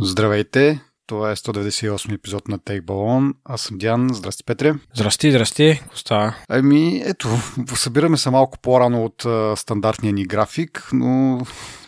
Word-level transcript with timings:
Здравейте! 0.00 0.80
Това 1.06 1.30
е 1.30 1.36
198 1.36 2.14
епизод 2.14 2.48
на 2.48 2.58
Take 2.58 2.82
Balon. 2.82 3.34
Аз 3.44 3.60
съм 3.60 3.78
Диан. 3.78 4.08
Здрасти, 4.12 4.44
Петре. 4.44 4.74
Здрасти, 4.94 5.30
здрасти. 5.30 5.80
Коста. 5.90 6.36
Ами, 6.48 7.02
ето, 7.04 7.28
събираме 7.74 8.16
се 8.16 8.30
малко 8.30 8.58
по-рано 8.58 9.04
от 9.04 9.24
а, 9.24 9.56
стандартния 9.56 10.12
ни 10.12 10.24
график, 10.24 10.88
но 10.92 11.40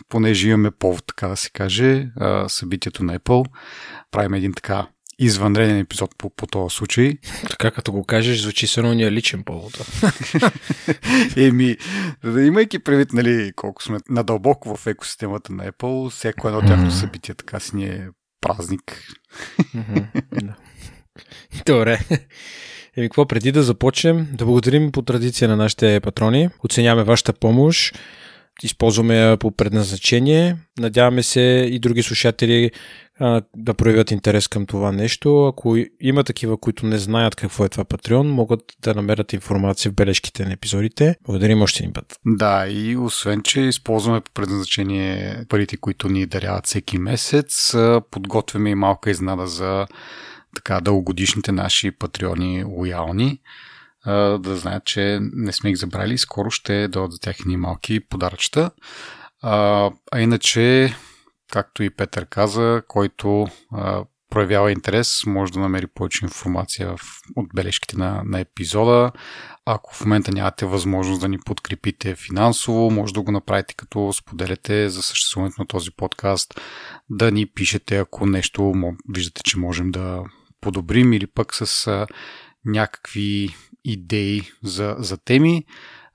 понеже 0.09 0.49
имаме 0.49 0.71
повод, 0.71 1.03
така 1.07 1.27
да 1.27 1.37
се 1.37 1.49
каже, 1.49 2.07
а, 2.19 2.49
събитието 2.49 3.03
на 3.03 3.19
Apple, 3.19 3.45
правим 4.11 4.33
един 4.33 4.53
така 4.53 4.87
извънреден 5.25 5.79
епизод 5.79 6.17
по, 6.17 6.29
по 6.29 6.47
този 6.47 6.75
случай. 6.75 7.17
Така 7.49 7.71
като 7.71 7.91
го 7.91 8.03
кажеш, 8.03 8.41
звучи 8.41 8.67
се 8.67 8.81
ния 8.81 9.11
личен 9.11 9.43
повод. 9.43 9.77
Еми, 11.37 11.77
имайки 12.25 12.79
предвид, 12.79 13.13
нали, 13.13 13.51
колко 13.55 13.83
сме 13.83 13.97
надълбоко 14.09 14.75
в 14.75 14.87
екосистемата 14.87 15.53
на 15.53 15.71
Apple, 15.71 16.09
всяко 16.09 16.47
едно 16.47 16.61
тяхно 16.61 16.91
събитие 16.91 17.35
така 17.35 17.59
си 17.59 17.75
ни 17.75 17.85
е 17.85 18.07
празник. 18.41 19.07
Добре. 21.65 21.99
Еми, 22.97 23.09
какво 23.09 23.25
преди 23.25 23.51
да 23.51 23.63
започнем? 23.63 24.27
Да 24.33 24.45
благодарим 24.45 24.91
по 24.91 25.01
традиция 25.01 25.47
на 25.47 25.55
нашите 25.55 25.99
патрони. 25.99 26.49
Оценяваме 26.63 27.03
вашата 27.03 27.33
помощ. 27.33 27.99
Използваме 28.63 29.17
я 29.17 29.37
по 29.37 29.51
предназначение. 29.51 30.57
Надяваме 30.79 31.23
се 31.23 31.67
и 31.71 31.79
други 31.79 32.03
слушатели 32.03 32.71
а, 33.19 33.41
да 33.55 33.73
проявят 33.73 34.11
интерес 34.11 34.47
към 34.47 34.65
това 34.65 34.91
нещо. 34.91 35.45
Ако 35.45 35.77
има 35.99 36.23
такива, 36.23 36.57
които 36.57 36.85
не 36.85 36.97
знаят 36.97 37.35
какво 37.35 37.65
е 37.65 37.69
това 37.69 37.83
Patreon, 37.83 38.27
могат 38.27 38.59
да 38.81 38.93
намерят 38.93 39.33
информация 39.33 39.91
в 39.91 39.95
бележките 39.95 40.45
на 40.45 40.53
епизодите. 40.53 41.15
Благодарим 41.25 41.61
още 41.61 41.83
един 41.83 41.93
път. 41.93 42.15
Да, 42.25 42.67
и 42.69 42.97
освен, 42.97 43.41
че 43.43 43.61
използваме 43.61 44.21
по 44.21 44.31
предназначение 44.31 45.45
парите, 45.49 45.77
които 45.77 46.09
ни 46.09 46.25
даряват 46.25 46.67
всеки 46.67 46.97
месец, 46.97 47.75
подготвяме 48.11 48.69
и 48.69 48.75
малка 48.75 49.11
изнада 49.11 49.47
за 49.47 49.87
така 50.55 50.81
дългогодишните 50.81 51.51
наши 51.51 51.91
патреони 51.91 52.63
лоялни 52.63 53.39
да 54.39 54.55
знаят, 54.55 54.85
че 54.85 55.19
не 55.21 55.51
сме 55.51 55.69
ги 55.69 55.75
забрали. 55.75 56.17
Скоро 56.17 56.51
ще 56.51 56.87
дойдат 56.87 57.11
за 57.11 57.19
тях 57.19 57.45
ни 57.45 57.57
малки 57.57 57.99
подаръчета. 57.99 58.71
А, 59.41 59.91
а 60.11 60.21
иначе 60.21 60.93
както 61.51 61.83
и 61.83 61.89
Петър 61.89 62.25
каза, 62.25 62.81
който 62.87 63.47
а, 63.73 64.03
проявява 64.29 64.71
интерес, 64.71 65.25
може 65.25 65.51
да 65.51 65.59
намери 65.59 65.87
повече 65.87 66.25
информация 66.25 66.97
в 66.97 67.21
отбележките 67.35 67.97
на, 67.97 68.21
на 68.25 68.39
епизода. 68.39 69.11
Ако 69.65 69.95
в 69.95 70.01
момента 70.05 70.31
нямате 70.31 70.65
възможност 70.65 71.21
да 71.21 71.27
ни 71.27 71.39
подкрепите 71.39 72.15
финансово, 72.15 72.91
може 72.91 73.13
да 73.13 73.21
го 73.21 73.31
направите 73.31 73.73
като 73.73 74.13
споделяте 74.13 74.89
за 74.89 75.01
съществуването 75.01 75.61
на 75.61 75.67
този 75.67 75.91
подкаст, 75.91 76.61
да 77.09 77.31
ни 77.31 77.45
пишете, 77.45 77.97
ако 77.97 78.25
нещо 78.25 78.73
виждате, 79.09 79.43
че 79.43 79.59
можем 79.59 79.91
да 79.91 80.23
подобрим 80.61 81.13
или 81.13 81.27
пък 81.27 81.55
с 81.55 82.05
някакви 82.65 83.55
идеи 83.85 84.41
за, 84.63 84.95
за 84.99 85.17
теми. 85.17 85.65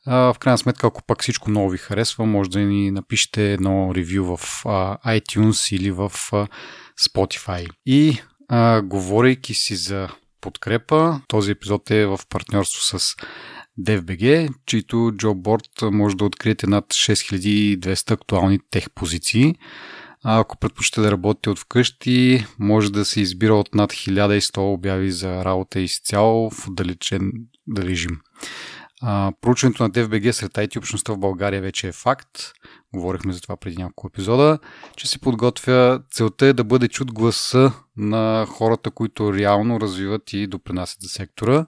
В 0.06 0.36
крайна 0.40 0.58
сметка, 0.58 0.86
ако 0.86 1.02
пак 1.06 1.22
всичко 1.22 1.50
много 1.50 1.70
ви 1.70 1.78
харесва, 1.78 2.26
може 2.26 2.50
да 2.50 2.58
ни 2.58 2.90
напишете 2.90 3.52
едно 3.52 3.94
ревю 3.94 4.36
в 4.36 4.64
iTunes 5.06 5.76
или 5.76 5.90
в 5.90 6.12
Spotify. 7.00 7.68
И 7.86 8.18
а, 8.48 8.82
говорейки 8.82 9.54
си 9.54 9.76
за 9.76 10.08
подкрепа, 10.40 11.20
този 11.28 11.50
епизод 11.50 11.90
е 11.90 12.06
в 12.06 12.20
партньорство 12.28 12.98
с 12.98 13.16
DFBG, 13.80 14.48
чието 14.66 15.12
джобборд 15.16 15.70
може 15.82 16.16
да 16.16 16.24
откриете 16.24 16.66
над 16.66 16.84
6200 16.84 18.10
актуални 18.10 18.58
тех 18.70 18.90
позиции. 18.90 19.54
А 20.24 20.40
ако 20.40 20.56
предпочитате 20.56 21.00
да 21.00 21.12
работите 21.12 21.50
от 21.50 21.58
вкъщи, 21.58 22.46
може 22.58 22.92
да 22.92 23.04
се 23.04 23.20
избира 23.20 23.54
от 23.54 23.74
над 23.74 23.92
1100 23.92 24.58
обяви 24.58 25.10
за 25.10 25.44
работа 25.44 25.80
изцяло 25.80 26.50
в 26.50 26.68
отдалечен 26.68 27.32
режим. 27.78 28.20
А, 29.02 29.32
проучването 29.40 29.82
на 29.82 29.90
DFBG 29.90 30.30
сред 30.30 30.52
IT 30.52 30.78
общността 30.78 31.12
в 31.12 31.18
България 31.18 31.62
вече 31.62 31.88
е 31.88 31.92
факт. 31.92 32.52
Говорихме 32.94 33.32
за 33.32 33.40
това 33.40 33.56
преди 33.56 33.76
няколко 33.76 34.06
епизода, 34.06 34.58
че 34.96 35.08
се 35.08 35.18
подготвя. 35.18 36.00
Целта 36.10 36.46
е 36.46 36.52
да 36.52 36.64
бъде 36.64 36.88
чут 36.88 37.12
гласа 37.12 37.72
на 37.96 38.46
хората, 38.48 38.90
които 38.90 39.34
реално 39.34 39.80
развиват 39.80 40.32
и 40.32 40.46
допринасят 40.46 41.00
за 41.02 41.08
сектора. 41.08 41.66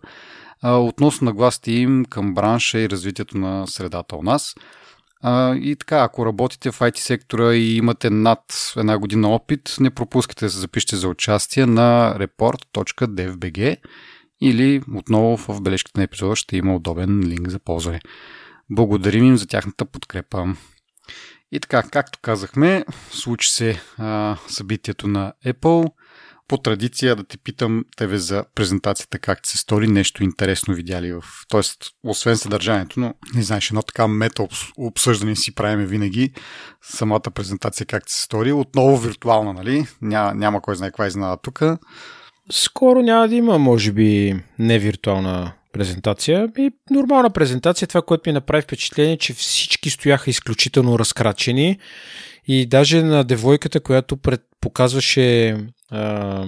А, 0.63 0.77
относно 0.77 1.25
нагласите 1.25 1.73
им 1.73 2.05
към 2.05 2.35
бранша 2.35 2.79
и 2.79 2.91
развитието 2.91 3.39
на 3.39 3.67
средата 3.67 4.17
у 4.17 4.23
нас. 4.23 4.55
А, 5.23 5.55
и 5.55 5.77
така, 5.77 5.99
ако 6.03 6.27
работите 6.27 6.71
в 6.71 6.79
IT 6.79 6.99
сектора 6.99 7.55
и 7.55 7.77
имате 7.77 8.11
над 8.11 8.73
една 8.77 8.99
година 8.99 9.29
опит, 9.29 9.77
не 9.81 9.91
пропускайте 9.91 10.45
да 10.45 10.51
се 10.51 10.59
запишете 10.59 10.97
за 10.97 11.09
участие 11.09 11.67
на 11.67 12.17
report.devbg 12.19 13.77
или 14.41 14.83
отново 14.95 15.37
в 15.37 15.61
бележките 15.61 16.01
на 16.01 16.05
епизода 16.05 16.37
ще 16.37 16.57
има 16.57 16.77
удобен 16.77 17.23
линк 17.25 17.49
за 17.49 17.59
ползване. 17.59 18.01
Благодарим 18.71 19.25
им 19.25 19.37
за 19.37 19.47
тяхната 19.47 19.85
подкрепа. 19.85 20.47
И 21.53 21.61
така, 21.61 21.83
както 21.83 22.19
казахме, 22.23 22.85
случи 23.11 23.51
се 23.51 23.81
а, 23.99 24.37
събитието 24.49 25.09
на 25.09 25.33
Apple. 25.47 25.93
По 26.49 26.59
традиция 26.59 27.17
да 27.17 27.25
те 27.25 27.39
питам 27.39 27.85
тебе 27.97 28.19
за 28.19 28.45
презентацията 28.55 29.19
как 29.19 29.43
ти 29.43 29.51
се 29.51 29.59
стори, 29.59 29.89
нещо 29.89 30.25
интересно 30.25 30.75
видяли 30.75 31.13
в... 31.13 31.25
Тоест, 31.49 31.79
освен 32.05 32.37
съдържанието, 32.37 33.01
но 33.01 33.15
не 33.35 33.43
знаеш, 33.43 33.71
едно 33.71 33.83
така 33.83 34.09
мета 34.09 34.49
обсъждане 34.77 35.37
си 35.37 35.55
правиме 35.55 35.87
винаги. 35.87 36.33
Самата 36.83 37.31
презентация 37.35 37.87
как 37.87 38.07
ти 38.07 38.13
се 38.13 38.23
стори. 38.23 38.53
Отново 38.53 38.97
виртуална, 38.97 39.53
нали? 39.53 39.87
Няма, 40.03 40.35
няма 40.35 40.63
кой 40.63 40.77
знае 40.77 40.91
каква 40.91 41.07
изненада 41.07 41.37
тук. 41.43 41.63
Скоро 42.53 43.03
няма 43.03 43.29
да 43.29 43.35
има, 43.35 43.59
може 43.59 43.93
би, 43.93 44.37
не 44.59 44.79
виртуална 44.79 45.53
презентация. 45.73 46.49
И 46.59 46.71
нормална 46.91 47.31
презентация. 47.31 47.89
Това, 47.89 48.03
което 48.03 48.31
ми 48.31 48.33
направи 48.33 48.63
впечатление, 48.63 49.17
че 49.17 49.35
всички 49.35 49.91
стояха 49.91 50.31
изключително 50.31 50.99
разкрачени. 50.99 51.79
И 52.47 52.67
даже 52.67 53.03
на 53.03 53.25
девойката, 53.25 53.81
която 53.81 54.17
пред, 54.17 54.43
показваше 54.61 55.57
а, 55.91 56.45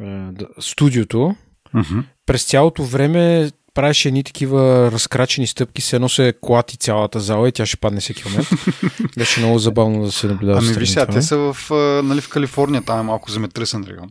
а, 0.00 0.32
студиото, 0.60 1.34
uh-huh. 1.74 2.04
през 2.26 2.44
цялото 2.44 2.84
време 2.84 3.50
правеше 3.74 4.08
едни 4.08 4.24
такива 4.24 4.90
разкрачени 4.92 5.46
стъпки, 5.46 5.82
се 5.82 5.96
едно 5.96 6.08
се 6.08 6.34
клати 6.40 6.76
цялата 6.76 7.20
зала 7.20 7.48
и 7.48 7.52
тя 7.52 7.66
ще 7.66 7.76
падне 7.76 8.00
всеки 8.00 8.22
момент. 8.28 8.48
Беше 9.18 9.40
много 9.40 9.58
забавно 9.58 10.04
да 10.04 10.12
се 10.12 10.26
наблюдава. 10.26 10.58
Ами 10.58 10.72
виж 10.72 10.88
сега, 10.88 11.06
те 11.06 11.22
са 11.22 11.36
в, 11.36 11.70
нали, 12.04 12.20
в 12.20 12.28
Калифорния, 12.28 12.82
там 12.82 13.00
е 13.00 13.02
малко 13.02 13.30
земетръсен 13.30 13.84
регион. 13.88 14.10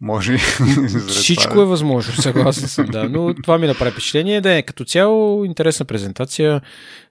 Може 0.00 0.38
Всичко 1.08 1.60
е 1.60 1.64
възможно, 1.64 2.14
съгласен 2.22 2.68
съм, 2.68 2.86
да. 2.86 3.08
Но 3.08 3.34
това 3.34 3.58
ми 3.58 3.66
направи 3.66 3.90
впечатление. 3.90 4.40
Да 4.40 4.54
е 4.54 4.62
като 4.62 4.84
цяло 4.84 5.44
интересна 5.44 5.86
презентация. 5.86 6.60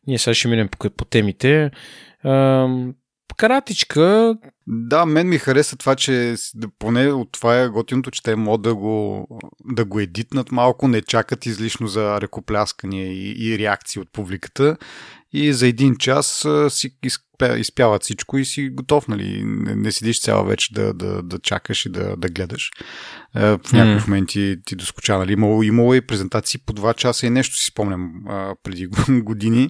Ние 0.07 0.17
сега 0.17 0.33
ще 0.33 0.47
минем 0.47 0.67
по, 0.67 0.89
по 0.89 1.05
темите. 1.05 1.71
Ам, 2.25 2.93
каратичка. 3.39 4.35
Да, 4.67 5.05
мен 5.05 5.29
ми 5.29 5.37
хареса 5.37 5.77
това, 5.77 5.95
че 5.95 6.35
поне 6.79 7.07
от 7.07 7.31
това 7.31 7.59
е 7.59 7.67
готиното, 7.67 8.11
че 8.11 8.23
те 8.23 8.35
могат 8.35 8.61
да 8.61 8.75
го, 8.75 9.27
да 9.65 9.85
го 9.85 9.99
едитнат 9.99 10.51
малко, 10.51 10.87
не 10.87 11.01
чакат 11.01 11.45
излишно 11.45 11.87
за 11.87 12.21
ръкопляскания 12.21 13.07
и, 13.07 13.35
и 13.37 13.57
реакции 13.59 14.01
от 14.01 14.11
публиката 14.11 14.77
и 15.33 15.53
за 15.53 15.67
един 15.67 15.95
час 15.95 16.47
си 16.69 16.97
изпяват 17.57 18.03
всичко 18.03 18.37
и 18.37 18.45
си 18.45 18.69
готов, 18.69 19.07
нали? 19.07 19.43
Не, 19.45 19.75
не 19.75 19.91
седиш 19.91 20.21
цяла 20.21 20.43
вече 20.43 20.73
да, 20.73 20.93
да, 20.93 21.23
да 21.23 21.39
чакаш 21.39 21.85
и 21.85 21.89
да, 21.89 22.15
да 22.17 22.29
гледаш. 22.29 22.71
В 23.35 23.59
някакви 23.73 23.99
mm. 23.99 24.07
моменти 24.07 24.57
ти 24.65 24.75
доскоча, 24.75 25.17
нали? 25.17 25.33
Имало, 25.33 25.63
имало 25.63 25.93
и 25.93 26.07
презентации 26.07 26.59
по 26.65 26.73
два 26.73 26.93
часа 26.93 27.27
и 27.27 27.29
нещо 27.29 27.57
си 27.57 27.65
спомням 27.65 28.11
а, 28.27 28.55
преди 28.63 28.87
години. 29.09 29.69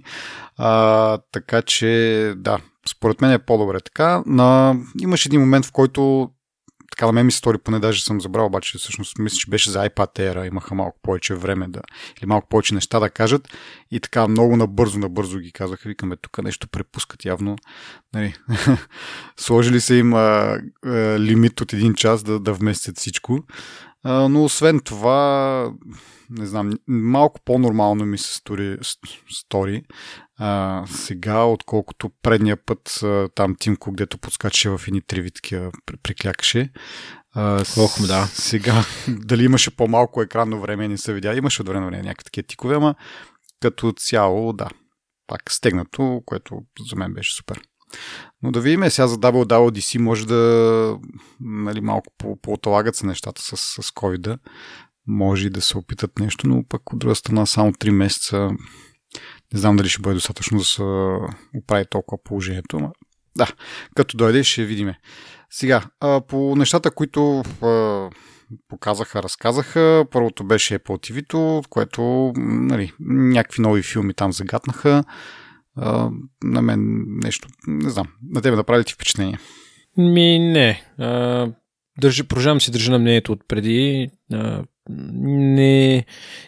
А, 0.58 1.18
така 1.32 1.62
че, 1.62 2.34
да, 2.38 2.60
според 2.90 3.22
мен 3.22 3.32
е 3.32 3.40
по-добре 3.40 3.80
така. 3.80 4.24
На... 4.26 4.76
Имаш 5.02 5.26
един 5.26 5.42
момент, 5.42 5.66
в 5.66 5.72
който 5.72 6.30
така 7.00 7.06
на 7.06 7.12
мен 7.12 7.26
ми 7.26 7.32
стори, 7.32 7.58
поне 7.58 7.80
даже 7.80 8.04
съм 8.04 8.22
забрал, 8.22 8.46
обаче 8.46 8.78
всъщност 8.78 9.20
мисля, 9.20 9.38
че 9.38 9.50
беше 9.50 9.72
за 9.72 9.90
iPad 9.90 10.20
Air, 10.20 10.48
имаха 10.48 10.76
малко 10.76 11.00
повече 11.02 11.36
време 11.36 11.68
да, 11.68 11.82
или 12.18 12.26
малко 12.26 12.48
повече 12.50 12.74
неща 12.74 13.00
да 13.00 13.10
кажат 13.10 13.48
и 13.92 14.00
така 14.00 14.28
много 14.28 14.58
набързо, 14.58 15.00
набързо 15.00 15.40
ги 15.40 15.52
казаха, 15.52 15.90
викаме 15.90 16.16
тук 16.16 16.44
нещо 16.44 16.68
препускат 16.68 17.26
явно. 17.26 17.56
Нали, 18.14 18.34
сложили 19.38 19.82
се 19.82 19.96
им 19.96 20.14
а, 20.14 20.18
а, 20.86 21.20
лимит 21.20 21.62
от 21.62 21.74
един 21.74 21.94
час 21.94 22.24
да, 22.24 22.40
да 22.40 22.54
вместят 22.54 22.98
всичко. 22.98 23.44
А, 24.04 24.30
но 24.30 24.44
освен 24.44 24.80
това, 24.80 25.72
не 26.30 26.46
знам, 26.46 26.72
малко 26.88 27.40
по-нормално 27.46 28.06
ми 28.06 28.18
се 28.18 28.36
стори, 28.36 28.78
стори 29.30 29.84
а, 30.42 30.84
сега, 30.88 31.44
отколкото 31.44 32.12
предния 32.22 32.58
път 32.66 33.00
а, 33.04 33.30
там 33.36 33.56
Тимко, 33.60 33.90
където 33.92 34.18
подскачаше 34.18 34.70
в 34.70 34.82
едни 34.88 35.02
три 35.02 35.32
такива 35.32 35.72
приклякаше. 36.04 36.72
А, 37.36 37.64
Ох, 37.78 38.08
да. 38.08 38.26
Сега, 38.26 38.86
дали 39.08 39.44
имаше 39.44 39.76
по-малко 39.76 40.22
екранно 40.22 40.62
време, 40.62 40.88
не 40.88 40.98
се 40.98 41.14
видя. 41.14 41.36
Имаше 41.36 41.62
от 41.62 41.68
време 41.68 41.80
на 41.80 41.86
време 41.86 42.04
някакви 42.04 42.24
такива 42.24 42.48
тикове, 42.48 42.76
ама 42.76 42.96
като 43.62 43.92
цяло, 43.92 44.54
да, 44.54 44.68
пак 45.28 45.52
стегнато, 45.52 46.22
което 46.26 46.62
за 46.90 46.96
мен 46.96 47.14
беше 47.14 47.36
супер. 47.36 47.62
Но 48.42 48.52
да 48.52 48.62
видим, 48.62 48.90
сега 48.90 49.08
за 49.08 49.18
WWDC 49.18 50.00
може 50.00 50.28
да 50.28 50.98
нали, 51.40 51.82
малко 51.82 52.14
по-отлагат 52.42 52.96
се 52.96 53.06
нещата 53.06 53.42
с, 53.42 53.58
с 53.58 53.92
COVID-а. 53.92 54.38
Може 55.08 55.48
и 55.48 55.50
да 55.50 55.62
се 55.62 55.78
опитат 55.78 56.20
нещо, 56.20 56.48
но 56.48 56.64
пък 56.70 56.94
от 56.94 57.00
друга 57.00 57.16
страна 57.16 57.46
само 57.46 57.72
3 57.72 57.90
месеца 57.90 58.50
не 59.54 59.60
знам 59.60 59.76
дали 59.76 59.90
ще 59.90 60.02
бъде 60.02 60.14
достатъчно 60.14 60.58
да 60.58 60.64
се 60.64 60.82
оправи 61.58 61.86
толкова 61.90 62.24
положението. 62.24 62.92
Да, 63.38 63.48
като 63.96 64.18
дойде 64.18 64.44
ще 64.44 64.66
видиме. 64.66 65.00
Сега, 65.50 65.84
по 66.28 66.56
нещата, 66.56 66.92
които 66.92 67.44
показаха, 68.68 69.24
разказаха. 69.24 70.06
Първото 70.12 70.44
беше 70.44 70.80
Apple 70.80 71.12
TV, 71.12 71.68
което 71.70 72.34
нали, 72.38 72.94
някакви 73.00 73.62
нови 73.62 73.84
филми 73.84 74.14
там 74.14 74.34
загатнаха. 74.34 75.04
На 76.44 76.62
мен 76.62 77.06
нещо, 77.08 77.48
не 77.68 77.90
знам, 77.90 78.08
на 78.30 78.42
тебе 78.42 78.56
да 78.56 78.64
прави 78.64 78.84
ти 78.84 78.94
впечатление? 78.94 79.40
Ми 79.98 80.40
не. 80.40 80.84
А, 80.98 81.48
държи, 82.02 82.24
продължавам 82.24 82.62
си 82.62 82.72
държа 82.72 82.92
на 82.92 83.00
мнението 83.00 83.32
от 83.32 83.42
преди. 83.48 84.10
Не... 84.90 86.06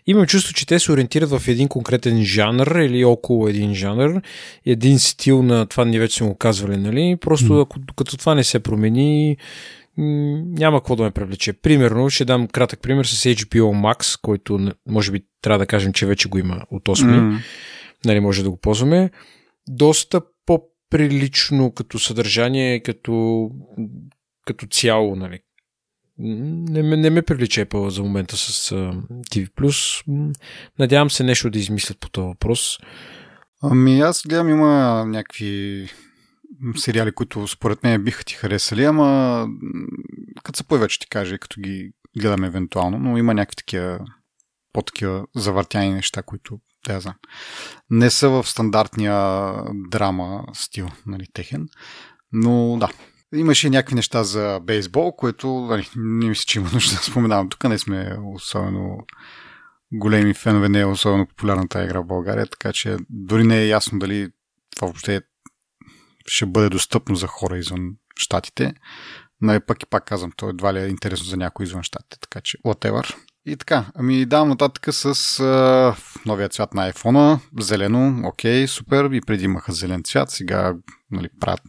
Имам 0.08 0.26
чувство, 0.26 0.54
че 0.54 0.66
те 0.66 0.80
се 0.80 0.92
ориентират 0.92 1.30
в 1.30 1.48
един 1.48 1.68
конкретен 1.68 2.24
жанр 2.24 2.68
или 2.68 3.06
около 3.06 3.48
един 3.48 3.76
жанр, 3.76 4.22
един 4.66 5.00
стил 5.00 5.44
на 5.44 5.66
това 5.66 5.86
ни 5.86 6.00
вече 6.00 6.18
сме 6.18 6.28
го 6.28 6.36
казвали, 6.36 6.78
нали? 6.78 7.18
Просто 7.22 7.60
ако, 7.60 7.80
като 7.96 8.18
това 8.18 8.36
не 8.36 8.44
се 8.44 8.60
промени, 8.60 9.38
няма 9.98 10.80
какво 10.80 10.96
да 10.96 11.04
ме 11.04 11.12
привлече. 11.12 11.54
Примерно, 11.54 12.10
ще 12.10 12.26
дам 12.26 12.48
кратък 12.48 12.82
пример 12.82 13.06
с 13.06 13.24
HBO 13.24 13.96
Max, 13.96 14.20
който 14.22 14.72
може 14.88 15.12
би 15.12 15.22
трябва 15.42 15.60
да 15.60 15.66
кажем, 15.66 15.94
че 15.94 16.06
вече 16.06 16.30
го 16.30 16.38
има 16.38 16.66
от 16.72 16.84
8. 16.84 17.06
Mm. 17.06 17.38
Нали, 18.06 18.20
може 18.20 18.44
да 18.44 18.50
го 18.50 18.58
ползваме. 18.58 19.10
Доста 19.70 20.22
по-прилично 20.46 21.72
като 21.72 22.00
съдържание, 22.00 22.80
като, 22.80 23.50
като 24.46 24.68
цяло, 24.68 25.16
нали. 25.16 25.40
Не, 26.24 26.98
не 26.98 27.10
ме 27.10 27.22
привлича 27.22 27.66
Apple 27.66 27.88
за 27.88 28.04
момента 28.04 28.38
с 28.38 28.76
TV+. 29.32 30.04
Надявам 30.80 31.12
се 31.12 31.24
нещо 31.24 31.50
да 31.50 31.60
измислят 31.60 32.00
по 32.00 32.10
този 32.10 32.28
въпрос. 32.28 32.78
Ами 33.64 34.00
аз 34.00 34.22
гледам 34.28 34.50
има 34.50 35.06
някакви 35.08 35.88
сериали, 36.76 37.12
които 37.12 37.48
според 37.48 37.84
мен 37.84 38.04
биха 38.04 38.24
ти 38.24 38.34
харесали, 38.34 38.84
ама 38.84 39.48
като 40.44 40.58
се 40.58 40.64
появи, 40.64 40.90
ще 40.90 41.06
ти 41.06 41.10
кажа, 41.10 41.38
като 41.38 41.62
ги 41.62 41.92
гледаме 42.18 42.48
евентуално, 42.48 42.98
но 43.00 43.18
има 43.18 43.34
някакви 43.34 43.56
такива 43.56 44.00
по-такива 44.74 45.26
завъртяни 45.36 45.94
неща, 45.94 46.22
които 46.24 46.60
да 46.88 47.00
знам. 47.00 47.16
Не 47.90 48.10
са 48.10 48.30
в 48.30 48.48
стандартния 48.48 49.54
драма 49.92 50.44
стил, 50.54 50.88
нали, 51.06 51.26
техен. 51.34 51.68
Но 52.32 52.78
да, 52.80 52.90
Имаше 53.36 53.70
някакви 53.70 53.96
неща 53.96 54.24
за 54.24 54.60
бейсбол, 54.64 55.16
което 55.16 55.48
нали, 55.48 55.90
не 55.96 56.30
мисля, 56.30 56.44
че 56.48 56.60
има 56.60 56.70
нужда 56.74 56.96
да 56.96 57.02
споменавам. 57.02 57.50
Тук 57.50 57.64
не 57.64 57.78
сме 57.78 58.18
особено 58.36 58.98
големи 59.94 60.34
фенове, 60.34 60.70
не 60.70 60.80
е 60.80 60.86
особено 60.86 61.28
популярната 61.28 61.84
игра 61.84 62.02
в 62.02 62.08
България, 62.08 62.48
така 62.48 62.74
че 62.74 62.98
дори 63.10 63.44
не 63.44 63.62
е 63.62 63.68
ясно 63.68 64.00
дали 64.00 64.30
това 64.76 64.88
въобще 64.88 65.22
ще 66.26 66.46
бъде 66.46 66.70
достъпно 66.70 67.16
за 67.16 67.28
хора 67.28 67.58
извън 67.58 67.92
щатите. 68.16 68.74
Но 69.42 69.54
и 69.54 69.60
пък 69.60 69.84
и 69.84 69.86
пак 69.86 70.06
казвам, 70.06 70.32
то 70.38 70.50
едва 70.50 70.74
ли 70.74 70.80
е 70.80 70.88
интересно 70.88 71.26
за 71.26 71.38
някой 71.38 71.64
извън 71.64 71.84
щатите, 71.84 72.18
така 72.20 72.42
че 72.42 72.58
whatever. 72.58 73.16
И 73.46 73.58
така, 73.58 73.86
ами 73.96 74.26
давам 74.26 74.50
нататък 74.50 74.94
с 74.94 75.40
а, 75.40 75.96
новия 76.26 76.50
цвят 76.50 76.74
на 76.74 76.92
iPhone, 76.92 77.40
зелено, 77.60 78.28
окей, 78.28 78.68
супер, 78.68 79.10
и 79.12 79.22
преди 79.22 79.46
имаха 79.46 79.72
зелен 79.72 80.04
цвят, 80.04 80.30
сега 80.30 80.74
нали, 81.12 81.30
правят, 81.40 81.62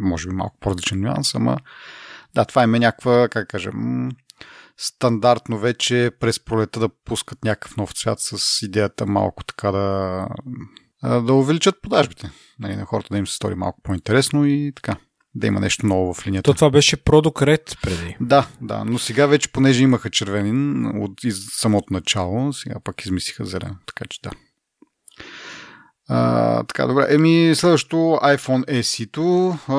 може 0.00 0.28
би 0.28 0.34
малко 0.34 0.56
по-различен 0.60 1.00
нюанс, 1.00 1.34
ама 1.34 1.58
да, 2.34 2.44
това 2.44 2.62
е 2.62 2.66
някаква, 2.66 3.28
как 3.28 3.48
кажем, 3.48 4.08
стандартно 4.76 5.58
вече 5.58 6.10
през 6.20 6.44
пролета 6.44 6.80
да 6.80 6.88
пускат 6.88 7.44
някакъв 7.44 7.76
нов 7.76 7.92
цвят 7.92 8.18
с 8.20 8.62
идеята 8.62 9.06
малко 9.06 9.44
така 9.44 9.70
да 9.70 10.28
да 11.02 11.34
увеличат 11.34 11.82
продажбите. 11.82 12.30
Нали, 12.58 12.76
на 12.76 12.84
хората 12.84 13.08
да 13.10 13.18
им 13.18 13.26
се 13.26 13.36
стори 13.36 13.54
малко 13.54 13.80
по-интересно 13.82 14.46
и 14.46 14.72
така. 14.76 14.96
Да 15.34 15.46
има 15.46 15.60
нещо 15.60 15.86
ново 15.86 16.14
в 16.14 16.26
линията. 16.26 16.50
То 16.50 16.54
това 16.54 16.70
беше 16.70 16.96
Product 16.96 17.42
Red 17.42 17.82
преди. 17.82 18.16
Да, 18.20 18.48
да, 18.60 18.84
но 18.84 18.98
сега 18.98 19.26
вече, 19.26 19.52
понеже 19.52 19.82
имаха 19.82 20.10
червенин 20.10 20.86
от 21.02 21.24
из 21.24 21.46
самото 21.50 21.92
начало, 21.92 22.52
сега 22.52 22.80
пак 22.84 23.04
измислиха 23.04 23.44
зелен, 23.44 23.76
така 23.86 24.04
че 24.10 24.20
да. 24.22 24.30
А, 26.08 26.62
така, 26.64 26.86
добре. 26.86 27.06
Еми, 27.10 27.52
следващото 27.54 27.96
iPhone 28.22 28.80
SE-то. 28.82 29.58
А, 29.68 29.74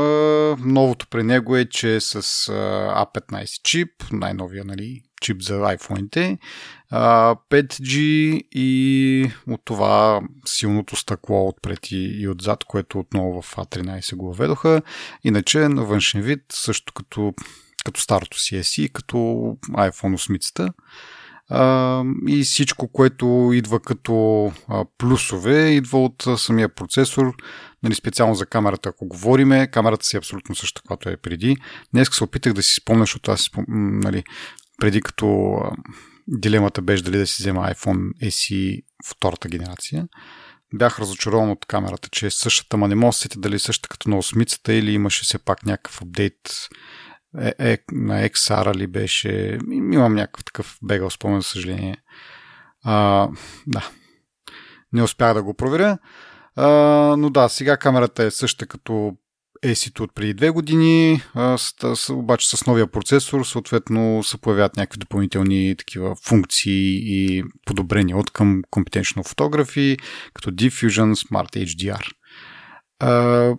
новото 0.67 1.07
при 1.07 1.23
него 1.23 1.55
е, 1.55 1.65
че 1.65 1.95
е 1.95 2.01
с 2.01 2.15
а, 2.15 3.05
A15 3.05 3.61
чип, 3.63 3.89
най-новия 4.11 4.65
нали, 4.65 5.01
чип 5.21 5.41
за 5.41 5.53
iPhone-ите, 5.53 6.37
5G 6.91 7.97
и 8.51 9.31
от 9.47 9.61
това 9.65 10.21
силното 10.45 10.95
стъкло 10.95 11.47
отпред 11.47 11.91
и, 11.91 11.95
и 11.95 12.27
отзад, 12.27 12.63
което 12.63 12.99
отново 12.99 13.41
в 13.41 13.55
A13 13.55 14.15
го 14.15 14.27
въведоха. 14.27 14.81
Иначе 15.23 15.59
на 15.59 15.83
външен 15.83 16.21
вид, 16.21 16.41
също 16.51 16.93
като, 16.93 17.33
като 17.85 18.01
старото 18.01 18.39
си 18.39 18.55
SE, 18.55 18.91
като 18.91 19.17
iPhone 19.69 20.15
8 20.15 20.73
и 22.27 22.43
всичко, 22.43 22.87
което 22.87 23.51
идва 23.53 23.79
като 23.79 24.51
плюсове, 24.97 25.69
идва 25.69 26.03
от 26.03 26.27
самия 26.37 26.69
процесор, 26.69 27.33
нали, 27.83 27.95
специално 27.95 28.35
за 28.35 28.45
камерата, 28.45 28.89
ако 28.89 29.07
говориме, 29.07 29.71
камерата 29.71 30.05
си 30.05 30.15
е 30.15 30.19
абсолютно 30.19 30.55
същата, 30.55 30.87
която 30.87 31.09
е 31.09 31.17
преди. 31.17 31.57
Днес 31.93 32.09
се 32.11 32.23
опитах 32.23 32.53
да 32.53 32.63
си 32.63 32.73
спомня, 32.73 33.03
защото 33.03 33.31
аз 33.31 33.49
нали, 33.67 34.23
преди 34.77 35.01
като 35.01 35.57
дилемата 36.27 36.81
беше 36.81 37.03
дали 37.03 37.17
да 37.17 37.27
си 37.27 37.43
взема 37.43 37.69
iPhone 37.73 38.13
SE 38.23 38.83
втората 39.05 39.47
генерация, 39.49 40.07
бях 40.73 40.99
разочарован 40.99 41.49
от 41.49 41.65
камерата, 41.65 42.09
че 42.11 42.25
е 42.25 42.31
същата, 42.31 42.77
ма 42.77 42.87
не 42.87 42.95
мога 42.95 43.09
да 43.09 43.13
сетя 43.13 43.39
дали 43.39 43.55
е 43.55 43.59
същата 43.59 43.89
като 43.89 44.09
на 44.09 44.17
осмицата 44.17 44.73
или 44.73 44.91
имаше 44.91 45.23
все 45.23 45.37
пак 45.37 45.65
някакъв 45.65 46.01
апдейт 46.01 46.69
е, 47.39 47.53
е, 47.59 47.77
на 47.91 48.29
XR 48.29 48.75
ли 48.75 48.87
беше. 48.87 49.57
Имам 49.71 50.15
някакъв 50.15 50.43
такъв 50.43 50.77
бегал 50.83 51.09
спомен, 51.09 51.41
за 51.41 51.47
съжаление. 51.47 51.97
А, 52.83 53.27
да. 53.67 53.89
Не 54.93 55.03
успях 55.03 55.33
да 55.33 55.43
го 55.43 55.53
проверя. 55.53 55.97
А, 56.55 56.67
но 57.17 57.29
да, 57.29 57.49
сега 57.49 57.77
камерата 57.77 58.23
е 58.23 58.31
същата 58.31 58.65
като 58.65 59.17
AC 59.65 59.99
от 59.99 60.15
преди 60.15 60.33
две 60.33 60.49
години, 60.49 61.21
а, 61.33 61.57
с, 61.57 62.13
обаче 62.13 62.57
с 62.57 62.65
новия 62.65 62.87
процесор 62.87 63.43
съответно 63.43 64.23
се 64.23 64.37
появяват 64.37 64.77
някакви 64.77 64.99
допълнителни 64.99 65.75
такива 65.77 66.15
функции 66.23 66.97
и 66.97 67.43
подобрения 67.65 68.17
от 68.17 68.31
към 68.31 68.61
Computational 68.71 69.33
Photography, 69.33 69.99
като 70.33 70.51
Diffusion 70.51 71.15
Smart 71.15 71.65
HDR. 71.65 72.11
А, 72.99 73.55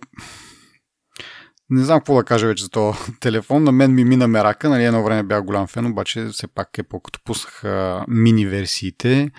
не 1.69 1.83
знам 1.83 1.99
какво 1.99 2.15
да 2.15 2.23
кажа 2.23 2.47
вече 2.47 2.63
за 2.63 2.69
този 2.69 2.97
телефон. 3.19 3.63
На 3.63 3.71
мен 3.71 3.93
ми 3.93 4.03
мина 4.03 4.27
мерака, 4.27 4.69
нали 4.69 4.83
едно 4.83 5.03
време 5.03 5.23
бях 5.23 5.43
голям 5.43 5.67
фен, 5.67 5.85
обаче 5.85 6.25
все 6.25 6.47
пак 6.47 6.77
е 6.77 6.83
по-като 6.83 7.19
пуснаха 7.25 8.05
мини 8.07 8.45
версиите, 8.45 9.31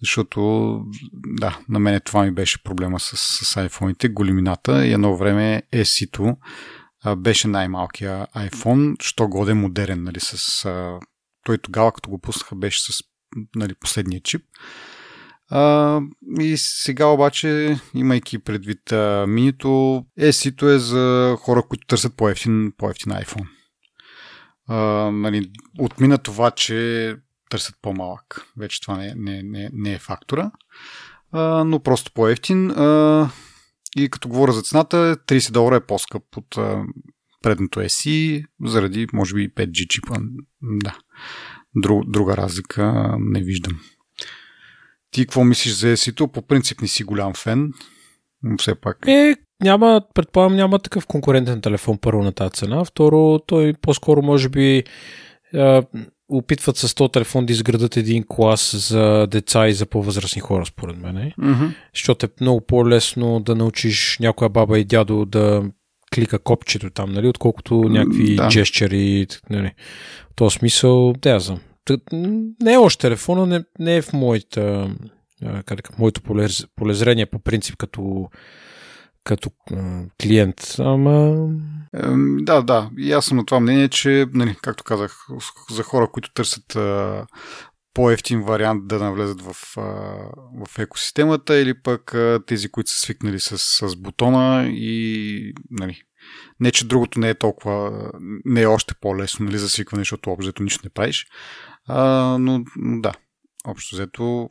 защото 0.00 0.80
да, 1.12 1.58
на 1.68 1.78
мен 1.78 2.00
това 2.04 2.22
ми 2.24 2.30
беше 2.30 2.62
проблема 2.62 3.00
с, 3.00 3.16
с 3.16 3.54
iPhone-ите, 3.54 4.12
големината 4.12 4.86
и 4.86 4.92
едно 4.92 5.16
време 5.16 5.62
SE-то 5.74 6.36
беше 7.16 7.48
най-малкия 7.48 8.26
iPhone, 8.36 9.02
що 9.02 9.28
годе 9.28 9.54
модерен, 9.54 10.02
нали, 10.04 10.20
с, 10.20 10.64
той 11.44 11.58
тогава, 11.58 11.92
като 11.92 12.10
го 12.10 12.18
пуснаха, 12.18 12.56
беше 12.56 12.92
с 12.92 13.02
нали, 13.56 13.74
последния 13.80 14.20
чип. 14.20 14.42
А, 15.50 16.00
и 16.40 16.56
сега 16.56 17.06
обаче, 17.06 17.78
имайки 17.94 18.38
предвид 18.38 18.92
а, 18.92 19.26
минито, 19.28 20.04
SE-то 20.20 20.68
е 20.68 20.78
за 20.78 21.36
хора, 21.38 21.62
които 21.68 21.86
търсят 21.86 22.16
по-ефтин, 22.16 22.72
по-ефтин 22.78 23.12
iPhone. 23.12 23.48
А, 24.68 24.76
нали, 25.10 25.50
отмина 25.78 26.18
това, 26.18 26.50
че 26.50 27.16
търсят 27.50 27.74
по-малък. 27.82 28.46
Вече 28.56 28.80
това 28.80 28.96
не, 28.96 29.14
не, 29.16 29.42
не, 29.42 29.70
не 29.72 29.92
е 29.92 29.98
фактора. 29.98 30.50
А, 31.32 31.64
но 31.64 31.80
просто 31.80 32.12
по-ефтин. 32.12 32.70
А, 32.70 33.30
и 33.96 34.08
като 34.08 34.28
говоря 34.28 34.52
за 34.52 34.62
цената, 34.62 35.16
30 35.26 35.52
долара 35.52 35.76
е 35.76 35.86
по-скъп 35.86 36.36
от 36.36 36.58
а, 36.58 36.84
предното 37.42 37.80
SE, 37.80 38.44
заради, 38.64 39.06
може 39.12 39.34
би, 39.34 39.54
5G 39.54 39.88
чипа. 39.88 40.14
Да. 40.62 40.98
Друг, 41.76 42.10
друга 42.10 42.36
разлика 42.36 43.14
не 43.18 43.42
виждам. 43.42 43.80
Ти 45.14 45.20
какво 45.20 45.44
мислиш 45.44 45.72
за 45.72 45.86
SE-то? 45.86 46.28
По 46.28 46.42
принцип 46.42 46.82
не 46.82 46.88
си 46.88 47.04
голям 47.04 47.34
фен, 47.34 47.72
но 48.42 48.58
все 48.58 48.74
пак. 48.74 48.98
Е, 49.06 49.36
няма, 49.62 50.02
предполагам, 50.14 50.56
няма 50.56 50.78
такъв 50.78 51.06
конкурентен 51.06 51.60
телефон 51.60 51.98
първо 51.98 52.22
на 52.22 52.32
тази 52.32 52.50
цена. 52.50 52.84
Второ, 52.84 53.38
той 53.46 53.74
по-скоро 53.82 54.22
може 54.22 54.48
би 54.48 54.82
е, 55.54 55.82
опитват 56.28 56.76
с 56.76 56.94
този 56.94 57.12
телефон 57.12 57.46
да 57.46 57.52
изградат 57.52 57.96
един 57.96 58.24
клас 58.28 58.76
за 58.88 59.26
деца 59.30 59.68
и 59.68 59.72
за 59.72 59.86
по-възрастни 59.86 60.40
хора, 60.40 60.66
според 60.66 60.96
мен. 60.96 61.32
Mm-hmm. 61.40 61.74
Защото 61.94 62.26
е 62.26 62.28
много 62.40 62.60
по-лесно 62.60 63.40
да 63.40 63.54
научиш 63.54 64.18
някоя 64.20 64.48
баба 64.48 64.78
и 64.78 64.84
дядо 64.84 65.24
да 65.24 65.62
клика 66.14 66.38
копчето 66.38 66.90
там, 66.90 67.12
нали, 67.12 67.28
отколкото 67.28 67.74
някакви 67.74 68.36
да. 68.36 68.48
джесчери, 68.48 69.26
нали. 69.50 69.72
В 70.32 70.34
този 70.34 70.58
смисъл, 70.58 71.12
да 71.12 71.30
я 71.30 71.40
знам. 71.40 71.60
Не 72.62 72.72
е 72.72 72.78
още 72.78 73.00
телефона, 73.00 73.46
не, 73.46 73.64
не 73.78 73.96
е 73.96 74.02
в 74.02 74.12
моята, 74.12 74.94
как, 75.66 75.98
моето 75.98 76.22
полез, 76.22 76.66
полезрение 76.76 77.26
по 77.26 77.38
принцип 77.38 77.76
като 77.76 78.28
като 79.24 79.50
клиент. 80.22 80.74
Ама... 80.78 81.48
Да, 82.40 82.62
да. 82.62 82.90
И 82.98 83.12
аз 83.12 83.26
съм 83.26 83.36
на 83.36 83.46
това 83.46 83.60
мнение, 83.60 83.88
че, 83.88 84.26
нали, 84.34 84.56
както 84.62 84.84
казах, 84.84 85.26
за 85.70 85.82
хора, 85.82 86.08
които 86.12 86.32
търсят 86.32 86.78
по-ефтин 87.94 88.42
вариант 88.42 88.88
да 88.88 88.98
навлезат 88.98 89.42
в, 89.42 89.52
в 90.66 90.78
екосистемата 90.78 91.56
или 91.56 91.82
пък 91.82 92.14
тези, 92.46 92.68
които 92.68 92.90
са 92.90 93.00
свикнали 93.00 93.40
с, 93.40 93.58
с 93.58 93.96
бутона 93.96 94.68
и 94.68 95.52
нали, 95.70 96.02
не, 96.60 96.70
че 96.70 96.86
другото 96.86 97.20
не 97.20 97.28
е 97.28 97.34
толкова, 97.34 98.10
не 98.44 98.62
е 98.62 98.66
още 98.66 98.94
по-лесно 99.00 99.46
нали, 99.46 99.58
за 99.58 99.68
свикване, 99.68 100.00
защото 100.00 100.30
общо 100.30 100.62
нищо 100.62 100.80
не 100.84 100.90
правиш. 100.90 101.26
А, 101.88 102.36
но, 102.38 102.64
да, 102.76 103.12
общо 103.66 103.96
взето 103.96 104.48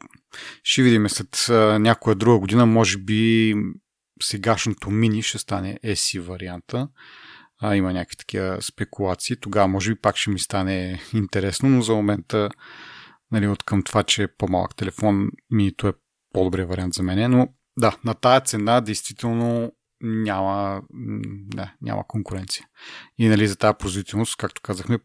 ще 0.63 0.83
видим 0.83 1.09
след 1.09 1.45
някоя 1.79 2.15
друга 2.15 2.39
година, 2.39 2.65
може 2.65 2.97
би 2.97 3.53
сегашното 4.21 4.89
мини 4.89 5.21
ще 5.21 5.37
стане 5.37 5.79
SC 5.85 6.19
варианта. 6.19 6.87
А, 7.61 7.75
има 7.75 7.93
някакви 7.93 8.15
такива 8.15 8.61
спекулации. 8.61 9.35
Тогава 9.35 9.67
може 9.67 9.93
би 9.93 10.01
пак 10.01 10.17
ще 10.17 10.29
ми 10.29 10.39
стане 10.39 11.01
интересно, 11.13 11.69
но 11.69 11.81
за 11.81 11.93
момента 11.93 12.49
нали, 13.31 13.47
от 13.47 13.63
към 13.63 13.83
това, 13.83 14.03
че 14.03 14.23
е 14.23 14.27
по-малък 14.37 14.75
телефон, 14.75 15.29
минито 15.49 15.87
е 15.87 15.93
по-добрия 16.33 16.67
вариант 16.67 16.93
за 16.93 17.03
мен. 17.03 17.31
Но 17.31 17.47
да, 17.77 17.97
на 18.03 18.13
тая 18.13 18.41
цена 18.41 18.81
действително 18.81 19.71
няма, 20.01 20.81
да, 21.47 21.73
няма 21.81 22.07
конкуренция. 22.07 22.65
И 23.17 23.27
нали, 23.27 23.47
за 23.47 23.55
тази 23.55 23.77
производителност, 23.79 24.37
както 24.37 24.61
казахме, 24.61 24.99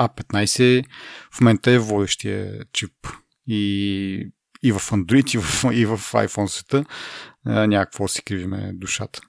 A15 0.00 0.84
в 1.34 1.40
момента 1.40 1.70
е 1.70 1.78
водещия 1.78 2.64
чип. 2.72 2.92
И, 3.46 4.32
и 4.62 4.72
в 4.72 4.78
Android, 4.78 5.34
и 5.34 5.38
в, 5.38 5.74
и 5.74 5.86
в 5.86 5.98
iPhone 5.98 6.46
света 6.46 6.84
някакво 7.46 8.08
си 8.08 8.22
кривиме 8.22 8.72
душата. 8.74 9.20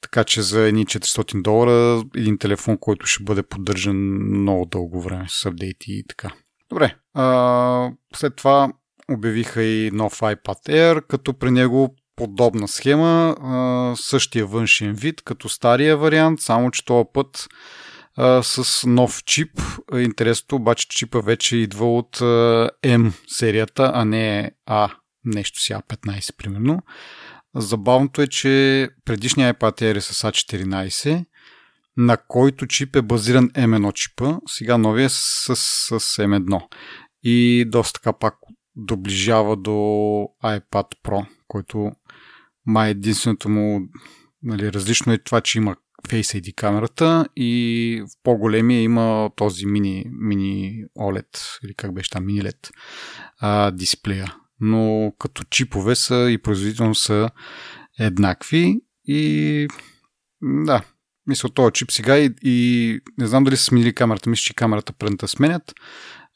Така 0.00 0.24
че 0.24 0.42
за 0.42 0.60
едни 0.60 0.86
400 0.86 1.42
долара 1.42 2.04
един 2.16 2.38
телефон, 2.38 2.78
който 2.78 3.06
ще 3.06 3.24
бъде 3.24 3.42
поддържан 3.42 3.96
много 4.40 4.64
дълго 4.64 5.02
време 5.02 5.24
с 5.28 5.46
апдейти 5.46 5.92
и 5.92 6.04
така. 6.08 6.30
Добре. 6.68 6.96
А, 7.14 7.90
след 8.16 8.36
това 8.36 8.72
обявиха 9.10 9.62
и 9.62 9.90
нов 9.90 10.20
iPad 10.20 10.68
Air, 10.68 11.06
като 11.06 11.34
при 11.34 11.50
него 11.50 11.94
подобна 12.16 12.68
схема, 12.68 13.36
а, 13.40 13.92
същия 13.96 14.46
външен 14.46 14.92
вид, 14.92 15.22
като 15.22 15.48
стария 15.48 15.96
вариант, 15.96 16.40
само 16.40 16.70
че 16.70 16.84
този 16.84 17.04
път 17.12 17.48
а, 18.16 18.42
с 18.42 18.86
нов 18.86 19.24
чип. 19.24 19.50
Интересното 19.94 20.56
обаче, 20.56 20.88
чипа 20.88 21.20
вече 21.20 21.56
идва 21.56 21.96
от 21.98 22.20
а, 22.20 22.70
M 22.82 23.12
серията, 23.28 23.90
а 23.94 24.04
не 24.04 24.50
А 24.66 24.90
нещо 25.24 25.60
си 25.60 25.72
A15 25.72 26.36
примерно. 26.36 26.82
Забавното 27.56 28.22
е, 28.22 28.26
че 28.26 28.88
предишният 29.04 29.56
iPad 29.56 29.82
Air 29.82 29.96
е 29.96 30.00
с 30.00 30.30
A14, 30.30 31.24
на 31.96 32.16
който 32.28 32.66
чип 32.66 32.96
е 32.96 33.02
базиран 33.02 33.50
M1 33.50 33.92
чипа, 33.92 34.38
сега 34.46 34.78
новия 34.78 35.04
е 35.04 35.08
с, 35.08 35.56
с, 35.56 36.00
с 36.00 36.16
M1. 36.16 36.62
И 37.22 37.64
доста 37.68 38.00
така 38.00 38.12
пак 38.18 38.34
доближава 38.76 39.56
до 39.56 39.70
iPad 40.44 40.86
Pro, 41.04 41.26
който 41.48 41.92
май 42.66 42.90
единственото 42.90 43.48
му 43.48 43.80
нали, 44.42 44.72
различно 44.72 45.12
е 45.12 45.18
това, 45.18 45.40
че 45.40 45.58
има 45.58 45.76
Face 46.08 46.40
ID 46.40 46.54
камерата 46.54 47.26
и 47.36 48.02
в 48.02 48.22
по-големия 48.22 48.82
има 48.82 49.30
този 49.36 49.66
мини, 49.66 50.04
мини 50.20 50.84
OLED 50.98 51.58
или 51.64 51.74
как 51.74 51.94
беше 51.94 52.10
там, 52.10 52.26
мини 52.26 52.42
LED 52.42 52.70
а, 53.38 53.70
дисплея. 53.70 54.34
Но 54.60 55.12
като 55.18 55.44
чипове 55.50 55.94
са 55.94 56.28
и 56.30 56.38
производително 56.38 56.94
са 56.94 57.30
еднакви 57.98 58.80
и 59.04 59.68
да, 60.42 60.82
мисля, 61.26 61.48
този 61.48 61.72
чип 61.72 61.90
сега 61.90 62.18
и, 62.18 62.30
и 62.42 63.00
не 63.18 63.26
знам 63.26 63.44
дали 63.44 63.56
са 63.56 63.64
сменили 63.64 63.94
камерата, 63.94 64.30
мисля, 64.30 64.42
че 64.42 64.54
камерата 64.54 64.92
предната 64.92 65.28
сменят, 65.28 65.74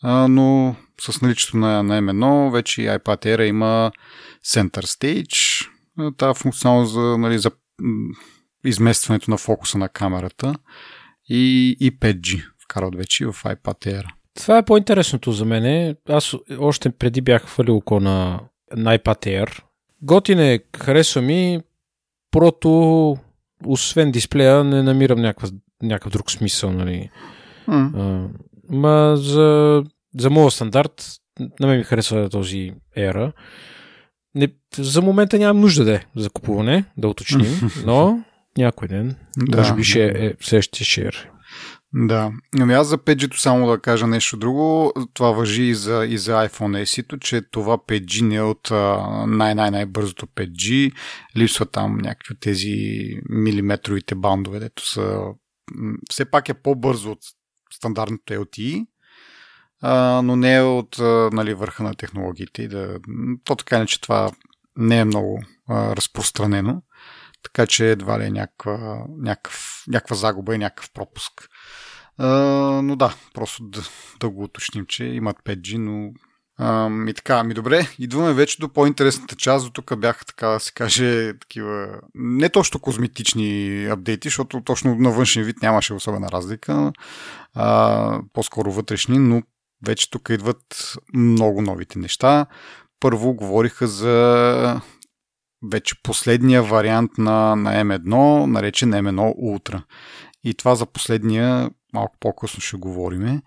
а, 0.03 0.29
но 0.29 0.77
с 1.01 1.21
наличието 1.23 1.57
на, 1.57 1.83
на 1.83 2.03
M1 2.03 2.53
вече 2.53 2.83
и 2.83 2.87
iPad 2.87 3.25
Air 3.25 3.43
има 3.43 3.93
Center 4.47 4.83
Stage, 4.83 5.69
тази 6.17 6.41
функционалност 6.41 6.97
нали, 6.97 7.39
за 7.39 7.51
изместването 8.65 9.31
на 9.31 9.39
фокуса 9.39 9.79
на 9.79 9.89
камерата 9.89 10.55
и, 11.29 11.77
и 11.81 11.99
5G 11.99 12.51
вкарват 12.63 12.95
вече 12.95 13.27
в 13.27 13.33
iPad 13.33 13.87
Air. 13.87 14.05
Това 14.35 14.59
е 14.59 14.65
по-интересното 14.65 15.33
за 15.33 15.45
мен. 15.45 15.97
Аз 16.09 16.35
още 16.59 16.91
преди 16.91 17.21
бях 17.21 17.43
хвалил 17.43 17.77
око 17.77 18.01
на, 18.01 18.41
на 18.77 18.99
iPad 18.99 19.27
Air. 19.27 19.61
Готин 20.03 20.41
е, 20.41 20.61
харесва 20.77 21.23
ми, 21.23 21.61
прото, 22.31 23.17
освен 23.67 24.11
дисплея, 24.11 24.65
не 24.65 24.83
намирам 24.83 25.21
някакъв, 25.21 25.51
някакъв 25.83 26.13
друг 26.13 26.31
смисъл. 26.31 26.73
Нали. 26.73 27.11
Mm. 27.69 27.91
А, 27.95 28.29
ма 28.71 29.17
за, 29.17 29.83
за 30.19 30.31
моят 30.31 30.53
стандарт, 30.53 31.05
на 31.61 31.67
мен 31.67 31.79
ми 31.79 31.85
харесва 31.85 32.29
този 32.29 32.73
Air. 32.97 33.33
Не, 34.35 34.49
за 34.77 35.03
момента 35.03 35.39
нямам 35.39 35.61
нужда 35.61 35.85
да 35.85 35.95
е 35.95 36.05
за 36.17 36.31
купуване, 36.31 36.85
да 36.97 37.09
уточним, 37.09 37.61
но 37.87 38.25
някой 38.59 38.89
ден, 38.89 39.17
да, 39.37 39.59
може 39.59 39.75
би 39.75 39.85
ще 39.85 40.05
е 40.05 40.33
следващия 40.41 40.85
шер. 40.85 41.31
Да, 41.95 42.33
ами 42.61 42.75
аз 42.75 42.87
за 42.87 42.99
5G 42.99 43.37
само 43.37 43.67
да 43.67 43.81
кажа 43.81 44.07
нещо 44.07 44.37
друго. 44.37 44.93
Това 45.15 45.31
въжи 45.31 45.63
и 45.63 45.75
за, 45.75 46.07
и 46.09 46.19
за 46.19 46.33
iPhone 46.33 46.83
SE, 46.83 47.19
че 47.19 47.43
това 47.51 47.79
5G 47.79 48.23
не 48.23 48.35
е 48.35 48.43
от 48.43 48.71
най-най-най-бързото 49.27 50.27
5G. 50.27 50.93
Липсва 51.37 51.67
там 51.67 51.99
някакви 51.99 52.35
тези 52.41 52.77
милиметровите 53.29 54.15
бандове, 54.15 54.59
дето 54.59 54.91
са... 54.91 55.21
Все 56.11 56.25
пак 56.25 56.49
е 56.49 56.55
по-бързо 56.55 57.11
от 57.11 57.19
стандартното 57.73 58.33
LTE, 58.33 58.87
а, 59.83 60.23
но 60.23 60.37
не 60.37 60.55
е 60.55 60.63
от 60.63 60.99
нали, 61.33 61.55
върха 61.55 61.83
на 61.83 61.95
технологиите. 61.95 62.69
Да... 62.69 62.99
То 63.45 63.57
така 63.57 63.79
не, 63.79 63.87
че 63.87 64.01
това 64.01 64.31
не 64.77 64.99
е 64.99 65.05
много 65.05 65.43
а, 65.69 65.97
разпространено. 65.97 66.83
Така 67.43 67.67
че 67.67 67.91
едва 67.91 68.19
ли 68.19 68.25
е 68.25 68.31
някаква, 68.31 69.05
някакъв, 69.19 69.85
някаква 69.89 70.17
загуба 70.17 70.55
и 70.55 70.59
някакъв 70.59 70.91
пропуск. 70.93 71.49
Uh, 72.21 72.81
но 72.81 72.97
да, 72.97 73.15
просто 73.35 73.63
да, 73.65 73.83
да 74.21 74.29
го 74.29 74.43
уточним, 74.43 74.87
че 74.87 75.05
имат 75.05 75.37
5G, 75.45 75.77
но 75.79 76.13
и 77.09 77.15
така, 77.15 77.45
ми 77.45 77.55
добре, 77.55 77.89
идваме 77.99 78.33
вече 78.33 78.59
до 78.61 78.69
по-интересната 78.69 79.37
част, 79.37 79.65
до 79.65 79.71
тук 79.71 79.99
бяха 79.99 80.25
така 80.25 80.49
да 80.49 80.61
се 80.61 80.73
каже 80.73 81.39
такива, 81.39 82.01
не 82.15 82.49
точно 82.49 82.81
козметични 82.81 83.85
апдейти, 83.91 84.29
защото 84.29 84.61
точно 84.61 84.95
на 84.95 85.11
външен 85.11 85.43
вид 85.43 85.57
нямаше 85.63 85.95
особена 85.95 86.29
разлика, 86.33 86.93
uh, 87.57 88.23
по-скоро 88.33 88.73
вътрешни, 88.73 89.19
но 89.19 89.43
вече 89.87 90.11
тук 90.11 90.29
идват 90.29 90.95
много 91.15 91.63
новите 91.63 91.99
неща. 91.99 92.47
Първо 93.01 93.35
говориха 93.35 93.87
за 93.87 94.81
вече 95.63 96.03
последния 96.03 96.63
вариант 96.63 97.11
на, 97.19 97.57
на 97.57 97.85
M1, 97.85 98.47
наречен 98.47 98.91
M1 98.91 99.35
Ultra. 99.35 99.83
И 100.45 100.55
това 100.55 100.75
за 100.75 100.87
последния 100.87 101.71
малко 101.93 102.17
по-късно 102.21 102.61
ще 102.61 102.77
говорим 102.77 103.43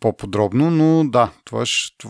по-подробно, 0.00 0.70
но 0.70 1.10
да, 1.10 1.32
това 1.44 1.66
ще, 1.66 2.08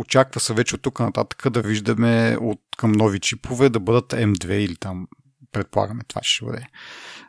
очаква 0.00 0.40
се 0.40 0.54
вече 0.54 0.74
от 0.74 0.82
тук 0.82 1.00
нататък 1.00 1.50
да 1.50 1.62
виждаме 1.62 2.36
от 2.40 2.60
към 2.76 2.92
нови 2.92 3.20
чипове 3.20 3.68
да 3.68 3.80
бъдат 3.80 4.12
M2 4.12 4.52
или 4.52 4.76
там 4.76 5.06
предполагаме 5.52 6.02
това 6.08 6.20
ще 6.24 6.44
бъде 6.44 6.66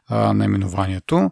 а, 0.08 0.34
наименованието. 0.34 1.32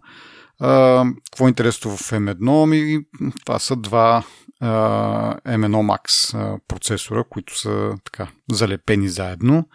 А, 0.59 1.05
какво 1.31 1.45
е 1.45 1.49
интересно 1.49 1.97
в 1.97 2.11
M1? 2.11 2.65
Ми, 2.65 3.05
това 3.45 3.59
са 3.59 3.75
два 3.75 4.25
а, 4.59 5.35
M1 5.35 5.97
Max 5.97 6.33
процесора, 6.67 7.23
които 7.29 7.59
са 7.59 7.93
така 8.03 8.27
залепени 8.51 9.09
заедно 9.09 9.65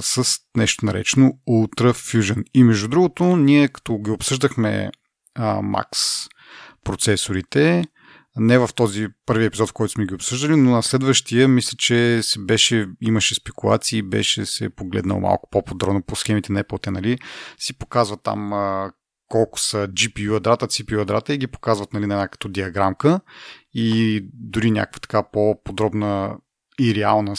с 0.00 0.38
нещо 0.56 0.86
наречено 0.86 1.32
Ultra 1.48 1.92
Fusion. 1.92 2.44
И 2.54 2.64
между 2.64 2.88
другото, 2.88 3.24
ние 3.24 3.68
като 3.68 3.98
ги 3.98 4.10
обсъждахме 4.10 4.90
а, 5.34 5.62
Max 5.62 6.26
процесорите, 6.84 7.84
не 8.36 8.58
в 8.58 8.68
този 8.74 9.06
първи 9.26 9.44
епизод, 9.44 9.70
в 9.70 9.72
който 9.72 9.92
сме 9.92 10.06
ги 10.06 10.14
обсъждали, 10.14 10.56
но 10.56 10.70
на 10.70 10.82
следващия 10.82 11.48
мисля, 11.48 11.76
че 11.78 12.20
се 12.22 12.40
беше, 12.40 12.88
имаше 13.00 13.34
спекулации, 13.34 14.02
беше 14.02 14.46
се 14.46 14.70
погледнал 14.70 15.20
малко 15.20 15.48
по-подробно 15.50 16.02
по 16.02 16.16
схемите 16.16 16.52
на 16.52 16.64
Apple, 16.64 16.90
нали, 16.90 17.18
си 17.58 17.78
показва 17.78 18.16
там 18.16 18.52
колко 19.32 19.60
са 19.60 19.88
GPU 19.88 20.32
ядрата, 20.32 20.66
CPU 20.66 20.98
ядрата 20.98 21.34
и 21.34 21.38
ги 21.38 21.46
показват 21.46 21.92
нали, 21.92 22.06
на 22.06 22.14
една 22.14 22.28
като 22.28 22.48
диаграмка 22.48 23.20
и 23.74 24.20
дори 24.32 24.70
някаква 24.70 25.00
така 25.00 25.22
по-подробна 25.32 26.36
и 26.80 26.94
реална 26.94 27.34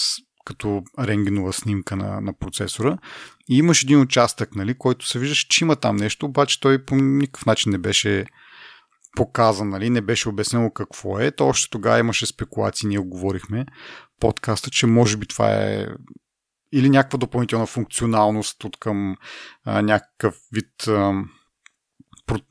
като 0.46 0.84
рентгенова 1.00 1.54
снимка 1.54 1.96
на, 1.96 2.22
на 2.22 2.34
процесора. 2.34 2.98
И 3.50 3.58
имаш 3.58 3.84
един 3.84 4.02
участък, 4.02 4.56
нали, 4.56 4.78
който 4.78 5.08
се 5.08 5.20
виждаш, 5.20 5.40
че 5.50 5.64
има 5.64 5.76
там 5.76 5.96
нещо, 5.96 6.26
обаче 6.26 6.60
той 6.60 6.86
по 6.86 6.96
никакъв 6.96 7.46
начин 7.46 7.72
не 7.72 7.78
беше 7.78 8.26
показан, 9.16 9.70
нали, 9.70 9.90
не 9.90 10.02
беше 10.02 10.30
обяснено 10.30 10.72
какво 10.72 11.20
е. 11.20 11.32
То 11.32 11.48
още 11.48 11.70
тогава 11.70 12.00
имаше 12.00 12.26
спекулации, 12.26 12.88
ние 12.88 13.00
оговорихме 13.00 13.66
подкаста, 14.20 14.70
че 14.70 14.88
може 14.88 15.18
би 15.18 15.26
това 15.26 15.52
е 15.52 15.88
или 16.72 16.90
някаква 16.90 17.18
допълнителна 17.18 17.66
функционалност 17.66 18.64
от 18.64 18.78
към 18.78 19.16
а, 19.66 19.82
някакъв 19.82 20.36
вид 20.52 20.88
а, 20.88 21.24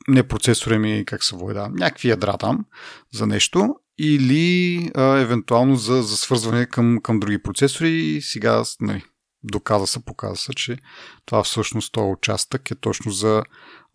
не 0.07 0.27
процесори 0.27 0.77
ми, 0.77 1.03
как 1.05 1.23
се 1.23 1.35
води, 1.35 1.59
някакви 1.59 2.09
ядра 2.09 2.37
там 2.37 2.65
за 3.13 3.27
нещо 3.27 3.75
или 3.97 4.91
а, 4.95 5.03
евентуално 5.03 5.75
за, 5.75 6.01
за 6.03 6.17
свързване 6.17 6.65
към, 6.65 6.99
към 7.03 7.19
други 7.19 7.43
процесори 7.43 7.89
и 7.89 8.21
сега 8.21 8.63
нали, 8.81 9.03
доказа 9.43 9.87
се, 9.87 10.05
показа 10.05 10.35
се, 10.35 10.53
че 10.53 10.77
това 11.25 11.43
всъщност 11.43 11.93
този 11.93 12.11
участък 12.11 12.71
е 12.71 12.75
точно 12.75 13.11
за 13.11 13.43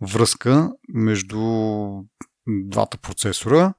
връзка 0.00 0.70
между 0.88 1.40
двата 2.46 2.98
процесора 2.98 3.74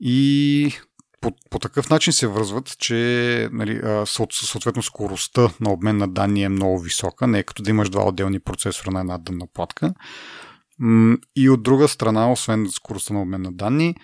и 0.00 0.72
по, 1.20 1.32
по 1.50 1.58
такъв 1.58 1.90
начин 1.90 2.12
се 2.12 2.26
връзват, 2.26 2.78
че 2.78 3.48
нали, 3.52 4.04
съответно 4.30 4.82
скоростта 4.82 5.50
на 5.60 5.72
обмен 5.72 5.96
на 5.96 6.08
данни 6.08 6.42
е 6.42 6.48
много 6.48 6.78
висока, 6.78 7.26
не 7.26 7.38
е 7.38 7.42
като 7.42 7.62
да 7.62 7.70
имаш 7.70 7.90
два 7.90 8.04
отделни 8.08 8.40
процесора 8.40 8.90
на 8.90 9.00
една 9.00 9.18
дънна 9.18 9.46
платка. 9.54 9.94
И 11.36 11.50
от 11.50 11.62
друга 11.62 11.88
страна, 11.88 12.32
освен 12.32 12.66
скоростта 12.70 13.14
на 13.14 13.22
обмен 13.22 13.42
на 13.42 13.52
данни, 13.52 13.94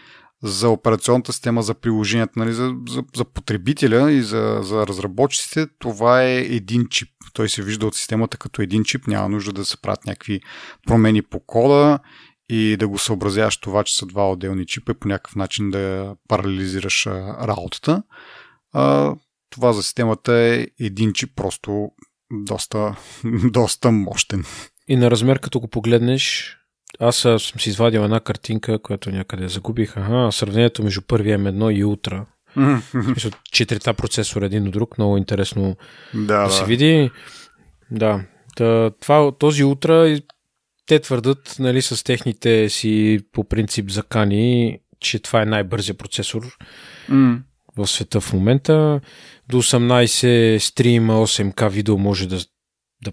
за 0.43 0.69
операционната 0.69 1.33
система, 1.33 1.63
за 1.63 1.75
приложението, 1.75 2.33
нали, 2.37 2.53
за, 2.53 2.75
за, 2.89 3.05
за 3.17 3.25
потребителя 3.25 4.13
и 4.13 4.23
за, 4.23 4.61
за 4.63 4.87
разработчиците, 4.87 5.67
това 5.79 6.23
е 6.23 6.37
един 6.37 6.87
чип. 6.91 7.09
Той 7.33 7.49
се 7.49 7.63
вижда 7.63 7.87
от 7.87 7.95
системата 7.95 8.37
като 8.37 8.63
един 8.63 8.85
чип, 8.85 9.07
няма 9.07 9.29
нужда 9.29 9.53
да 9.53 9.65
се 9.65 9.81
правят 9.81 10.07
някакви 10.07 10.41
промени 10.87 11.23
по 11.23 11.41
кода 11.41 11.99
и 12.49 12.77
да 12.77 12.89
го 12.89 12.99
съобразяваш 12.99 13.57
това, 13.57 13.85
че 13.85 13.97
са 13.97 14.07
два 14.07 14.31
отделни 14.31 14.67
чипа 14.67 14.93
и 14.93 14.95
по 14.95 15.09
някакъв 15.09 15.37
начин 15.37 15.71
да 15.71 16.15
парализираш 16.29 17.07
работата. 17.07 18.03
А, 18.73 19.15
това 19.51 19.73
за 19.73 19.83
системата 19.83 20.33
е 20.35 20.67
един 20.81 21.13
чип, 21.13 21.31
просто 21.37 21.89
доста, 22.33 22.97
доста 23.45 23.91
мощен. 23.91 24.45
И 24.89 24.97
на 24.97 25.11
размер, 25.11 25.41
като 25.41 25.61
го 25.61 25.69
погледнеш, 25.69 26.57
аз 27.01 27.17
съм 27.17 27.39
си 27.39 27.69
извадил 27.69 28.01
една 28.01 28.21
картинка, 28.21 28.79
която 28.79 29.11
някъде 29.11 29.49
загубих. 29.49 29.97
Ага, 29.97 30.33
сравнението 30.33 30.83
между 30.83 31.03
първия 31.03 31.39
М1 31.39 31.73
и 31.75 31.85
Утра. 31.85 32.27
Мисля, 32.95 33.31
четирите 33.53 33.93
процесора 33.93 34.47
един 34.47 34.65
до 34.65 34.71
друг. 34.71 34.99
Много 34.99 35.17
интересно 35.17 35.77
да, 36.15 36.45
да, 36.45 36.51
се 36.51 36.65
види. 36.65 37.11
Да. 37.91 38.25
това, 39.01 39.33
този 39.39 39.65
Утра 39.65 40.21
те 40.87 40.99
твърдат 40.99 41.57
нали, 41.59 41.83
с 41.83 42.05
техните 42.05 42.69
си 42.69 43.21
по 43.33 43.45
принцип 43.45 43.91
закани, 43.91 44.79
че 45.01 45.19
това 45.19 45.43
е 45.43 45.47
най-бързия 45.47 45.95
процесор 45.95 46.57
mm. 47.11 47.43
в 47.77 47.87
света 47.87 48.21
в 48.21 48.33
момента. 48.33 49.01
До 49.49 49.63
18 49.63 50.59
стрима 50.59 51.15
8К 51.15 51.71
видео 51.71 51.99
може 51.99 52.29
да, 52.29 52.39
да 53.05 53.13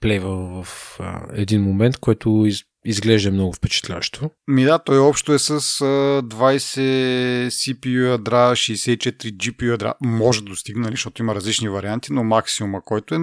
плева 0.00 0.62
в 0.62 0.96
а, 1.00 1.26
един 1.32 1.62
момент, 1.62 1.96
който 1.96 2.44
из, 2.46 2.62
изглежда 2.84 3.30
много 3.30 3.52
впечатляващо. 3.52 4.30
Ми 4.48 4.64
да, 4.64 4.78
той 4.78 4.98
общо 4.98 5.32
е 5.32 5.38
с 5.38 5.50
а, 5.50 5.54
20 5.54 7.48
CPU 7.48 8.10
ядра, 8.10 8.50
64 8.52 9.10
GPU 9.12 9.70
ядра. 9.70 9.94
Може 10.00 10.42
да 10.42 10.50
достигне, 10.50 10.82
нали, 10.82 10.92
защото 10.92 11.22
има 11.22 11.34
различни 11.34 11.68
варианти, 11.68 12.12
но 12.12 12.24
максимума, 12.24 12.82
който 12.84 13.14
е 13.14 13.18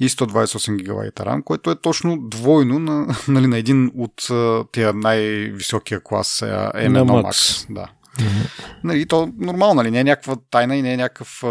и 0.00 0.08
128 0.08 0.82
ГБ 0.82 1.20
RAM, 1.20 1.44
което 1.44 1.70
е 1.70 1.80
точно 1.80 2.28
двойно 2.28 2.78
на, 2.78 3.16
нали, 3.28 3.46
на 3.46 3.58
един 3.58 3.90
от 3.94 4.28
тия 4.72 4.92
най-високия 4.92 6.00
клас 6.00 6.38
M1 6.40 7.04
Max. 7.04 7.22
Max. 7.22 7.66
Да. 7.74 7.86
Mm-hmm. 8.16 8.64
Нали, 8.84 9.06
то 9.06 9.32
нормално, 9.38 9.74
нали, 9.74 9.90
не 9.90 10.00
е 10.00 10.04
някаква 10.04 10.36
тайна 10.50 10.76
и 10.76 10.82
не 10.82 10.92
е 10.92 10.96
някакъв 10.96 11.44
а, 11.44 11.48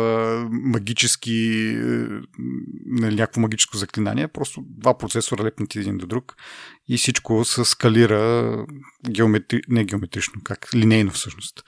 магически, 0.51 1.73
нали, 2.85 3.15
някакво 3.15 3.41
магическо 3.41 3.77
заклинание, 3.77 4.27
просто 4.27 4.63
два 4.67 4.97
процесора 4.97 5.43
лепнати 5.43 5.79
един 5.79 5.97
до 5.97 6.07
друг 6.07 6.35
и 6.89 6.97
всичко 6.97 7.45
се 7.45 7.65
скалира 7.65 8.65
геометри... 9.09 9.61
не 9.67 9.83
геометрично, 9.83 10.41
как 10.43 10.69
линейно 10.75 11.11
всъщност 11.11 11.63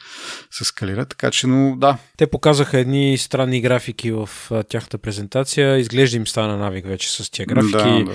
се 0.52 0.64
скалира, 0.64 1.06
така 1.06 1.32
че, 1.32 1.48
но 1.48 1.76
да. 1.78 1.98
Те 2.18 2.28
показаха 2.28 2.80
едни 2.80 3.18
странни 3.18 3.62
графики 3.62 4.12
в 4.12 4.30
тяхната 4.70 4.98
презентация, 4.98 5.78
изглежда 5.78 6.18
им 6.18 6.28
стана 6.28 6.58
навик 6.58 6.86
вече 6.86 7.12
с 7.12 7.32
тия 7.32 7.46
графики. 7.46 7.74
Да, 7.74 8.04
да. 8.04 8.14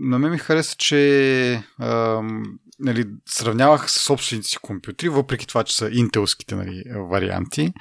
На 0.00 0.18
мен 0.18 0.30
ми 0.30 0.38
хареса, 0.38 0.76
че 0.78 1.62
ам, 1.80 2.58
нали, 2.78 3.04
сравнявах 3.28 3.90
с 3.90 4.04
собствените 4.04 4.48
си 4.48 4.56
компютри, 4.62 5.08
въпреки 5.08 5.46
това, 5.46 5.64
че 5.64 5.76
са 5.76 5.90
интелските 5.92 6.54
нали, 6.54 6.82
варианти. 7.10 7.72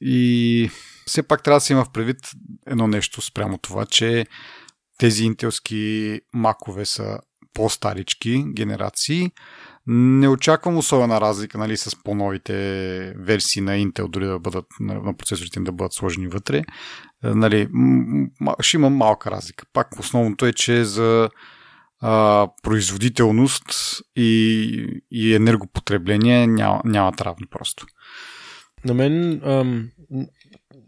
И 0.00 0.70
все 1.06 1.22
пак 1.22 1.42
трябва 1.42 1.56
да 1.56 1.60
се 1.60 1.72
има 1.72 1.84
в 1.84 1.92
предвид 1.92 2.16
едно 2.66 2.86
нещо 2.86 3.20
спрямо 3.20 3.58
това, 3.58 3.86
че 3.86 4.26
тези 4.98 5.24
интелски 5.24 6.20
макове 6.34 6.84
са 6.84 7.18
по-старички 7.54 8.44
генерации. 8.56 9.30
Не 9.86 10.28
очаквам 10.28 10.76
особена 10.76 11.20
разлика 11.20 11.58
нали, 11.58 11.76
с 11.76 12.02
по-новите 12.04 12.54
версии 13.16 13.62
на 13.62 13.72
Intel, 13.72 14.08
дори 14.08 14.26
да 14.26 14.38
бъдат 14.38 14.66
на 14.80 15.16
процесорите 15.16 15.60
да 15.60 15.72
бъдат 15.72 15.92
сложени 15.92 16.28
вътре. 16.28 16.62
Нали, 17.22 17.68
ще 18.60 18.76
има 18.76 18.90
малка 18.90 19.30
разлика. 19.30 19.64
Пак 19.72 20.00
основното 20.00 20.46
е, 20.46 20.52
че 20.52 20.84
за 20.84 21.30
а, 22.00 22.48
производителност 22.62 23.64
и, 24.16 25.02
и 25.10 25.34
енергопотребление 25.34 26.46
няма, 26.46 26.80
нямат 26.84 27.20
равни 27.20 27.46
просто. 27.50 27.86
На 28.84 28.94
мен 28.94 29.42
ам, 29.44 29.90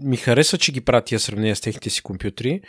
ми 0.01 0.17
харесва, 0.17 0.59
че 0.59 0.73
ги 0.73 0.81
пратя 0.81 1.19
сравнение 1.19 1.55
с 1.55 1.61
техните 1.61 1.91
си 1.91 2.03
компютри, 2.03 2.61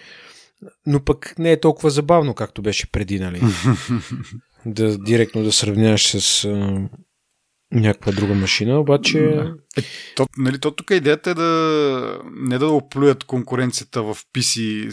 но 0.85 1.03
пък 1.03 1.33
не 1.39 1.51
е 1.51 1.59
толкова 1.59 1.89
забавно, 1.89 2.33
както 2.33 2.61
беше 2.61 2.91
преди, 2.91 3.19
нали? 3.19 3.41
да 4.65 4.97
директно 4.97 5.43
да 5.43 5.51
сравняваш 5.51 6.07
с 6.07 6.45
а, 6.45 6.89
някаква 7.71 8.11
друга 8.11 8.33
машина, 8.33 8.79
обаче... 8.79 9.19
Да. 9.19 9.55
Е, 9.77 9.81
то, 10.15 10.27
нали, 10.37 10.59
то 10.59 10.71
тук 10.71 10.91
идеята 10.91 11.29
е 11.29 11.33
да 11.33 12.21
не 12.31 12.57
да 12.57 12.67
оплюят 12.67 13.23
конкуренцията 13.23 14.03
в 14.03 14.15
PC 14.33 14.89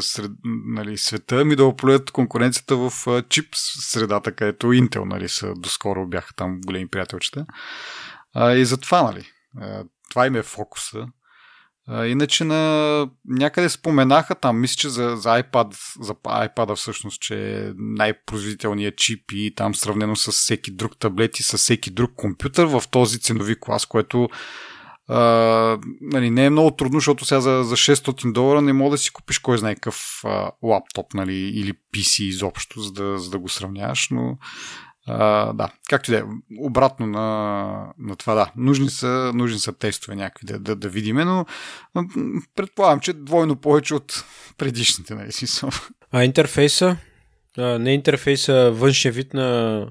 сред, 0.00 0.30
нали, 0.66 0.98
света, 0.98 1.44
ми 1.44 1.56
да 1.56 1.64
оплюят 1.64 2.10
конкуренцията 2.10 2.76
в 2.76 2.92
чип 3.28 3.46
средата, 3.54 4.32
където 4.32 4.66
Intel 4.66 5.04
нали, 5.04 5.28
са, 5.28 5.54
доскоро 5.56 6.06
бяха 6.06 6.34
там 6.34 6.60
големи 6.66 6.88
приятелчета. 6.88 7.46
А, 8.34 8.52
и 8.52 8.64
затова, 8.64 9.02
нали, 9.02 9.24
това 10.10 10.26
им 10.26 10.36
е 10.36 10.42
фокуса. 10.42 11.06
Иначе 11.88 12.44
на 12.44 13.08
някъде 13.28 13.68
споменаха 13.68 14.34
там, 14.34 14.60
мисля, 14.60 14.74
че 14.76 14.88
за, 14.88 15.16
за 15.16 15.28
iPad, 15.28 15.74
за 16.00 16.14
iPad 16.14 16.76
всъщност, 16.76 17.20
че 17.20 17.56
е 17.56 17.72
най-производителният 17.76 18.96
чип 18.96 19.32
и 19.32 19.54
там 19.54 19.74
сравнено 19.74 20.16
с 20.16 20.32
всеки 20.32 20.70
друг 20.70 20.98
таблет 20.98 21.40
и 21.40 21.42
с 21.42 21.58
всеки 21.58 21.90
друг 21.90 22.10
компютър 22.16 22.66
в 22.66 22.82
този 22.90 23.20
ценови 23.20 23.60
клас, 23.60 23.86
което 23.86 24.28
а, 25.08 25.78
нали, 26.00 26.30
не 26.30 26.44
е 26.44 26.50
много 26.50 26.70
трудно, 26.70 26.98
защото 26.98 27.24
сега 27.24 27.40
за, 27.40 27.62
за 27.64 27.76
600 27.76 28.32
долара 28.32 28.62
не 28.62 28.72
мога 28.72 28.90
да 28.90 28.98
си 28.98 29.10
купиш 29.12 29.38
кой 29.38 29.58
знае 29.58 29.74
какъв 29.74 30.20
а, 30.24 30.50
лаптоп 30.62 31.14
нали, 31.14 31.34
или 31.34 31.72
PC 31.94 32.22
изобщо, 32.22 32.80
за 32.80 32.92
да, 32.92 33.18
за 33.18 33.30
да 33.30 33.38
го 33.38 33.48
сравняваш, 33.48 34.08
но 34.10 34.38
а, 35.06 35.52
да, 35.52 35.68
както 35.88 36.10
и 36.10 36.14
да 36.14 36.20
е, 36.20 36.24
обратно 36.58 37.06
на, 37.06 37.92
на 37.98 38.16
това, 38.16 38.34
да, 38.34 38.52
нужни 38.56 38.90
са, 38.90 39.32
нужни 39.34 39.58
са 39.58 39.72
тестове 39.72 40.16
някакви 40.16 40.46
да, 40.46 40.58
да, 40.58 40.76
да 40.76 40.88
видим, 40.88 41.16
но 41.16 41.46
предполагам, 42.56 43.00
че 43.00 43.12
двойно 43.12 43.56
повече 43.56 43.94
от 43.94 44.24
предишните, 44.58 45.14
нали 45.14 45.32
си 45.32 45.66
А 46.12 46.24
интерфейса? 46.24 46.96
А, 47.58 47.78
не 47.78 47.94
интерфейса, 47.94 48.70
външния 48.70 49.12
вид 49.12 49.34
на 49.34 49.86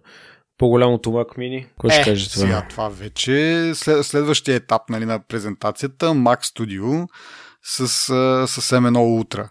по-голямото 0.57 1.09
Mac 1.09 1.37
Mini? 1.37 1.67
Кой 1.77 1.89
е, 1.89 1.93
ще 1.93 2.03
каже 2.03 2.29
това? 2.29 2.41
Сега, 2.41 2.67
това 2.69 2.89
вече 2.89 3.59
е 3.69 3.75
след, 3.75 4.05
следващия 4.05 4.55
етап 4.55 4.81
нали, 4.89 5.05
на 5.05 5.19
презентацията 5.19 6.05
Mac 6.05 6.43
Studio 6.43 7.07
с, 7.63 7.87
с 8.47 8.71
M1 8.71 8.97
Ultra. 8.97 9.49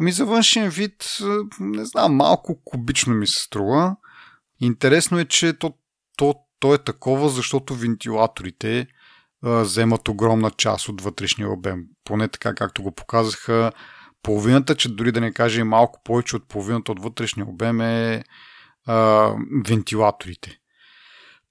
Ами 0.00 0.12
за 0.12 0.24
външен 0.24 0.68
вид, 0.68 1.18
не 1.60 1.84
знам, 1.84 2.14
малко 2.14 2.60
кубично 2.64 3.14
ми 3.14 3.26
се 3.26 3.42
струва. 3.42 3.96
Интересно 4.60 5.18
е, 5.18 5.24
че 5.24 5.52
то, 5.52 5.74
то, 6.16 6.34
то 6.60 6.74
е 6.74 6.78
такова, 6.78 7.28
защото 7.28 7.74
вентилаторите 7.74 8.86
а, 9.44 9.60
вземат 9.60 10.08
огромна 10.08 10.50
част 10.50 10.88
от 10.88 11.00
вътрешния 11.00 11.50
обем. 11.50 11.84
Поне 12.04 12.28
така, 12.28 12.54
както 12.54 12.82
го 12.82 12.92
показаха, 12.92 13.72
половината, 14.22 14.74
че 14.74 14.94
дори 14.94 15.12
да 15.12 15.20
не 15.20 15.32
кажа 15.32 15.60
и 15.60 15.64
малко 15.64 16.00
повече 16.04 16.36
от 16.36 16.48
половината 16.48 16.92
от 16.92 17.02
вътрешния 17.02 17.46
обем 17.48 17.80
е 17.80 18.24
а, 18.86 19.32
вентилаторите. 19.66 20.58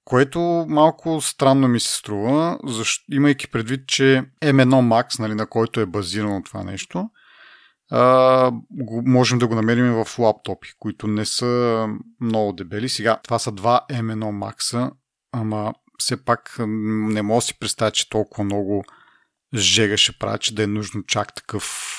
Което 0.04 0.66
малко 0.68 1.20
странно 1.20 1.68
ми 1.68 1.80
се 1.80 1.96
струва, 1.96 2.58
защо, 2.64 3.04
имайки 3.12 3.50
предвид, 3.50 3.86
че 3.86 4.24
M1 4.42 4.64
Max, 4.64 5.18
нали, 5.18 5.34
на 5.34 5.46
който 5.46 5.80
е 5.80 5.86
базирано 5.86 6.42
това 6.42 6.64
нещо, 6.64 7.10
а, 7.90 8.52
можем 8.90 9.38
да 9.38 9.46
го 9.46 9.54
намерим 9.54 10.04
в 10.04 10.18
лаптопи, 10.18 10.68
които 10.78 11.06
не 11.06 11.24
са 11.24 11.86
много 12.20 12.52
дебели. 12.52 12.88
Сега, 12.88 13.20
това 13.24 13.38
са 13.38 13.52
два 13.52 13.80
M1 13.90 14.14
Max, 14.14 14.90
ама 15.32 15.74
все 15.98 16.24
пак 16.24 16.56
не 16.58 17.22
мога 17.22 17.38
да 17.38 17.42
си 17.42 17.58
представя, 17.58 17.90
че 17.90 18.08
толкова 18.08 18.44
много 18.44 18.84
жега 19.54 19.96
ще 19.96 20.18
правя, 20.18 20.38
че 20.38 20.54
да 20.54 20.62
е 20.62 20.66
нужно 20.66 21.02
чак 21.02 21.34
такъв 21.34 21.94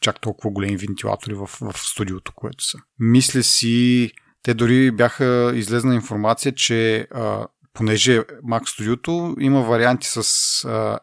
чак 0.00 0.20
толкова 0.20 0.50
големи 0.50 0.76
вентилатори 0.76 1.34
в, 1.34 1.46
в 1.46 1.72
студиото, 1.74 2.32
което 2.34 2.64
са. 2.64 2.78
Мисля 2.98 3.42
си, 3.42 4.12
те 4.42 4.54
дори 4.54 4.90
бяха 4.90 5.52
излезна 5.54 5.94
информация, 5.94 6.52
че 6.52 7.08
а, 7.10 7.46
понеже 7.74 8.20
Mac 8.20 8.62
Studio 8.62 9.34
има 9.40 9.60
варианти 9.62 10.06
с 10.06 10.16
а, 10.16 10.20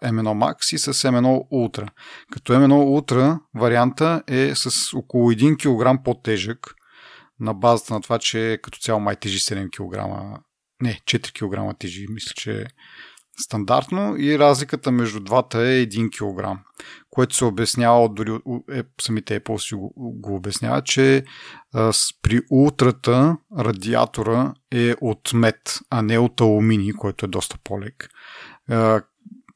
M1 0.04 0.22
Max 0.24 0.76
и 0.76 0.78
с 0.78 0.94
M1 0.94 1.50
Ultra. 1.52 1.88
Като 2.32 2.54
M1 2.54 2.72
Ultra 2.72 3.40
варианта 3.56 4.24
е 4.28 4.56
с 4.56 4.98
около 4.98 5.32
1 5.32 5.58
кг 5.98 6.04
по-тежък 6.04 6.76
на 7.40 7.54
базата 7.54 7.94
на 7.94 8.02
това, 8.02 8.20
че 8.20 8.60
като 8.64 8.80
цяло 8.80 9.00
май 9.00 9.16
тежи 9.16 9.40
7 9.40 9.70
кг. 9.70 10.40
Не, 10.82 11.00
4 11.06 11.72
кг 11.72 11.80
тежи, 11.80 12.06
мисля, 12.10 12.32
че 12.36 12.66
стандартно 13.40 14.16
и 14.18 14.40
разликата 14.40 14.92
между 14.92 15.20
двата 15.20 15.60
е 15.60 15.86
1 15.86 16.10
кг, 16.10 16.60
което 17.10 17.36
се 17.36 17.46
обяснява 17.46 18.10
дори 18.10 18.40
е, 18.72 18.84
самите 19.02 19.40
Apple 19.40 19.58
си 19.58 19.76
го, 19.76 19.94
го 19.98 20.36
обяснява, 20.36 20.82
че 20.82 21.24
а, 21.74 21.92
при 22.22 22.42
ултрата 22.50 23.38
радиатора 23.60 24.54
е 24.72 24.96
от 25.02 25.34
мед, 25.34 25.80
а 25.90 26.02
не 26.02 26.18
от 26.18 26.42
алуминий, 26.42 26.92
който 26.94 27.26
е 27.26 27.30
доста 27.30 27.58
по-лек. 27.64 28.10
А, 28.70 29.02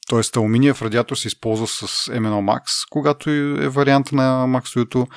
Тоест 0.07 0.37
алуминиев 0.37 0.81
радиатор 0.81 1.15
се 1.15 1.27
използва 1.27 1.67
с 1.67 1.85
M1 2.11 2.29
Max, 2.29 2.87
когато 2.89 3.29
е 3.29 3.69
вариант 3.69 4.11
на 4.11 4.45
Max 4.47 5.07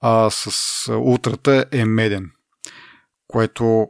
а 0.00 0.30
с 0.30 0.92
ултрата 0.92 1.64
е 1.72 1.84
меден, 1.84 2.30
което 3.28 3.88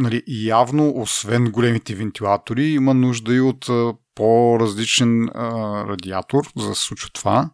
нали, 0.00 0.22
явно, 0.26 0.92
освен 0.96 1.44
големите 1.44 1.94
вентилатори, 1.94 2.66
има 2.66 2.94
нужда 2.94 3.34
и 3.34 3.40
от 3.40 3.66
по-различен 4.14 5.28
а, 5.34 5.50
радиатор, 5.88 6.44
за 6.56 6.68
да 6.68 6.74
се 6.74 6.84
случва 6.84 7.10
това. 7.12 7.50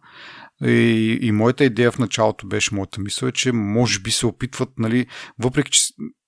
И, 0.65 1.19
и 1.23 1.33
моята 1.33 1.65
идея 1.65 1.93
в 1.93 1.99
началото 1.99 2.47
беше, 2.47 2.75
моята 2.75 3.01
мисъл 3.01 3.27
е, 3.27 3.33
че 3.33 3.53
може 3.53 4.01
би 4.01 4.11
се 4.11 4.27
опитват, 4.27 4.69
нали, 4.79 5.07
въпреки 5.39 5.71
че 5.71 5.83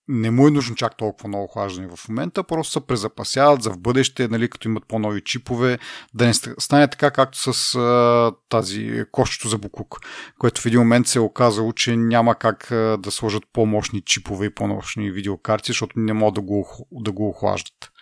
не 0.09 0.31
му 0.31 0.49
е 0.49 0.51
нужно 0.51 0.77
чак 0.77 0.97
толкова 0.97 1.29
много 1.29 1.44
охлаждане 1.44 1.88
в 1.97 2.09
момента, 2.09 2.44
просто 2.44 2.73
се 2.73 2.87
презапасяват 2.87 3.62
за 3.62 3.71
в 3.71 3.79
бъдеще, 3.79 4.29
нали, 4.29 4.51
като 4.51 4.68
имат 4.68 4.85
по-нови 4.88 5.21
чипове, 5.25 5.79
да 6.14 6.27
не 6.27 6.35
стане 6.35 6.88
така, 6.90 7.11
както 7.11 7.53
с 7.53 7.75
а, 7.75 8.33
тази 8.49 9.05
кошчето 9.12 9.49
за 9.49 9.59
буклук, 9.59 10.01
което 10.38 10.61
в 10.61 10.66
един 10.66 10.81
момент 10.81 11.07
се 11.07 11.18
е 11.18 11.23
оказало, 11.23 11.73
че 11.73 11.97
няма 11.97 12.35
как 12.35 12.73
а, 12.73 12.97
да 12.97 13.11
сложат 13.11 13.42
по-мощни 13.53 14.01
чипове 14.01 14.47
и 14.47 14.55
по-мощни 14.55 15.11
видеокарти, 15.11 15.71
защото 15.71 15.99
не 16.01 16.12
могат 16.12 16.35
да 16.35 16.40
го, 16.40 16.87
да 16.92 17.12
го 17.12 17.29
охлаждат. 17.29 17.92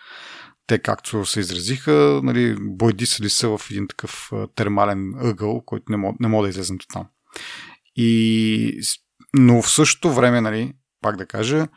Те, 0.67 0.79
както 0.79 1.25
се 1.25 1.39
изразиха, 1.39 2.19
нали, 2.23 2.55
бойдисали 2.59 3.29
са 3.29 3.57
в 3.57 3.61
един 3.71 3.87
такъв 3.87 4.31
термален 4.55 5.13
ъгъл, 5.21 5.61
който 5.65 5.85
не 5.89 5.97
мога, 5.97 6.17
не 6.19 6.27
мога 6.27 6.43
да 6.43 6.49
излезнат 6.49 6.83
от 6.83 6.89
там. 6.93 7.07
И, 7.95 8.81
но 9.33 9.61
в 9.61 9.71
същото 9.71 10.13
време, 10.13 10.41
нали, 10.41 10.73
пак 11.01 11.17
да 11.17 11.25
кажа, 11.25 11.67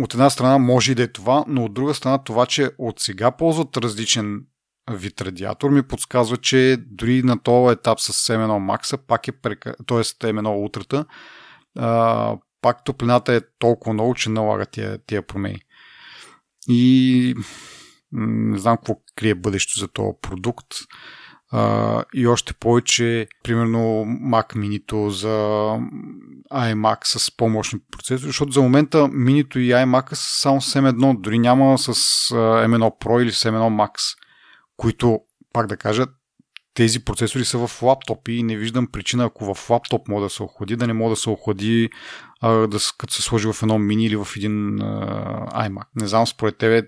от 0.00 0.14
една 0.14 0.30
страна 0.30 0.58
може 0.58 0.92
и 0.92 0.94
да 0.94 1.02
е 1.02 1.12
това, 1.12 1.44
но 1.48 1.64
от 1.64 1.74
друга 1.74 1.94
страна 1.94 2.18
това, 2.18 2.46
че 2.46 2.70
от 2.78 3.00
сега 3.00 3.30
ползват 3.30 3.76
различен 3.76 4.44
вид 4.90 5.20
радиатор, 5.20 5.70
ми 5.70 5.82
подсказва, 5.82 6.36
че 6.36 6.76
дори 6.86 7.22
на 7.22 7.42
този 7.42 7.72
етап 7.72 8.00
с 8.00 8.12
M1 8.12 8.46
Max, 8.46 8.96
пак 8.96 9.28
е 9.28 9.32
прека... 9.32 9.74
т.е. 9.86 9.98
M1 9.98 10.42
Ultra, 10.42 11.06
пак 12.62 12.84
топлината 12.84 13.34
е 13.34 13.40
толкова 13.58 13.92
много, 13.92 14.14
че 14.14 14.30
налага 14.30 14.66
тия, 14.66 14.98
тия 15.06 15.22
промени. 15.22 15.60
И 16.68 17.34
не 18.12 18.58
знам 18.58 18.76
какво 18.76 18.96
крие 19.16 19.34
бъдещето 19.34 19.80
за 19.80 19.88
този 19.88 20.12
продукт. 20.22 20.66
Uh, 21.54 22.04
и 22.14 22.26
още 22.26 22.54
повече, 22.54 23.28
примерно 23.42 23.78
Mac 24.06 24.56
Mini 24.56 25.08
за 25.08 25.28
iMac 26.52 26.98
с 27.18 27.36
по-мощни 27.36 27.78
процесори, 27.92 28.28
защото 28.28 28.52
за 28.52 28.62
момента 28.62 28.98
Mini 28.98 29.58
и 29.58 29.70
iMac 29.70 30.14
са 30.14 30.40
само 30.40 30.60
с 30.60 30.80
M1, 30.80 31.20
дори 31.20 31.38
няма 31.38 31.78
с 31.78 31.94
uh, 31.94 32.66
M1 32.66 33.04
Pro 33.04 33.22
или 33.22 33.32
с 33.32 33.50
M1 33.50 33.86
Max, 33.86 34.16
които, 34.76 35.20
пак 35.52 35.66
да 35.66 35.76
кажа, 35.76 36.06
тези 36.74 37.04
процесори 37.04 37.44
са 37.44 37.66
в 37.66 37.82
лаптопи 37.82 38.32
и 38.32 38.42
не 38.42 38.56
виждам 38.56 38.86
причина, 38.86 39.24
ако 39.24 39.54
в 39.54 39.70
лаптоп 39.70 40.08
може 40.08 40.22
да 40.22 40.30
се 40.30 40.42
охлади, 40.42 40.76
да 40.76 40.86
не 40.86 40.92
може 40.92 41.10
да 41.10 41.16
се 41.16 41.30
охлади 41.30 41.90
а, 42.40 42.50
да, 42.50 42.78
като 42.98 43.14
се 43.14 43.22
сложи 43.22 43.52
в 43.52 43.62
едно 43.62 43.78
мини 43.78 44.06
или 44.06 44.16
в 44.16 44.28
един 44.36 44.82
а, 44.82 45.68
iMac. 45.68 45.86
Не 46.00 46.06
знам 46.06 46.26
според 46.26 46.58
тебе 46.58 46.82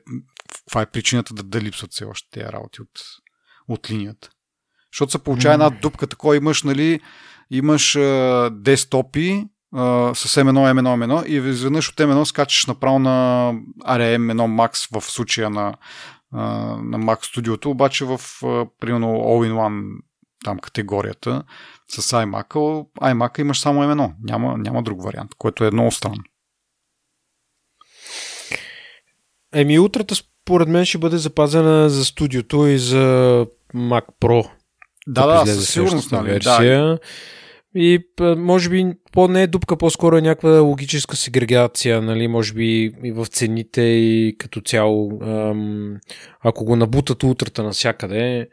каква 0.64 0.82
е 0.82 0.90
причината 0.90 1.34
да, 1.34 1.42
да 1.42 1.60
липсват 1.60 1.92
все 1.92 2.04
още 2.04 2.28
тези 2.30 2.52
работи 2.52 2.82
от, 2.82 3.00
от 3.68 3.90
линията. 3.90 4.30
Защото 4.92 5.12
се 5.12 5.18
получава 5.18 5.54
една 5.54 5.70
дупка, 5.70 6.06
такова 6.06 6.36
имаш, 6.36 6.62
нали, 6.62 7.00
имаш 7.50 7.96
а, 7.96 8.50
десктопи 8.52 9.44
а, 9.74 10.14
с 10.14 10.40
M1, 10.40 10.72
M1, 10.72 11.06
M1 11.06 11.26
и 11.26 11.50
изведнъж 11.50 11.88
от 11.88 11.96
M1 11.96 12.24
скачаш 12.24 12.66
направо 12.66 12.98
на 12.98 13.52
ARM 13.80 14.32
1 14.32 14.34
Max 14.34 15.00
в 15.00 15.10
случая 15.10 15.50
на, 15.50 15.74
а, 16.32 16.42
на 16.76 16.98
Mac 16.98 17.20
Studio, 17.20 17.66
обаче 17.66 18.04
в 18.04 18.20
а, 18.44 18.66
примерно 18.80 19.06
All-in-One 19.06 19.98
там 20.44 20.58
категорията 20.58 21.42
с 21.88 22.02
iMac, 22.02 22.54
iMac 23.00 23.40
имаш 23.40 23.60
само 23.60 23.82
M1, 23.82 24.12
няма, 24.22 24.58
няма 24.58 24.82
друг 24.82 25.04
вариант, 25.04 25.30
което 25.38 25.64
е 25.64 25.70
много 25.70 25.90
странно. 25.90 26.22
Еми, 29.54 29.78
утрата 29.78 30.14
според 30.14 30.68
мен 30.68 30.84
ще 30.84 30.98
бъде 30.98 31.18
запазена 31.18 31.90
за 31.90 32.04
студиото 32.04 32.66
и 32.66 32.78
за 32.78 33.46
Mac 33.74 34.04
Pro 34.20 34.50
да, 35.06 35.26
да, 35.26 35.46
със 35.46 35.68
сигурност. 35.68 36.12
Нали, 36.12 36.30
версия. 36.30 36.84
Да. 36.86 36.98
И 37.74 38.04
може 38.36 38.68
би 38.68 38.94
по 39.12 39.28
не 39.28 39.42
е 39.42 39.46
дупка, 39.46 39.76
по-скоро 39.76 40.16
е 40.16 40.22
някаква 40.22 40.60
логическа 40.60 41.16
сегрегация, 41.16 42.02
нали, 42.02 42.28
може 42.28 42.52
би 42.52 42.92
и 43.04 43.12
в 43.12 43.26
цените 43.26 43.82
и 43.82 44.36
като 44.38 44.60
цяло, 44.60 45.20
ам, 45.22 45.96
ако 46.40 46.64
го 46.64 46.76
набутат 46.76 47.22
утрата 47.22 47.62
навсякъде, 47.62 48.48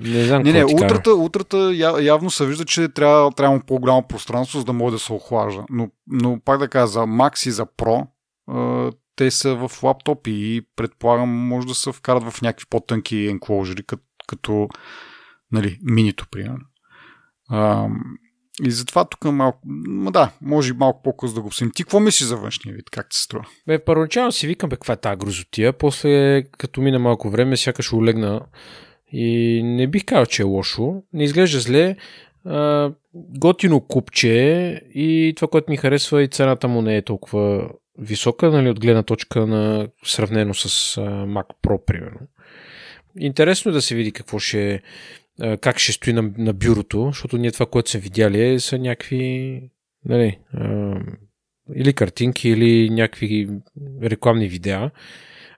не 0.00 0.24
знам 0.24 0.42
Не, 0.42 0.52
не, 0.52 0.64
утрата, 0.64 1.14
утрата 1.14 1.72
явно 2.00 2.30
се 2.30 2.46
вижда, 2.46 2.64
че 2.64 2.88
трябва, 2.88 3.32
трябва 3.32 3.60
по-голямо 3.66 4.02
пространство, 4.08 4.58
за 4.58 4.64
да 4.64 4.72
може 4.72 4.92
да 4.92 4.98
се 4.98 5.12
охлажда. 5.12 5.64
Но, 5.70 5.88
но 6.06 6.40
пак 6.44 6.58
да 6.58 6.68
кажа, 6.68 6.86
за 6.86 7.00
Max 7.00 7.48
и 7.48 7.50
за 7.50 7.66
Pro, 7.66 8.06
те 9.16 9.30
са 9.30 9.54
в 9.54 9.82
лаптопи 9.82 10.30
и 10.30 10.62
предполагам 10.76 11.28
може 11.28 11.66
да 11.66 11.74
се 11.74 11.92
вкарат 11.92 12.22
в 12.30 12.42
някакви 12.42 12.66
по-тънки 12.70 13.26
енкложери, 13.26 13.82
като, 13.82 14.02
като 14.26 14.68
нали, 15.52 15.78
минито, 15.82 16.26
примерно. 16.30 16.64
А, 17.48 17.88
и 18.64 18.70
затова 18.70 19.04
тук 19.04 19.24
малко, 19.24 19.60
ма 19.86 20.12
да, 20.12 20.32
може 20.42 20.74
малко 20.74 21.02
по-късно 21.02 21.34
да 21.34 21.40
го 21.40 21.46
обсъдим. 21.46 21.72
Ти 21.74 21.82
какво 21.82 22.00
мислиш 22.00 22.28
за 22.28 22.36
външния 22.36 22.74
вид? 22.76 22.90
Как 22.90 23.08
ти 23.10 23.16
се 23.16 23.22
струва? 23.22 23.46
Бе, 23.66 23.84
първоначално 23.84 24.32
си 24.32 24.46
викам, 24.46 24.70
бе, 24.70 24.76
каква 24.76 24.94
е 24.94 24.96
тази 24.96 25.16
грозотия. 25.16 25.72
После, 25.72 26.42
като 26.42 26.80
мина 26.80 26.98
малко 26.98 27.30
време, 27.30 27.56
сякаш 27.56 27.92
улегна 27.92 28.40
и 29.12 29.62
не 29.64 29.86
бих 29.86 30.04
казал, 30.04 30.26
че 30.26 30.42
е 30.42 30.44
лошо. 30.44 31.02
Не 31.12 31.24
изглежда 31.24 31.60
зле. 31.60 31.96
А, 32.44 32.92
готино 33.14 33.80
купче 33.80 34.32
и 34.94 35.32
това, 35.36 35.48
което 35.48 35.70
ми 35.70 35.76
харесва 35.76 36.22
и 36.22 36.28
цената 36.28 36.68
му 36.68 36.82
не 36.82 36.96
е 36.96 37.02
толкова 37.02 37.70
висока, 37.98 38.50
нали, 38.50 38.70
от 38.70 38.80
гледна 38.80 39.02
точка 39.02 39.46
на 39.46 39.88
сравнено 40.04 40.54
с 40.54 40.96
а, 40.96 41.00
Mac 41.10 41.46
Pro, 41.62 41.84
примерно. 41.84 42.20
Интересно 43.18 43.70
е 43.70 43.74
да 43.74 43.82
се 43.82 43.94
види 43.94 44.12
какво 44.12 44.38
ще 44.38 44.82
как 45.60 45.78
ще 45.78 45.92
стои 45.92 46.12
на, 46.12 46.32
на 46.38 46.52
бюрото, 46.52 47.06
защото 47.06 47.38
ние 47.38 47.52
това, 47.52 47.66
което 47.66 47.90
са 47.90 47.98
видяли, 47.98 48.48
е, 48.48 48.60
са 48.60 48.78
някакви 48.78 49.62
нали, 50.04 50.38
или 51.74 51.92
картинки, 51.92 52.48
или 52.48 52.90
някакви 52.90 53.48
рекламни 54.02 54.48
видеа. 54.48 54.90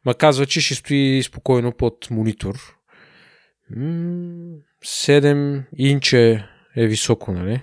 Ма 0.05 0.15
казва, 0.15 0.47
че 0.47 0.61
ще 0.61 0.75
стои 0.75 1.23
спокойно 1.23 1.73
под 1.73 2.11
монитор. 2.11 2.55
7 3.73 5.65
инче 5.77 6.45
е 6.79 6.87
високо, 6.87 7.33
нали? 7.33 7.63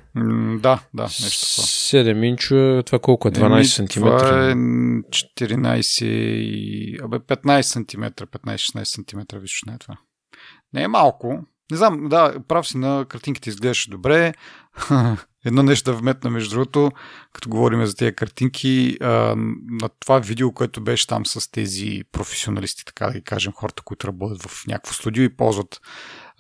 да, 0.60 0.80
да, 0.94 1.04
нещо 1.04 1.56
това. 1.56 1.66
7 1.66 2.26
инча, 2.26 2.84
това 2.86 3.00
колко 3.00 3.28
е? 3.28 3.32
12 3.32 3.64
см? 3.64 3.86
Това 3.86 4.50
е 4.50 4.54
14 4.54 6.06
и... 6.06 7.00
Абе, 7.04 7.20
15 7.20 7.62
см, 7.62 8.04
15-16 8.04 8.84
см 8.84 9.38
височина 9.38 9.74
е 9.74 9.78
това. 9.78 9.98
Не 10.74 10.84
е 10.84 10.88
малко, 10.88 11.46
не 11.72 11.78
знам, 11.78 12.10
да, 12.10 12.36
прав 12.48 12.68
си 12.68 12.78
на 12.78 13.06
картинките 13.10 13.50
изглеждаше 13.50 13.90
добре. 13.90 14.34
Едно 15.46 15.64
нещо 15.64 15.92
да 15.92 15.98
вметна, 15.98 16.30
между 16.30 16.50
другото, 16.50 16.92
като 17.34 17.50
говорим 17.50 17.86
за 17.86 17.96
тези 17.96 18.16
картинки, 18.16 18.98
а, 19.02 19.08
на 19.82 19.90
това 20.00 20.20
видео, 20.20 20.52
което 20.52 20.82
беше 20.82 21.08
там 21.08 21.26
с 21.26 21.52
тези 21.52 22.04
професионалисти, 22.12 22.86
така 22.86 23.08
да 23.08 23.14
ги 23.14 23.24
кажем, 23.24 23.54
хората, 23.54 23.84
които 23.84 24.08
работят 24.08 24.44
в 24.44 24.68
някакво 24.68 24.94
студио 24.94 25.24
и 25.24 25.36
ползват 25.36 25.82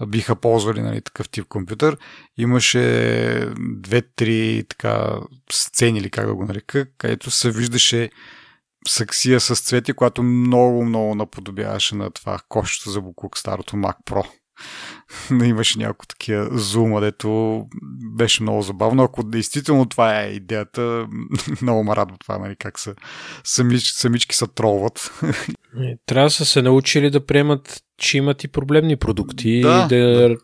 биха 0.08 0.36
ползвали 0.36 0.81
нали, 0.81 1.01
такъв 1.01 1.29
тип 1.29 1.47
компютър. 1.47 1.97
Имаше 2.38 3.49
две-три 3.58 4.63
така 4.69 5.19
сцени, 5.51 5.99
или 5.99 6.10
как 6.10 6.25
да 6.25 6.36
го 6.36 6.45
нарека, 6.45 6.86
където 6.97 7.31
се 7.31 7.51
виждаше 7.51 8.10
саксия 8.88 9.39
с 9.39 9.55
цвети, 9.55 9.93
която 9.93 10.23
много, 10.23 10.86
много 10.86 11.15
наподобяваше 11.15 11.95
на 11.95 12.12
това 12.12 12.39
кошчето 12.49 12.89
за 12.89 13.01
буклук 13.01 13.38
старото 13.38 13.75
Mac 13.75 13.95
Pro. 14.05 14.27
Имаше 15.44 15.80
няколко 15.80 16.08
такива 16.08 16.58
зума, 16.58 17.02
дето 17.02 17.62
беше 18.15 18.44
много 18.44 18.62
забавно. 18.62 19.04
Ако 19.04 19.24
действително 19.24 19.86
това 19.86 20.22
е 20.22 20.28
идеята, 20.28 21.08
много 21.62 21.84
ме 21.84 21.96
радва 21.96 22.18
това, 22.18 22.38
нали, 22.38 22.56
как 22.60 22.80
са 22.80 22.96
самич, 23.44 23.84
самички 23.84 24.36
са 24.36 24.48
тролват. 24.48 25.12
Трябва 26.06 26.26
да 26.26 26.32
са 26.32 26.46
се 26.46 26.62
научили 26.62 27.10
да 27.10 27.26
приемат, 27.26 27.84
че 27.98 28.18
имат 28.18 28.44
и 28.44 28.48
проблемни 28.48 28.96
продукти 28.96 29.62
да, 29.62 29.88
и 29.91 29.96
да, 29.96 30.30
да 30.30 30.36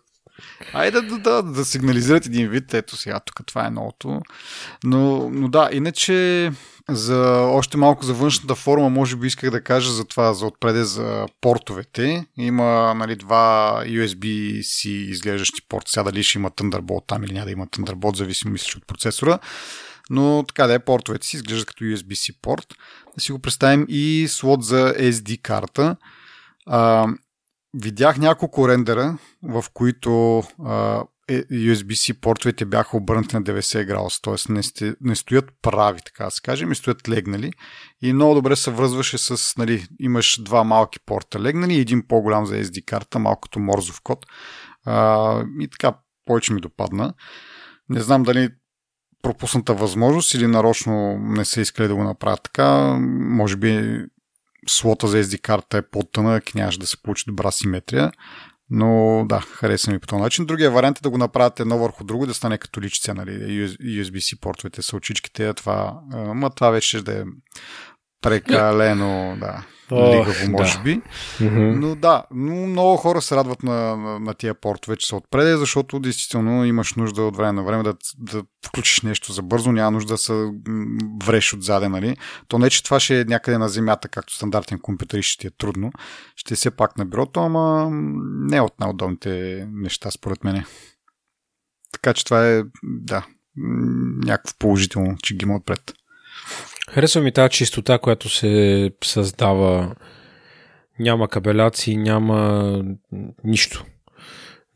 Айде 0.74 1.02
да, 1.02 1.18
да, 1.18 1.44
да, 1.44 1.44
да 1.44 1.66
сигнализират 1.66 2.26
един 2.26 2.50
вид, 2.50 2.74
ето 2.74 2.98
сега, 2.98 3.20
тук 3.20 3.42
това 3.46 3.68
е 3.68 3.70
новото. 3.70 4.22
Но, 4.84 5.30
но 5.30 5.48
да, 5.48 5.70
иначе 5.72 6.52
за 6.90 7.42
още 7.42 7.78
малко 7.78 8.06
за 8.06 8.14
външната 8.14 8.56
форма, 8.56 8.90
може 8.90 9.16
би 9.16 9.28
исках 9.28 9.50
да 9.50 9.64
кажа 9.64 9.92
за 9.92 10.06
това, 10.06 10.34
за 10.34 10.46
отпреде 10.46 10.84
за 10.84 11.26
портовете. 11.42 12.26
Има 12.38 12.94
нали, 12.94 13.16
два 13.16 13.82
USB-C 13.86 14.88
изглеждащи 14.88 15.62
порта. 15.70 15.92
Сега 15.92 16.04
дали 16.04 16.24
ще 16.24 16.38
има 16.38 16.52
Thunderbolt 16.52 17.08
там 17.08 17.24
или 17.24 17.34
няма 17.34 17.46
да 17.46 17.52
има 17.52 17.68
Thunderbolt, 17.68 18.16
зависимо 18.16 18.52
мисля 18.52 18.78
от 18.78 18.88
процесора. 18.88 19.40
Но 20.10 20.44
така 20.48 20.68
да 20.68 20.74
е, 20.74 20.80
портовете 20.80 21.28
си 21.28 21.36
изглеждат 21.36 21.68
като 21.68 21.84
USB-C 21.84 22.36
порт. 22.42 22.66
Да 23.16 23.22
си 23.22 23.32
го 23.32 23.40
представим 23.40 23.86
и 23.90 24.26
слот 24.30 24.64
за 24.64 24.94
SD 24.98 25.42
карта. 25.42 25.96
Видях 27.74 28.18
няколко 28.18 28.70
рендера, 28.70 29.18
в 29.44 29.66
които 29.74 30.44
а, 30.66 31.04
е, 31.28 31.44
USB-C 31.44 32.20
портовете 32.22 32.66
бяха 32.66 32.98
обърнати 32.98 33.36
на 33.36 33.44
90 33.44 33.86
градуса, 33.86 34.22
т.е. 34.22 34.54
Не, 34.54 34.96
не 35.02 35.16
стоят 35.16 35.50
прави, 35.62 36.00
така 36.06 36.26
да 36.26 36.32
се 36.32 36.42
каже, 36.42 36.66
и 36.72 36.76
стоят 36.76 37.10
легнали. 37.10 37.52
И 38.02 38.14
много 38.14 38.34
добре 38.34 38.56
се 38.56 38.72
връзваше 38.72 39.18
с, 39.18 39.58
нали, 39.58 39.88
имаш 40.00 40.42
два 40.44 40.64
малки 40.64 41.00
порта 41.06 41.40
легнали 41.40 41.74
и 41.74 41.80
един 41.80 42.08
по-голям 42.08 42.46
за 42.46 42.56
SD 42.56 42.86
карта, 42.86 43.20
малкото 43.20 43.60
морзов 43.60 44.02
код. 44.04 44.26
А, 44.86 45.44
и 45.60 45.68
така 45.68 45.94
повече 46.26 46.54
ми 46.54 46.62
допадна. 46.62 47.14
Не 47.90 48.00
знам 48.00 48.24
дали 48.24 48.50
пропусната 49.22 49.74
възможност 49.74 50.34
или 50.34 50.48
нарочно 50.48 51.18
не 51.20 51.46
са 51.46 51.62
искали 51.62 51.88
да 51.88 51.96
го 51.96 52.04
направят 52.04 52.44
така. 52.44 52.98
Може 53.20 53.58
би 53.58 54.02
слота 54.68 55.08
за 55.08 55.24
SD 55.24 55.42
карта 55.42 55.78
е 55.78 55.82
по-тънък 55.82 56.50
и 56.50 56.58
нямаше 56.58 56.80
да 56.80 56.88
се 56.88 57.02
получи 57.02 57.24
добра 57.28 57.52
симетрия. 57.52 58.12
Но 58.74 59.24
да, 59.30 59.40
хареса 59.40 59.92
ми 59.92 60.00
по 60.00 60.08
този 60.08 60.22
начин. 60.22 60.46
Другия 60.46 60.72
вариант 60.72 60.98
е 60.98 61.02
да 61.02 61.10
го 61.10 61.18
направите 61.18 61.62
едно 61.62 61.78
върху 61.78 62.04
друго, 62.04 62.26
да 62.26 62.34
стане 62.34 62.58
като 62.58 62.82
личица, 62.82 63.14
нали, 63.14 63.32
USB-C 63.70 64.40
портовете 64.40 64.82
са 64.82 64.96
очичките, 64.96 65.54
това, 65.54 66.00
ма 66.14 66.50
това 66.50 66.70
вече 66.70 67.02
да 67.02 67.20
е 67.20 67.24
прекалено, 68.22 69.38
да, 69.40 69.64
лигаво, 69.92 70.52
може 70.52 70.78
да. 70.78 70.84
би. 70.84 71.02
Mm-hmm. 71.40 71.80
Но 71.80 71.96
да, 71.96 72.24
но 72.32 72.56
много 72.56 72.98
хора 72.98 73.22
се 73.22 73.36
радват 73.36 73.64
на, 73.64 73.98
на, 73.98 74.20
на 74.20 74.34
тия 74.34 74.54
портове, 74.54 74.96
че 74.98 75.08
са 75.08 75.16
отпреде, 75.16 75.58
защото 75.58 76.00
действително 76.00 76.66
имаш 76.66 76.94
нужда 76.94 77.22
от 77.24 77.38
време 77.38 77.52
на 77.52 77.64
време 77.64 77.84
да, 77.84 77.96
да 78.18 78.44
включиш 78.66 79.02
нещо 79.02 79.34
за 79.34 79.42
бързо, 79.42 79.72
няма 79.72 79.92
нужда 79.92 80.14
да 80.14 80.18
се 80.18 80.52
вреш 81.24 81.54
отзаде, 81.54 81.90
нали? 81.90 82.18
То 82.48 82.60
не, 82.60 82.70
че 82.70 82.84
това 82.84 83.00
ще 83.00 83.22
е 83.22 83.26
някъде 83.26 83.58
на 83.58 83.70
земята, 83.70 84.08
както 84.08 84.36
стандартен 84.36 84.80
компютър 84.80 85.22
ще 85.22 85.42
ти 85.42 85.48
е 85.48 85.52
трудно. 85.58 85.92
Ще 86.36 86.54
е 86.54 86.58
все 86.58 86.72
пак 86.72 86.98
на 86.98 87.06
бюрото, 87.06 87.40
ама 87.40 87.90
не 88.48 88.58
е 88.58 88.62
от 88.62 88.80
най-удобните 88.80 89.66
неща, 89.72 90.12
според 90.12 90.44
мене. 90.44 90.66
Така 91.92 92.14
че 92.14 92.26
това 92.26 92.48
е, 92.48 92.64
да, 92.84 93.26
някакво 94.26 94.54
положително, 94.60 95.18
че 95.24 95.36
ги 95.36 95.44
има 95.44 95.56
отпред. 95.56 95.94
Харесва 96.94 97.22
ми 97.22 97.32
тази 97.32 97.50
чистота, 97.50 98.00
която 98.00 98.30
се 98.30 98.92
създава. 99.04 99.96
Няма 101.00 101.28
кабеляции, 101.28 101.98
няма 101.98 102.84
нищо. 103.44 103.86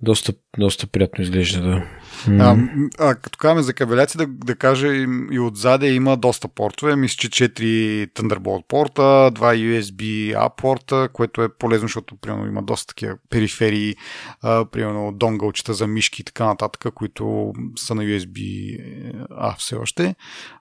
Доста, 0.06 0.34
доста 0.60 0.88
приятно 0.88 1.24
изглежда, 1.24 1.62
да. 1.62 1.84
А, 2.30 2.58
а 3.00 3.16
като 3.16 3.38
казваме 3.38 3.62
за 3.62 3.74
кабеляци, 3.74 4.18
да, 4.18 4.28
да 4.28 4.56
кажа 4.56 4.88
и 5.32 5.40
отзаде 5.40 5.94
има 5.94 6.18
доста 6.18 6.48
портове. 6.48 6.96
Мисля, 6.96 7.30
че 7.30 7.50
4 7.50 8.14
Thunderbolt 8.14 8.68
порта, 8.68 9.02
2 9.02 9.32
USB-A 9.34 10.56
порта, 10.56 11.10
което 11.14 11.42
е 11.42 11.50
полезно, 11.50 11.88
защото 11.88 12.16
примерно 12.16 12.48
има 12.48 12.64
доста 12.64 12.88
такива 12.88 13.18
периферии, 13.30 13.96
а, 14.42 14.66
примерно 14.66 15.12
донгълчета 15.12 15.74
за 15.74 15.88
мишки 15.88 16.22
и 16.22 16.26
така 16.26 16.46
нататък, 16.46 16.94
които 16.94 17.54
са 17.76 17.96
на 17.96 18.04
USB-A 18.04 19.58
все 19.58 19.76
още. 19.76 20.16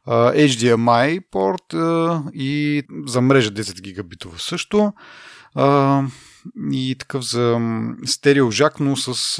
А, 0.07 0.33
HDMI 0.33 1.23
порт 1.31 1.75
а, 1.75 2.23
и 2.35 2.83
за 3.07 3.21
мрежа 3.21 3.51
10 3.51 3.81
гигабитова 3.81 4.39
също. 4.39 4.93
А, 5.55 6.03
и 6.73 6.97
такъв 6.99 7.25
за 7.25 7.61
стерео 8.05 8.51
жак, 8.51 8.81
но 8.81 8.97
с, 8.97 9.37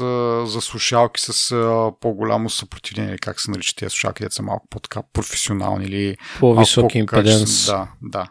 за 0.47 0.61
слушалки 0.61 1.21
с 1.21 1.49
по-голямо 2.01 2.49
съпротивление, 2.49 3.17
как 3.17 3.41
се 3.41 3.51
наричат 3.51 3.75
тези 3.77 3.89
слушалки, 3.89 4.25
са 4.29 4.43
малко 4.43 4.67
по-така 4.69 5.01
професионални 5.13 5.85
или 5.85 6.17
по-високи 6.39 6.97
импеденс. 6.97 7.65
Да, 7.65 7.87
да. 8.01 8.27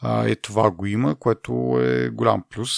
А, 0.00 0.28
и 0.28 0.36
това 0.36 0.70
го 0.70 0.86
има, 0.86 1.14
което 1.14 1.78
е 1.82 2.08
голям 2.08 2.44
плюс. 2.50 2.70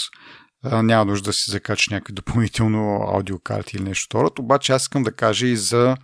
А, 0.65 0.83
няма 0.83 1.05
нужда 1.05 1.29
да 1.29 1.33
си 1.33 1.51
закачаш 1.51 1.89
някакви 1.89 2.15
допълнително 2.15 3.09
аудиокарти 3.15 3.77
или 3.77 3.85
нещо 3.85 4.07
второ. 4.07 4.31
Обаче 4.39 4.73
аз 4.73 4.83
искам 4.83 5.03
да 5.03 5.13
кажа 5.13 5.47
и 5.47 5.57
за 5.57 5.97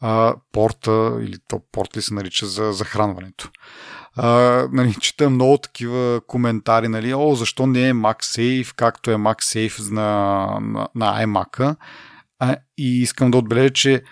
а, 0.00 0.34
порта, 0.52 1.18
или 1.20 1.36
то 1.48 1.60
порт 1.72 1.96
ли 1.96 2.02
се 2.02 2.14
нарича 2.14 2.46
за 2.46 2.72
захранването 2.72 3.50
а, 4.16 4.28
нали, 4.72 4.94
чета 5.00 5.30
много 5.30 5.58
такива 5.58 6.20
коментари, 6.26 6.88
нали, 6.88 7.14
о, 7.14 7.34
защо 7.34 7.66
не 7.66 7.88
е 7.88 7.94
MagSafe, 7.94 8.74
както 8.76 9.10
е 9.10 9.14
MagSafe 9.14 9.92
на, 9.92 10.46
на, 10.60 10.88
на 10.94 11.26
iMac-а. 11.26 11.76
А, 12.38 12.56
и 12.78 13.02
искам 13.02 13.30
да 13.30 13.38
отбележа, 13.38 13.70
че 13.70 14.02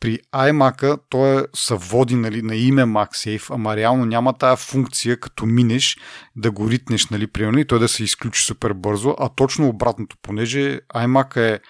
при 0.00 0.18
iMac-а 0.34 0.98
той 1.08 1.40
е, 1.40 1.44
води 1.70 2.16
нали, 2.16 2.42
на 2.42 2.56
име 2.56 2.82
MagSafe, 2.82 3.54
ама 3.54 3.76
реално 3.76 4.04
няма 4.04 4.32
тая 4.32 4.56
функция, 4.56 5.20
като 5.20 5.46
минеш, 5.46 5.98
да 6.36 6.50
го 6.50 6.70
ритнеш, 6.70 7.08
нали, 7.08 7.26
примерно, 7.26 7.58
и 7.58 7.66
той 7.66 7.78
да 7.78 7.88
се 7.88 8.04
изключи 8.04 8.42
супер 8.42 8.72
бързо, 8.72 9.16
а 9.18 9.28
точно 9.28 9.68
обратното, 9.68 10.16
понеже 10.22 10.80
iMac 10.94 11.36
е 11.36 11.60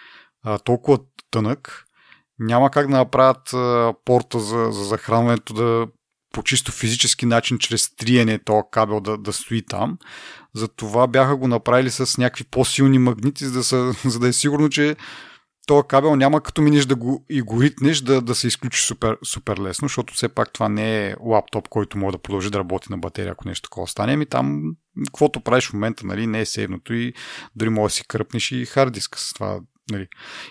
а, 0.45 0.59
толкова 0.59 0.99
тънък, 1.31 1.85
няма 2.39 2.71
как 2.71 2.91
да 2.91 2.97
направят 2.97 3.53
а, 3.55 3.95
порта 4.05 4.41
за, 4.41 4.69
за 4.71 4.85
захранването 4.85 5.55
да 5.55 5.87
по 6.37 6.43
чисто 6.43 6.73
физически 6.73 7.27
начин, 7.27 7.59
чрез 7.59 7.97
триене 7.97 8.39
този 8.39 8.63
кабел 8.71 9.01
да, 9.01 9.19
да 9.19 9.33
стои 9.33 9.63
там. 9.63 9.99
Затова 10.55 11.07
бяха 11.07 11.37
го 11.37 11.49
направили 11.49 11.91
с 11.91 12.19
някакви 12.19 12.45
по-силни 12.45 12.99
магнити, 12.99 13.45
за 13.45 13.53
да, 13.53 13.65
са, 13.65 13.95
за 14.05 14.19
да 14.19 14.29
е 14.29 14.33
сигурно, 14.33 14.69
че 14.69 14.97
този 15.67 15.89
кабел 15.89 16.17
няма 16.17 16.41
като 16.41 16.63
минеш 16.63 16.85
да 16.85 16.95
го 16.95 17.25
и 17.31 17.43
го 17.43 17.63
ритнеш 17.63 18.01
да, 18.01 18.21
да 18.23 18.35
се 18.35 18.47
изключи 18.47 18.83
супер, 18.83 19.19
супер 19.25 19.59
лесно, 19.59 19.89
защото 19.89 20.15
все 20.15 20.29
пак 20.29 20.53
това 20.53 20.69
не 20.69 21.07
е 21.07 21.15
лаптоп, 21.21 21.69
който 21.69 21.99
може 21.99 22.17
да 22.17 22.23
продължи 22.23 22.51
да 22.51 22.59
работи 22.59 22.87
на 22.91 22.99
батерия, 22.99 23.33
ако 23.33 23.49
нещо 23.49 23.69
такова 23.69 23.89
стане. 23.89 24.13
Ами 24.13 24.27
там, 24.27 24.63
каквото 25.07 25.41
правиш 25.41 25.69
в 25.69 25.73
момента, 25.73 26.07
нали, 26.07 26.27
не 26.27 26.41
е 26.41 26.47
сейвното 26.47 26.95
и 26.95 27.13
дори 27.55 27.69
може 27.69 27.93
да 27.93 27.95
си 27.95 28.07
кръпнеш 28.09 28.53
и 28.53 28.67
хард 28.67 28.93
диска 28.93 29.19
с 29.19 29.33
това 29.33 29.61
нали, 29.91 30.07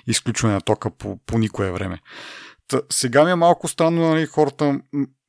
изключване 0.08 0.54
на 0.54 0.62
тока 0.62 0.92
по, 0.92 1.20
по 1.26 1.38
никое 1.38 1.72
време. 1.72 2.00
Сега 2.90 3.26
ми 3.26 3.32
е 3.32 3.36
малко 3.36 3.68
странно, 3.68 4.10
нали, 4.10 4.26
хората, 4.26 4.80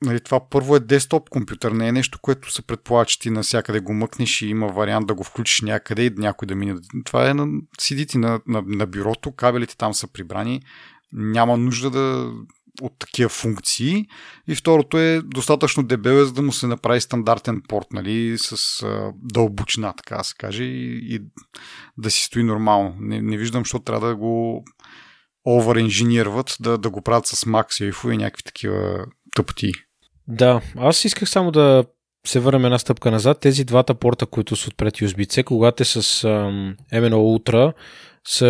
нали, 0.05 0.21
това 0.21 0.49
първо 0.51 0.77
е 0.77 0.81
десктоп 0.81 1.29
компютър, 1.29 1.73
не 1.73 1.89
е 1.89 1.93
нещо, 1.93 2.19
което 2.23 2.53
се 2.53 2.63
предполага, 2.63 3.07
че 3.07 3.19
ти 3.19 3.31
навсякъде 3.31 3.81
го 3.81 3.95
мъкнеш 3.95 4.43
и 4.43 4.47
има 4.47 4.67
вариант 4.67 5.07
да 5.07 5.15
го 5.15 5.25
включиш 5.25 5.61
някъде 5.61 6.05
и 6.05 6.13
някой 6.17 6.47
да 6.47 6.55
мине. 6.55 6.75
Това 7.05 7.31
е 7.31 7.35
на 7.35 7.49
седите 7.81 8.19
на, 8.19 8.41
на, 8.47 8.63
на 8.67 8.87
бюрото, 8.87 9.33
кабелите 9.33 9.77
там 9.77 9.95
са 9.95 10.07
прибрани, 10.13 10.63
няма 11.13 11.57
нужда 11.57 11.91
да 11.91 12.33
от 12.83 12.99
такива 12.99 13.29
функции. 13.29 14.07
И 14.49 14.55
второто 14.55 14.99
е 14.99 15.23
достатъчно 15.25 15.83
дебеле, 15.83 16.25
за 16.25 16.33
да 16.33 16.43
му 16.43 16.53
се 16.53 16.67
направи 16.67 17.01
стандартен 17.01 17.63
порт, 17.69 17.87
нали, 17.93 18.39
с 18.39 18.83
а, 18.83 19.13
дълбочина, 19.23 19.93
така 19.93 20.17
да 20.17 20.25
се 20.25 20.35
каже, 20.39 20.65
и, 20.65 21.15
и 21.15 21.21
да 21.99 22.11
си 22.11 22.25
стои 22.25 22.43
нормално. 22.43 22.97
Не, 23.01 23.23
не 23.23 23.37
виждам, 23.37 23.61
защо 23.61 23.79
трябва 23.79 24.09
да 24.09 24.17
го 24.17 24.65
овер-инжинирват 25.47 26.57
да, 26.61 26.79
да 26.79 26.91
го 26.91 27.03
правят 27.03 27.27
с 27.27 27.45
MagSafe 27.45 28.15
и 28.15 28.17
някакви 28.17 28.43
такива 28.43 29.07
тъпоти. 29.37 29.73
Да, 30.29 30.61
аз 30.77 31.05
исках 31.05 31.29
само 31.29 31.51
да 31.51 31.85
се 32.27 32.41
върнем 32.41 32.65
една 32.65 32.79
стъпка 32.79 33.11
назад. 33.11 33.41
Тези 33.41 33.65
двата 33.65 33.95
порта, 33.95 34.27
които 34.27 34.57
са 34.57 34.69
отпред 34.69 34.95
USB-C, 34.95 35.45
когато 35.45 35.83
е 35.83 35.87
с 35.87 36.03
um, 36.03 36.77
MNO 36.93 37.15
Ultra, 37.15 37.73
с 38.27 38.41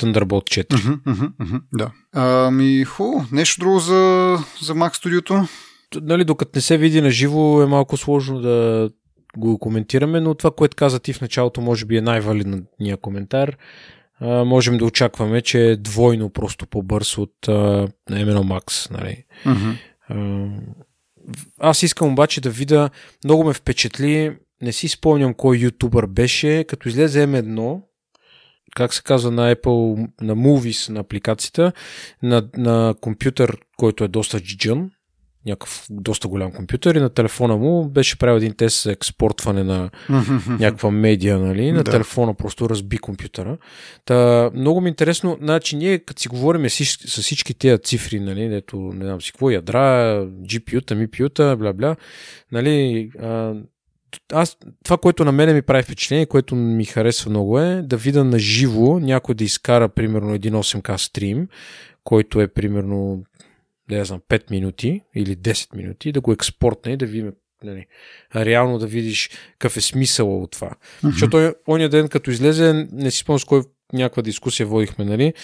Thunderbolt 0.00 0.64
4. 0.64 0.64
Uh-huh, 0.64 1.02
uh-huh, 1.02 1.32
uh-huh, 1.32 1.60
да. 1.72 1.90
Ами, 2.12 2.84
ху, 2.84 3.04
нещо 3.32 3.60
друго 3.60 3.78
за, 3.78 3.92
за 4.62 4.74
Mac 4.74 4.94
Studio? 4.94 5.48
Нали, 6.02 6.24
докато 6.24 6.50
не 6.54 6.60
се 6.60 6.78
види 6.78 7.00
на 7.00 7.10
живо 7.10 7.62
е 7.62 7.66
малко 7.66 7.96
сложно 7.96 8.40
да 8.40 8.90
го 9.36 9.58
коментираме, 9.58 10.20
но 10.20 10.34
това, 10.34 10.50
което 10.50 10.76
каза 10.76 11.00
ти 11.00 11.12
в 11.12 11.20
началото, 11.20 11.60
може 11.60 11.84
би 11.84 11.96
е 11.96 12.00
най-валидният 12.00 13.00
коментар. 13.02 13.56
А, 14.20 14.44
можем 14.44 14.78
да 14.78 14.84
очакваме, 14.84 15.42
че 15.42 15.70
е 15.70 15.76
двойно 15.76 16.30
просто 16.30 16.66
по-бърз 16.66 17.18
от 17.18 17.48
а, 17.48 17.88
M1 18.10 18.36
Max. 18.36 18.90
Нали. 18.90 19.24
Uh-huh. 19.44 19.76
А, 20.08 20.48
аз 21.58 21.82
искам 21.82 22.12
обаче 22.12 22.40
да 22.40 22.50
видя, 22.50 22.90
много 23.24 23.44
ме 23.44 23.52
впечатли, 23.52 24.36
не 24.62 24.72
си 24.72 24.88
спомням 24.88 25.34
кой 25.34 25.56
ютубър 25.56 26.06
беше, 26.06 26.64
като 26.64 26.88
излезе 26.88 27.26
M1, 27.26 27.80
как 28.76 28.94
се 28.94 29.02
казва 29.02 29.30
на 29.30 29.54
Apple, 29.54 30.08
на 30.20 30.36
Movies, 30.36 30.90
на 30.90 31.00
апликацията, 31.00 31.72
на, 32.22 32.48
на 32.56 32.94
компютър, 33.00 33.58
който 33.76 34.04
е 34.04 34.08
доста 34.08 34.40
джиджън, 34.40 34.90
някакъв 35.46 35.86
доста 35.90 36.28
голям 36.28 36.52
компютър 36.52 36.94
и 36.94 37.00
на 37.00 37.10
телефона 37.10 37.56
му 37.56 37.88
беше 37.88 38.18
правил 38.18 38.36
един 38.36 38.54
тест 38.54 38.82
за 38.82 38.92
експортване 38.92 39.64
на 39.64 39.90
някаква 40.48 40.90
медия, 40.90 41.38
нали? 41.38 41.72
На 41.72 41.82
Да. 41.82 41.90
телефона 41.90 42.34
просто 42.34 42.70
разби 42.70 42.98
компютъра. 42.98 43.58
Та, 44.04 44.50
много 44.54 44.80
ми 44.80 44.88
е 44.88 44.90
интересно, 44.90 45.38
значи 45.42 45.76
ние 45.76 45.98
като 45.98 46.22
си 46.22 46.28
говорим 46.28 46.70
с, 46.70 46.84
с 46.84 47.22
всички 47.22 47.54
тези 47.54 47.82
цифри, 47.82 48.20
нали, 48.20 48.48
дето 48.48 48.76
не 48.76 49.04
знам 49.04 49.22
си 49.22 49.32
какво, 49.32 49.50
ядра, 49.50 49.80
GPU-та, 50.26 50.94
MPU-та, 50.94 51.56
бля-бля, 51.56 51.96
нали, 52.52 53.10
а, 53.22 53.54
аз, 54.32 54.56
това, 54.84 54.96
което 54.96 55.24
на 55.24 55.32
мене 55.32 55.54
ми 55.54 55.62
прави 55.62 55.82
впечатление, 55.82 56.26
което 56.26 56.56
ми 56.56 56.84
харесва 56.84 57.30
много 57.30 57.60
е 57.60 57.82
да 57.82 57.96
видя 57.96 58.24
на 58.24 58.38
живо 58.38 58.98
някой 58.98 59.34
да 59.34 59.44
изкара 59.44 59.88
примерно 59.88 60.34
един 60.34 60.54
8K 60.54 60.96
стрим, 60.96 61.48
който 62.04 62.40
е 62.40 62.48
примерно 62.48 63.22
да 63.88 63.96
я 63.96 64.04
знам, 64.04 64.20
5 64.28 64.50
минути 64.50 65.02
или 65.14 65.36
10 65.36 65.76
минути, 65.76 66.12
да 66.12 66.20
го 66.20 66.32
експортне 66.32 66.92
и 66.92 66.96
да 66.96 67.06
видим 67.06 67.32
нали, 67.64 67.86
реално 68.34 68.78
да 68.78 68.86
видиш 68.86 69.30
какъв 69.52 69.76
е 69.76 69.80
смисъл 69.80 70.42
от 70.42 70.50
това. 70.50 70.70
Mm-hmm. 70.70 71.10
Защото 71.10 71.36
он- 71.36 71.54
ония 71.68 71.88
ден, 71.88 72.08
като 72.08 72.30
излезе, 72.30 72.88
не 72.92 73.10
си 73.10 73.18
спомням 73.18 73.38
с 73.38 73.44
кой 73.44 73.62
някаква 73.92 74.22
дискусия 74.22 74.66
водихме, 74.66 75.04
нали, 75.04 75.34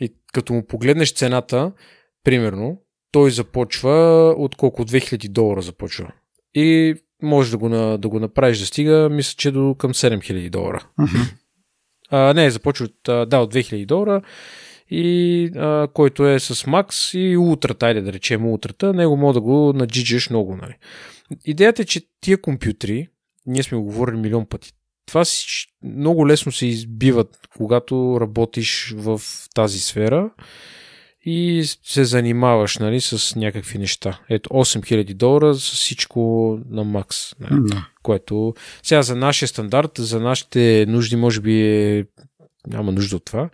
и 0.00 0.14
като 0.32 0.52
му 0.52 0.66
погледнеш 0.66 1.12
цената, 1.14 1.72
примерно, 2.24 2.80
той 3.12 3.30
започва 3.30 4.28
от 4.38 4.54
колко? 4.54 4.82
От 4.82 4.90
2000 4.90 5.28
долара 5.28 5.62
започва. 5.62 6.12
И 6.54 6.94
може 7.22 7.50
да 7.50 7.58
го, 7.58 7.68
на, 7.68 7.98
да 7.98 8.08
го 8.08 8.20
направиш 8.20 8.58
да 8.58 8.66
стига, 8.66 9.08
мисля, 9.10 9.34
че 9.36 9.50
до 9.50 9.74
към 9.78 9.94
7000 9.94 10.50
долара. 10.50 10.86
А, 12.10 12.34
не, 12.34 12.50
започва 12.50 12.84
от, 12.84 13.28
да, 13.28 13.38
от 13.38 13.54
2000 13.54 13.86
долара 13.86 14.22
и 14.90 15.44
а, 15.56 15.88
който 15.94 16.28
е 16.28 16.40
с 16.40 16.54
Max 16.54 17.18
и 17.18 17.36
утрата, 17.36 17.86
айде 17.86 18.00
да 18.00 18.12
речем 18.12 18.52
утрата, 18.52 18.92
него 18.92 19.16
мога 19.16 19.32
да 19.32 19.40
го 19.40 19.72
наджиджеш 19.72 20.30
много. 20.30 20.56
Нали. 20.56 20.74
Идеята 21.44 21.82
е, 21.82 21.84
че 21.84 22.00
тия 22.20 22.40
компютри, 22.40 23.08
ние 23.46 23.62
сме 23.62 23.78
го 23.78 23.84
говорили 23.84 24.16
милион 24.16 24.46
пъти, 24.46 24.72
това 25.06 25.24
си, 25.24 25.66
много 25.84 26.28
лесно 26.28 26.52
се 26.52 26.66
избиват, 26.66 27.38
когато 27.56 28.18
работиш 28.20 28.94
в 28.96 29.20
тази 29.54 29.78
сфера 29.78 30.30
и 31.24 31.64
се 31.82 32.04
занимаваш 32.04 32.78
нали, 32.78 33.00
с 33.00 33.36
някакви 33.36 33.78
неща. 33.78 34.20
Ето 34.28 34.50
8000 34.50 35.14
долара 35.14 35.54
с 35.54 35.72
всичко 35.72 36.20
на 36.70 36.84
Max. 36.84 37.34
Нали 37.40 37.60
Да. 37.68 37.86
което 38.02 38.54
сега 38.82 39.02
за 39.02 39.16
нашия 39.16 39.48
стандарт, 39.48 39.90
за 39.98 40.20
нашите 40.20 40.86
нужди 40.88 41.16
може 41.16 41.40
би 41.40 41.62
е 41.62 42.04
няма 42.66 42.92
нужда 42.92 43.16
от 43.16 43.24
това, 43.24 43.50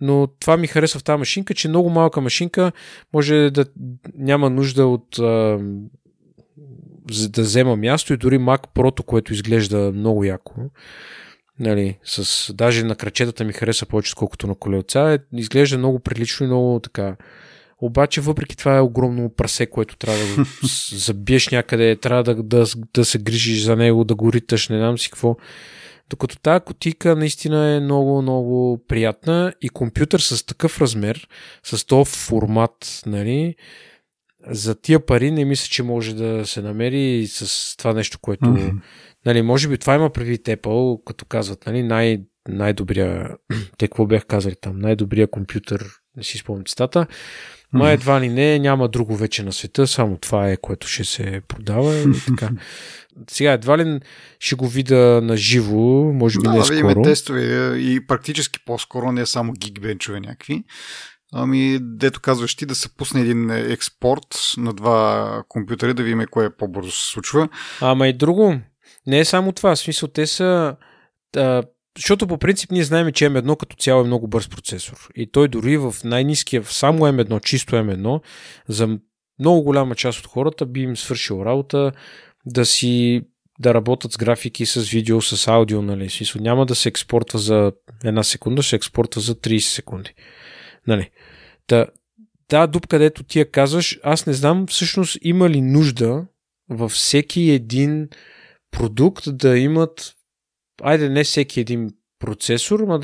но 0.00 0.26
това 0.40 0.56
ми 0.56 0.66
харесва 0.66 1.00
в 1.00 1.04
тази 1.04 1.18
машинка, 1.18 1.54
че 1.54 1.68
много 1.68 1.90
малка 1.90 2.20
машинка 2.20 2.72
може 3.12 3.50
да 3.50 3.66
няма 4.14 4.50
нужда 4.50 4.86
от 4.86 5.18
а, 5.18 5.58
да 7.28 7.42
взема 7.42 7.76
място 7.76 8.12
и 8.12 8.16
дори 8.16 8.38
Mac 8.38 8.66
Pro, 8.74 9.04
което 9.04 9.32
изглежда 9.32 9.92
много 9.94 10.24
яко. 10.24 10.54
Нали, 11.60 11.98
с, 12.04 12.52
даже 12.54 12.84
на 12.84 12.96
крачетата 12.96 13.44
ми 13.44 13.52
хареса 13.52 13.86
повече, 13.86 14.14
колкото 14.14 14.46
на 14.46 14.54
колелца. 14.54 15.00
Е, 15.00 15.38
изглежда 15.38 15.78
много 15.78 15.98
прилично 15.98 16.44
и 16.44 16.46
много 16.46 16.80
така. 16.80 17.16
Обаче, 17.80 18.20
въпреки 18.20 18.56
това 18.56 18.76
е 18.76 18.80
огромно 18.80 19.30
прасе, 19.30 19.66
което 19.66 19.96
трябва 19.96 20.20
да 20.20 20.44
забиеш 20.96 21.48
някъде, 21.48 21.96
трябва 21.96 22.24
да, 22.24 22.42
да, 22.42 22.64
да 22.94 23.04
се 23.04 23.18
грижиш 23.18 23.62
за 23.62 23.76
него, 23.76 24.04
да 24.04 24.14
го 24.14 24.32
риташ, 24.32 24.68
не 24.68 24.78
знам 24.78 24.98
си 24.98 25.10
какво. 25.10 25.36
Докато 26.10 26.38
тази 26.38 26.64
котика 26.64 27.16
наистина 27.16 27.66
е 27.66 27.80
много, 27.80 28.22
много 28.22 28.84
приятна 28.88 29.52
и 29.60 29.68
компютър 29.68 30.20
с 30.20 30.46
такъв 30.46 30.80
размер, 30.80 31.28
с 31.62 31.86
този 31.86 32.10
формат, 32.10 33.02
нали, 33.06 33.54
за 34.46 34.74
тия 34.74 35.06
пари 35.06 35.30
не 35.30 35.44
мисля, 35.44 35.68
че 35.70 35.82
може 35.82 36.14
да 36.14 36.46
се 36.46 36.62
намери 36.62 37.26
с 37.26 37.76
това 37.76 37.92
нещо, 37.92 38.18
което... 38.18 38.46
Мгм. 38.46 38.68
Нали, 39.26 39.42
може 39.42 39.68
би 39.68 39.78
това 39.78 39.94
има 39.94 40.10
предвид 40.10 40.46
Apple, 40.46 41.04
като 41.04 41.24
казват, 41.24 41.66
нали, 41.66 41.82
най- 41.82 42.20
най-добрия... 42.48 43.36
Те 43.78 43.88
какво 43.88 44.06
бях 44.06 44.26
казали 44.26 44.54
там? 44.60 44.78
Най-добрия 44.78 45.30
компютър, 45.30 45.86
не 46.16 46.22
си 46.22 46.38
спомням 46.38 46.64
цитата. 46.64 47.06
Ма 47.72 47.90
едва 47.90 48.20
ли 48.20 48.28
не, 48.28 48.58
няма 48.58 48.88
друго 48.88 49.16
вече 49.16 49.42
на 49.42 49.52
света, 49.52 49.86
само 49.86 50.16
това 50.16 50.50
е, 50.50 50.56
което 50.56 50.88
ще 50.88 51.04
се 51.04 51.42
продава 51.48 51.96
и 51.96 52.04
така. 52.26 52.50
Сега 53.30 53.52
едва 53.52 53.78
ли 53.78 54.00
ще 54.40 54.54
го 54.54 54.68
видя 54.68 55.20
на 55.22 55.36
живо, 55.36 56.12
може 56.12 56.38
би 56.38 56.42
Да, 56.44 56.50
не 56.52 56.58
да 56.58 56.64
видим 56.64 56.90
скоро. 56.90 57.02
тестове 57.02 57.76
и 57.76 58.06
практически 58.06 58.60
по-скоро 58.66 59.12
не 59.12 59.20
е 59.20 59.26
само 59.26 59.52
гигбенчове 59.52 60.20
някакви. 60.20 60.64
Ами, 61.32 61.78
дето 61.80 62.20
казваш 62.20 62.54
ти, 62.54 62.66
да 62.66 62.74
се 62.74 62.96
пусне 62.96 63.20
един 63.20 63.50
експорт 63.50 64.36
на 64.58 64.72
два 64.72 65.42
компютъра, 65.48 65.94
да 65.94 66.02
видим 66.02 66.26
кое 66.30 66.56
по-бързо 66.56 66.90
се 66.90 67.10
случва. 67.10 67.48
Ама 67.80 68.08
и 68.08 68.12
друго. 68.12 68.60
Не 69.06 69.18
е 69.18 69.24
само 69.24 69.52
това. 69.52 69.74
В 69.74 69.78
смисъл, 69.78 70.08
те 70.08 70.26
са... 70.26 70.76
А, 71.36 71.62
защото 71.98 72.26
по 72.26 72.38
принцип 72.38 72.70
ние 72.70 72.84
знаем, 72.84 73.12
че 73.12 73.24
M1 73.24 73.56
като 73.56 73.76
цяло 73.76 74.00
е 74.00 74.06
много 74.06 74.28
бърз 74.28 74.48
процесор. 74.48 75.08
И 75.14 75.30
той 75.30 75.48
дори 75.48 75.76
в 75.76 75.94
най-низкия, 76.04 76.62
в 76.62 76.72
само 76.72 77.06
M1, 77.06 77.44
чисто 77.44 77.76
M1, 77.76 78.20
за 78.68 78.98
много 79.40 79.62
голяма 79.62 79.94
част 79.94 80.20
от 80.20 80.26
хората 80.26 80.66
би 80.66 80.80
им 80.80 80.96
свършил 80.96 81.42
работа 81.44 81.92
да 82.46 82.66
си 82.66 83.22
да 83.60 83.74
работят 83.74 84.12
с 84.12 84.16
графики, 84.16 84.66
с 84.66 84.90
видео, 84.90 85.22
с 85.22 85.48
аудио, 85.48 85.82
нали? 85.82 86.10
Смисъл, 86.10 86.42
няма 86.42 86.66
да 86.66 86.74
се 86.74 86.88
експортва 86.88 87.38
за 87.38 87.72
една 88.04 88.22
секунда, 88.22 88.62
се 88.62 88.76
експортва 88.76 89.20
за 89.20 89.34
30 89.34 89.58
секунди. 89.58 90.14
Нали? 90.86 91.10
Та, 91.66 91.86
та 92.48 92.66
дупка, 92.66 92.88
където 92.88 93.24
ти 93.24 93.38
я 93.38 93.50
казваш, 93.50 93.98
аз 94.02 94.26
не 94.26 94.32
знам 94.32 94.66
всъщност 94.66 95.18
има 95.22 95.50
ли 95.50 95.60
нужда 95.60 96.26
във 96.70 96.92
всеки 96.92 97.50
един 97.50 98.08
продукт 98.70 99.24
да 99.36 99.58
имат, 99.58 100.14
айде 100.82 101.08
не 101.08 101.24
всеки 101.24 101.60
един 101.60 101.90
процесор, 102.18 102.80
но 102.80 103.00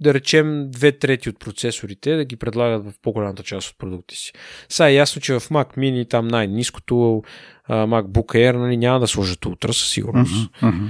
да 0.00 0.14
речем 0.14 0.70
две 0.70 0.92
трети 0.92 1.28
от 1.28 1.38
процесорите 1.38 2.16
да 2.16 2.24
ги 2.24 2.36
предлагат 2.36 2.84
в 2.84 2.92
по-голямата 3.02 3.42
част 3.42 3.70
от 3.70 3.78
продукти 3.78 4.16
си. 4.16 4.32
Сега 4.68 4.88
е 4.88 4.94
ясно, 4.94 5.22
че 5.22 5.32
в 5.32 5.40
Mac 5.40 5.76
Mini 5.76 6.10
там 6.10 6.28
най-низкото 6.28 7.22
MacBook 7.68 8.34
Air 8.34 8.56
нали, 8.56 8.76
няма 8.76 9.00
да 9.00 9.06
сложат 9.06 9.46
утра 9.46 9.72
със 9.72 9.90
сигурност. 9.90 10.50
Мгм. 10.62 10.86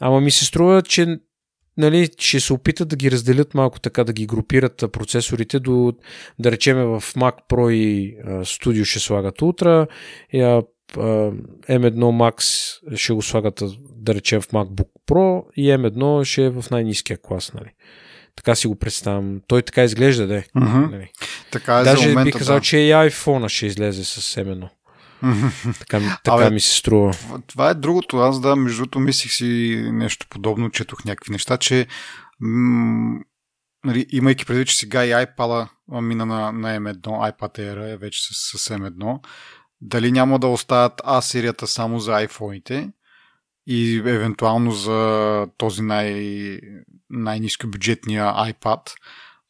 Ама 0.00 0.20
ми 0.20 0.30
се 0.30 0.44
струва, 0.44 0.82
че 0.82 1.18
нали, 1.76 2.08
ще 2.18 2.40
се 2.40 2.52
опитат 2.52 2.88
да 2.88 2.96
ги 2.96 3.10
разделят 3.10 3.54
малко 3.54 3.80
така, 3.80 4.04
да 4.04 4.12
ги 4.12 4.26
групират 4.26 4.84
процесорите 4.92 5.60
до, 5.60 5.92
да 6.38 6.50
речеме 6.50 6.84
в 6.84 7.00
Mac 7.00 7.34
Pro 7.50 7.70
и 7.70 8.16
а, 8.24 8.30
Studio 8.30 8.84
ще 8.84 8.98
слагат 8.98 9.38
Ultra, 9.38 9.88
и, 10.32 10.40
а, 10.40 10.62
а, 10.96 11.02
M1 11.68 11.94
Max 11.94 12.96
ще 12.96 13.12
го 13.12 13.22
слагат, 13.22 13.62
да 13.96 14.14
речем, 14.14 14.40
в 14.40 14.48
MacBook 14.48 14.88
Pro 15.08 15.44
и 15.56 15.68
M1 15.68 16.24
ще 16.24 16.44
е 16.44 16.50
в 16.50 16.64
най-низкия 16.70 17.18
клас. 17.22 17.52
Нали. 17.54 17.70
Така 18.36 18.54
си 18.54 18.66
го 18.66 18.76
представям. 18.76 19.40
Той 19.48 19.62
така 19.62 19.84
изглежда, 19.84 20.26
да. 20.26 20.42
Нали. 20.54 21.10
Така 21.50 21.74
е 21.74 21.84
за 21.84 21.90
Даже 21.90 22.08
момента, 22.08 22.24
бих 22.24 22.38
казал, 22.38 22.56
да. 22.56 22.60
че 22.62 22.76
и 22.78 22.90
iPhone 22.90 23.48
ще 23.48 23.66
излезе 23.66 24.04
с 24.04 24.20
M1. 24.36 24.68
Така, 25.78 26.00
така 26.24 26.36
Абе, 26.36 26.50
ми 26.50 26.60
се 26.60 26.76
струва. 26.76 27.12
Това- 27.12 27.40
Това 27.46 27.70
е 27.70 27.74
другото. 27.74 28.18
Аз 28.18 28.40
да, 28.40 28.56
между 28.56 28.78
другото, 28.78 29.00
мислих 29.00 29.32
си 29.32 29.46
нещо 29.92 30.26
подобно, 30.30 30.70
четох 30.70 31.04
някакви 31.04 31.32
неща, 31.32 31.56
че 31.56 31.86
м- 32.40 33.20
нали, 33.84 34.06
имайки 34.10 34.44
предвид, 34.46 34.68
че 34.68 34.76
сега 34.76 35.04
и 35.04 35.10
iPad 35.10 35.68
мина 35.92 36.26
на, 36.26 36.52
на 36.52 36.80
M1, 36.80 37.00
iPad 37.00 37.58
Air 37.58 37.92
е 37.92 37.96
вече 37.96 38.20
с, 38.22 38.58
с 38.58 38.68
M1, 38.70 39.18
дали 39.80 40.12
няма 40.12 40.38
да 40.38 40.46
оставят 40.46 41.00
А 41.04 41.20
серията 41.20 41.66
само 41.66 41.98
за 41.98 42.10
iPhone-ите 42.12 42.90
и 43.70 43.96
евентуално 43.96 44.70
за 44.70 45.46
този 45.56 45.82
най- 45.82 46.60
най-низко 47.10 47.66
бюджетния 47.66 48.24
iPad, 48.24 48.90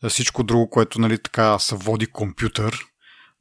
всичко 0.08 0.42
друго, 0.42 0.70
което 0.70 1.00
нали, 1.00 1.18
така 1.18 1.58
се 1.58 1.76
води 1.76 2.06
компютър, 2.06 2.84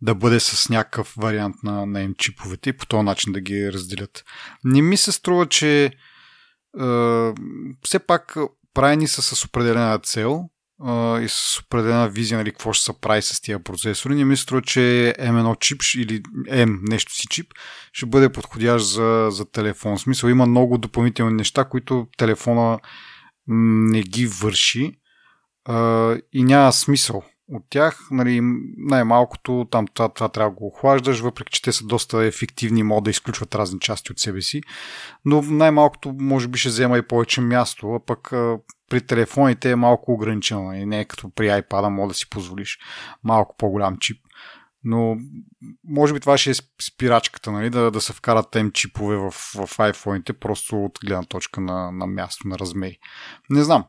да 0.01 0.15
бъде 0.15 0.39
с 0.39 0.69
някакъв 0.69 1.13
вариант 1.17 1.55
на, 1.63 1.85
на 1.85 1.99
M-чиповете 1.99 2.67
и 2.67 2.77
по 2.77 2.85
този 2.85 3.03
начин 3.03 3.33
да 3.33 3.41
ги 3.41 3.71
разделят. 3.71 4.23
Не 4.63 4.81
ми 4.81 4.97
се 4.97 5.11
струва, 5.11 5.49
че 5.49 5.85
е, 5.85 5.91
все 7.83 7.99
пак 8.07 8.37
правени 8.73 9.07
са 9.07 9.21
с 9.21 9.45
определена 9.45 9.99
цел 9.99 10.49
и 11.21 11.25
с 11.29 11.61
определена 11.65 12.09
визия, 12.09 12.37
нали, 12.37 12.51
какво 12.51 12.73
ще 12.73 12.85
се 12.85 13.01
прави 13.01 13.21
с 13.21 13.41
тия 13.41 13.63
процесори, 13.63 14.15
не 14.15 14.25
мисля, 14.25 14.61
че 14.61 15.13
M1 15.19 15.59
чип 15.59 15.81
или 15.95 16.21
M 16.49 16.79
нещо 16.89 17.13
си 17.13 17.27
чип 17.29 17.47
ще 17.93 18.05
бъде 18.05 18.29
подходящ 18.29 18.85
за, 18.85 19.27
за 19.31 19.51
телефон. 19.51 19.97
В 19.97 20.01
смисъл 20.01 20.29
има 20.29 20.45
много 20.45 20.77
допълнителни 20.77 21.33
неща, 21.33 21.65
които 21.65 22.07
телефона 22.17 22.79
не 23.47 24.01
ги 24.01 24.27
върши 24.27 24.91
и 26.33 26.43
няма 26.43 26.73
смисъл 26.73 27.23
от 27.47 27.63
тях. 27.69 27.99
Нали, 28.11 28.39
най-малкото 28.77 29.67
там 29.71 29.87
това, 29.93 30.09
това 30.09 30.29
трябва 30.29 30.51
да 30.51 30.55
го 30.55 30.67
охлаждаш, 30.67 31.19
въпреки 31.19 31.51
че 31.51 31.61
те 31.61 31.71
са 31.71 31.85
доста 31.85 32.23
ефективни, 32.23 32.83
могат 32.83 33.03
да 33.03 33.09
изключват 33.09 33.55
разни 33.55 33.79
части 33.79 34.11
от 34.11 34.19
себе 34.19 34.41
си. 34.41 34.61
Но 35.25 35.41
най-малкото 35.41 36.15
може 36.19 36.47
би 36.47 36.59
ще 36.59 36.69
взема 36.69 36.97
и 36.97 37.07
повече 37.07 37.41
място, 37.41 37.93
а 37.93 38.05
пък 38.05 38.33
при 38.89 39.01
телефоните 39.01 39.71
е 39.71 39.75
малко 39.75 40.13
ограничено. 40.13 40.73
И 40.73 40.85
не 40.85 40.99
е 40.99 41.05
като 41.05 41.29
при 41.29 41.47
iPad, 41.47 41.89
може 41.89 42.07
да 42.07 42.13
си 42.13 42.29
позволиш 42.29 42.79
малко 43.23 43.55
по-голям 43.57 43.97
чип. 43.97 44.17
Но 44.83 45.17
може 45.87 46.13
би 46.13 46.19
това 46.19 46.37
ще 46.37 46.51
е 46.51 46.53
спирачката, 46.81 47.51
нали, 47.51 47.69
да, 47.69 47.91
да 47.91 48.01
се 48.01 48.13
вкарат 48.13 48.51
тем 48.51 48.71
чипове 48.71 49.15
в, 49.15 49.31
в 49.31 49.77
iPhone-ите, 49.77 50.33
просто 50.33 50.83
от 50.85 50.99
гледна 51.05 51.23
точка 51.23 51.61
на, 51.61 51.91
на 51.91 52.07
място, 52.07 52.47
на 52.47 52.59
размери. 52.59 52.97
Не 53.49 53.63
знам, 53.63 53.85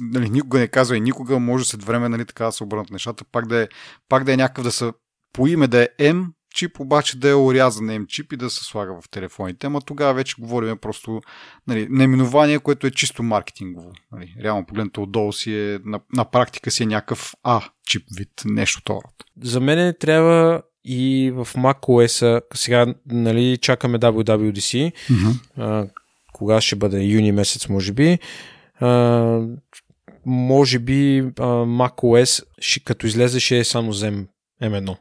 нали, 0.00 0.30
никога 0.30 0.58
не 0.58 0.68
казва 0.68 0.96
и 0.96 1.00
никога, 1.00 1.38
може 1.38 1.64
след 1.64 1.84
време 1.84 2.08
нали, 2.08 2.24
така 2.24 2.44
да 2.44 2.52
се 2.52 2.64
обърнат 2.64 2.90
нещата, 2.90 3.24
пак 3.24 3.46
да 3.46 3.62
е, 3.62 3.68
пак 4.08 4.24
да 4.24 4.32
е 4.32 4.36
някакъв 4.36 4.64
да 4.64 4.72
са 4.72 4.92
по 5.32 5.46
име 5.46 5.68
да 5.68 5.82
е 5.82 5.88
M 6.00 6.26
чип, 6.52 6.80
обаче 6.80 7.18
да 7.18 7.28
е 7.28 7.34
орязан 7.34 7.86
M 7.86 8.06
чип 8.06 8.32
и 8.32 8.36
да 8.36 8.50
се 8.50 8.64
слага 8.64 9.00
в 9.00 9.08
телефоните. 9.08 9.66
Ама 9.66 9.80
тогава 9.80 10.14
вече 10.14 10.34
говорим 10.38 10.78
просто 10.78 11.20
нали, 11.66 11.86
наименование, 11.90 12.58
което 12.58 12.86
е 12.86 12.90
чисто 12.90 13.22
маркетингово. 13.22 13.92
Нали. 14.12 14.34
Реално 14.42 14.66
погледнато 14.66 15.02
отдолу 15.02 15.32
си 15.32 15.54
е, 15.54 15.78
на, 15.84 16.00
на 16.16 16.24
практика 16.24 16.70
си 16.70 16.82
е 16.82 16.86
някакъв 16.86 17.34
А 17.42 17.62
чип 17.86 18.02
вид, 18.16 18.28
нещо 18.44 18.82
това. 18.84 19.00
За 19.42 19.60
мен 19.60 19.94
трябва 20.00 20.62
и 20.84 21.32
в 21.34 21.48
macOS, 21.54 22.42
сега 22.54 22.94
нали, 23.06 23.58
чакаме 23.58 23.98
WWDC, 23.98 24.92
mm-hmm. 24.92 25.40
а, 25.56 25.86
кога 26.32 26.60
ще 26.60 26.76
бъде 26.76 27.02
юни 27.02 27.32
месец, 27.32 27.68
може 27.68 27.92
би 27.92 28.18
може 30.26 30.78
би 30.78 31.22
macOS, 31.36 32.44
като 32.84 33.06
излезе, 33.06 33.40
ще 33.40 33.58
е 33.58 33.64
само 33.64 33.92
за 33.92 34.12
M1. 34.62 34.96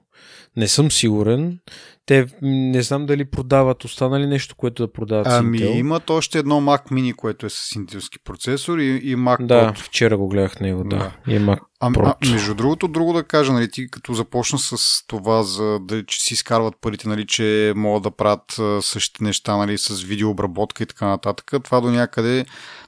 Не 0.57 0.67
съм 0.67 0.91
сигурен. 0.91 1.59
Те 2.05 2.25
не 2.41 2.81
знам 2.81 3.05
дали 3.05 3.25
продават, 3.25 3.83
остана 3.83 4.19
ли 4.19 4.27
нещо, 4.27 4.55
което 4.55 4.87
да 4.87 4.93
продават 4.93 5.27
ами, 5.29 5.57
с 5.57 5.61
Intel. 5.61 5.75
имат 5.75 6.09
още 6.09 6.39
едно 6.39 6.61
Mac 6.61 6.91
Mini, 6.91 7.15
което 7.15 7.45
е 7.45 7.49
с 7.49 7.75
интелски 7.75 8.19
процесор 8.23 8.77
и, 8.77 8.83
и 8.83 9.15
Mac 9.15 9.45
Да, 9.45 9.73
Pro. 9.73 9.77
вчера 9.77 10.17
го 10.17 10.27
гледах 10.27 10.59
него, 10.59 10.83
да. 10.83 10.97
да. 10.97 11.33
И 11.33 11.39
Mac 11.39 11.59
а, 11.79 11.91
Pro. 11.91 12.15
А, 12.21 12.31
между 12.31 12.55
другото, 12.55 12.87
друго 12.87 13.13
да 13.13 13.23
кажа, 13.23 13.53
нали, 13.53 13.71
ти 13.71 13.91
като 13.91 14.13
започна 14.13 14.59
с 14.59 14.77
това, 15.07 15.43
за 15.43 15.79
да 15.79 16.05
че 16.05 16.21
си 16.21 16.33
изкарват 16.33 16.75
парите, 16.81 17.09
нали, 17.09 17.25
че 17.27 17.73
могат 17.75 18.03
да 18.03 18.11
правят 18.11 18.59
същите 18.85 19.23
неща 19.23 19.57
нали, 19.57 19.77
с 19.77 20.01
видеообработка 20.01 20.83
и 20.83 20.85
така 20.85 21.07
нататък, 21.07 21.51
това 21.63 21.81
до 21.81 21.89
някъде 21.91 22.45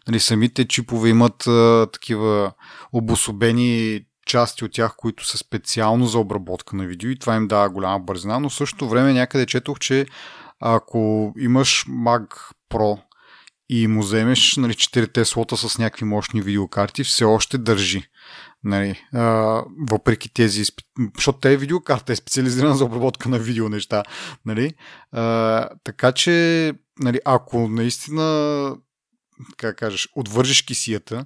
нали, 0.08 0.20
самите 0.20 0.66
чипове 0.66 1.10
имат 1.10 1.48
а, 1.48 1.88
такива 1.94 2.52
обособени 2.94 4.02
части 4.26 4.66
от 4.66 4.72
тях, 4.72 4.96
които 4.98 5.28
са 5.28 5.38
специално 5.38 6.06
за 6.06 6.20
обработка 6.20 6.76
на 6.76 6.86
видео 6.86 7.10
и 7.10 7.20
това 7.20 7.36
им 7.36 7.48
дава 7.48 7.70
голяма 7.70 8.00
бързина, 8.00 8.40
но 8.40 8.50
в 8.50 8.54
същото 8.54 8.90
време 8.90 9.14
някъде 9.14 9.46
четох, 9.46 9.80
че 9.80 10.06
ако 10.60 11.34
имаш 11.38 11.86
Mac 11.90 12.28
Pro 12.72 13.00
и 13.70 13.88
му 13.88 14.02
вземеш 14.02 14.56
нали, 14.58 14.74
4 14.74 15.24
слота 15.24 15.58
с 15.58 15.78
някакви 15.78 16.06
мощни 16.06 16.42
видеокарти, 16.42 17.04
все 17.04 17.24
още 17.24 17.58
държи. 17.58 18.04
Нали, 18.64 19.02
а, 19.14 19.24
въпреки 19.90 20.34
тези, 20.34 20.64
защото 21.16 21.40
те 21.40 21.58
видеокарта 21.58 22.14
е 22.14 22.16
специализирана 22.16 22.76
за 22.76 22.86
обработка 22.86 23.30
на 23.30 23.40
видео 23.40 23.70
неща. 23.70 24.04
Нали? 24.46 24.74
А, 25.12 25.70
така 25.84 26.12
че, 26.12 26.74
нали, 27.00 27.20
ако 27.26 27.68
наистина 27.68 28.76
как 29.58 29.78
кажеш, 29.78 30.10
отвържиш 30.16 30.62
кисията 30.62 31.26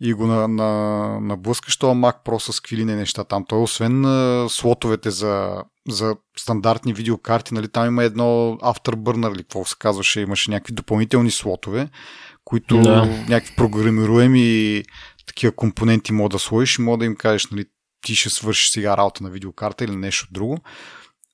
и 0.00 0.14
го 0.14 0.26
на, 0.26 0.48
на, 0.48 1.20
наблъскаш 1.20 1.76
това 1.76 1.94
Mac 1.94 2.24
Pro 2.24 2.50
с 2.50 2.60
квилини 2.60 2.94
неща 2.94 3.24
там. 3.24 3.44
Той 3.48 3.62
освен 3.62 4.04
а, 4.04 4.46
слотовете 4.48 5.10
за, 5.10 5.62
за 5.88 6.16
стандартни 6.38 6.92
видеокарти, 6.92 7.54
нали, 7.54 7.68
там 7.68 7.86
има 7.86 8.04
едно 8.04 8.58
Afterburner, 8.62 9.34
или 9.34 9.42
какво 9.42 9.64
се 9.64 9.74
казваше, 9.78 10.20
имаше 10.20 10.50
някакви 10.50 10.74
допълнителни 10.74 11.30
слотове, 11.30 11.88
които 12.44 12.80
да. 12.80 13.04
някакви 13.28 13.56
програмируеми 13.56 14.82
такива 15.26 15.52
компоненти 15.52 16.12
мога 16.12 16.28
да 16.28 16.38
сложиш 16.38 16.78
и 16.78 16.82
мога 16.82 16.98
да 16.98 17.04
им 17.04 17.16
кажеш, 17.16 17.46
нали, 17.46 17.64
ти 18.00 18.14
ще 18.14 18.30
свършиш 18.30 18.70
сега 18.70 18.96
работа 18.96 19.24
на 19.24 19.30
видеокарта 19.30 19.84
или 19.84 19.96
нещо 19.96 20.28
друго 20.30 20.58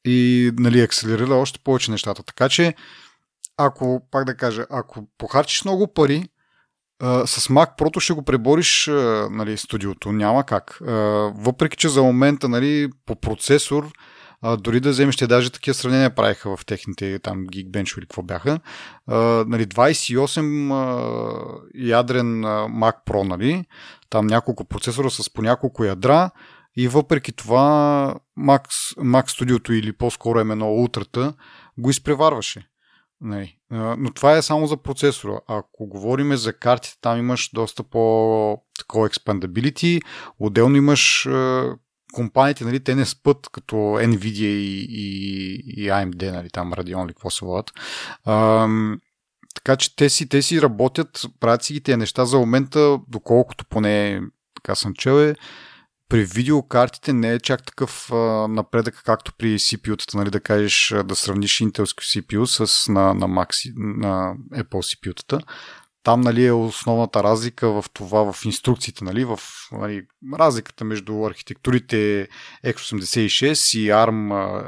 и 0.05 0.51
нали, 0.59 0.81
акселерира 0.81 1.35
още 1.35 1.59
повече 1.59 1.91
нещата. 1.91 2.23
Така 2.23 2.49
че 2.49 2.75
ако, 3.57 4.07
пак 4.11 4.25
да 4.25 4.37
кажа, 4.37 4.67
ако 4.71 5.07
похарчиш 5.19 5.65
много 5.65 5.93
пари, 5.95 6.29
Uh, 7.03 7.27
с 7.27 7.49
Mac 7.49 7.79
Pro 7.79 8.01
ще 8.01 8.13
го 8.13 8.23
пребориш 8.23 8.87
uh, 8.87 9.29
нали, 9.31 9.57
студиото, 9.57 10.13
няма 10.13 10.45
как. 10.45 10.79
Uh, 10.83 11.33
въпреки, 11.37 11.77
че 11.77 11.89
за 11.89 12.03
момента 12.03 12.49
нали, 12.49 12.91
по 13.07 13.17
процесор, 13.17 13.93
uh, 14.45 14.57
дори 14.57 14.81
да 14.81 14.91
вземеш, 14.91 15.17
те 15.17 15.27
даже 15.27 15.51
такива 15.51 15.75
сравнения 15.75 16.15
правиха 16.15 16.57
в 16.57 16.67
техните 16.67 17.19
там 17.19 17.47
Geekbench 17.47 17.99
или 17.99 18.07
какво 18.07 18.23
бяха, 18.23 18.61
uh, 19.11 19.45
нали, 19.49 19.67
28 19.67 20.41
uh, 20.41 21.61
ядрен 21.75 22.43
uh, 22.43 22.69
Mac 22.69 22.95
Pro, 23.07 23.29
нали, 23.29 23.65
там 24.11 24.27
няколко 24.27 24.65
процесора 24.65 25.11
с 25.11 25.31
по 25.31 25.43
няколко 25.43 25.85
ядра 25.85 26.31
и 26.77 26.89
въпреки 26.89 27.33
това 27.33 28.15
Mac, 28.39 28.69
Mac 28.99 29.25
Studio 29.25 29.73
или 29.73 29.93
по-скоро 29.93 30.39
M1 30.39 30.63
Ultra 30.63 31.35
го 31.79 31.91
изпреварваше. 31.91 32.69
Нали. 33.25 33.57
Но 33.71 34.13
това 34.15 34.37
е 34.37 34.43
само 34.43 34.67
за 34.67 34.77
процесора. 34.77 35.41
Ако 35.49 35.87
говорим 35.87 36.37
за 36.37 36.53
картите, 36.53 36.99
там 37.01 37.19
имаш 37.19 37.51
доста 37.55 37.83
по 37.83 38.59
такова 38.79 39.09
expandability. 39.09 40.03
Отделно 40.39 40.77
имаш 40.77 41.29
компаниите, 42.13 42.65
нали, 42.65 42.85
те 42.85 42.95
не 42.95 43.05
спът 43.05 43.49
като 43.53 43.77
Nvidia 43.77 44.47
и, 44.47 44.87
и, 44.91 45.55
и 45.67 45.89
AMD, 45.89 46.33
нали, 46.33 46.51
там 46.51 46.73
Radeon 46.73 47.05
или 47.05 47.13
какво 47.13 47.31
се 47.31 47.45
водят. 47.45 47.73
така 49.55 49.77
че 49.77 49.97
те 49.97 50.09
си, 50.09 50.29
те 50.29 50.43
си 50.43 50.63
работят, 50.63 51.27
правят 51.41 51.63
си 51.63 51.73
ги 51.73 51.81
тези 51.81 51.97
неща 51.97 52.25
за 52.25 52.39
момента, 52.39 52.99
доколкото 53.09 53.65
поне 53.65 54.21
така 54.55 54.75
съм 54.75 54.95
чел 54.95 55.21
е, 55.21 55.35
при 56.09 56.25
видеокартите 56.25 57.13
не 57.13 57.33
е 57.33 57.41
чак 57.41 57.67
такъв 57.67 58.13
а, 58.13 58.17
напредък, 58.49 59.03
както 59.05 59.33
при 59.39 59.59
CPU-тата, 59.59 60.15
нали, 60.15 60.31
да 60.31 60.41
кажеш 60.41 60.95
да 61.05 61.17
сравниш 61.17 61.61
интелски 61.61 62.05
CPU 62.05 62.45
с 62.45 62.89
на, 62.89 63.15
на, 63.15 63.29
Max, 63.29 63.73
на 63.77 64.35
Apple 64.53 64.65
CPU-тата. 64.65 65.41
Там 66.03 66.21
нали, 66.21 66.47
е 66.47 66.53
основната 66.53 67.23
разлика 67.23 67.69
в 67.69 67.85
това, 67.93 68.33
в 68.33 68.45
инструкциите, 68.45 69.05
нали, 69.05 69.25
в 69.25 69.39
нали, 69.73 70.07
разликата 70.35 70.85
между 70.85 71.25
архитектурите 71.25 72.29
x86 72.67 73.79
и 73.79 73.89
ARM 73.91 74.33
а, 74.33 74.65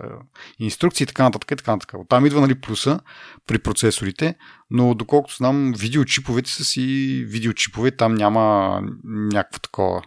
инструкции 0.58 1.04
и 1.04 1.06
така 1.06 1.22
нататък. 1.22 1.50
И 1.50 1.56
така 1.56 1.72
нататък. 1.72 2.00
Там 2.08 2.26
идва 2.26 2.40
нали, 2.40 2.60
плюса 2.60 3.00
при 3.46 3.58
процесорите, 3.58 4.34
но 4.70 4.94
доколкото 4.94 5.36
знам, 5.36 5.72
видеочиповете 5.76 6.50
са 6.50 6.64
си 6.64 7.24
видеочипове, 7.28 7.90
там 7.90 8.14
няма 8.14 8.80
някакво 9.04 9.58
такова 9.58 10.02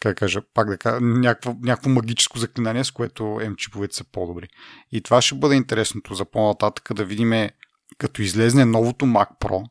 как 0.00 0.16
кажа, 0.16 0.42
пак 0.54 0.68
да 0.68 0.78
кажа, 0.78 1.00
някакво, 1.00 1.90
магическо 1.90 2.38
заклинание, 2.38 2.84
с 2.84 2.90
което 2.90 3.22
M-чиповете 3.22 3.96
са 3.96 4.04
по-добри. 4.04 4.48
И 4.92 5.00
това 5.00 5.22
ще 5.22 5.34
бъде 5.34 5.54
интересното 5.54 6.14
за 6.14 6.24
по-нататък 6.24 6.94
да 6.94 7.04
видим 7.04 7.48
като 7.98 8.22
излезне 8.22 8.64
новото 8.64 9.06
Mac 9.06 9.28
Pro, 9.40 9.64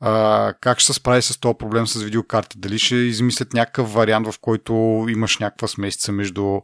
а, 0.00 0.54
как 0.60 0.78
ще 0.78 0.92
се 0.92 0.98
справи 0.98 1.22
с 1.22 1.40
този 1.40 1.58
проблем 1.58 1.86
с 1.86 2.02
видеокарти. 2.02 2.58
Дали 2.58 2.78
ще 2.78 2.94
измислят 2.94 3.52
някакъв 3.52 3.92
вариант, 3.92 4.26
в 4.26 4.38
който 4.40 5.06
имаш 5.08 5.38
някаква 5.38 5.68
смесица 5.68 6.12
между 6.12 6.60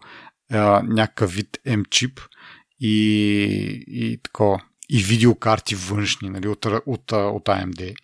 а, 0.50 0.82
някакъв 0.82 1.32
вид 1.32 1.58
M-чип 1.66 2.20
и, 2.80 3.84
и 3.88 4.20
такова 4.22 4.62
и 4.88 5.02
видеокарти 5.02 5.74
външни 5.74 6.30
нали, 6.30 6.48
от, 6.48 6.66
от, 6.66 7.12
от 7.12 7.44
AMD. 7.44 7.94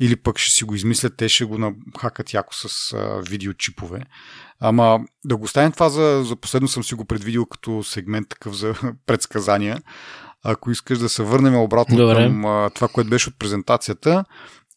Или 0.00 0.16
пък 0.16 0.38
ще 0.38 0.52
си 0.52 0.64
го 0.64 0.74
измислят, 0.74 1.16
те 1.16 1.28
ще 1.28 1.44
го 1.44 1.58
нахакат 1.58 2.34
яко 2.34 2.54
с 2.54 2.92
а, 2.92 3.22
видеочипове. 3.28 4.00
Ама 4.60 5.00
да 5.24 5.36
го 5.36 5.44
оставим 5.44 5.72
това 5.72 5.88
за, 5.88 6.22
за 6.24 6.36
последно 6.36 6.68
съм 6.68 6.84
си 6.84 6.94
го 6.94 7.04
предвидил 7.04 7.46
като 7.46 7.82
сегмент 7.82 8.28
такъв 8.28 8.56
за 8.56 8.74
предсказания. 9.06 9.82
Ако 10.44 10.70
искаш 10.70 10.98
да 10.98 11.08
се 11.08 11.22
върнем 11.22 11.56
обратно 11.56 11.96
Добре. 11.96 12.14
към 12.14 12.44
а, 12.44 12.70
това, 12.70 12.88
което 12.88 13.10
беше 13.10 13.28
от 13.28 13.38
презентацията, 13.38 14.24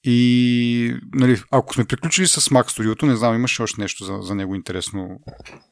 и 0.03 0.95
нали, 1.13 1.41
ако 1.51 1.73
сме 1.73 1.85
приключили 1.85 2.27
с 2.27 2.41
Mac 2.41 2.63
Studio, 2.63 3.03
не 3.03 3.15
знам, 3.15 3.35
имаш 3.35 3.59
още 3.59 3.81
нещо 3.81 4.03
за, 4.03 4.17
за 4.21 4.35
него 4.35 4.55
интересно? 4.55 5.19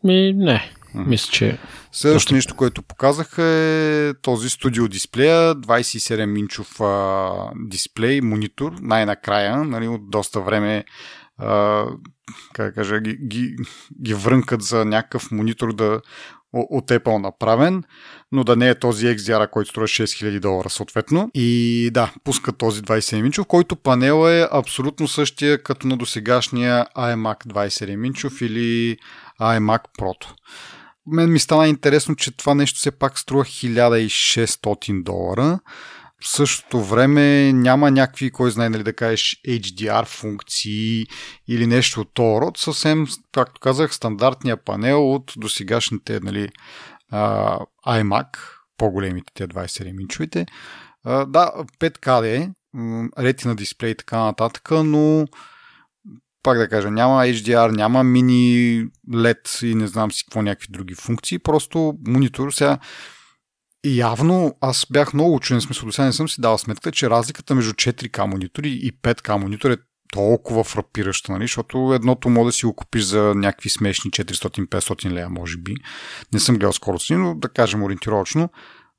Ми, 0.04 0.34
не. 0.34 0.72
Mm-hmm. 0.96 1.08
Мисля, 1.08 1.32
че... 1.32 1.58
Следващото 1.92 2.36
нещо, 2.36 2.56
което 2.56 2.82
показаха 2.82 3.44
е 3.44 4.14
този 4.22 4.50
студио 4.50 4.88
дисплея, 4.88 5.56
27-инчов 5.56 6.82
а, 6.82 7.52
дисплей, 7.68 8.22
монитор, 8.22 8.74
най-накрая, 8.82 9.58
нали, 9.64 9.88
от 9.88 10.10
доста 10.10 10.42
време 10.42 10.86
а, 11.38 11.86
как 12.54 12.76
кажа, 12.76 13.00
ги, 13.00 13.18
ги, 13.28 13.56
ги 14.02 14.14
врънкат 14.14 14.62
за 14.62 14.86
някакъв 14.86 15.32
монитор 15.32 15.74
да 15.74 16.02
от 16.54 16.88
Apple 16.88 17.22
направен, 17.22 17.84
но 18.32 18.44
да 18.44 18.56
не 18.56 18.70
е 18.70 18.80
този 18.80 19.06
XDR, 19.06 19.50
който 19.50 19.70
струва 19.70 19.88
6000 19.88 20.40
долара 20.40 20.70
съответно. 20.70 21.32
И 21.34 21.90
да, 21.94 22.14
пуска 22.24 22.52
този 22.52 22.82
27 22.82 23.26
инчов, 23.26 23.46
който 23.46 23.76
панел 23.76 24.28
е 24.30 24.48
абсолютно 24.52 25.08
същия 25.08 25.64
като 25.64 25.88
на 25.88 25.98
досегашния 25.98 26.86
iMac 26.98 27.46
27 27.48 28.08
инчов 28.08 28.42
или 28.42 28.98
iMac 29.42 29.82
Pro. 30.00 30.14
Мен 31.08 31.32
ми 31.32 31.40
стана 31.40 31.68
интересно, 31.68 32.16
че 32.16 32.38
това 32.38 32.56
нещо 32.56 32.80
все 32.80 32.92
пак 32.92 33.20
струва 33.20 33.44
1600 33.44 35.04
долара. 35.04 35.60
В 36.24 36.28
същото 36.28 36.84
време 36.84 37.54
няма 37.54 37.92
някакви, 37.92 38.32
кой 38.32 38.52
знае, 38.52 38.70
нали 38.70 38.84
да 38.84 38.94
кажеш, 38.94 39.42
HDR 39.48 40.06
функции 40.06 41.06
или 41.48 41.68
нещо 41.68 42.02
от 42.02 42.14
този 42.14 42.42
род. 42.42 42.58
Съвсем, 42.58 43.08
както 43.32 43.60
казах, 43.60 43.96
стандартния 43.96 44.58
панел 44.58 45.14
от 45.14 45.34
досегашните 45.38 46.20
нали, 46.20 46.50
iMac, 47.88 48.28
по-големите, 48.78 49.32
те 49.34 49.48
27-инчовите. 49.48 50.48
Да, 51.06 51.54
5K 51.80 52.26
е, 52.26 52.50
ретина 53.18 53.56
дисплей 53.56 53.92
и 53.92 53.96
така 53.96 54.20
нататък, 54.20 54.72
но 54.72 55.26
пак 56.44 56.58
да 56.58 56.70
кажа, 56.70 56.92
няма 56.92 57.24
HDR, 57.24 57.76
няма 57.76 58.04
мини 58.04 58.86
LED 59.10 59.66
и 59.68 59.76
не 59.76 59.88
знам 59.88 60.12
си 60.12 60.24
какво 60.26 60.42
някакви 60.42 60.68
други 60.70 60.96
функции, 60.96 61.40
просто 61.40 61.94
монитор 62.08 62.52
сега 62.52 62.80
явно 63.86 64.58
аз 64.62 64.86
бях 64.92 65.14
много 65.14 65.36
учен, 65.36 65.62
смисъл 65.62 65.86
до 65.86 65.92
сега 65.92 66.06
не 66.06 66.14
съм 66.14 66.30
си 66.30 66.42
дал 66.42 66.58
сметка, 66.58 66.92
че 66.92 67.10
разликата 67.10 67.56
между 67.56 67.74
4К 67.74 68.26
монитори 68.26 68.70
и 68.70 68.94
5К 68.94 69.36
монитор 69.36 69.72
е 69.72 69.78
толкова 70.12 70.64
фрапираща, 70.64 71.32
нали? 71.32 71.44
защото 71.44 71.94
едното 71.94 72.30
може 72.30 72.46
да 72.46 72.52
си 72.52 72.66
го 72.66 72.76
купиш 72.76 73.04
за 73.04 73.36
някакви 73.36 73.70
смешни 73.70 74.12
400-500 74.12 75.12
лея, 75.12 75.30
може 75.30 75.58
би. 75.58 75.76
Не 76.34 76.40
съм 76.40 76.56
гледал 76.56 76.74
скоро 76.74 76.98
но 77.12 77.36
да 77.36 77.50
кажем 77.50 77.84
ориентировачно. 77.84 78.50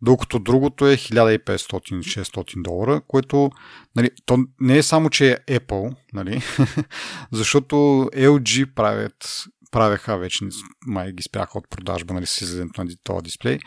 Докато 0.03 0.39
другото 0.39 0.87
е 0.87 0.97
1500-600 0.97 2.63
долара, 2.63 3.01
което 3.09 3.51
нали, 3.97 4.11
то 4.27 4.39
не 4.61 4.79
е 4.79 4.83
само, 4.83 5.11
че 5.11 5.33
е 5.33 5.59
Apple, 5.59 5.95
нали, 6.13 6.43
защото 7.33 7.77
LG 8.15 8.75
правят 8.75 9.45
правеха 9.73 10.19
вече, 10.19 10.45
май 10.87 11.13
ги 11.13 11.23
спяха 11.23 11.59
от 11.59 11.71
продажба, 11.71 12.15
нали, 12.15 12.27
с 12.27 12.41
излизането 12.41 12.85
на 12.85 12.91
този 13.05 13.23
дисплей, 13.23 13.59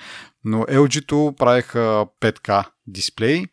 но 0.46 0.64
LG-то 0.64 1.34
правеха 1.38 2.08
5K 2.22 2.66
дисплей 2.88 3.46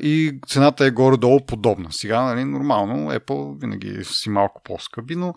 и 0.00 0.40
цената 0.48 0.86
е 0.86 0.90
горе-долу 0.90 1.46
подобна. 1.46 1.92
Сега, 1.92 2.22
нали, 2.22 2.44
нормално, 2.44 3.12
Apple 3.12 3.60
винаги 3.60 4.04
си 4.04 4.30
малко 4.30 4.60
по-скъпи, 4.64 5.16
но 5.16 5.34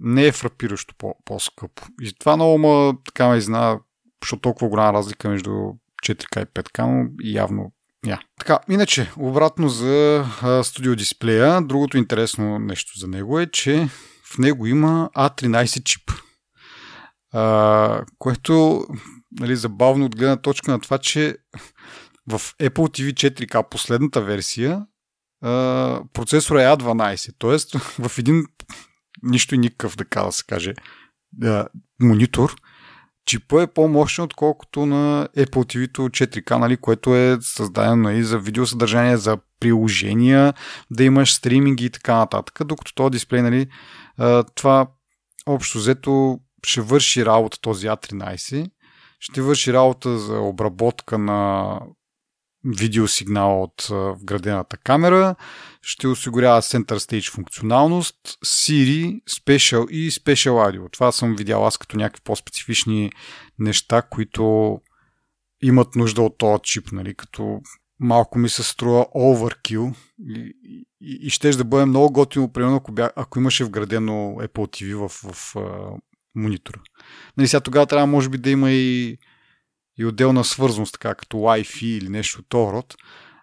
не 0.00 0.26
е 0.26 0.32
фрапиращо 0.32 0.94
по-скъпо. 1.24 1.82
И 2.02 2.14
това 2.18 2.36
много 2.36 2.58
ма, 2.58 2.94
така 3.04 3.28
ме 3.28 3.36
изна, 3.36 3.78
защото 4.22 4.40
толкова 4.40 4.68
голяма 4.68 4.92
разлика 4.92 5.28
между 5.28 5.50
4K 5.50 6.42
и 6.42 6.46
5K, 6.46 6.86
но 6.86 7.10
явно 7.22 7.72
Yeah. 8.06 8.18
Така, 8.38 8.58
иначе, 8.68 9.12
обратно 9.16 9.68
за 9.68 10.24
студио 10.62 10.96
дисплея, 10.96 11.62
другото 11.62 11.98
интересно 11.98 12.58
нещо 12.58 12.98
за 12.98 13.08
него 13.08 13.40
е, 13.40 13.46
че 13.46 13.88
в 14.34 14.38
него 14.38 14.66
има 14.66 15.10
A13 15.16 15.82
чип. 15.82 16.10
А, 17.32 18.04
което 18.18 18.84
нали, 19.40 19.56
забавно 19.56 20.04
от 20.04 20.16
гледна 20.16 20.36
точка 20.36 20.70
на 20.70 20.80
това, 20.80 20.98
че 20.98 21.36
в 22.30 22.40
Apple 22.40 22.70
TV 22.70 23.12
4K 23.12 23.68
последната 23.68 24.22
версия 24.22 24.86
а, 25.42 26.00
процесор 26.12 26.56
е 26.56 26.64
A12, 26.64 27.34
т.е. 27.38 27.78
в 28.08 28.18
един 28.18 28.44
нищо 29.22 29.54
и 29.54 29.58
никакъв, 29.58 29.96
така 29.96 30.22
да 30.22 30.32
се 30.32 30.44
каже, 30.46 30.74
монитор, 32.00 32.56
чипа 33.26 33.62
е 33.62 33.66
по-мощен, 33.66 34.24
отколкото 34.24 34.86
на 34.86 35.28
Apple 35.36 35.46
TV 35.46 35.88
4K, 35.88 36.58
нали, 36.58 36.76
което 36.76 37.16
е 37.16 37.38
създадено 37.40 37.96
нали, 37.96 38.24
за 38.24 38.38
видеосъдържание, 38.38 39.16
за 39.16 39.38
приложения, 39.60 40.54
да 40.90 41.04
имаш 41.04 41.34
стриминги 41.34 41.84
и 41.84 41.90
така 41.90 42.14
нататък, 42.16 42.58
докато 42.64 42.94
този 42.94 43.10
дисплей, 43.10 43.42
нали, 43.42 43.66
това 44.54 44.86
общо 45.46 45.78
взето 45.78 46.40
ще 46.66 46.80
върши 46.80 47.26
работа 47.26 47.60
този 47.60 47.86
A13, 47.86 48.70
ще 49.30 49.42
върши 49.42 49.72
работа 49.72 50.18
за 50.18 50.38
обработка 50.38 51.18
на 51.18 51.80
видеосигнал 52.64 53.62
от 53.62 53.88
вградената 53.90 54.76
камера, 54.76 55.34
ще 55.82 56.08
осигурява 56.08 56.62
Center 56.62 56.94
Stage 56.94 57.32
функционалност, 57.32 58.16
Siri, 58.46 59.20
Special 59.24 59.88
и 59.88 60.10
Special 60.10 60.50
Audio. 60.50 60.92
Това 60.92 61.12
съм 61.12 61.36
видял 61.36 61.66
аз 61.66 61.78
като 61.78 61.96
някакви 61.96 62.22
по-специфични 62.24 63.10
неща, 63.58 64.02
които 64.02 64.78
имат 65.62 65.96
нужда 65.96 66.22
от 66.22 66.38
този 66.38 66.62
чип, 66.62 66.92
нали, 66.92 67.14
като 67.14 67.60
малко 68.00 68.38
ми 68.38 68.48
се 68.48 68.62
струва 68.62 69.06
overkill 69.16 69.94
и, 70.20 70.54
и, 71.00 71.18
и 71.26 71.30
ще 71.30 71.50
да 71.50 71.64
бъде 71.64 71.84
много 71.84 72.12
готино, 72.12 72.52
примерно, 72.52 72.76
ако, 72.76 72.92
бя, 72.92 73.10
ако 73.16 73.38
имаше 73.38 73.64
вградено 73.64 74.12
Apple 74.14 74.48
TV 74.48 74.94
в, 74.94 75.08
в, 75.08 75.54
в 75.54 75.54
монитора. 76.34 76.80
Нали, 77.36 77.48
сега 77.48 77.60
тогава 77.60 77.86
трябва, 77.86 78.06
може 78.06 78.28
би, 78.28 78.38
да 78.38 78.50
има 78.50 78.70
и, 78.70 79.18
и 79.98 80.04
отделна 80.04 80.44
свързаност, 80.44 80.92
така 80.92 81.14
като 81.14 81.36
Wi-Fi 81.36 81.84
или 81.84 82.08
нещо 82.08 82.40
от 82.40 82.46
този 82.48 82.72
род. 82.72 82.94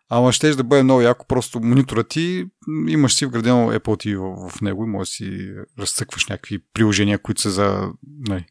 Ама 0.09 0.33
ще 0.33 0.55
да 0.55 0.63
бъде 0.63 0.83
много 0.83 1.01
яко, 1.01 1.25
просто 1.27 1.59
монитора 1.59 2.03
ти, 2.03 2.45
имаш 2.87 3.13
си 3.13 3.25
вградено 3.25 3.71
Apple 3.71 3.79
TV 3.79 4.49
в, 4.49 4.61
него 4.61 4.83
и 4.83 4.87
може 4.87 5.01
да 5.01 5.05
си 5.05 5.53
разцъкваш 5.79 6.27
някакви 6.27 6.59
приложения, 6.73 7.19
които 7.19 7.41
са 7.41 7.51
за 7.51 7.89
нали, 8.27 8.45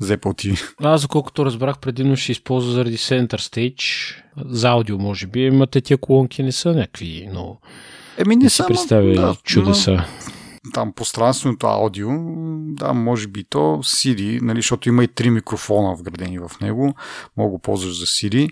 за 0.00 0.18
Apple 0.18 0.46
TV. 0.48 0.74
Аз, 0.82 1.02
доколкото 1.02 1.44
разбрах, 1.44 1.78
предимно 1.78 2.16
ще 2.16 2.32
използва 2.32 2.72
заради 2.72 2.98
Center 2.98 3.36
Stage, 3.36 4.14
за 4.46 4.68
аудио, 4.68 4.98
може 4.98 5.26
би. 5.26 5.40
Имате 5.40 5.80
тия 5.80 5.98
колонки 5.98 6.42
не 6.42 6.52
са 6.52 6.72
някакви, 6.72 7.28
но... 7.32 7.58
Еми 8.18 8.36
не, 8.36 8.42
не 8.42 8.50
си 8.50 8.62
представя 8.68 9.14
да, 9.14 9.36
чудеса. 9.44 9.90
Но 9.90 10.39
там 10.74 10.92
пространственото 10.92 11.66
аудио, 11.66 12.08
да, 12.74 12.92
може 12.92 13.28
би 13.28 13.44
то 13.44 13.58
Siri, 13.58 14.40
нали, 14.42 14.58
защото 14.58 14.88
има 14.88 15.04
и 15.04 15.08
три 15.08 15.30
микрофона 15.30 15.94
вградени 15.94 16.38
в 16.38 16.50
него, 16.60 16.94
мога 17.36 17.50
го 17.50 17.58
ползваш 17.58 17.98
за 17.98 18.06
Siri. 18.06 18.50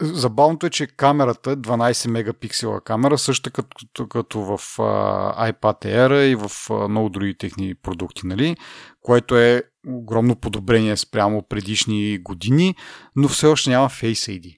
Забавното 0.00 0.66
е, 0.66 0.70
че 0.70 0.86
камерата 0.86 1.50
е 1.50 1.56
12 1.56 2.10
мегапиксела 2.10 2.80
камера, 2.80 3.18
също 3.18 3.50
като, 3.50 4.08
като 4.08 4.40
в 4.40 4.58
uh, 4.58 5.52
iPad 5.52 5.84
Air 5.84 6.22
и 6.22 6.34
в 6.34 6.48
uh, 6.48 6.88
много 6.88 7.08
други 7.08 7.38
техни 7.38 7.74
продукти, 7.74 8.26
нали, 8.26 8.56
което 9.00 9.38
е 9.38 9.62
огромно 9.86 10.36
подобрение 10.36 10.96
спрямо 10.96 11.42
предишни 11.48 12.18
години, 12.18 12.74
но 13.16 13.28
все 13.28 13.46
още 13.46 13.70
няма 13.70 13.88
Face 13.88 14.40
ID. 14.40 14.56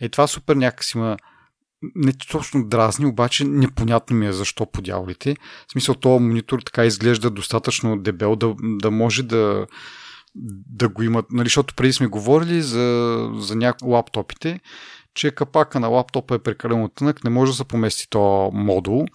Е, 0.00 0.08
това 0.08 0.26
супер 0.26 0.56
някакси 0.56 0.98
има 0.98 1.16
не 1.94 2.12
точно 2.12 2.68
дразни, 2.68 3.06
обаче 3.06 3.44
непонятно 3.44 4.16
ми 4.16 4.26
е 4.26 4.32
защо 4.32 4.66
по 4.66 4.82
дяволите. 4.82 5.36
В 5.68 5.72
смисъл, 5.72 5.94
този 5.94 6.24
монитор 6.24 6.60
така 6.60 6.84
изглежда 6.84 7.30
достатъчно 7.30 7.98
дебел 7.98 8.36
да, 8.36 8.54
да 8.60 8.90
може 8.90 9.22
да, 9.22 9.66
да 10.70 10.88
го 10.88 11.02
имат. 11.02 11.26
Нали, 11.32 11.46
защото 11.46 11.74
преди 11.74 11.92
сме 11.92 12.06
говорили 12.06 12.62
за, 12.62 13.30
за 13.34 13.56
някои 13.56 13.88
лаптопите, 13.88 14.60
че 15.14 15.30
капака 15.30 15.80
на 15.80 15.88
лаптопа 15.88 16.34
е 16.34 16.38
прекалено 16.38 16.88
тънък, 16.88 17.24
не 17.24 17.30
може 17.30 17.52
да 17.52 17.56
се 17.56 17.64
помести 17.64 18.10
то 18.10 18.50
модул, 18.54 19.06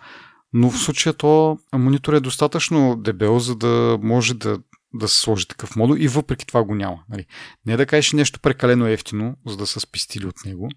но 0.53 0.69
в 0.69 0.79
случая 0.79 1.13
то 1.13 1.57
монитор 1.73 2.13
е 2.13 2.19
достатъчно 2.19 2.95
дебел, 2.95 3.39
за 3.39 3.55
да 3.55 3.97
може 4.01 4.33
да, 4.33 4.59
да 4.93 5.07
се 5.07 5.19
сложи 5.19 5.47
такъв 5.47 5.75
модул 5.75 5.95
и 5.97 6.07
въпреки 6.07 6.47
това 6.47 6.63
го 6.63 6.75
няма. 6.75 6.99
Нали. 7.09 7.25
Не 7.65 7.77
да 7.77 7.85
кажеш 7.85 8.13
нещо 8.13 8.39
прекалено 8.39 8.87
ефтино, 8.87 9.35
за 9.47 9.57
да 9.57 9.67
са 9.67 9.79
спестили 9.79 10.25
от 10.25 10.45
него, 10.45 10.69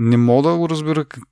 не 0.00 0.16
мога 0.16 0.50
да 0.50 0.56
го 0.56 0.68
разбера 0.68 1.04
как, 1.04 1.24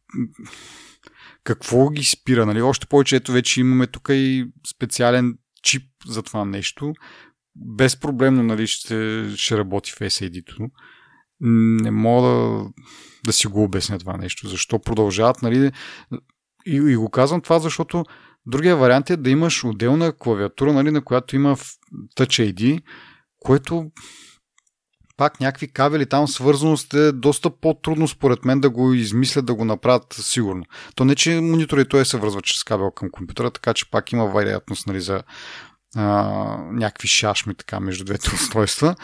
какво 1.44 1.90
ги 1.90 2.04
спира. 2.04 2.46
Нали? 2.46 2.62
Още 2.62 2.86
повече, 2.86 3.16
ето 3.16 3.32
вече 3.32 3.60
имаме 3.60 3.86
тук 3.86 4.08
и 4.12 4.46
специален 4.70 5.38
чип 5.62 5.82
за 6.06 6.22
това 6.22 6.44
нещо. 6.44 6.92
Безпроблемно 7.56 8.42
нали, 8.42 8.66
ще, 8.66 9.24
ще 9.36 9.58
работи 9.58 9.92
в 9.92 9.98
SAD-то. 9.98 10.68
Не 11.40 11.90
мога 11.90 12.28
да, 12.28 12.66
да 13.24 13.32
си 13.32 13.46
го 13.46 13.62
обясня 13.62 13.98
това 13.98 14.16
нещо. 14.16 14.48
Защо 14.48 14.78
продължават, 14.78 15.42
нали? 15.42 15.72
И, 16.66 16.76
и 16.76 16.96
го 16.96 17.10
казвам 17.10 17.40
това, 17.40 17.58
защото 17.58 18.04
другия 18.46 18.76
вариант 18.76 19.10
е 19.10 19.16
да 19.16 19.30
имаш 19.30 19.64
отделна 19.64 20.12
клавиатура, 20.12 20.72
нали, 20.72 20.90
на 20.90 21.04
която 21.04 21.36
има 21.36 21.56
Touch 22.16 22.54
ID, 22.54 22.82
което 23.38 23.90
пак 25.18 25.40
някакви 25.40 25.68
кабели 25.68 26.06
там 26.06 26.28
свързаност 26.28 26.94
е 26.94 27.12
доста 27.12 27.50
по-трудно 27.50 28.08
според 28.08 28.44
мен 28.44 28.60
да 28.60 28.70
го 28.70 28.94
измислят 28.94 29.46
да 29.46 29.54
го 29.54 29.64
направят 29.64 30.12
сигурно. 30.12 30.64
То 30.94 31.04
не, 31.04 31.14
че 31.14 31.40
монитора 31.40 31.80
и 31.80 31.88
той 31.88 32.04
се 32.04 32.16
връзва 32.18 32.42
чрез 32.42 32.64
кабел 32.64 32.90
към 32.90 33.10
компютъра, 33.10 33.50
така 33.50 33.74
че 33.74 33.90
пак 33.90 34.12
има 34.12 34.26
вероятност 34.26 34.86
нали, 34.86 35.00
за 35.00 35.22
а, 35.96 36.02
някакви 36.72 37.08
шашми 37.08 37.54
така 37.54 37.80
между 37.80 38.04
двете 38.04 38.30
устройства. 38.34 38.94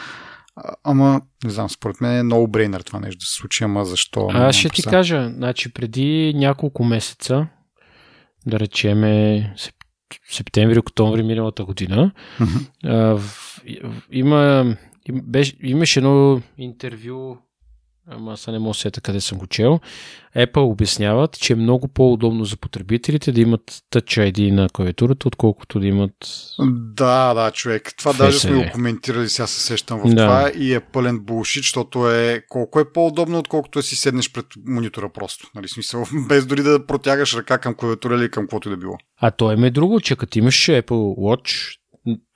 Ама, 0.83 1.21
не 1.43 1.49
знам, 1.49 1.69
според 1.69 2.01
мен 2.01 2.17
е 2.17 2.23
много 2.23 2.47
брейнер 2.47 2.81
това 2.81 2.99
нещо 2.99 3.19
да 3.19 3.25
се 3.25 3.33
случи, 3.33 3.63
ама 3.63 3.85
защо? 3.85 4.29
Аз 4.33 4.55
ще 4.55 4.69
ти 4.69 4.83
кажа, 4.83 5.31
значи 5.35 5.73
преди 5.73 6.33
няколко 6.35 6.83
месеца, 6.83 7.47
да 8.45 8.59
речеме 8.59 9.55
септември, 10.31 10.79
октомври 10.79 11.23
миналата 11.23 11.65
година. 11.65 12.11
А, 12.83 13.17
в, 13.17 13.21
има, 14.11 14.75
им, 15.09 15.21
беше, 15.23 15.55
имаше 15.61 15.99
едно 15.99 16.41
интервю, 16.57 17.37
ама 18.07 18.33
аз 18.33 18.47
не 18.47 18.59
мога 18.59 18.73
сета 18.73 19.01
къде 19.01 19.21
съм 19.21 19.37
го 19.37 19.47
чел. 19.47 19.79
Apple 20.35 20.71
обясняват, 20.71 21.39
че 21.39 21.53
е 21.53 21.55
много 21.55 21.87
по-удобно 21.87 22.45
за 22.45 22.57
потребителите 22.57 23.31
да 23.31 23.41
имат 23.41 23.61
Touch 23.93 24.31
ID 24.31 24.51
на 24.51 24.69
клавиатурата, 24.69 25.27
отколкото 25.27 25.79
да 25.79 25.87
имат... 25.87 26.13
Да, 26.95 27.33
да, 27.33 27.51
човек. 27.51 27.93
Това 27.97 28.13
Face 28.13 28.17
даже 28.17 28.39
сме 28.39 28.65
го 28.65 28.71
коментирали, 28.71 29.29
сега 29.29 29.47
се 29.47 29.61
сещам 29.61 29.99
в 29.99 30.03
Да. 30.03 30.09
това 30.09 30.51
и 30.55 30.73
е 30.73 30.79
пълен 30.79 31.19
булшит, 31.19 31.63
защото 31.63 32.11
е 32.11 32.43
колко 32.49 32.79
е 32.79 32.91
по-удобно, 32.93 33.39
отколкото 33.39 33.79
да 33.79 33.83
си 33.83 33.95
седнеш 33.95 34.31
пред 34.31 34.45
монитора 34.67 35.09
просто. 35.13 35.49
Нали, 35.55 35.67
смисъл, 35.67 36.05
без 36.27 36.45
дори 36.45 36.63
да 36.63 36.85
протягаш 36.85 37.33
ръка 37.33 37.57
към 37.57 37.75
клавиатура 37.75 38.15
или 38.15 38.31
към 38.31 38.43
каквото 38.43 38.69
и 38.69 38.71
да 38.71 38.77
било. 38.77 38.97
А 39.17 39.31
то 39.31 39.51
е 39.51 39.55
ме 39.55 39.71
друго, 39.71 40.01
че 40.01 40.15
като 40.15 40.39
имаш 40.39 40.65
Apple 40.65 41.15
Watch, 41.17 41.77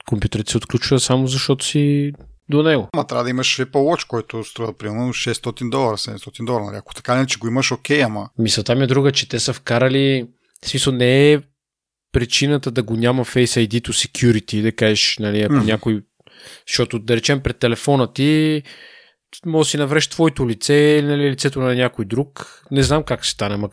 компютърът 0.10 0.50
се 0.50 0.58
отключва 0.58 1.00
само 1.00 1.28
защото 1.28 1.66
си 1.66 2.14
до 2.50 2.64
него. 2.64 2.90
Ама 2.94 3.08
трябва 3.08 3.24
да 3.24 3.30
имаш 3.30 3.58
Apple 3.58 3.72
Watch, 3.72 4.08
който 4.08 4.44
струва 4.44 4.74
примерно 4.74 5.14
600 5.14 5.70
долара, 5.70 5.98
700 5.98 6.46
долара. 6.46 6.64
Нали? 6.64 6.78
Ако 6.78 6.96
така 6.96 7.16
не, 7.16 7.26
че 7.26 7.40
го 7.40 7.48
имаш, 7.48 7.72
окей, 7.72 8.04
ама 8.04 8.30
Мисълта 8.38 8.76
ми 8.76 8.84
е 8.84 8.88
друга, 8.88 9.12
че 9.12 9.30
те 9.30 9.40
са 9.40 9.54
вкарали... 9.54 10.28
Смисъл 10.66 10.94
не 10.94 11.34
е 11.34 11.40
причината 12.12 12.72
да 12.72 12.84
го 12.84 12.96
няма 12.96 13.26
Face 13.26 13.68
ID-то 13.68 13.94
security, 13.94 14.62
да 14.62 14.72
кажеш, 14.72 15.18
нали, 15.20 15.42
ако 15.42 15.54
Мгм. 15.54 15.66
някой... 15.66 16.02
Защото, 16.68 17.00
да 17.00 17.16
речем, 17.16 17.42
пред 17.42 17.58
телефона 17.58 18.14
ти 18.14 18.64
може 19.46 19.68
да 19.68 19.70
си 19.70 19.78
навреш 19.78 20.08
твоето 20.08 20.50
лице 20.50 20.74
или 20.74 21.08
нали, 21.08 21.32
лицето 21.32 21.60
на 21.60 21.76
някой 21.76 22.06
друг. 22.06 22.64
Не 22.72 22.84
знам 22.84 23.04
как 23.04 23.24
ще 23.24 23.34
стане, 23.34 23.58
ма, 23.58 23.70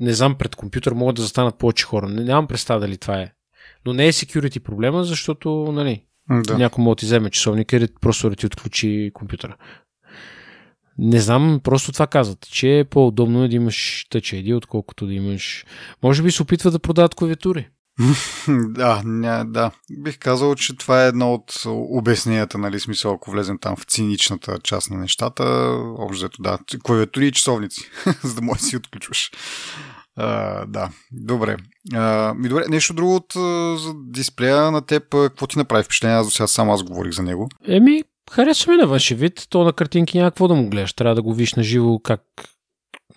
не 0.00 0.12
знам, 0.12 0.38
пред 0.38 0.56
компютър 0.56 0.92
могат 0.92 1.16
да 1.16 1.22
застанат 1.22 1.58
повече 1.58 1.84
хора. 1.84 2.08
Не, 2.08 2.24
нямам 2.24 2.46
представа 2.46 2.80
дали 2.80 2.96
това 2.96 3.20
е. 3.20 3.32
Но 3.86 3.92
не 3.92 4.06
е 4.06 4.12
security 4.12 4.58
проблема, 4.58 5.04
защото, 5.04 5.50
нали, 5.72 6.02
да. 6.30 6.58
някой 6.58 6.84
може 6.84 6.94
да 6.94 6.98
ти 6.98 7.06
вземе 7.06 7.30
часовника 7.30 7.76
или 7.76 7.88
просто 8.00 8.30
да 8.30 8.36
ти 8.36 8.46
отключи 8.46 9.10
компютъра. 9.14 9.56
Не 10.98 11.20
знам, 11.20 11.60
просто 11.64 11.92
това 11.92 12.06
казват, 12.06 12.46
че 12.50 12.78
е 12.78 12.84
по-удобно 12.84 13.44
е 13.44 13.48
да 13.48 13.56
имаш 13.56 14.06
Touch 14.12 14.44
ID, 14.44 14.56
отколкото 14.56 15.06
да 15.06 15.14
имаш... 15.14 15.64
Може 16.02 16.22
би 16.22 16.30
се 16.30 16.42
опитват 16.42 16.72
да 16.72 16.78
продават 16.78 17.14
клавиатури. 17.14 17.68
Да, 18.48 19.02
ня, 19.04 19.44
да. 19.44 19.70
Бих 19.98 20.18
казал, 20.18 20.54
че 20.54 20.76
това 20.76 21.04
е 21.04 21.08
едно 21.08 21.34
от 21.34 21.62
обясненията, 21.66 22.58
нали, 22.58 22.80
смисъл, 22.80 23.12
ако 23.12 23.30
влезем 23.30 23.58
там 23.58 23.76
в 23.76 23.84
циничната 23.84 24.58
част 24.62 24.90
на 24.90 24.96
нещата, 24.96 25.44
общо 25.98 26.42
да, 26.42 26.58
клавиатури 26.82 27.26
и 27.26 27.32
часовници, 27.32 27.90
за 28.22 28.34
да 28.34 28.42
можеш 28.42 28.62
да 28.62 28.68
си 28.68 28.76
отключваш. 28.76 29.30
А, 30.20 30.66
да, 30.66 30.90
добре. 31.12 31.56
А, 31.94 32.34
ми 32.34 32.48
добре, 32.48 32.64
нещо 32.68 32.94
друго 32.94 33.14
от 33.14 33.32
за 33.80 33.92
дисплея 34.06 34.70
на 34.70 34.82
теб, 34.82 35.02
какво 35.10 35.46
ти 35.46 35.58
направи 35.58 35.84
впечатление? 35.84 36.16
Аз 36.16 36.26
до 36.26 36.30
сега 36.30 36.46
само 36.46 36.72
аз 36.72 36.82
говорих 36.82 37.12
за 37.12 37.22
него. 37.22 37.48
Еми, 37.68 38.02
харесва 38.30 38.72
ми 38.72 38.78
на 38.78 38.86
външен 38.86 39.16
вид. 39.16 39.46
То 39.50 39.64
на 39.64 39.72
картинки 39.72 40.18
няма 40.18 40.30
какво 40.30 40.48
да 40.48 40.54
му 40.54 40.68
гледаш. 40.68 40.92
Трябва 40.92 41.14
да 41.14 41.22
го 41.22 41.34
виж 41.34 41.54
на 41.54 41.62
живо 41.62 41.98
как, 41.98 42.22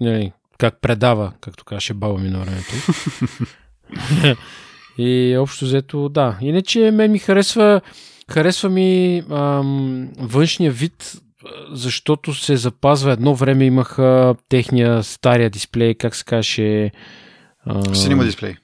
нали, 0.02 0.32
как 0.58 0.82
предава, 0.82 1.34
както 1.42 1.66
каже 1.66 1.94
баба 1.94 2.20
ми 2.20 2.30
на 2.30 2.40
времето. 2.40 2.72
И 4.98 5.38
общо 5.38 5.66
взето, 5.66 6.10
да. 6.10 6.38
Иначе 6.42 6.92
мен 6.92 7.12
ми 7.12 7.20
харесва, 7.20 7.82
харесва 8.32 8.70
ми 8.70 9.24
ам, 9.32 10.10
външния 10.20 10.72
вид, 10.72 11.16
защото 11.72 12.34
се 12.34 12.56
запазва. 12.56 13.12
Едно 13.12 13.36
време 13.36 13.66
имаха 13.66 14.36
техния 14.50 15.04
стария 15.04 15.50
дисплей, 15.50 15.96
как 15.96 16.16
се 16.16 16.24
каже... 16.24 16.92
Синема 17.94 18.24
дисплей. 18.24 18.56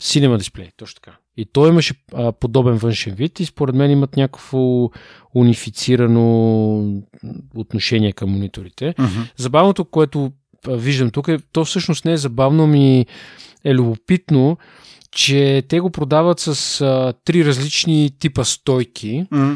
Cinema 0.00 0.38
дисплей, 0.38 0.68
точно 0.76 0.94
така. 0.94 1.16
И 1.36 1.46
той 1.46 1.68
имаше 1.68 1.94
а, 2.12 2.32
подобен 2.32 2.76
външен 2.76 3.14
вид 3.14 3.40
и 3.40 3.46
според 3.46 3.74
мен 3.74 3.90
имат 3.90 4.16
някакво 4.16 4.90
унифицирано 5.34 7.02
отношение 7.54 8.12
към 8.12 8.30
мониторите. 8.30 8.94
Мгм. 8.98 9.20
Забавното, 9.36 9.84
което 9.84 10.32
виждам 10.68 11.10
тук, 11.10 11.28
е, 11.28 11.38
то 11.52 11.64
всъщност 11.64 12.04
не 12.04 12.12
е 12.12 12.16
забавно, 12.16 12.66
ми 12.66 13.06
е 13.64 13.74
любопитно, 13.74 14.58
че 15.10 15.62
те 15.68 15.80
го 15.80 15.90
продават 15.90 16.40
с 16.40 16.80
а, 16.80 17.12
три 17.24 17.44
различни 17.44 18.10
типа 18.18 18.44
стойки 18.44 19.26
Мгм. 19.30 19.54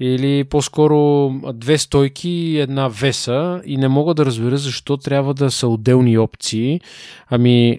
Или 0.00 0.44
по-скоро 0.44 1.30
две 1.54 1.78
стойки 1.78 2.28
и 2.28 2.58
една 2.60 2.88
веса 2.88 3.62
и 3.64 3.76
не 3.76 3.88
мога 3.88 4.14
да 4.14 4.26
разбера 4.26 4.56
защо 4.56 4.96
трябва 4.96 5.34
да 5.34 5.50
са 5.50 5.68
отделни 5.68 6.18
опции. 6.18 6.80
Ами, 7.28 7.78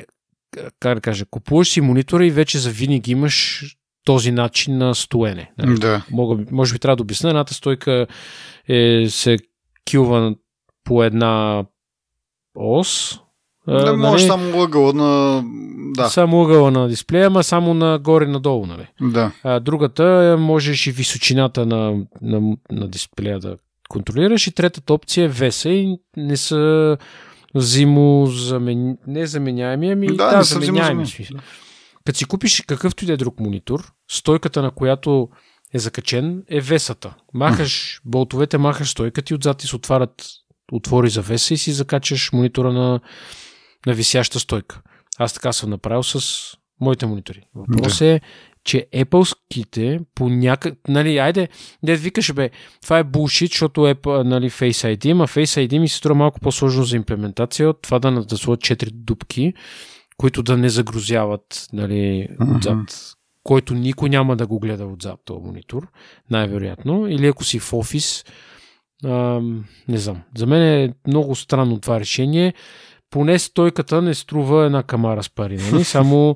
как 0.79 0.95
да 0.95 1.01
кажа, 1.01 1.25
купуваш 1.25 1.69
си 1.69 1.81
монитора 1.81 2.25
и 2.25 2.31
вече 2.31 2.57
за 2.59 2.69
винаги 2.69 3.11
имаш 3.11 3.63
този 4.03 4.31
начин 4.31 4.77
на 4.77 4.95
стоене. 4.95 5.51
Нали? 5.57 5.79
Да. 5.79 6.05
Мога, 6.11 6.45
може 6.51 6.73
би 6.73 6.79
трябва 6.79 6.95
да 6.95 7.03
обясня. 7.03 7.29
Едната 7.29 7.53
стойка 7.53 8.07
е, 8.67 9.05
се 9.09 9.37
килва 9.85 10.35
по 10.83 11.03
една 11.03 11.65
ос. 12.55 13.19
Да, 13.67 13.97
може 13.97 14.27
нали? 14.27 14.41
само 14.41 14.63
ъгъла 14.63 14.93
на... 14.93 15.43
Да, 15.95 16.09
Само 16.09 16.43
ъгъла 16.43 16.71
на 16.71 16.87
дисплея, 16.87 17.27
ама 17.27 17.43
само 17.43 17.73
нагоре-надолу. 17.73 18.65
Нали? 18.65 18.87
да. 19.01 19.31
А, 19.43 19.59
другата 19.59 20.03
е, 20.03 20.35
можеш 20.35 20.87
и 20.87 20.91
височината 20.91 21.65
на, 21.65 22.05
на, 22.21 22.57
на 22.71 22.87
дисплея 22.87 23.39
да 23.39 23.57
контролираш. 23.89 24.47
И 24.47 24.51
третата 24.51 24.93
опция 24.93 25.25
е 25.25 25.27
веса 25.27 25.69
и 25.69 25.97
не 26.17 26.37
са 26.37 26.97
взаимозамен... 27.55 28.97
не 29.07 29.27
заменяеми, 29.27 29.91
ами 29.91 30.07
да, 30.07 30.29
да 30.29 30.37
не 30.37 30.43
заменяеми. 30.43 31.05
смисъл. 31.05 31.37
Като 32.05 32.17
си 32.17 32.25
купиш 32.25 32.61
какъвто 32.61 33.03
и 33.03 33.07
да 33.07 33.13
е 33.13 33.17
друг 33.17 33.39
монитор, 33.39 33.91
стойката 34.11 34.61
на 34.61 34.71
която 34.71 35.29
е 35.73 35.79
закачен 35.79 36.43
е 36.49 36.61
весата. 36.61 37.13
Махаш 37.33 38.01
болтовете, 38.05 38.57
махаш 38.57 38.89
стойката 38.89 39.33
и 39.33 39.35
отзад 39.35 39.57
ти 39.57 39.67
се 39.67 39.75
отварят 39.75 40.25
отвори 40.71 41.09
за 41.09 41.21
веса 41.21 41.53
и 41.53 41.57
си 41.57 41.71
закачаш 41.71 42.31
монитора 42.33 42.73
на, 42.73 42.99
на 43.87 43.93
висяща 43.93 44.39
стойка. 44.39 44.81
Аз 45.17 45.33
така 45.33 45.53
съм 45.53 45.69
направил 45.69 46.03
с 46.03 46.43
моите 46.81 47.05
монитори. 47.05 47.41
Въпрос 47.55 48.01
е, 48.01 48.21
че 48.63 48.87
Apple-ските 48.95 49.99
по 50.15 50.29
някак... 50.29 50.73
Нали, 50.87 51.17
айде, 51.17 51.47
де 51.83 51.95
викаш, 51.95 52.33
бе, 52.33 52.49
това 52.81 52.99
е 52.99 53.03
булшит, 53.03 53.51
защото 53.51 53.87
е 53.87 53.95
нали, 54.05 54.49
Face 54.49 54.97
ID, 54.97 55.13
ма 55.13 55.27
Face 55.27 55.67
ID 55.67 55.79
ми 55.79 55.87
се 55.87 55.97
струва 55.97 56.15
малко 56.15 56.39
по-сложно 56.39 56.83
за 56.83 56.95
имплементация 56.95 57.69
от 57.69 57.81
това 57.81 57.99
да, 57.99 58.11
да 58.11 58.37
сложат 58.37 58.61
4 58.61 58.91
дупки, 58.91 59.53
които 60.17 60.43
да 60.43 60.57
не 60.57 60.69
загрузяват 60.69 61.67
нали, 61.73 62.27
Мгм. 62.39 62.55
отзад, 62.55 63.15
който 63.43 63.73
никой 63.73 64.09
няма 64.09 64.35
да 64.35 64.47
го 64.47 64.59
гледа 64.59 64.85
отзад 64.85 65.19
този 65.25 65.41
монитор, 65.43 65.87
най-вероятно. 66.31 67.07
Или 67.07 67.27
ако 67.27 67.43
си 67.43 67.59
в 67.59 67.73
офис, 67.73 68.25
ам, 69.05 69.65
не 69.87 69.97
знам. 69.97 70.21
За 70.37 70.45
мен 70.45 70.61
е 70.61 70.93
много 71.07 71.35
странно 71.35 71.79
това 71.79 71.99
решение. 71.99 72.53
Поне 73.09 73.39
стойката 73.39 74.01
не 74.01 74.13
струва 74.13 74.65
една 74.65 74.83
камара 74.83 75.23
с 75.23 75.29
пари, 75.29 75.57
нали? 75.57 75.83
Само 75.83 76.35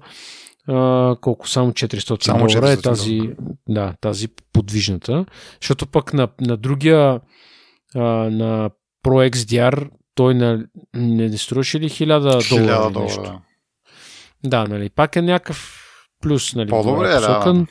а, 0.67 1.15
колко? 1.21 1.49
Само 1.49 1.71
400 1.71 2.25
Само 2.25 2.47
долара 2.47 2.71
е 2.71 2.77
400 2.77 2.83
тази, 2.83 3.21
да, 3.69 3.93
тази 4.01 4.27
подвижната. 4.53 5.25
Защото 5.61 5.87
пък 5.87 6.13
на, 6.13 6.27
на 6.41 6.57
другия, 6.57 7.21
а, 7.95 8.01
на 8.29 8.69
Pro 9.05 9.31
XDR, 9.31 9.89
той 10.15 10.33
на, 10.33 10.65
не 10.93 11.37
струваше 11.37 11.79
ли 11.79 11.89
1000 11.89 12.19
долара? 12.19 12.41
1000 12.41 12.91
или 12.95 13.03
нещо? 13.03 13.21
долара. 13.21 13.41
Да, 14.45 14.67
нали, 14.67 14.89
пак 14.89 15.15
е 15.15 15.21
някакъв 15.21 15.81
плюс, 16.21 16.55
нали, 16.55 16.69
По-добре 16.69 17.07
е, 17.07 17.19
да. 17.19 17.65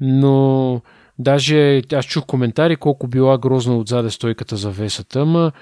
но 0.00 0.80
даже 1.18 1.82
аз 1.92 2.04
чух 2.04 2.26
коментари 2.26 2.76
колко 2.76 3.06
била 3.06 3.38
грозна 3.38 3.78
отзаде 3.78 4.10
стойката 4.10 4.56
за 4.56 4.70
весата, 4.70 5.20
ама 5.20 5.52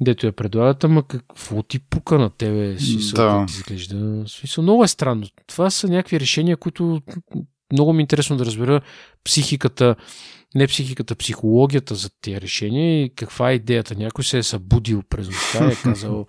дето 0.00 0.26
я 0.26 0.32
предлагат, 0.32 0.84
ама 0.84 1.02
какво 1.02 1.62
ти 1.62 1.78
пука 1.78 2.18
на 2.18 2.30
тебе 2.30 2.78
си 2.78 3.12
Да. 3.14 3.24
да. 3.24 3.46
изглежда. 3.48 4.24
Смисъл, 4.26 4.62
много 4.62 4.84
е 4.84 4.88
странно. 4.88 5.26
Това 5.46 5.70
са 5.70 5.88
някакви 5.88 6.20
решения, 6.20 6.56
които 6.56 7.00
много 7.72 7.92
ми 7.92 8.00
е 8.00 8.02
интересно 8.02 8.36
да 8.36 8.46
разбера 8.46 8.80
психиката, 9.24 9.96
не 10.54 10.66
психиката, 10.66 11.14
психологията 11.14 11.94
за 11.94 12.10
тези 12.20 12.40
решения 12.40 13.04
и 13.04 13.14
каква 13.14 13.50
е 13.50 13.54
идеята. 13.54 13.94
Някой 13.94 14.24
се 14.24 14.38
е 14.38 14.42
събудил 14.42 15.02
през 15.02 15.26
нощта 15.26 15.64
и 15.64 15.72
е 15.72 15.76
казал 15.82 16.26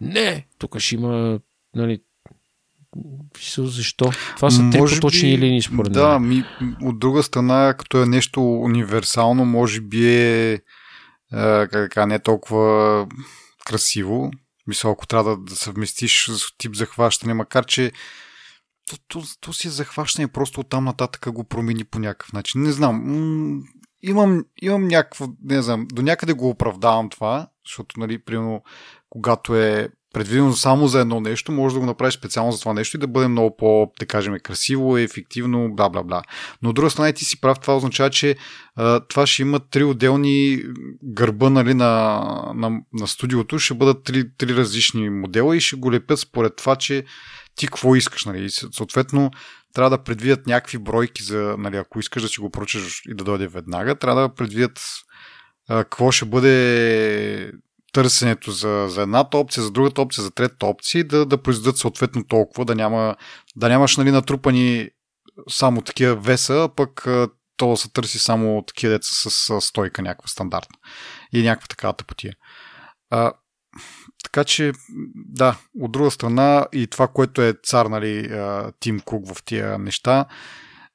не, 0.00 0.46
тук 0.58 0.78
ще 0.78 0.94
има 0.94 1.40
нали, 1.76 1.98
защо? 3.58 4.10
Това 4.36 4.50
са 4.50 4.70
три 4.72 4.78
поточни 4.78 5.36
би- 5.36 5.38
линии, 5.38 5.62
според 5.62 5.92
Да, 5.92 6.18
мен. 6.18 6.28
ми, 6.28 6.44
от 6.82 6.98
друга 6.98 7.22
страна, 7.22 7.74
като 7.78 8.02
е 8.02 8.06
нещо 8.06 8.42
универсално, 8.52 9.44
може 9.44 9.80
би 9.80 10.08
е 10.08 10.60
как 11.70 12.06
не 12.06 12.18
толкова 12.18 13.06
красиво. 13.66 14.30
Мисля, 14.66 14.90
ако 14.90 15.06
трябва 15.06 15.36
да, 15.36 15.56
съвместиш 15.56 16.30
с 16.30 16.56
тип 16.58 16.74
захващане, 16.74 17.34
макар 17.34 17.66
че 17.66 17.92
то, 18.90 18.96
то, 19.08 19.22
то 19.40 19.52
си 19.52 19.68
е 19.68 19.70
захващане, 19.70 20.28
просто 20.28 20.60
оттам 20.60 20.84
нататък 20.84 21.32
го 21.32 21.44
промени 21.44 21.84
по 21.84 21.98
някакъв 21.98 22.32
начин. 22.32 22.62
Не 22.62 22.72
знам. 22.72 23.62
Имам, 24.02 24.44
имам 24.62 24.88
някакво, 24.88 25.26
не 25.44 25.62
знам, 25.62 25.86
до 25.92 26.02
някъде 26.02 26.32
го 26.32 26.48
оправдавам 26.48 27.10
това, 27.10 27.48
защото, 27.66 28.00
нали, 28.00 28.24
примерно, 28.24 28.62
когато 29.10 29.56
е 29.56 29.88
предвидено 30.14 30.52
само 30.52 30.86
за 30.86 31.00
едно 31.00 31.20
нещо, 31.20 31.52
може 31.52 31.74
да 31.74 31.80
го 31.80 31.86
направиш 31.86 32.14
специално 32.14 32.52
за 32.52 32.60
това 32.60 32.72
нещо 32.72 32.96
и 32.96 33.00
да 33.00 33.06
бъде 33.06 33.28
много 33.28 33.56
по, 33.56 33.92
да 34.00 34.06
кажем, 34.06 34.36
красиво, 34.42 34.98
ефективно, 34.98 35.74
бла, 35.74 35.88
бла, 35.88 36.02
бла. 36.02 36.22
Но 36.62 36.68
от 36.68 36.74
друга 36.74 36.90
страна 36.90 37.12
ти 37.12 37.24
си 37.24 37.40
прав, 37.40 37.60
това 37.60 37.76
означава, 37.76 38.10
че 38.10 38.36
а, 38.76 39.00
това 39.00 39.26
ще 39.26 39.42
има 39.42 39.60
три 39.60 39.84
отделни 39.84 40.62
гърба 41.02 41.50
нали, 41.50 41.74
на, 41.74 42.20
на, 42.54 42.80
на 42.92 43.06
студиото, 43.06 43.58
ще 43.58 43.74
бъдат 43.74 44.04
три, 44.04 44.24
три 44.38 44.56
различни 44.56 45.10
модела 45.10 45.56
и 45.56 45.60
ще 45.60 45.76
го 45.76 45.92
лепят 45.92 46.18
според 46.18 46.56
това, 46.56 46.76
че 46.76 47.04
ти 47.56 47.66
какво 47.66 47.96
искаш. 47.96 48.24
Нали. 48.24 48.50
Съответно, 48.50 49.30
трябва 49.74 49.90
да 49.90 50.02
предвидят 50.02 50.46
някакви 50.46 50.78
бройки 50.78 51.22
за, 51.22 51.54
нали, 51.58 51.76
ако 51.76 52.00
искаш 52.00 52.22
да 52.22 52.28
си 52.28 52.40
го 52.40 52.50
прочеш 52.50 53.02
и 53.08 53.14
да 53.14 53.24
дойде 53.24 53.46
веднага, 53.48 53.94
трябва 53.94 54.22
да 54.22 54.34
предвидят 54.34 54.80
какво 55.68 56.12
ще 56.12 56.24
бъде 56.24 57.52
търсенето 57.94 58.50
за, 58.50 58.86
за 58.88 59.02
едната 59.02 59.38
опция, 59.38 59.62
за 59.62 59.70
другата 59.70 60.02
опция, 60.02 60.24
за 60.24 60.30
третата 60.30 60.66
опция 60.66 61.04
да, 61.04 61.26
да 61.26 61.42
произведат 61.42 61.78
съответно 61.78 62.24
толкова, 62.24 62.64
да, 62.64 62.74
няма, 62.74 63.16
да 63.56 63.68
нямаш 63.68 63.96
нали, 63.96 64.10
натрупани 64.10 64.90
само 65.48 65.82
такива 65.82 66.14
веса, 66.14 66.68
пък 66.76 67.06
то 67.56 67.70
да 67.70 67.76
се 67.76 67.90
търси 67.92 68.18
само 68.18 68.62
такива 68.66 68.92
деца 68.92 69.08
с, 69.12 69.30
с 69.30 69.60
стойка 69.60 70.02
някаква 70.02 70.28
стандартна 70.28 70.78
и 71.32 71.42
някаква 71.42 71.66
такава 71.66 71.92
тъпотия. 71.92 72.34
А, 73.10 73.32
така 74.24 74.44
че, 74.44 74.72
да, 75.14 75.58
от 75.80 75.92
друга 75.92 76.10
страна 76.10 76.66
и 76.72 76.86
това, 76.86 77.08
което 77.08 77.42
е 77.42 77.54
цар, 77.62 77.86
нали, 77.86 78.40
Тим 78.80 79.00
Кук 79.00 79.34
в 79.34 79.42
тия 79.44 79.78
неща, 79.78 80.26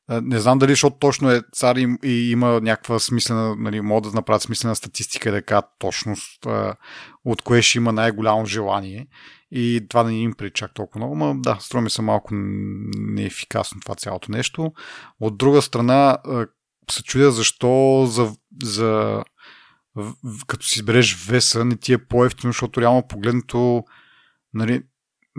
не 0.10 0.40
знам 0.40 0.60
дали, 0.60 0.72
защото 0.72 0.98
точно 1.00 1.32
е 1.32 1.42
цар 1.52 1.76
и, 1.76 1.98
и 2.04 2.32
има 2.32 2.62
някаква 2.62 3.00
смислена, 3.00 3.56
нали, 3.56 3.82
могат 3.82 4.12
да 4.12 4.18
направят 4.18 4.42
смислена 4.42 4.76
статистика, 4.76 5.32
да 5.32 5.42
кажат 5.42 5.66
точно 5.80 6.16
от 7.26 7.42
кое 7.42 7.62
ще 7.62 7.78
има 7.78 7.92
най-голямо 7.92 8.46
желание. 8.46 9.08
И 9.52 9.86
това 9.90 10.04
не 10.04 10.22
им 10.22 10.34
причак 10.34 10.74
толкова 10.74 11.00
много, 11.00 11.16
но 11.16 11.36
да, 11.42 11.58
струва 11.60 11.82
ми 11.82 11.90
се 11.90 12.02
малко 12.02 12.30
неефикасно 12.34 13.82
това 13.82 13.96
цялото 13.96 14.32
нещо. 14.32 14.74
От 15.20 15.38
друга 15.38 15.62
страна, 15.62 16.18
се 16.92 17.04
чудя 17.04 17.32
защо 17.32 18.06
за, 18.10 18.36
за 18.64 19.24
като 20.48 20.66
си 20.66 20.80
избереш 20.80 21.26
веса, 21.28 21.66
не 21.66 21.76
ти 21.76 21.94
е 21.94 21.98
по-ефтино, 21.98 22.54
защото 22.54 22.82
реално 22.82 23.08
погледнато 23.08 23.84
нали, 24.54 24.84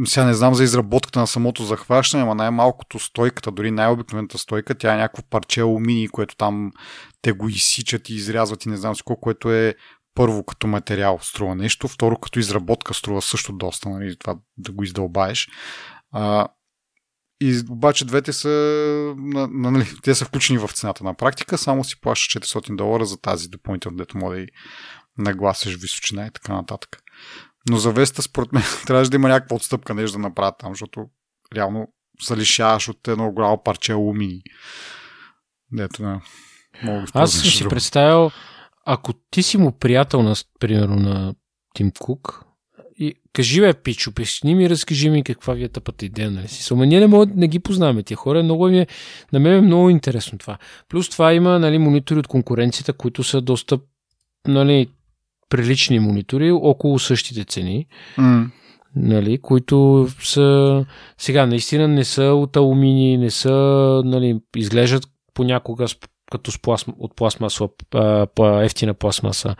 сега 0.05 0.26
не 0.26 0.34
знам 0.34 0.55
за 0.55 0.64
изработката 0.64 1.20
на 1.20 1.26
самото 1.26 1.64
захващане, 1.64 2.24
но 2.24 2.34
най-малкото 2.34 2.99
стойката, 2.99 3.51
дори 3.51 3.70
най-обикновената 3.70 4.38
стойка, 4.38 4.74
тя 4.74 4.95
е 4.95 4.97
някакво 4.97 5.22
парче 5.22 5.61
алуминий, 5.61 6.09
което 6.09 6.36
там 6.36 6.72
те 7.22 7.32
го 7.32 7.49
изсичат 7.49 8.09
и 8.09 8.14
изрязват 8.14 8.64
и 8.64 8.68
не 8.68 8.76
знам 8.76 8.97
си 8.97 9.03
колко, 9.03 9.20
което 9.20 9.53
е 9.53 9.74
първо 10.14 10.45
като 10.45 10.66
материал 10.66 11.18
струва 11.22 11.55
нещо, 11.55 11.88
второ 11.88 12.16
като 12.16 12.38
изработка 12.38 12.95
струва 12.95 13.22
също 13.22 13.53
доста, 13.53 13.88
нали, 13.88 14.16
това 14.18 14.36
да 14.57 14.72
го 14.72 14.84
издълбаеш. 14.84 15.49
А, 16.12 16.49
и 17.43 17.62
обаче 17.70 18.05
двете 18.05 18.32
са, 18.32 18.49
на, 19.18 19.47
на, 19.47 19.70
нали, 19.70 19.86
те 20.03 20.14
са 20.14 20.24
включени 20.24 20.59
в 20.59 20.68
цената 20.68 21.05
на 21.05 21.14
практика, 21.14 21.59
само 21.59 21.84
си 21.84 22.01
плащаш 22.01 22.43
400 22.43 22.76
долара 22.76 23.07
за 23.07 23.20
тази 23.20 23.49
допълнително, 23.49 23.97
дето 23.97 24.18
може 24.18 24.36
да 24.36 24.43
и 24.43 24.49
нагласиш 25.18 25.76
височина 25.76 26.26
и 26.26 26.30
така 26.30 26.53
нататък. 26.53 27.03
Но 27.69 27.77
за 27.77 27.93
Веста, 27.93 28.23
според 28.23 28.53
мен, 28.53 28.63
трябваше 28.87 29.11
да 29.11 29.17
има 29.17 29.29
някаква 29.29 29.57
отстъпка, 29.57 29.95
нещо 29.95 30.13
да 30.13 30.19
направят 30.19 30.55
там, 30.59 30.73
защото 30.73 31.07
реално 31.55 31.89
се 32.21 32.37
лишаваш 32.37 32.89
от 32.89 33.09
едно 33.09 33.33
голямо 33.33 33.63
парче 33.63 33.93
алумини. 33.93 34.43
Дето 35.73 36.03
на... 36.03 36.21
Мога 36.83 37.07
Аз 37.15 37.33
съм 37.33 37.51
си 37.51 37.69
представил, 37.69 38.31
ако 38.87 39.13
ти 39.13 39.43
си 39.43 39.59
му 39.59 39.73
приятел, 39.73 40.23
на, 40.23 40.35
примерно, 40.61 40.97
на 40.97 41.35
Тим 41.75 41.93
Кук, 41.99 42.45
и 42.99 43.15
кажи 43.33 43.61
бе, 43.61 43.75
пичо, 43.75 44.13
песни 44.15 44.55
ми, 44.55 44.71
разкажи 44.71 45.11
ми 45.11 45.25
каква 45.25 45.55
ви 45.55 45.65
е 45.65 45.69
тъпата 45.69 46.07
идея, 46.07 46.31
нали 46.31 46.49
си. 46.49 46.63
Само 46.63 46.85
ние 46.85 47.01
не, 47.01 47.07
мога, 47.07 47.27
не 47.35 47.49
ги 47.49 47.59
познаваме 47.59 48.03
тия 48.03 48.17
хора, 48.17 48.43
много 48.43 48.69
ми 48.69 48.81
е, 48.81 48.87
на 49.33 49.41
мен 49.41 49.55
е 49.55 49.61
много 49.61 49.91
интересно 49.91 50.39
това. 50.39 50.59
Плюс 50.89 51.11
това 51.11 51.33
има 51.33 51.59
нали, 51.59 51.79
монитори 51.79 52.19
от 52.19 52.27
конкуренцията, 52.27 52.93
които 52.93 53.25
са 53.25 53.41
доста 53.41 53.79
нали, 54.49 54.89
прилични 55.51 55.99
монитори, 55.99 56.51
около 56.51 56.99
същите 56.99 57.45
цени. 57.45 57.87
Mm. 58.19 58.51
Нали, 58.97 59.39
които 59.39 60.09
са 60.23 60.87
сега 61.19 61.47
наистина 61.47 61.89
не 61.89 62.05
са 62.05 62.25
от 62.25 62.57
алумини, 62.57 63.19
не 63.19 63.31
са, 63.31 63.53
нали, 64.05 64.41
изглеждат 64.57 65.03
понякога 65.35 65.87
като 66.31 66.53
с 66.53 66.59
пластма, 66.59 66.95
от 66.99 67.17
пластмаса, 67.17 67.69
по-ефтина 68.35 68.95
пластмаса. 68.95 69.57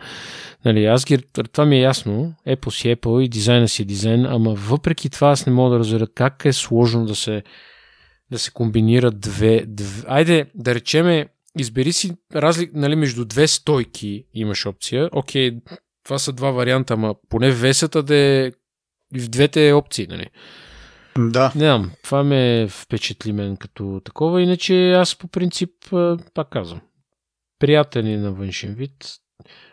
Нали, 0.65 0.85
аз 0.85 1.05
ги, 1.05 1.17
това 1.51 1.65
ми 1.65 1.75
е 1.75 1.81
ясно. 1.81 2.33
Apple 2.47 2.69
си 2.69 2.87
Apple 2.87 3.21
и 3.21 3.29
дизайна 3.29 3.67
си 3.67 3.81
е 3.81 3.85
дизайн, 3.85 4.25
ама 4.25 4.53
въпреки 4.53 5.09
това 5.09 5.29
аз 5.29 5.45
не 5.45 5.53
мога 5.53 5.73
да 5.73 5.79
разбера 5.79 6.07
как 6.15 6.45
е 6.45 6.53
сложно 6.53 7.05
да 7.05 7.15
се, 7.15 7.43
да 8.31 8.39
се 8.39 8.51
комбинират 8.51 9.19
две, 9.19 9.63
две... 9.67 10.03
Айде, 10.07 10.45
да 10.55 10.75
речеме, 10.75 11.27
избери 11.59 11.93
си 11.93 12.11
разлик, 12.35 12.71
нали, 12.73 12.95
между 12.95 13.25
две 13.25 13.47
стойки 13.47 14.25
имаш 14.33 14.65
опция. 14.65 15.09
Окей, 15.11 15.57
това 16.03 16.19
са 16.19 16.33
два 16.33 16.51
варианта, 16.51 16.93
ама 16.93 17.15
поне 17.29 17.51
весата 17.51 18.03
да 18.03 18.15
е 18.15 18.51
в 19.15 19.29
двете 19.29 19.73
опции, 19.73 20.07
нали? 20.09 20.27
Да. 21.17 21.51
Не 21.55 21.59
знам, 21.59 21.91
това 22.03 22.23
ме 22.23 22.67
впечатли 22.69 23.33
мен 23.33 23.57
като 23.57 24.01
такова, 24.05 24.41
иначе 24.41 24.91
аз 24.91 25.15
по 25.15 25.27
принцип, 25.27 25.71
пак 26.33 26.49
казвам, 26.49 26.81
приятен 27.59 28.07
е 28.07 28.17
на 28.17 28.31
външен 28.31 28.73
вид. 28.73 28.93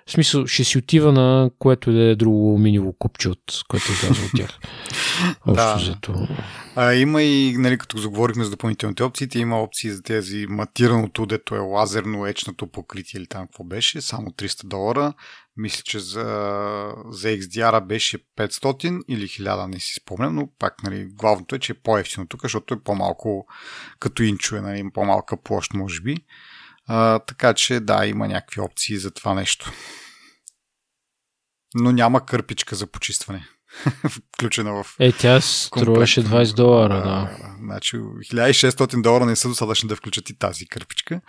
В 0.08 0.10
смисъл, 0.10 0.46
ще 0.46 0.64
си 0.64 0.78
отива 0.78 1.12
на 1.12 1.50
което 1.58 1.92
да 1.92 2.02
е 2.02 2.16
друго 2.16 2.58
миниво 2.58 2.92
купче, 2.98 3.28
от 3.28 3.42
което 3.68 3.84
е 4.06 4.10
от 4.10 4.30
тях. 4.36 4.50
да. 5.46 5.96
А, 6.76 6.94
има 6.94 7.22
и, 7.22 7.56
нали, 7.58 7.78
като 7.78 7.98
заговорихме 7.98 8.44
за 8.44 8.50
допълнителните 8.50 9.02
опции, 9.02 9.28
има 9.34 9.62
опции 9.62 9.90
за 9.90 10.02
тези 10.02 10.46
матираното, 10.48 11.26
дето 11.26 11.54
е 11.54 11.58
лазерно 11.58 12.26
ечното 12.26 12.66
покритие 12.66 13.18
или 13.18 13.26
там 13.26 13.46
какво 13.46 13.64
беше, 13.64 14.00
само 14.00 14.30
300 14.30 14.66
долара. 14.66 15.12
Мисля, 15.56 15.82
че 15.84 15.98
за, 15.98 16.24
за 17.10 17.28
XDR 17.28 17.86
беше 17.86 18.18
500 18.38 19.02
или 19.08 19.28
1000, 19.28 19.66
не 19.66 19.80
си 19.80 19.94
спомням, 20.02 20.34
но 20.34 20.48
пак 20.58 20.82
нали, 20.82 21.04
главното 21.04 21.54
е, 21.54 21.58
че 21.58 21.72
е 21.72 21.80
по-ефтино 21.82 22.26
тук, 22.26 22.42
защото 22.42 22.74
е 22.74 22.82
по-малко 22.82 23.46
като 24.00 24.22
инчове, 24.22 24.60
нали, 24.60 24.90
по-малка 24.94 25.42
площ, 25.42 25.74
може 25.74 26.00
би. 26.00 26.16
А, 26.88 27.18
така 27.18 27.54
че 27.54 27.80
да, 27.80 28.06
има 28.06 28.28
някакви 28.28 28.60
опции 28.60 28.98
за 28.98 29.10
това 29.10 29.34
нещо. 29.34 29.72
Но 31.74 31.92
няма 31.92 32.26
кърпичка 32.26 32.76
за 32.76 32.86
почистване. 32.86 33.48
Включена 34.08 34.72
в. 34.72 34.86
Е, 34.98 35.12
тя 35.12 35.40
струваше 35.40 36.24
20 36.24 36.56
долара, 36.56 36.94
да. 36.94 37.02
да. 37.02 37.56
Значи 37.60 37.96
1600 37.96 39.02
долара 39.02 39.26
не 39.26 39.36
са 39.36 39.48
достатъчни 39.48 39.88
да 39.88 39.96
включат 39.96 40.30
и 40.30 40.38
тази 40.38 40.66
кърпичка. 40.66 41.20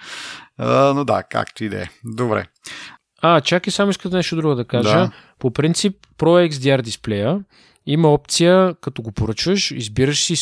А, 0.58 0.94
но 0.94 1.06
да, 1.06 1.24
както 1.24 1.64
и 1.64 1.70
да 1.70 1.82
е. 1.82 1.90
Добре. 2.04 2.46
А, 3.22 3.42
чакай, 3.42 3.72
само 3.72 3.90
искам 3.90 4.12
нещо 4.12 4.36
друго 4.36 4.56
да 4.56 4.66
кажа. 4.66 4.90
Да. 4.90 5.12
По 5.40 5.52
принцип, 5.52 5.96
Pro 6.18 6.50
XDR 6.50 6.82
дисплея 6.82 7.44
има 7.86 8.14
опция, 8.14 8.76
като 8.82 9.02
го 9.02 9.12
поръчваш, 9.12 9.72
избираш 9.72 10.24
си 10.24 10.36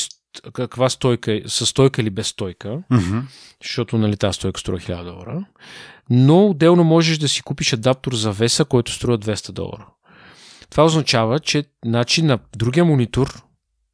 каква 0.54 0.90
стойка, 0.90 1.34
е, 1.34 1.42
с 1.46 1.66
стойка 1.66 2.02
или 2.02 2.10
без 2.10 2.28
стойка, 2.28 2.84
mm-hmm. 2.92 3.22
защото 3.64 3.98
нали, 3.98 4.18
тази 4.18 4.36
стойка 4.36 4.60
струва 4.60 4.80
1000 4.80 5.04
долара, 5.04 5.46
но 6.10 6.48
отделно 6.48 6.84
можеш 6.84 7.18
да 7.18 7.28
си 7.28 7.42
купиш 7.42 7.74
адаптор 7.74 8.14
за 8.14 8.32
веса, 8.32 8.66
който 8.66 8.92
струва 8.92 9.20
200 9.20 9.52
долара. 9.52 9.88
Това 10.70 10.86
означава, 10.86 11.40
че 11.40 11.64
значи, 11.86 12.22
на 12.22 12.40
другия 12.58 12.86
монитор 12.86 13.44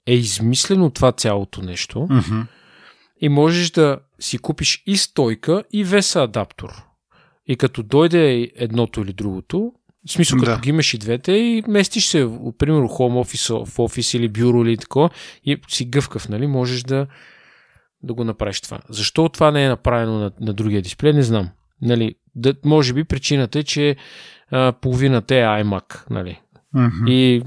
е 0.08 0.14
измислено 0.14 0.90
това 0.90 1.12
цялото 1.12 1.62
нещо 1.62 1.98
mm-hmm. 1.98 2.46
и 3.22 3.30
можеш 3.30 3.70
да 3.72 4.00
си 4.20 4.38
купиш 4.38 4.84
и 4.86 4.98
стойка, 4.98 5.64
и 5.74 5.84
веса 5.84 6.24
адаптор. 6.24 6.84
И 7.48 7.56
като 7.56 7.84
дойде 7.84 8.52
едното 8.56 9.02
или 9.02 9.14
другото, 9.14 9.74
в 10.08 10.12
смисъл, 10.12 10.40
като 10.40 10.52
да. 10.52 10.60
ги 10.60 10.70
имаш 10.70 10.94
и 10.94 10.98
двете 10.98 11.32
и 11.32 11.64
местиш 11.68 12.06
се, 12.06 12.30
примерно, 12.58 12.88
home 12.88 13.24
office, 13.24 13.66
в 13.66 13.80
офис 13.80 14.14
или 14.14 14.30
бюро 14.30 14.66
или 14.66 14.78
тако, 14.78 15.10
и 15.46 15.58
си 15.68 15.86
гъвкав, 15.86 16.30
нали, 16.30 16.48
можеш 16.48 16.84
да, 16.84 17.08
да 18.04 18.14
го 18.14 18.24
направиш 18.24 18.62
това. 18.62 18.80
Защо 18.90 19.30
това 19.30 19.52
не 19.52 19.66
е 19.66 19.70
направено 19.70 20.20
на, 20.20 20.32
на 20.42 20.54
другия 20.54 20.82
дисплей, 20.82 21.14
не 21.14 21.24
знам. 21.24 21.50
Нали, 21.82 22.16
да, 22.36 22.54
може 22.66 22.94
би 22.94 23.04
причината 23.04 23.60
е, 23.60 23.64
че 23.64 23.96
а, 24.52 24.74
половината 24.82 25.36
е 25.36 25.42
iMac, 25.42 26.10
нали, 26.10 26.40
Mm-hmm. 26.76 27.10
И 27.10 27.42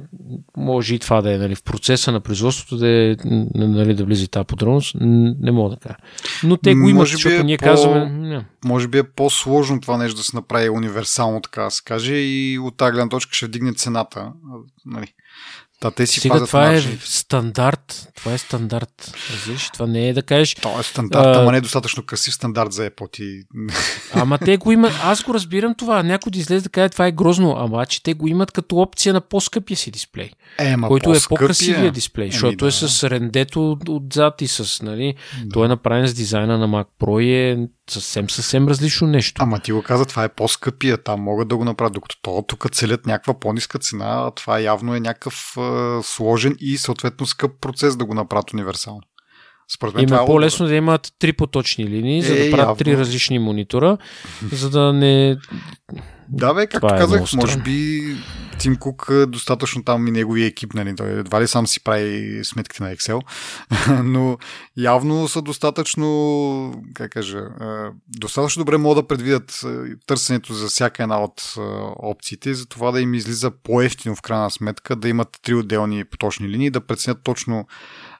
може 0.56 0.94
и 0.94 0.98
това 0.98 1.22
да 1.22 1.34
е 1.34 1.38
нали, 1.38 1.54
в 1.54 1.62
процеса 1.62 2.12
на 2.12 2.20
производството 2.20 2.76
да, 2.76 2.88
е, 2.88 3.16
нали, 3.54 3.94
да 3.94 4.04
влиза 4.04 4.28
тази 4.28 4.46
подробност. 4.46 4.96
Не 5.00 5.50
мога 5.50 5.70
да 5.70 5.80
кажа. 5.80 5.96
Но 6.44 6.56
те 6.56 6.74
го 6.74 6.88
имат, 6.88 6.94
може 6.94 7.12
защото 7.12 7.34
е 7.34 7.42
ние 7.42 7.58
по... 7.58 7.64
казваме... 7.64 8.10
Не. 8.10 8.44
Може 8.64 8.88
би 8.88 8.98
е 8.98 9.02
по-сложно 9.02 9.80
това 9.80 9.96
нещо 9.96 10.16
да 10.16 10.22
се 10.22 10.36
направи 10.36 10.68
универсално, 10.68 11.40
така 11.40 11.62
да 11.62 11.70
се 11.70 11.82
каже, 11.84 12.14
и 12.14 12.58
от 12.58 12.76
тази 12.76 12.92
гледна 12.92 13.08
точка 13.08 13.34
ще 13.34 13.46
вдигне 13.46 13.72
цената. 13.72 14.32
Нали. 14.86 15.06
Та, 15.80 15.90
те 15.90 16.06
си 16.06 16.20
Сега 16.20 16.44
това 16.44 16.72
е 16.72 16.82
стандарт. 17.00 18.08
Това 18.16 18.32
е 18.32 18.38
стандарт. 18.38 19.14
Разбираш? 19.32 19.70
Това 19.70 19.86
не 19.86 20.08
е 20.08 20.12
да 20.12 20.22
кажеш. 20.22 20.54
Това 20.54 20.80
е 20.80 20.82
стандарт, 20.82 21.26
а... 21.26 21.40
ама 21.40 21.52
не 21.52 21.58
е 21.58 21.60
достатъчно 21.60 22.02
красив 22.02 22.34
стандарт 22.34 22.72
за 22.72 22.90
Apple. 22.90 23.12
Ти... 23.12 23.42
Ама 24.14 24.38
те 24.38 24.56
го 24.56 24.72
имат. 24.72 24.92
Аз 25.02 25.22
го 25.22 25.34
разбирам 25.34 25.74
това. 25.74 26.02
Някой 26.02 26.30
да 26.30 26.38
излезе 26.38 26.62
да 26.62 26.68
каже 26.68 26.88
това 26.88 27.06
е 27.06 27.12
грозно, 27.12 27.54
ама 27.58 27.86
че 27.86 28.02
те 28.02 28.14
го 28.14 28.28
имат 28.28 28.52
като 28.52 28.76
опция 28.76 29.12
на 29.12 29.20
по-скъпия 29.20 29.76
си 29.76 29.90
дисплей. 29.90 30.30
Е, 30.58 30.74
който 30.76 31.14
е 31.14 31.18
по-красивия 31.28 31.92
дисплей, 31.92 32.30
защото 32.30 32.56
да. 32.56 32.66
е 32.66 32.70
с 32.70 33.10
рендето 33.10 33.78
отзад 33.88 34.42
и 34.42 34.48
с, 34.48 34.82
нали, 34.82 35.14
да. 35.44 35.52
той 35.52 35.64
е 35.64 35.68
направен 35.68 36.06
с 36.06 36.14
дизайна 36.14 36.58
на 36.58 36.68
Mac 36.68 36.86
Pro 37.00 37.22
и 37.22 37.32
е 37.32 37.68
съвсем, 37.90 38.30
съвсем 38.30 38.68
различно 38.68 39.06
нещо. 39.06 39.42
Ама 39.42 39.60
ти 39.60 39.72
го 39.72 39.82
каза, 39.82 40.06
това 40.06 40.24
е 40.24 40.28
по-скъпия, 40.28 41.02
там 41.02 41.20
могат 41.20 41.48
да 41.48 41.56
го 41.56 41.64
направят, 41.64 41.92
докато 41.92 42.16
то 42.22 42.44
тук 42.48 42.70
целят 42.72 43.06
някаква 43.06 43.40
по-ниска 43.40 43.78
цена, 43.78 44.30
това 44.30 44.60
явно 44.60 44.94
е 44.94 45.00
някакъв 45.00 45.56
е, 45.58 45.60
сложен 46.02 46.56
и 46.60 46.78
съответно 46.78 47.26
скъп 47.26 47.60
процес 47.60 47.96
да 47.96 48.04
го 48.04 48.14
направят 48.14 48.52
универсално. 48.52 49.02
Според 49.76 49.94
мен 49.94 50.04
Има 50.04 50.22
е 50.22 50.26
по-лесно 50.26 50.66
да 50.66 50.74
имат 50.74 51.12
три 51.18 51.32
поточни 51.32 51.86
линии, 51.86 52.22
за 52.22 52.34
да 52.34 52.48
е, 52.48 52.50
правят 52.50 52.78
три 52.78 52.96
различни 52.96 53.38
монитора, 53.38 53.98
за 54.52 54.70
да 54.70 54.92
не... 54.92 55.36
Да, 56.28 56.54
бе, 56.54 56.66
както 56.66 56.86
това 56.86 56.96
е 56.96 57.00
казах, 57.00 57.32
е 57.32 57.36
може 57.36 57.58
би 57.58 58.02
Тим 58.58 58.76
Кук 58.76 59.10
достатъчно 59.28 59.84
там 59.84 60.06
и 60.06 60.10
неговия 60.10 60.46
екип, 60.46 60.74
нали, 60.74 60.96
той 60.96 61.10
едва 61.10 61.40
ли 61.40 61.48
сам 61.48 61.66
си 61.66 61.84
прави 61.84 62.40
сметките 62.44 62.82
на 62.82 62.96
Excel, 62.96 63.20
но 64.02 64.38
явно 64.76 65.28
са 65.28 65.42
достатъчно, 65.42 66.82
как 66.94 67.10
кажа, 67.10 67.42
достатъчно 68.08 68.60
добре 68.60 68.76
могат 68.76 69.04
да 69.04 69.08
предвидят 69.08 69.64
търсенето 70.06 70.54
за 70.54 70.66
всяка 70.66 71.02
една 71.02 71.22
от 71.22 71.54
опциите, 71.96 72.54
за 72.54 72.66
това 72.66 72.90
да 72.90 73.00
им 73.00 73.14
излиза 73.14 73.50
по-ефтино 73.50 74.16
в 74.16 74.22
крайна 74.22 74.50
сметка, 74.50 74.96
да 74.96 75.08
имат 75.08 75.38
три 75.42 75.54
отделни 75.54 76.04
поточни 76.04 76.48
линии, 76.48 76.70
да 76.70 76.86
преценят 76.86 77.18
точно 77.24 77.66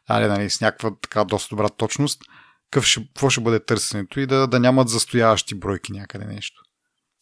али, 0.09 0.27
нали, 0.27 0.51
с 0.51 0.61
някаква 0.61 0.91
така 1.03 1.25
доста 1.25 1.49
добра 1.49 1.69
точност, 1.69 2.23
какъв 2.71 2.87
ще, 2.87 3.01
какво 3.01 3.31
ще 3.31 3.41
бъде 3.41 3.65
търсенето 3.65 4.21
и 4.21 4.27
да, 4.27 4.47
да 4.47 4.61
нямат 4.61 4.89
застояващи 4.89 5.55
бройки 5.55 5.93
някъде 5.93 6.25
нещо. 6.25 6.66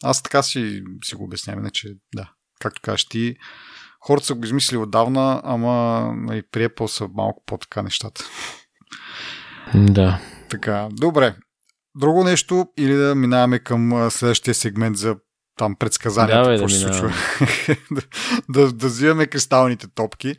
Аз 0.05 0.23
така 0.23 0.43
си, 0.43 0.83
си 1.05 1.15
го 1.15 1.25
обяснявам, 1.25 1.61
иначе 1.61 1.89
да, 2.15 2.31
както 2.61 2.83
кажеш 2.83 3.05
ти, 3.05 3.37
хората 4.01 4.27
са 4.27 4.35
го 4.35 4.45
измислили 4.45 4.79
отдавна, 4.79 5.41
ама 5.45 6.03
нали, 6.17 6.43
при 6.53 6.69
Apple 6.69 6.87
са 6.87 7.09
малко 7.15 7.43
по-така 7.47 7.83
нещата. 7.83 8.25
Да. 9.75 10.21
Така, 10.51 10.89
добре. 10.93 11.35
Друго 11.97 12.25
нещо 12.25 12.67
или 12.79 12.95
да 12.95 13.15
минаваме 13.15 13.59
към 13.59 14.11
следващия 14.11 14.55
сегмент 14.55 14.97
за 14.97 15.17
там 15.59 15.77
предсказанията, 15.77 16.51
да, 16.51 16.59
какво 16.59 16.63
да 16.67 16.69
ще 16.69 16.79
се 16.79 16.85
случва. 16.85 17.13
да, 18.49 18.73
да, 18.73 18.87
взимаме 18.87 19.27
кристалните 19.27 19.87
топки. 19.95 20.37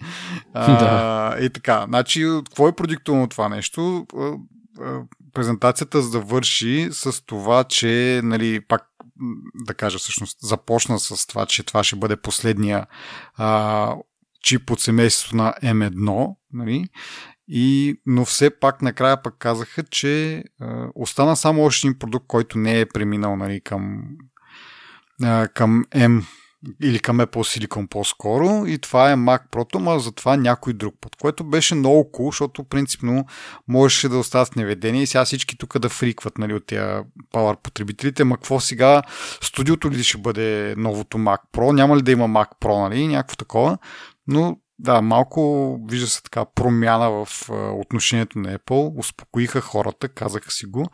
А, 0.54 0.80
да. 0.80 1.46
И 1.46 1.50
така. 1.50 1.86
Значи, 1.88 2.24
какво 2.46 2.68
е 2.68 2.76
продиктувано 2.76 3.28
това 3.28 3.50
нещо? 3.50 4.08
Презентацията 5.34 6.02
завърши 6.02 6.90
с 6.92 7.26
това, 7.26 7.64
че, 7.64 8.22
нали, 8.24 8.62
пак 8.68 8.82
да 9.54 9.74
кажа 9.74 9.98
всъщност, 10.00 10.38
започна 10.42 11.00
с 11.00 11.28
това, 11.28 11.46
че 11.46 11.64
това 11.64 11.84
ще 11.84 11.96
бъде 11.96 12.16
последния 12.16 12.88
а, 13.36 13.96
чип 14.44 14.72
от 14.72 14.80
семейството 14.80 15.36
на 15.36 15.54
M1, 15.64 16.36
нали? 16.54 16.86
И, 17.48 17.96
но 18.06 18.26
все 18.26 18.60
пак 18.60 18.82
накрая 18.82 19.24
пък 19.24 19.36
казаха, 19.40 19.84
че 19.84 20.44
а, 20.62 20.88
остана 20.96 21.36
само 21.36 21.64
още 21.64 21.88
един 21.88 22.00
продукт, 22.00 22.28
който 22.28 22.58
не 22.58 22.80
е 22.80 22.86
преминал 22.86 23.36
нали, 23.36 23.62
към 23.62 24.04
към 25.54 25.86
M 25.86 26.24
или 26.84 27.00
към 27.00 27.18
Apple 27.18 27.68
Silicon 27.68 27.88
по-скоро 27.88 28.66
и 28.68 28.78
това 28.78 29.12
е 29.12 29.16
Mac 29.16 29.40
Pro, 29.52 29.80
но 29.80 30.00
за 30.00 30.12
това 30.12 30.38
някой 30.38 30.74
друг 30.74 30.96
път, 31.02 31.16
което 31.16 31.44
беше 31.44 31.76
много 31.76 32.12
cool, 32.14 32.26
защото 32.26 32.64
принципно 32.64 33.26
можеше 33.68 34.10
да 34.10 34.18
остават 34.18 34.56
в 34.56 34.56
и 34.86 35.08
сега 35.08 35.26
всички 35.26 35.58
тук 35.58 35.80
да 35.80 35.90
фрикват 35.90 36.38
нали, 36.38 36.54
от 36.54 36.66
тия 36.66 37.04
Power 37.34 37.56
потребителите, 37.62 38.24
ма 38.24 38.36
какво 38.36 38.60
сега, 38.60 39.02
студиото 39.42 39.92
ли 39.92 40.04
ще 40.04 40.18
бъде 40.18 40.76
новото 40.78 41.18
Mac 41.18 41.40
Pro, 41.54 41.72
няма 41.72 41.98
ли 41.98 42.02
да 42.02 42.12
има 42.12 42.26
Mac 42.26 42.48
Pro, 42.62 42.90
нали, 42.90 43.08
някакво 43.08 43.36
такова, 43.36 43.78
но 44.28 44.58
да, 44.80 45.02
малко 45.02 45.80
вижда 45.90 46.08
се 46.08 46.24
така 46.24 46.46
промяна 46.56 47.10
в 47.10 47.50
отношението 47.74 48.40
на 48.40 48.58
Apple, 48.58 49.00
успокоиха 49.00 49.62
хората, 49.62 50.10
казаха 50.10 50.52
си 50.52 50.66
го, 50.66 50.90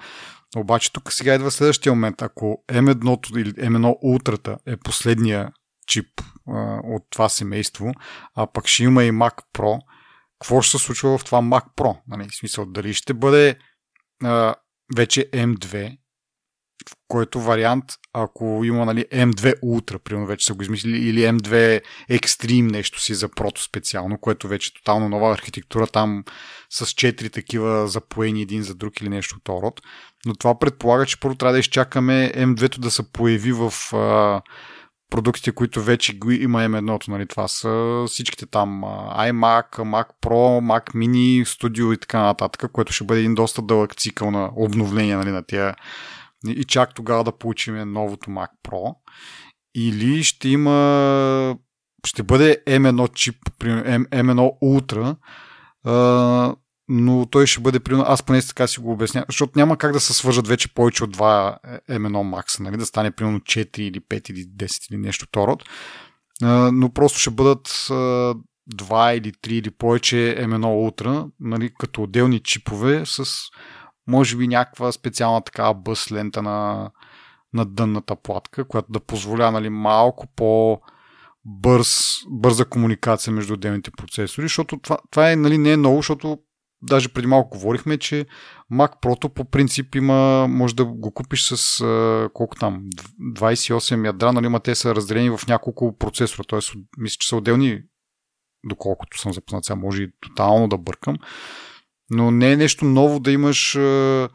обаче 0.57 0.93
тук 0.93 1.11
сега 1.13 1.36
идва 1.36 1.51
следващия 1.51 1.93
момент. 1.93 2.22
Ако 2.22 2.63
M1 2.69 3.39
или 3.39 3.53
M1 3.53 3.95
Ultra 4.03 4.57
е 4.65 4.78
последния 4.78 5.51
чип 5.88 6.22
а, 6.48 6.80
от 6.84 7.04
това 7.10 7.30
семейство, 7.30 7.92
а 8.36 8.48
пък 8.48 8.68
ще 8.68 8.84
има 8.84 9.04
и 9.04 9.12
Mac 9.12 9.36
Pro, 9.54 9.80
какво 10.40 10.62
ще 10.62 10.78
се 10.78 10.84
случва 10.84 11.18
в 11.18 11.24
това 11.24 11.42
Mac 11.42 11.64
Pro? 11.78 11.98
Нали? 12.08 12.30
В 12.30 12.36
смисъл, 12.36 12.66
дали 12.66 12.94
ще 12.94 13.14
бъде 13.14 13.56
а, 14.24 14.56
вече 14.96 15.30
M2 15.32 15.98
в 16.90 16.96
който 17.08 17.42
вариант, 17.42 17.86
ако 18.14 18.62
има 18.64 18.86
нали, 18.86 19.06
M2 19.12 19.62
Ultra, 19.62 19.98
примерно 19.98 20.28
вече 20.28 20.46
са 20.46 20.54
го 20.54 20.62
измислили, 20.64 21.10
или 21.10 21.20
M2 21.20 21.82
Extreme 22.10 22.72
нещо 22.72 23.02
си 23.02 23.14
за 23.14 23.30
прото 23.30 23.64
специално, 23.64 24.18
което 24.18 24.48
вече 24.48 24.68
е 24.70 24.78
тотално 24.78 25.10
нова 25.10 25.34
архитектура, 25.34 25.88
там 25.88 26.24
с 26.70 26.86
4 26.86 27.34
такива 27.34 27.88
запоени 27.88 28.42
един 28.42 28.64
за 28.64 28.76
друг 28.76 29.02
или 29.02 29.10
нещо 29.10 29.36
от 29.36 29.50
род. 29.50 29.82
Но 30.26 30.36
това 30.36 30.60
предполага, 30.60 31.06
че 31.06 31.20
първо 31.20 31.36
трябва 31.36 31.54
да 31.54 31.60
изчакаме 31.60 32.32
M2 32.36 32.80
да 32.80 32.92
се 32.92 33.12
появи 33.12 33.52
в 33.52 33.74
а, 33.94 34.42
продуктите, 35.12 35.51
които 35.51 35.84
вече 35.84 36.18
го 36.18 36.32
има 36.32 36.59
M1. 36.59 37.07
Нали? 37.07 37.28
Това 37.28 37.47
са 37.47 38.03
всичките 38.07 38.45
там 38.45 38.82
iMac, 39.16 39.70
Mac 39.72 40.05
Pro, 40.24 40.62
Mac 40.62 40.93
Mini, 40.95 41.45
Studio 41.45 41.93
и 41.93 41.97
така 41.97 42.22
нататък, 42.22 42.72
което 42.72 42.93
ще 42.93 43.03
бъде 43.03 43.20
един 43.20 43.36
доста 43.36 43.62
дълъг 43.62 43.95
цикъл 43.95 44.32
на 44.32 44.51
обновление 44.55 45.16
нали, 45.16 45.30
на 45.30 45.43
тия 45.43 45.76
и 46.47 46.64
чак 46.64 46.93
тогава 46.93 47.24
да 47.24 47.38
получим 47.38 47.91
новото 47.91 48.30
Mac 48.30 48.49
Pro. 48.68 48.95
Или 49.76 50.24
ще 50.24 50.49
има 50.49 51.55
ще 52.07 52.24
бъде 52.24 52.64
M1 52.68 53.14
чип, 53.14 53.36
M1 53.59 54.51
Ultra, 54.64 55.16
но 56.94 57.26
той 57.26 57.48
ще 57.48 57.62
бъде 57.62 57.80
примерно, 57.80 58.06
аз 58.08 58.24
поне 58.24 58.42
така 58.42 58.68
си 58.68 58.80
го 58.80 58.92
обясня, 58.92 59.26
защото 59.28 59.52
няма 59.56 59.78
как 59.78 59.94
да 59.94 60.00
се 60.00 60.14
свържат 60.14 60.48
вече 60.48 60.74
повече 60.74 61.04
от 61.04 61.18
2 61.18 61.58
M1 61.89 62.12
Max, 62.12 62.60
нали, 62.60 62.78
да 62.78 62.86
стане 62.86 63.12
примерно 63.12 63.39
4 63.39 63.80
или 63.80 64.00
5 64.00 64.32
или 64.32 64.39
10 64.39 64.92
или 64.92 64.98
нещо 64.98 65.26
второ. 65.26 65.58
Но 66.72 66.94
просто 66.94 67.20
ще 67.20 67.30
бъдат 67.30 67.68
2 67.68 69.18
или 69.18 69.32
3 69.32 69.50
или 69.50 69.72
повече 69.72 70.16
M1 70.16 70.64
Ultra, 70.64 71.32
нали, 71.39 71.74
като 71.80 72.04
отделни 72.04 72.39
чипове 72.39 73.04
с 73.06 73.26
може 74.08 74.38
би 74.38 74.48
някаква 74.48 74.92
специална 74.92 75.42
такава 75.42 75.74
бъс 75.74 76.12
лента 76.12 76.42
на, 76.42 76.89
на 77.54 77.66
дънната 77.66 78.16
платка, 78.16 78.68
която 78.68 78.92
да 78.92 79.00
позволя 79.00 79.52
нали, 79.52 79.70
малко 79.70 80.28
по 80.36 80.82
бърз, 81.46 82.16
бърза 82.30 82.66
комуникация 82.66 83.34
между 83.34 83.54
отделните 83.54 83.92
процесори, 83.92 84.46
защото 84.46 84.80
това, 84.80 84.98
това 85.12 85.32
е, 85.32 85.36
нали, 85.36 85.58
не 85.58 85.72
е 85.72 85.78
ново, 85.78 85.98
защото 85.98 86.38
даже 86.84 87.10
преди 87.10 87.28
малко 87.28 87.58
говорихме, 87.58 87.98
че 87.98 88.26
Mac 88.74 88.92
Pro 89.02 89.30
по 89.30 89.46
принцип 89.46 89.96
има, 89.96 90.48
може 90.50 90.76
да 90.76 90.86
го 90.86 91.14
купиш 91.14 91.44
с 91.44 92.30
колко 92.34 92.56
там, 92.56 92.84
28 93.36 94.06
ядра, 94.06 94.34
нали, 94.34 94.48
ма 94.48 94.60
те 94.60 94.76
са 94.76 94.96
разделени 94.96 95.30
в 95.30 95.48
няколко 95.48 95.98
процесора, 95.98 96.44
т.е. 96.50 96.60
мисля, 96.98 97.18
че 97.20 97.28
са 97.28 97.36
отделни, 97.36 97.82
доколкото 98.64 99.20
съм 99.20 99.34
запознат, 99.34 99.66
сега 99.66 99.76
може 99.76 100.04
и 100.04 100.12
тотално 100.22 100.68
да 100.68 100.78
бъркам, 100.78 101.16
но 102.10 102.32
не 102.32 102.52
е 102.52 102.58
нещо 102.58 102.86
ново 102.86 103.20
да 103.20 103.32
имаш 103.32 103.76
е, 103.76 104.28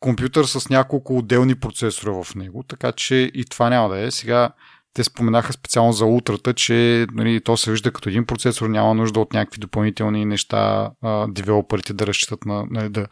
компютър 0.00 0.44
с 0.44 0.68
няколко 0.68 1.18
отделни 1.18 1.54
процесора 1.54 2.22
в 2.22 2.34
него, 2.34 2.62
така 2.62 2.92
че 2.92 3.30
и 3.34 3.44
това 3.44 3.70
няма 3.70 3.88
да 3.88 4.00
е. 4.06 4.10
Сега 4.10 4.50
те 4.92 5.04
споменаха 5.04 5.52
специално 5.52 5.92
за 5.92 6.04
ултрата, 6.04 6.54
че 6.54 7.06
нали, 7.12 7.40
то 7.40 7.56
се 7.56 7.70
вижда 7.70 7.92
като 7.92 8.08
един 8.08 8.26
процесор, 8.26 8.68
няма 8.68 8.94
нужда 8.94 9.20
от 9.20 9.32
някакви 9.32 9.60
допълнителни 9.60 10.24
неща 10.24 10.90
девелоперите 11.28 11.92
да 11.92 12.06
разчитат 12.06 12.44
на, 12.44 12.64
нали, 12.70 12.88
да, 12.88 13.06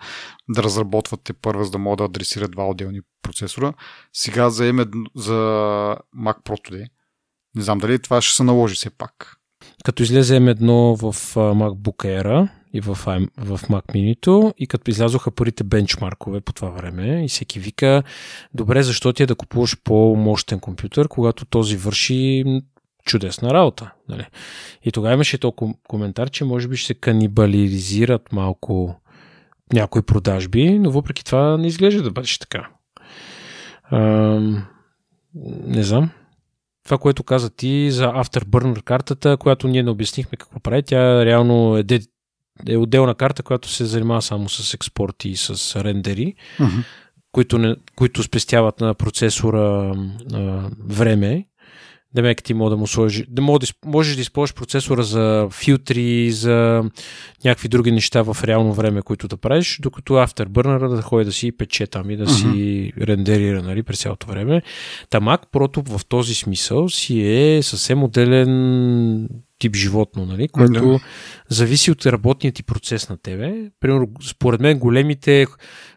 да 0.48 0.62
разработват 0.62 1.20
те 1.24 1.32
първа, 1.32 1.64
за 1.64 1.70
да 1.70 1.78
могат 1.78 1.98
да 1.98 2.04
адресират 2.04 2.50
два 2.50 2.68
отделни 2.68 3.00
процесора. 3.22 3.72
Сега 4.12 4.50
за, 4.50 4.64
M, 4.64 5.06
за 5.16 5.34
Mac 6.18 6.42
Pro 6.44 6.70
Today. 6.70 6.86
Не 7.54 7.62
знам 7.62 7.78
дали 7.78 7.98
това 7.98 8.22
ще 8.22 8.36
се 8.36 8.42
наложи 8.42 8.74
все 8.74 8.90
пак. 8.90 9.34
Като 9.84 10.02
излезе 10.02 10.40
M1 10.40 10.96
в 10.96 11.34
MacBook 11.34 12.22
Air, 12.22 12.48
и 12.78 12.80
в, 12.80 12.94
в 13.38 13.58
Mac 13.62 13.86
Mini, 13.94 14.52
и 14.58 14.66
като 14.66 14.90
излязоха 14.90 15.30
първите 15.30 15.64
бенчмаркове 15.64 16.40
по 16.40 16.52
това 16.52 16.68
време 16.68 17.24
и 17.24 17.28
всеки 17.28 17.60
вика, 17.60 18.02
добре, 18.54 18.82
защо 18.82 19.12
ти 19.12 19.22
е 19.22 19.26
да 19.26 19.34
купуваш 19.34 19.76
по-мощен 19.84 20.60
компютър, 20.60 21.08
когато 21.08 21.44
този 21.44 21.76
върши 21.76 22.44
чудесна 23.04 23.54
работа. 23.54 23.90
Нали? 24.08 24.26
И 24.84 24.92
тогава 24.92 25.14
имаше 25.14 25.38
толкова 25.38 25.74
коментар, 25.88 26.30
че 26.30 26.44
може 26.44 26.68
би 26.68 26.76
ще 26.76 26.86
се 26.86 26.94
канибализират 26.94 28.32
малко 28.32 29.00
някои 29.72 30.02
продажби, 30.02 30.78
но 30.78 30.90
въпреки 30.90 31.24
това 31.24 31.56
не 31.56 31.66
изглежда 31.66 32.02
да 32.02 32.10
бъдеш 32.10 32.38
така. 32.38 32.68
Ам, 33.92 34.64
не 35.66 35.82
знам. 35.82 36.10
това, 36.84 36.98
което 36.98 37.22
каза 37.22 37.50
ти 37.50 37.90
за 37.90 38.06
Afterburner 38.06 38.82
картата, 38.82 39.36
която 39.36 39.68
ние 39.68 39.82
не 39.82 39.90
обяснихме 39.90 40.36
какво 40.36 40.60
прави, 40.60 40.82
тя 40.82 41.24
реално 41.24 41.76
е, 41.76 41.82
е 42.68 42.76
отделна 42.76 43.14
карта, 43.14 43.42
която 43.42 43.68
се 43.68 43.84
занимава 43.84 44.22
само 44.22 44.48
с 44.48 44.74
експорти 44.74 45.28
и 45.28 45.36
с 45.36 45.76
рендери, 45.84 46.34
Мгм. 46.60 46.78
които, 47.32 47.58
не, 47.58 47.76
които 47.96 48.22
спестяват 48.22 48.80
на 48.80 48.94
процесора 48.94 49.94
а, 50.34 50.70
време. 50.88 51.44
Демек 52.14 52.42
ти 52.42 52.54
може 52.54 52.70
да 52.70 52.76
му 52.76 52.86
сложи, 52.86 53.24
да 53.28 53.42
може 53.42 53.60
да, 53.60 53.66
изп- 53.66 53.86
можеш 53.86 54.14
да 54.14 54.20
използваш 54.22 54.54
процесора 54.54 55.02
за 55.02 55.48
филтри, 55.52 56.30
за 56.30 56.84
някакви 57.44 57.68
други 57.68 57.92
неща 57.92 58.22
в 58.22 58.36
реално 58.44 58.72
време, 58.72 59.02
които 59.02 59.28
да 59.28 59.36
правиш, 59.36 59.78
докато 59.82 60.12
Afterburner 60.12 60.96
да 60.96 61.02
ходи 61.02 61.24
да 61.24 61.32
си 61.32 61.52
пече 61.52 61.86
там 61.86 62.10
и 62.10 62.16
да 62.16 62.28
си 62.28 62.92
рендерира 63.00 63.62
нали, 63.62 63.82
през 63.82 63.98
цялото 64.00 64.26
време. 64.26 64.62
Та 65.10 65.20
Mac 65.20 65.40
Pro 65.52 65.98
в 65.98 66.06
този 66.06 66.34
смисъл 66.34 66.88
си 66.88 67.20
е 67.20 67.62
съвсем 67.62 68.02
отделен 68.02 69.28
тип 69.58 69.76
животно, 69.76 70.26
нали, 70.26 70.48
което 70.48 70.88
Да. 70.88 70.98
зависи 71.48 71.90
от 71.90 72.06
работния 72.06 72.52
ти 72.52 72.62
процес 72.62 73.08
на 73.08 73.16
тебе. 73.16 73.70
Примерно, 73.80 74.08
според 74.22 74.60
мен 74.60 74.78
големите 74.78 75.46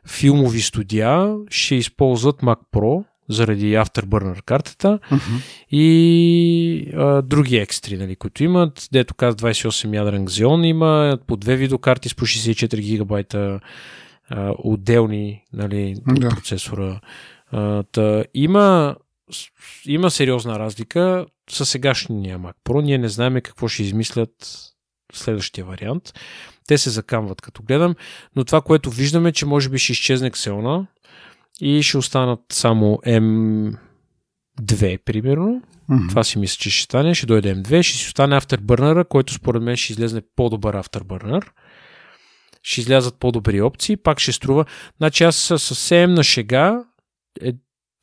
филмови 0.08 0.62
студия 0.62 1.36
ще 1.50 1.76
използват 1.76 2.42
Mac 2.42 2.58
Pro 2.74 3.04
заради 3.30 3.74
Afterburner 3.74 4.42
картата 4.44 5.00
Мгм. 5.12 5.22
и 5.72 6.88
а, 6.96 7.22
други 7.22 7.58
екстри, 7.58 7.98
нали, 7.98 8.16
които 8.16 8.44
имат. 8.44 8.88
Дето 8.92 9.14
казва 9.16 9.38
28 9.38 9.96
ядрен 9.96 10.28
Xeon 10.28 10.66
има 10.66 11.18
по 11.28 11.36
две 11.38 11.56
видеокарти 11.56 12.10
с 12.10 12.16
по 12.16 12.26
64 12.26 12.80
гигабайта 12.82 13.60
а, 14.30 14.54
отделни 14.58 15.44
нали, 15.54 15.96
от 16.12 16.20
Да. 16.20 16.30
процесора. 16.30 17.00
А, 17.52 17.84
та, 17.84 18.24
има, 18.34 18.96
има 19.86 20.12
сериозна 20.12 20.60
разлика 20.60 21.26
с 21.50 21.66
сегашния 21.66 22.40
Mac 22.40 22.54
Pro. 22.66 22.82
Ние 22.82 22.98
не 22.98 23.10
знаем 23.10 23.42
какво 23.42 23.68
ще 23.68 23.84
измислят 23.84 24.32
следващия 25.14 25.66
вариант. 25.66 26.14
Те 26.68 26.78
се 26.78 26.90
закамват 26.90 27.42
като 27.42 27.64
гледам, 27.64 27.96
но 28.36 28.44
това, 28.44 28.62
което 28.62 28.90
виждаме, 28.90 29.32
че 29.32 29.46
може 29.46 29.70
би 29.70 29.80
ще 29.80 29.92
изчезне 29.92 30.32
Xeon 30.32 30.86
и 31.62 31.84
ще 31.84 31.98
останат 31.98 32.40
само 32.52 33.00
M2, 33.06 33.78
примерно. 35.06 35.62
Мгм. 35.90 36.08
Това 36.10 36.24
си 36.24 36.40
мисля, 36.40 36.58
че 36.60 36.70
ще 36.70 36.84
стане. 36.84 37.16
Ще 37.16 37.26
дойде 37.26 37.56
M2, 37.56 37.84
ще 37.84 37.98
си 37.98 38.08
остане 38.08 38.42
Afterburner, 38.42 39.08
който 39.08 39.34
според 39.34 39.64
мен 39.64 39.78
ще 39.78 39.94
излезне 39.94 40.22
по-добър 40.36 40.84
Afterburner. 40.84 41.48
Ще 42.64 42.82
излязат 42.82 43.20
по-добри 43.20 43.62
опции, 43.62 43.98
пак 43.98 44.20
ще 44.20 44.32
струва. 44.32 44.66
Значи 44.98 45.24
аз 45.24 45.36
съвсем 45.36 46.14
на 46.14 46.24
шега 46.24 46.84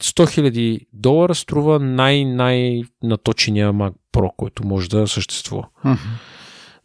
100 0.02 0.50
000 0.50 0.86
долара 0.92 1.34
струва 1.34 1.78
най-най-наточения 1.78 3.72
Mac 3.72 3.92
Pro, 4.12 4.30
който 4.36 4.66
може 4.66 4.88
да 4.88 5.08
съществува. 5.08 5.66
Мгм. 5.84 5.98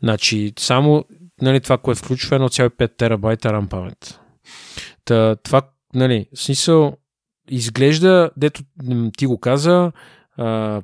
Значи, 0.03 0.53
само 0.59 1.05
нали, 1.41 1.61
това, 1.61 1.77
което 1.77 2.01
включва 2.01 2.39
1,5 2.39 2.97
терабайта 2.97 3.49
RAM 3.49 3.67
памет. 3.67 4.19
Та, 5.05 5.35
това, 5.35 5.61
нали, 5.95 6.25
в 6.35 6.41
смисъл, 6.41 6.97
изглежда, 7.49 8.31
дето 8.37 8.63
ти 9.17 9.25
го 9.25 9.39
каза, 9.39 9.91
а, 10.37 10.81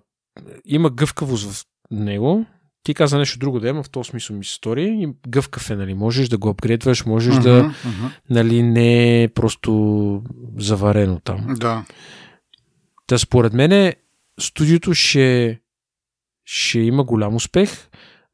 има 0.65 0.89
гъвкавост 0.89 1.51
в 1.51 1.65
него. 1.91 2.45
Ти 2.83 2.93
каза 2.93 3.17
нещо 3.17 3.39
друго 3.39 3.59
да 3.59 3.67
има, 3.69 3.83
в 3.83 3.89
този 3.89 4.09
смисъл 4.09 4.35
ми 4.35 4.45
се 4.45 4.53
стори. 4.53 5.07
Гъвкав 5.27 5.69
е, 5.69 5.75
нали, 5.75 5.93
можеш 5.93 6.29
да 6.29 6.37
го 6.37 6.49
апгрейдваш, 6.49 7.05
можеш 7.05 7.35
да, 7.35 7.63
Мгм, 7.63 7.73
мгм. 7.85 8.07
нали, 8.29 8.63
не 8.63 9.23
е 9.23 9.27
просто 9.27 10.23
заварено 10.57 11.19
там. 11.19 11.45
Да. 11.59 11.85
Та 13.09 13.17
според 13.17 13.53
мен 13.53 13.93
студиото 14.39 14.93
ще, 14.93 15.59
ще 16.45 16.79
има 16.79 17.03
голям 17.03 17.35
успех, 17.35 17.89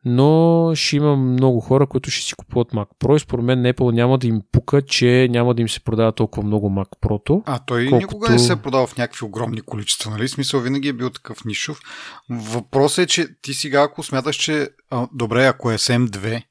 но 0.05 0.71
ще 0.76 0.95
има 0.95 1.15
много 1.15 1.59
хора, 1.59 1.88
които 1.88 2.11
ще 2.11 2.26
си 2.26 2.34
купуват 2.34 2.71
Mac 2.71 2.88
Pro 2.99 3.15
и 3.15 3.19
според 3.19 3.45
мен 3.45 3.63
Apple 3.63 3.91
няма 3.91 4.17
да 4.17 4.28
им 4.28 4.41
пука, 4.51 4.82
че 4.82 5.28
няма 5.32 5.53
да 5.53 5.61
им 5.61 5.69
се 5.69 5.80
продава 5.80 6.11
толкова 6.11 6.43
много 6.43 6.69
Mac 6.69 6.88
Pro-то. 7.01 7.43
А 7.45 7.59
той 7.59 7.88
Колкото- 7.89 8.07
никога 8.07 8.30
не 8.30 8.39
се 8.39 8.53
е 8.53 8.55
продавал 8.55 8.88
в 8.88 8.97
някакви 8.97 9.26
огромни 9.26 9.61
количества, 9.61 10.11
нали? 10.11 10.28
Смисъл 10.28 10.59
винаги 10.59 10.88
е 10.88 10.93
бил 10.93 11.09
такъв 11.09 11.45
нишов. 11.45 11.80
Въпросът 12.30 12.97
е, 12.97 13.07
че 13.07 13.28
ти 13.41 13.53
сега, 13.53 13.82
ако 13.82 14.03
смяташ, 14.03 14.36
че 14.36 14.69
а, 14.89 15.07
добре, 15.13 15.45
ако 15.45 15.71
е 15.71 15.78
с 15.78 15.88
M2, 15.89 16.43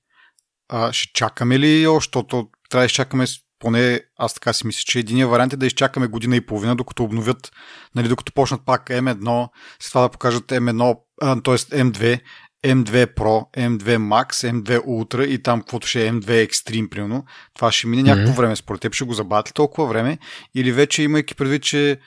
а, 0.68 0.92
ще 0.92 1.12
чакаме 1.12 1.58
ли 1.58 1.86
още, 1.86 2.06
защото 2.08 2.48
трябва 2.70 2.82
да 2.82 2.86
изчакаме 2.86 3.26
с- 3.26 3.38
поне 3.64 4.00
аз 4.16 4.34
така 4.34 4.52
си 4.52 4.66
мисля, 4.66 4.82
че 4.86 4.98
единия 4.98 5.28
вариант 5.28 5.52
е 5.52 5.56
да 5.56 5.66
изчакаме 5.66 6.06
година 6.06 6.36
и 6.36 6.46
половина, 6.46 6.76
докато 6.76 7.04
обновят, 7.04 7.52
нали, 7.94 8.08
докато 8.08 8.32
почнат 8.32 8.60
пак 8.66 8.88
M1, 8.88 9.48
след 9.80 9.90
това 9.90 10.02
да 10.02 10.08
покажат 10.08 10.44
M1, 10.44 10.96
а, 11.22 11.42
т.е. 11.42 11.54
M2, 11.54 12.20
M2 12.64 13.14
Pro, 13.14 13.56
M2 13.56 13.96
Max, 13.96 14.52
M2 14.52 14.80
Ultra 14.80 15.24
и 15.24 15.42
там 15.42 15.60
каквото 15.60 15.86
ще 15.86 16.06
е 16.06 16.12
M2 16.12 16.48
Extreme, 16.48 16.88
примерно. 16.88 17.24
Това 17.54 17.72
ще 17.72 17.86
мине 17.86 18.02
някакво 18.02 18.32
Мгм. 18.32 18.36
време. 18.42 18.56
Според 18.56 18.80
теб 18.80 18.94
ще 18.94 19.04
го 19.04 19.12
забавят 19.12 19.48
ли 19.48 19.52
толкова 19.52 19.86
време? 19.86 20.18
Или 20.54 20.72
вече 20.72 21.02
имайки 21.02 21.34
предвид, 21.34 21.62
че 21.62 21.98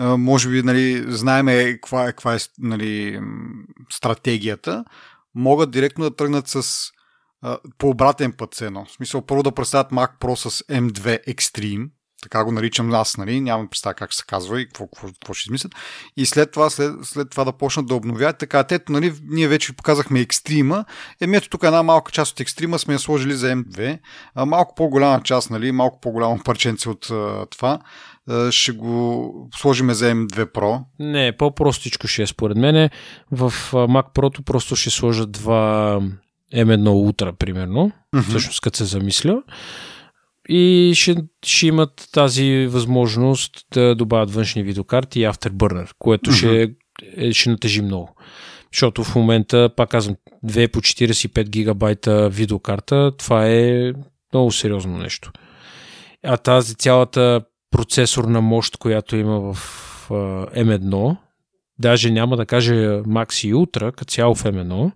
може 0.00 0.48
би 0.48 0.62
нали, 0.62 1.04
знаеме 1.08 1.72
каква, 1.72 2.02
е- 2.04 2.06
каква 2.06 2.34
е 2.34 2.38
нали, 2.58 3.20
стратегията, 3.90 4.84
могат 5.34 5.70
директно 5.70 6.04
да 6.04 6.16
тръгнат 6.16 6.48
с 6.48 6.62
по 7.78 7.88
обратен 7.88 8.32
път 8.32 8.54
се 8.54 8.66
едно. 8.66 8.84
В 8.84 8.92
смисъл 8.92 9.26
първо 9.26 9.42
да 9.42 9.52
представят 9.52 9.92
Mac 9.92 10.10
Pro 10.20 10.34
с 10.48 10.62
M2 10.62 11.34
Extreme, 11.34 11.88
така 12.22 12.44
го 12.44 12.52
наричам 12.52 12.94
аз, 12.94 13.16
нали? 13.16 13.40
нямам 13.40 13.68
представа 13.68 13.94
как 13.94 14.14
се 14.14 14.24
казва 14.26 14.60
и 14.60 14.66
какво, 14.66 14.86
какво, 14.86 15.08
какво 15.08 15.34
ще 15.34 15.48
измислят. 15.48 15.72
И 16.16 16.26
след 16.26 16.52
това, 16.52 16.70
след, 16.70 16.92
след 17.02 17.30
това 17.30 17.44
да 17.44 17.52
почнат 17.52 17.86
да 17.86 17.94
обновят. 17.94 18.38
Така, 18.38 18.64
ето, 18.70 18.92
нали, 18.92 19.12
ние 19.22 19.48
вече 19.48 19.72
ви 19.72 19.76
показахме 19.76 20.20
екстрима. 20.20 20.84
Еми 21.20 21.36
ето 21.36 21.48
тук 21.48 21.62
една 21.62 21.82
малка 21.82 22.12
част 22.12 22.32
от 22.32 22.40
екстрима 22.40 22.78
сме 22.78 22.94
я 22.94 22.98
сложили 22.98 23.34
за 23.34 23.46
M2. 23.46 23.98
А, 24.34 24.46
малко 24.46 24.74
по-голяма 24.74 25.22
част, 25.22 25.50
нали, 25.50 25.72
малко 25.72 26.00
по-голямо 26.00 26.40
парченце 26.44 26.88
от 26.88 27.10
а, 27.10 27.46
това 27.46 27.78
ще 28.50 28.72
го 28.72 29.50
сложиме 29.54 29.94
за 29.94 30.12
M2 30.14 30.52
Pro. 30.52 30.80
Не, 30.98 31.36
по-простичко 31.36 32.06
ще 32.06 32.22
е 32.22 32.26
според 32.26 32.56
мен. 32.56 32.90
В 33.30 33.52
Mac 33.72 34.14
Pro 34.14 34.42
просто 34.42 34.76
ще 34.76 34.90
сложат 34.90 35.32
два 35.32 36.00
M1 36.54 36.88
Ultra, 36.88 37.32
примерно, 37.32 37.92
Мгм. 38.12 38.22
всъщност 38.28 38.60
като 38.60 38.76
се 38.76 38.84
замисля. 38.84 39.42
И 40.48 40.92
ще, 40.96 41.16
ще 41.46 41.66
имат 41.66 42.08
тази 42.12 42.66
възможност 42.66 43.52
да 43.72 43.94
добавят 43.94 44.30
външни 44.34 44.62
видеокарти 44.62 45.20
и 45.20 45.24
Afterburner, 45.26 45.90
което 45.98 46.30
Мгм. 46.30 46.36
ще, 46.36 46.70
е, 47.16 47.32
ще 47.32 47.50
натежи 47.50 47.82
много. 47.82 48.14
Защото 48.72 49.04
в 49.04 49.14
момента, 49.14 49.70
пак 49.76 49.88
казвам, 49.90 50.16
2 50.44 50.68
по 50.68 50.80
45 50.80 51.48
гигабайта 51.48 52.28
видеокарта, 52.28 53.12
това 53.18 53.48
е 53.48 53.92
много 54.32 54.52
сериозно 54.52 54.98
нещо. 54.98 55.32
А 56.24 56.36
тази 56.36 56.74
цялата 56.74 57.40
процесорна 57.70 58.40
мощ, 58.40 58.76
която 58.76 59.16
има 59.16 59.40
в 59.54 59.56
а, 60.10 60.14
M1, 60.46 61.16
даже 61.78 62.10
няма 62.10 62.36
да 62.36 62.46
кажа 62.46 62.74
Max 63.02 63.48
и 63.48 63.54
Ultra, 63.54 63.92
като 63.92 64.04
цяло 64.12 64.34
в 64.34 64.44
M1, 64.44 64.90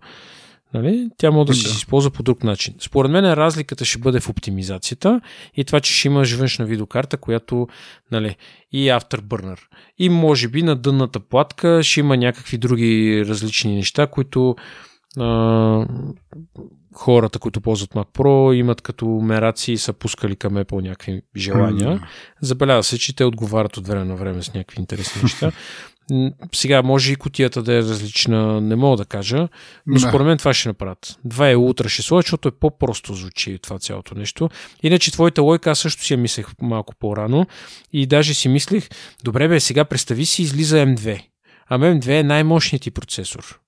нали, 0.74 1.08
тя 1.18 1.30
може 1.30 1.46
да 1.46 1.54
се 1.54 1.68
Да. 1.68 1.74
използва 1.74 2.10
по 2.10 2.22
друг 2.22 2.44
начин. 2.44 2.74
Според 2.78 3.10
мен 3.10 3.32
разликата 3.32 3.84
ще 3.84 3.98
бъде 3.98 4.20
в 4.20 4.28
оптимизацията 4.28 5.20
и 5.54 5.64
това, 5.64 5.80
че 5.80 5.94
ще 5.94 6.08
имаш 6.08 6.32
външна 6.32 6.66
видеокарта, 6.66 7.16
която 7.16 7.68
нали, 8.12 8.36
и 8.72 8.86
Afterburner. 8.86 9.58
И 9.98 10.08
може 10.08 10.48
би 10.48 10.62
на 10.62 10.76
дънната 10.76 11.20
платка 11.20 11.82
ще 11.82 12.00
има 12.00 12.16
някакви 12.16 12.58
други 12.58 13.24
различни 13.28 13.74
неща, 13.74 14.06
които 14.06 14.56
а, 15.18 15.86
хората, 16.94 17.38
които 17.38 17.60
ползват 17.60 17.90
Mac 17.90 18.06
Pro, 18.18 18.54
имат 18.54 18.80
като 18.80 19.06
мераци 19.06 19.72
и 19.72 19.78
са 19.78 19.92
пускали 19.92 20.36
към 20.36 20.54
Apple 20.54 20.82
някакви 20.82 21.22
желания. 21.36 22.08
Забелязва 22.40 22.82
се, 22.84 22.98
че 22.98 23.16
те 23.16 23.24
отговарят 23.24 23.76
от 23.76 23.88
време 23.88 24.04
на 24.04 24.16
време 24.16 24.42
с 24.42 24.54
някакви 24.54 24.80
интересни 24.80 25.22
неща. 25.22 25.52
Сега 26.54 26.82
може 26.82 27.12
и 27.12 27.16
кутията 27.16 27.62
да 27.62 27.74
е 27.74 27.78
различна, 27.78 28.60
не 28.60 28.76
мога 28.76 28.96
да 28.96 29.04
кажа, 29.04 29.48
но 29.86 29.94
Да. 29.94 30.00
според 30.00 30.26
мен 30.26 30.38
това 30.38 30.54
ще 30.54 30.68
направят. 30.68 31.18
Два 31.24 31.50
е 31.50 31.56
утра 31.56 31.88
ще 31.88 32.02
сложат, 32.02 32.26
защото 32.26 32.48
е 32.48 32.52
по-просто 32.60 33.14
звучи 33.14 33.58
това 33.62 33.78
цялото 33.78 34.14
нещо. 34.14 34.48
Иначе 34.82 35.12
твоята 35.12 35.42
лойка 35.42 35.70
аз 35.70 35.78
също 35.78 36.04
си 36.04 36.12
я 36.14 36.18
мислех 36.18 36.46
малко 36.62 36.94
по-рано 36.94 37.46
и 37.92 38.06
даже 38.06 38.34
си 38.34 38.48
мислих, 38.48 38.88
добре 39.24 39.48
бе, 39.48 39.60
сега 39.60 39.84
представи 39.84 40.26
си 40.26 40.42
излиза 40.42 40.76
M2. 40.76 41.22
А 41.68 41.78
M2 41.78 42.08
е 42.08 42.22
най-мощният 42.22 42.82
ти 42.82 42.90
процесор. 42.90 43.60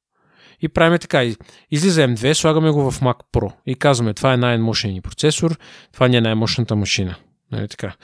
И 0.61 0.69
правиме 0.69 0.99
така. 0.99 1.25
из- 1.25 1.39
Излиза 1.71 2.01
M2, 2.03 2.33
слагаме 2.33 2.71
го 2.71 2.91
в 2.91 3.01
Mac 3.01 3.17
Pro 3.33 3.53
и 3.67 3.75
казваме, 3.75 4.15
това 4.15 4.33
е 4.33 4.37
най-мощният 4.37 4.95
ни 4.95 5.01
процесор, 5.01 5.59
това 5.93 6.09
ни 6.09 6.17
е 6.17 6.21
най-мощната 6.21 6.77
машина. 6.77 7.17
Нали 7.53 7.69
така? 7.69 7.95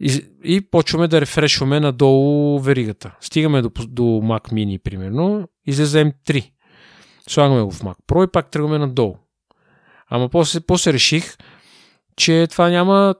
И, 0.00 0.24
и 0.44 0.60
почваме 0.60 1.08
да 1.08 1.20
рефрешваме 1.20 1.80
надолу 1.80 2.60
веригата. 2.60 3.16
Стигаме 3.20 3.62
до, 3.62 3.70
до 3.88 4.02
Mac 4.02 4.52
Mini, 4.52 4.82
примерно, 4.82 5.48
излиза 5.66 5.98
M3. 6.04 6.50
Слагаме 7.28 7.62
го 7.62 7.70
в 7.70 7.80
Mac 7.80 7.96
Pro 8.08 8.28
и 8.28 8.32
пак 8.32 8.50
тръгваме 8.50 8.78
надолу. 8.78 9.16
Ама 10.08 10.28
после, 10.28 10.60
после 10.60 10.92
реших, 10.92 11.36
че 12.16 12.46
това 12.50 12.68
няма 12.68 13.14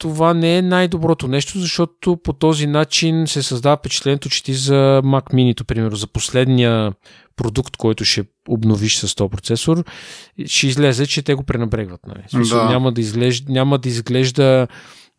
това 0.00 0.34
не 0.34 0.56
е 0.56 0.62
най-доброто 0.62 1.28
нещо, 1.28 1.58
защото 1.58 2.16
по 2.16 2.32
този 2.32 2.66
начин 2.66 3.26
се 3.26 3.42
създава 3.42 3.76
впечатлението, 3.76 4.28
че 4.28 4.42
ти 4.42 4.54
за 4.54 5.00
Mac 5.04 5.34
Mini, 5.34 5.64
примерно, 5.64 5.96
за 5.96 6.06
последния 6.06 6.92
продукт, 7.36 7.76
който 7.76 8.04
ще 8.04 8.24
обновиш 8.48 8.96
с 8.96 9.14
този 9.14 9.30
процесор, 9.30 9.84
ще 10.46 10.66
излезе, 10.66 11.06
че 11.06 11.22
те 11.22 11.34
го 11.34 11.42
пренабрегват. 11.42 12.00
Нали? 12.06 12.22
Смисъл, 12.28 12.58
да. 12.58 12.68
Няма, 12.68 12.92
да 12.92 13.00
изглежда, 13.00 13.52
няма 13.52 13.78
да 13.78 13.88
изглежда 13.88 14.66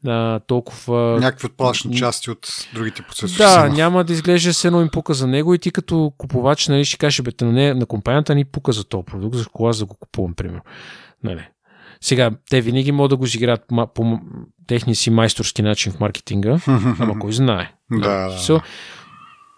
а, 0.07 0.39
толкова... 0.39 1.19
Някакви 1.19 1.45
отплашни 1.45 1.97
части 1.97 2.31
от 2.31 2.47
другите 2.73 3.01
процесори. 3.01 3.37
Да, 3.37 3.69
няма 3.69 4.03
да 4.03 4.13
изглежда 4.13 4.53
се 4.53 4.67
едно 4.67 4.81
им 4.81 4.89
пука 4.89 5.13
за 5.13 5.27
него 5.27 5.53
и 5.53 5.59
ти 5.59 5.71
като 5.71 6.13
купувач 6.17 6.67
нали, 6.67 6.85
ще 6.85 6.97
кажеш, 6.97 7.21
бе, 7.21 7.31
на, 7.41 7.75
на 7.75 7.85
компанията 7.85 8.35
ни 8.35 8.45
пука 8.45 8.71
за 8.71 8.83
този 8.83 9.05
продукт, 9.05 9.35
за 9.35 9.45
кога 9.45 9.71
да 9.73 9.85
го 9.85 9.95
купувам, 9.99 10.33
примерно. 10.33 10.61
Нали. 11.23 11.47
Сега, 12.01 12.31
те 12.49 12.61
винаги 12.61 12.91
могат 12.91 13.09
да 13.09 13.17
го 13.17 13.25
изиграят 13.25 13.61
по 13.93 14.19
техния 14.67 14.95
си 14.95 15.09
майсторски 15.09 15.61
начин 15.61 15.91
в 15.91 15.99
маркетинга, 15.99 16.59
ама 16.99 17.19
кой 17.19 17.33
знае. 17.33 17.71
Да. 17.91 18.29
So, 18.29 18.61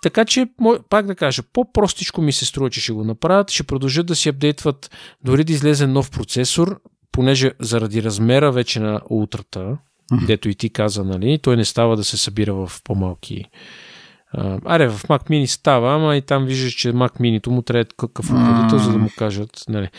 така 0.01 0.25
че, 0.25 0.47
пак 0.89 1.05
да 1.05 1.15
кажа, 1.15 1.43
по-простичко 1.53 2.21
ми 2.21 2.31
се 2.31 2.45
струва, 2.45 2.69
че 2.69 2.81
ще 2.81 2.93
го 2.93 3.03
направят, 3.03 3.51
ще 3.51 3.63
продължат 3.63 4.05
да 4.05 4.15
си 4.15 4.29
апдейтват, 4.29 4.91
дори 5.23 5.43
да 5.43 5.53
излезе 5.53 5.87
нов 5.87 6.11
процесор, 6.11 6.79
понеже 7.11 7.51
заради 7.59 8.03
размера 8.03 8.51
вече 8.51 8.79
на 8.79 9.01
ултрата, 9.09 9.77
дето 10.27 10.49
и 10.49 10.55
ти 10.55 10.69
каза, 10.69 11.03
нали, 11.03 11.39
той 11.39 11.57
не 11.57 11.65
става 11.65 11.97
да 11.97 12.03
се 12.03 12.17
събира 12.17 12.53
в 12.53 12.71
по-малки 12.83 13.45
Аре, 14.65 14.89
в 14.89 15.03
Mac 15.03 15.29
Mini 15.29 15.45
става, 15.45 15.95
ама 15.95 16.15
и 16.15 16.21
там 16.21 16.45
виждаш, 16.45 16.73
че 16.73 16.93
Mac 16.93 17.19
Mini 17.19 17.47
му 17.47 17.61
трябва 17.61 17.85
какъв 17.97 18.25
охладител, 18.25 18.77
за 18.77 18.91
да 18.91 18.97
му 18.97 19.09
кажат. 19.17 19.63
Нали. 19.69 19.89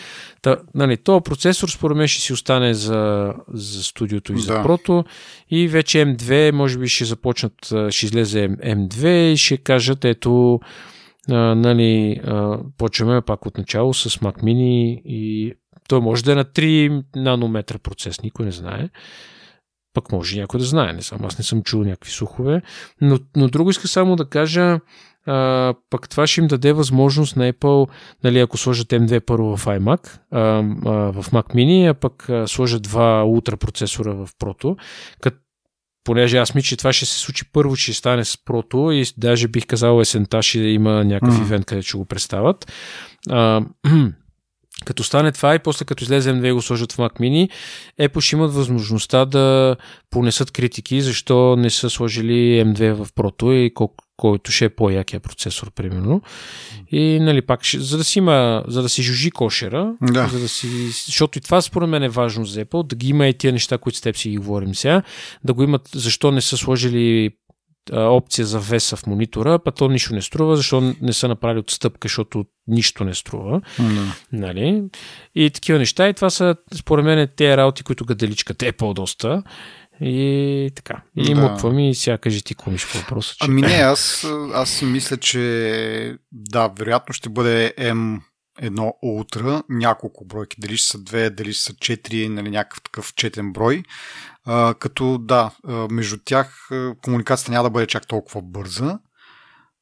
Та, 0.42 0.56
нали, 0.74 0.96
този 0.96 1.22
процесор 1.22 1.68
според 1.68 1.96
мен 1.96 2.08
ще 2.08 2.22
си 2.22 2.32
остане 2.32 2.74
за, 2.74 3.32
за 3.48 3.84
студиото 3.84 4.32
и 4.32 4.38
за 4.38 4.54
да. 4.54 4.62
прото 4.62 5.04
и 5.50 5.68
вече 5.68 5.98
M2 5.98 6.50
може 6.50 6.78
би 6.78 6.88
ще 6.88 7.04
започнат, 7.04 7.72
ще 7.90 8.06
излезе 8.06 8.48
M2 8.48 9.06
и 9.06 9.36
ще 9.36 9.56
кажат 9.56 10.04
ето 10.04 10.60
а, 11.30 11.34
нали, 11.54 12.20
а, 12.26 12.58
почваме 12.78 13.20
пак 13.20 13.46
от 13.46 13.58
начало 13.58 13.94
с 13.94 14.10
Mac 14.10 14.42
Mini 14.42 15.02
и 15.04 15.52
той 15.88 16.00
може 16.00 16.24
да 16.24 16.32
е 16.32 16.34
на 16.34 16.44
3 16.44 17.04
нанометра 17.16 17.78
процес, 17.78 18.22
никой 18.22 18.44
не 18.44 18.52
знае. 18.52 18.88
Пък 19.94 20.12
може 20.12 20.40
някой 20.40 20.60
да 20.60 20.66
знае, 20.66 20.92
не 20.92 21.02
съм, 21.02 21.24
аз 21.24 21.38
не 21.38 21.44
съм 21.44 21.62
чул 21.62 21.84
някакви 21.84 22.10
слухове. 22.10 22.62
Но, 23.00 23.18
но 23.36 23.48
друго 23.48 23.70
иска 23.70 23.88
само 23.88 24.16
да 24.16 24.24
кажа, 24.24 24.80
а, 25.26 25.74
пък 25.90 26.08
това 26.08 26.26
ще 26.26 26.40
им 26.40 26.46
даде 26.46 26.72
възможност 26.72 27.36
на 27.36 27.52
Apple, 27.52 27.88
нали, 28.24 28.38
ако 28.38 28.58
сложат 28.58 28.88
M2 28.88 29.20
първо 29.20 29.56
в 29.56 29.64
iMac, 29.64 30.18
а, 30.30 30.38
а, 30.40 30.62
в 31.22 31.30
Mac 31.30 31.54
Mini, 31.54 31.90
а 31.90 31.94
пък 31.94 32.28
а, 32.28 32.48
сложат 32.48 32.82
два 32.82 33.24
ултра 33.24 33.56
процесора 33.56 34.14
в 34.14 34.28
Proto, 34.40 34.76
като 35.20 35.36
понеже 36.04 36.38
аз 36.38 36.54
мисля, 36.54 36.66
че 36.66 36.76
това 36.76 36.92
ще 36.92 37.06
се 37.06 37.18
случи 37.18 37.44
първо, 37.52 37.76
че 37.76 37.94
стане 37.94 38.24
с 38.24 38.44
Прото 38.44 38.90
и 38.92 39.04
даже 39.18 39.48
бих 39.48 39.66
казал 39.66 40.00
есента 40.00 40.42
ще 40.42 40.58
има 40.58 41.04
някакъв 41.04 41.38
mm. 41.38 41.42
ивент, 41.42 41.64
където 41.64 41.88
ще 41.88 41.98
го 41.98 42.04
представят. 42.04 42.72
А, 43.30 43.62
Като 44.84 45.04
стане 45.04 45.32
това 45.32 45.54
и 45.54 45.58
после 45.58 45.84
като 45.84 46.04
излезе 46.04 46.32
M2 46.32 46.48
и 46.48 46.52
го 46.52 46.62
сложат 46.62 46.92
в 46.92 46.96
Mac 46.96 47.20
Mini, 47.20 47.50
Apple 48.00 48.20
ще 48.20 48.36
имат 48.36 48.54
възможността 48.54 49.24
да 49.24 49.76
понесат 50.10 50.50
критики, 50.50 51.00
защо 51.00 51.56
не 51.56 51.70
са 51.70 51.90
сложили 51.90 52.64
M2 52.64 52.92
в 52.92 53.12
Proto 53.12 53.52
и 53.52 53.74
колко 53.74 54.04
който 54.16 54.52
ще 54.52 54.64
е 54.64 54.68
по-якия 54.68 55.20
процесор, 55.20 55.70
примерно. 55.70 56.22
И, 56.90 57.20
нали, 57.20 57.42
пак, 57.42 57.64
ще, 57.64 57.80
за 57.80 57.98
да 57.98 58.04
си 58.04 58.18
има, 58.18 58.64
за 58.68 58.82
да 58.82 58.88
си 58.88 59.02
жужи 59.02 59.30
кошера, 59.30 59.94
да. 60.02 60.28
за 60.28 60.38
да 60.38 60.48
си, 60.48 60.66
защото 61.06 61.38
и 61.38 61.40
това 61.40 61.60
според 61.60 61.88
мен 61.88 62.02
е 62.02 62.08
важно 62.08 62.44
за 62.44 62.64
Apple, 62.64 62.86
да 62.86 62.96
ги 62.96 63.08
има 63.08 63.26
и 63.26 63.34
тия 63.34 63.52
неща, 63.52 63.78
които 63.78 63.98
с 63.98 64.00
теб 64.00 64.16
си 64.16 64.30
ги 64.30 64.36
говорим 64.36 64.74
сега, 64.74 65.02
да 65.44 65.52
го 65.52 65.62
имат, 65.62 65.88
защо 65.94 66.30
не 66.30 66.40
са 66.40 66.56
сложили 66.56 67.30
опция 67.92 68.46
за 68.46 68.60
веса 68.60 68.96
в 68.96 69.06
монитора, 69.06 69.58
па 69.58 69.72
то 69.72 69.88
нищо 69.88 70.14
не 70.14 70.22
струва, 70.22 70.56
защо 70.56 70.94
не 71.00 71.12
са 71.12 71.28
направили 71.28 71.58
отстъпка, 71.58 72.08
защото 72.08 72.44
нищо 72.66 73.04
не 73.04 73.14
струва. 73.14 73.60
Mm. 73.60 74.06
Нали? 74.32 74.82
И 75.34 75.50
такива 75.50 75.78
неща. 75.78 76.08
И 76.08 76.14
това 76.14 76.30
са, 76.30 76.56
според 76.74 77.04
мен, 77.04 77.28
те 77.36 77.56
работи, 77.56 77.82
които 77.82 78.04
гаделичкат 78.04 78.62
е 78.62 78.72
по-доста. 78.72 79.42
И 80.00 80.70
така. 80.74 81.02
И 81.16 81.34
да. 81.34 81.40
муквам 81.40 81.78
и 81.78 81.94
сега 81.94 82.18
кажи 82.18 82.42
ти 82.42 82.54
какво 82.54 82.70
по 82.70 82.98
въпроса. 82.98 83.34
Че... 83.34 83.44
Ами 83.44 83.62
не, 83.62 83.74
аз, 83.74 84.26
аз 84.54 84.82
мисля, 84.82 85.16
че 85.16 86.16
да, 86.32 86.68
вероятно 86.78 87.12
ще 87.12 87.28
бъде 87.28 87.74
M 87.78 88.20
едно 88.58 88.94
ултра, 89.02 89.62
няколко 89.68 90.24
бройки, 90.24 90.60
дали 90.60 90.76
ще 90.76 90.88
са 90.88 90.98
две, 90.98 91.30
дали 91.30 91.52
ще 91.52 91.64
са 91.64 91.74
четири, 91.74 92.28
нали, 92.28 92.50
някакъв 92.50 92.82
такъв 92.82 93.14
четен 93.14 93.52
брой. 93.52 93.82
А, 94.44 94.74
като 94.74 95.18
да, 95.18 95.50
между 95.90 96.16
тях 96.24 96.68
комуникацията 97.02 97.52
няма 97.52 97.64
да 97.64 97.70
бъде 97.70 97.86
чак 97.86 98.06
толкова 98.06 98.42
бърза, 98.42 98.98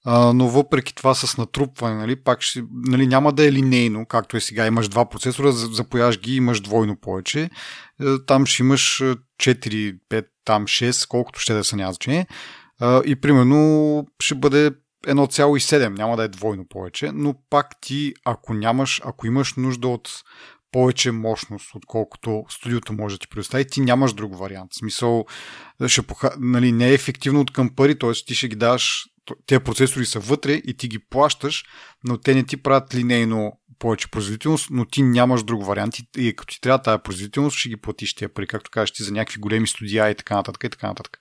а, 0.05 0.33
но 0.33 0.49
въпреки 0.49 0.95
това 0.95 1.15
с 1.15 1.37
натрупване, 1.37 1.95
нали, 1.95 2.17
пак 2.17 2.43
ще, 2.43 2.65
нали, 2.87 3.07
няма 3.07 3.33
да 3.33 3.47
е 3.47 3.53
линейно, 3.53 4.07
както 4.07 4.37
е 4.37 4.41
сега. 4.41 4.67
Имаш 4.67 4.89
два 4.89 5.09
процесора, 5.09 5.53
запояш 5.53 6.19
ги, 6.19 6.37
имаш 6.37 6.61
двойно 6.61 6.97
повече. 6.97 7.51
Там 8.27 8.47
ще 8.47 8.63
имаш 8.63 9.03
4, 9.41 9.99
5, 10.11 10.27
там 10.45 10.65
6, 10.65 11.09
колкото 11.09 11.41
ще 11.41 11.55
да 11.55 11.65
са 11.65 11.77
няма 11.77 11.93
значение. 11.93 12.27
И 13.05 13.17
примерно 13.17 14.07
ще 14.21 14.35
бъде 14.35 14.71
1,7, 15.03 15.89
няма 15.89 16.17
да 16.17 16.23
е 16.23 16.29
двойно 16.29 16.65
повече, 16.69 17.13
но 17.15 17.35
пак 17.51 17.81
ти, 17.81 18.15
ако 18.25 18.55
нямаш, 18.55 19.01
ако 19.05 19.27
имаш 19.27 19.55
нужда 19.55 19.89
от 19.89 20.11
повече 20.73 21.13
мощност, 21.13 21.71
отколкото 21.75 22.45
студиото 22.49 22.93
може 22.93 23.15
да 23.15 23.19
ти 23.19 23.29
предостави, 23.29 23.67
ти 23.67 23.81
нямаш 23.81 24.13
друг 24.13 24.39
вариант. 24.39 24.73
В 24.73 24.77
смисъл, 24.77 25.27
ще 25.87 26.03
поха... 26.03 26.35
нали, 26.39 26.73
не 26.73 26.89
е 26.89 26.95
ефективно 26.95 27.41
от 27.41 27.53
към 27.53 27.75
пари, 27.75 27.99
т.е. 27.99 28.13
ти 28.13 28.35
ще 28.35 28.49
ги 28.49 28.57
даш, 28.57 29.05
тези 29.47 29.65
процесори 29.65 30.07
са 30.07 30.21
вътре 30.21 30.53
и 30.53 30.77
ти 30.77 30.89
ги 30.89 30.99
плащаш, 30.99 31.65
но 32.05 32.19
те 32.19 32.35
не 32.35 32.45
ти 32.45 32.57
правят 32.57 32.95
линейно 32.95 33.53
повече 33.79 34.11
производителност, 34.11 34.69
но 34.71 34.85
ти 34.85 35.03
нямаш 35.03 35.43
друг 35.43 35.67
вариант 35.67 35.95
и 36.17 36.37
като 36.37 36.55
ти 36.55 36.61
трябва 36.61 36.83
тази 36.83 37.03
производителност, 37.03 37.57
ще 37.57 37.69
ги 37.69 37.77
платиш 37.77 38.15
тия 38.15 38.35
пари, 38.35 38.47
както 38.47 38.71
кажеш 38.71 38.91
ти, 38.91 39.03
за 39.03 39.13
някакви 39.13 39.41
големи 39.41 39.67
студия 39.67 40.11
и 40.11 40.15
така 40.15 40.35
нататък 40.35 40.65
и 40.65 40.71
така 40.71 40.87
нататък. 40.87 41.21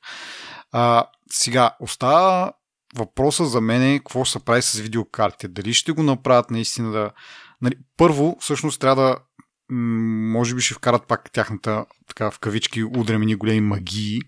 А, 0.72 1.06
сега, 1.32 1.76
остава 1.80 2.54
въпроса 2.96 3.46
за 3.46 3.62
мен 3.62 3.84
е 3.84 4.00
какво 4.00 4.26
се 4.26 4.40
прави 4.40 4.62
с 4.62 4.80
видеокартите. 4.80 5.48
Дали 5.48 5.74
ще 5.74 5.92
го 5.92 6.04
направят 6.04 6.52
наистина 6.52 6.92
да... 6.92 7.12
Нали, 7.62 7.76
първо, 7.98 8.38
всъщност 8.40 8.82
трябва 8.82 9.04
да 9.04 9.18
може 9.72 10.56
би 10.56 10.62
ще 10.62 10.74
вкарат 10.74 11.08
пак 11.08 11.32
тяхната 11.32 11.86
така 12.08 12.32
в 12.32 12.40
кавички 12.40 12.84
удремени 12.84 13.36
големи 13.36 13.62
магии, 13.62 14.20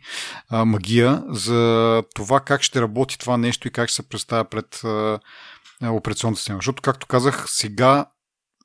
а, 0.49 0.66
магия 0.66 1.24
за 1.30 2.03
това 2.16 2.39
как 2.39 2.61
ще 2.61 2.82
работи 2.82 3.20
това 3.20 3.38
нещо 3.38 3.68
и 3.68 3.72
как 3.72 3.89
ще 3.89 3.95
се 3.95 4.09
представя 4.09 4.45
пред 4.45 4.82
а, 4.84 5.20
операционната 5.82 6.38
система. 6.38 6.57
Защото, 6.57 6.82
както 6.82 7.07
казах, 7.07 7.45
сега 7.47 8.05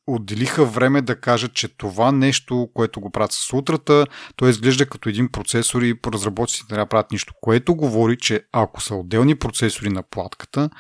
отделиха 0.09 0.65
време 0.65 1.03
да 1.03 1.21
кажат, 1.21 1.55
че 1.55 1.77
това 1.77 2.13
нещо, 2.13 2.69
което 2.75 3.01
го 3.01 3.11
правят 3.11 3.33
с 3.33 3.53
утрата, 3.53 4.07
то 4.37 4.49
изглежда 4.49 4.87
като 4.87 5.09
един 5.09 5.29
процесор 5.29 5.83
и 5.83 5.95
разработчиците 6.07 6.75
да 6.75 6.87
правят 6.87 7.13
нищо, 7.13 7.35
което 7.41 7.75
говори, 7.75 8.17
че 8.17 8.43
ако 8.53 8.81
са 8.81 8.95
отделни 8.95 9.35
процесори 9.35 9.89
на 9.89 10.03
платката, 10.03 10.71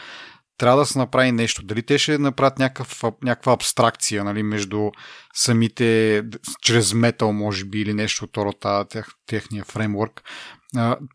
трябва 0.58 0.78
да 0.78 0.86
се 0.86 0.98
направи 0.98 1.32
нещо. 1.32 1.62
Дали 1.62 1.82
те 1.82 1.98
ще 1.98 2.18
направят 2.18 2.58
някакъв, 2.58 3.02
някаква 3.22 3.52
абстракция 3.52 4.24
нали, 4.24 4.42
между 4.42 4.90
самите, 5.34 6.22
чрез 6.62 6.94
метал, 6.94 7.32
може 7.32 7.64
би, 7.64 7.80
или 7.80 7.94
нещо 7.94 8.28
от 8.36 8.88
тех, 8.90 9.06
техния 9.26 9.64
фреймворк, 9.64 10.22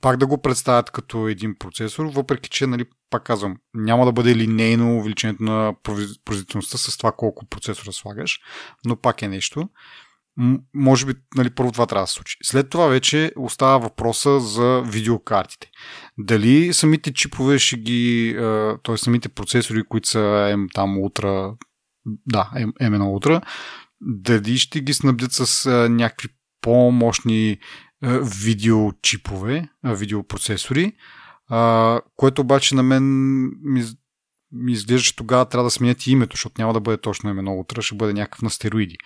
пак 0.02 0.18
да 0.18 0.28
го 0.28 0.42
представят 0.42 0.92
като 0.92 1.28
един 1.28 1.56
процесор, 1.60 2.06
въпреки 2.06 2.50
че, 2.50 2.68
нали, 2.68 2.86
пак 3.10 3.24
казвам, 3.24 3.58
няма 3.74 4.06
да 4.06 4.12
бъде 4.12 4.36
линейно 4.36 4.98
увеличението 4.98 5.44
на 5.44 5.74
производителността 5.84 6.78
с 6.78 6.98
това 6.98 7.12
колко 7.12 7.46
процесора 7.46 7.92
слагаш, 7.92 8.40
но 8.86 8.96
пак 8.96 9.22
е 9.22 9.28
нещо 9.28 9.70
може 10.74 11.06
би 11.06 11.14
нали, 11.36 11.50
първо 11.50 11.72
това 11.72 11.86
трябва 11.86 12.04
да 12.04 12.08
се 12.08 12.14
случи. 12.14 12.38
След 12.44 12.70
това 12.70 12.88
вече 12.88 13.32
остава 13.36 13.78
въпроса 13.78 14.40
за 14.40 14.84
видеокартите. 14.86 15.70
Дали 16.18 16.74
самите 16.74 17.14
чипове 17.14 17.60
ще 17.60 17.78
ги, 17.78 18.36
т.е. 18.84 18.98
самите 18.98 19.30
процесори, 19.30 19.84
които 19.84 20.08
са 20.08 20.20
M, 20.20 20.74
там 20.74 20.90
Ultra, 20.90 21.56
да, 22.06 22.50
M1 22.56 23.00
Ultra, 23.00 23.42
дали 24.02 24.58
ще 24.58 24.82
ги 24.82 24.94
снабдят 24.94 25.32
с 25.32 25.70
някакви 25.90 26.30
по-мощни 26.62 27.58
видеочипове, 28.22 29.70
видеопроцесори, 29.84 30.94
което 32.16 32.42
обаче 32.42 32.76
на 32.76 32.84
мен 32.84 33.04
ми, 33.64 33.84
ми 34.52 34.72
изглежда, 34.72 35.04
че 35.04 35.16
тогава 35.16 35.46
трябва 35.46 35.64
да 35.64 35.72
сменят 35.72 36.08
и 36.08 36.12
името, 36.12 36.36
защото 36.36 36.62
няма 36.62 36.74
да 36.74 36.80
бъде 36.80 37.02
точно 37.02 37.30
M1 37.30 37.48
Ultra, 37.48 37.82
ще 37.82 37.96
бъде 37.96 38.14
някакъв 38.14 38.42
на 38.42 38.50
стероиди 38.50 38.98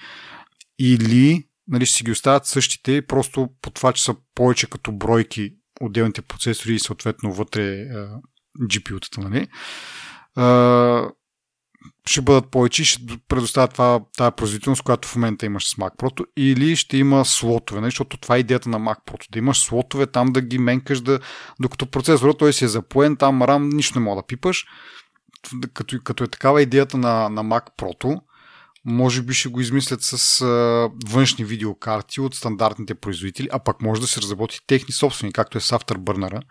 или 0.80 1.48
нали, 1.68 1.86
ще 1.86 1.98
си 1.98 2.04
ги 2.04 2.12
оставят 2.12 2.46
същите, 2.46 3.02
просто 3.02 3.50
по 3.62 3.70
това, 3.70 3.94
че 3.94 4.04
са 4.04 4.16
повече 4.36 4.70
като 4.70 4.92
бройки 4.92 5.54
отделните 5.82 6.22
процесори 6.22 6.74
и 6.74 6.80
съответно 6.80 7.34
вътре 7.34 7.88
GPU-тата. 8.62 9.18
Нали? 9.18 9.48
Ще 12.06 12.22
бъдат 12.22 12.52
повече 12.52 12.82
и 12.82 12.86
ще 12.86 13.02
предоставят 13.28 13.72
това, 13.72 14.00
тази 14.18 14.32
производителност, 14.32 14.82
която 14.82 15.08
в 15.08 15.16
момента 15.16 15.46
имаш 15.46 15.70
с 15.70 15.76
Mac 15.76 15.96
Pro, 15.96 16.26
или 16.38 16.76
ще 16.76 16.98
има 16.98 17.26
слотове, 17.26 17.82
нали? 17.82 17.88
защото 17.88 18.18
това 18.18 18.36
е 18.36 18.40
идеята 18.40 18.70
на 18.70 18.80
Mac 18.80 18.98
Pro, 19.06 19.32
да 19.32 19.40
имаш 19.40 19.60
слотове 19.60 20.08
там 20.08 20.32
да 20.32 20.42
ги 20.42 20.58
менкаш, 20.58 21.02
да, 21.02 21.20
докато 21.60 21.86
процесорът 21.86 22.38
той 22.38 22.54
си 22.54 22.66
е 22.66 22.68
запоен, 22.68 23.18
там 23.18 23.42
RAM 23.42 23.76
нищо 23.76 24.00
не 24.00 24.06
мога 24.06 24.22
да 24.22 24.28
пипаш, 24.28 24.66
като, 25.74 25.98
като 26.04 26.24
е 26.24 26.28
такава 26.28 26.62
идеята 26.62 26.98
на, 26.98 27.30
на 27.30 27.44
Mac 27.44 27.64
Pro, 27.80 28.22
може 28.90 29.22
би 29.22 29.34
ще 29.34 29.50
го 29.50 29.62
измислят 29.62 30.02
с 30.02 30.42
а, 30.42 30.90
външни 31.10 31.46
видеокарти 31.46 32.22
от 32.22 32.36
стандартните 32.36 32.96
производители, 32.96 33.50
а 33.52 33.60
пък 33.60 33.82
може 33.82 34.02
да 34.02 34.08
се 34.08 34.22
разработи 34.22 34.60
техни 34.68 34.94
собствени, 34.94 35.34
както 35.34 35.58
е 35.58 35.62
с 35.62 35.78
Afterburner. 35.78 36.42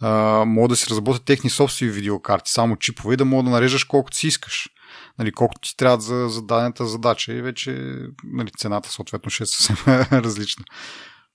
А, 0.00 0.44
може 0.46 0.68
да 0.68 0.76
се 0.76 0.90
разработят 0.90 1.24
техни 1.24 1.50
собствени 1.50 1.92
видеокарти, 1.92 2.50
само 2.50 2.76
чипове 2.76 3.16
да 3.16 3.24
мога 3.24 3.42
да 3.42 3.50
нареждаш 3.50 3.84
колкото 3.84 4.16
си 4.16 4.26
искаш. 4.26 4.68
Нали, 5.18 5.32
колкото 5.32 5.68
ти 5.68 5.76
трябва 5.76 6.00
за, 6.00 6.28
за 6.28 6.42
дадената 6.42 6.86
задача 6.86 7.32
и 7.32 7.42
вече 7.42 7.96
нали, 8.24 8.50
цената 8.58 8.90
съответно 8.90 9.30
ще 9.30 9.42
е 9.42 9.46
съвсем 9.46 9.76
различна. 10.12 10.64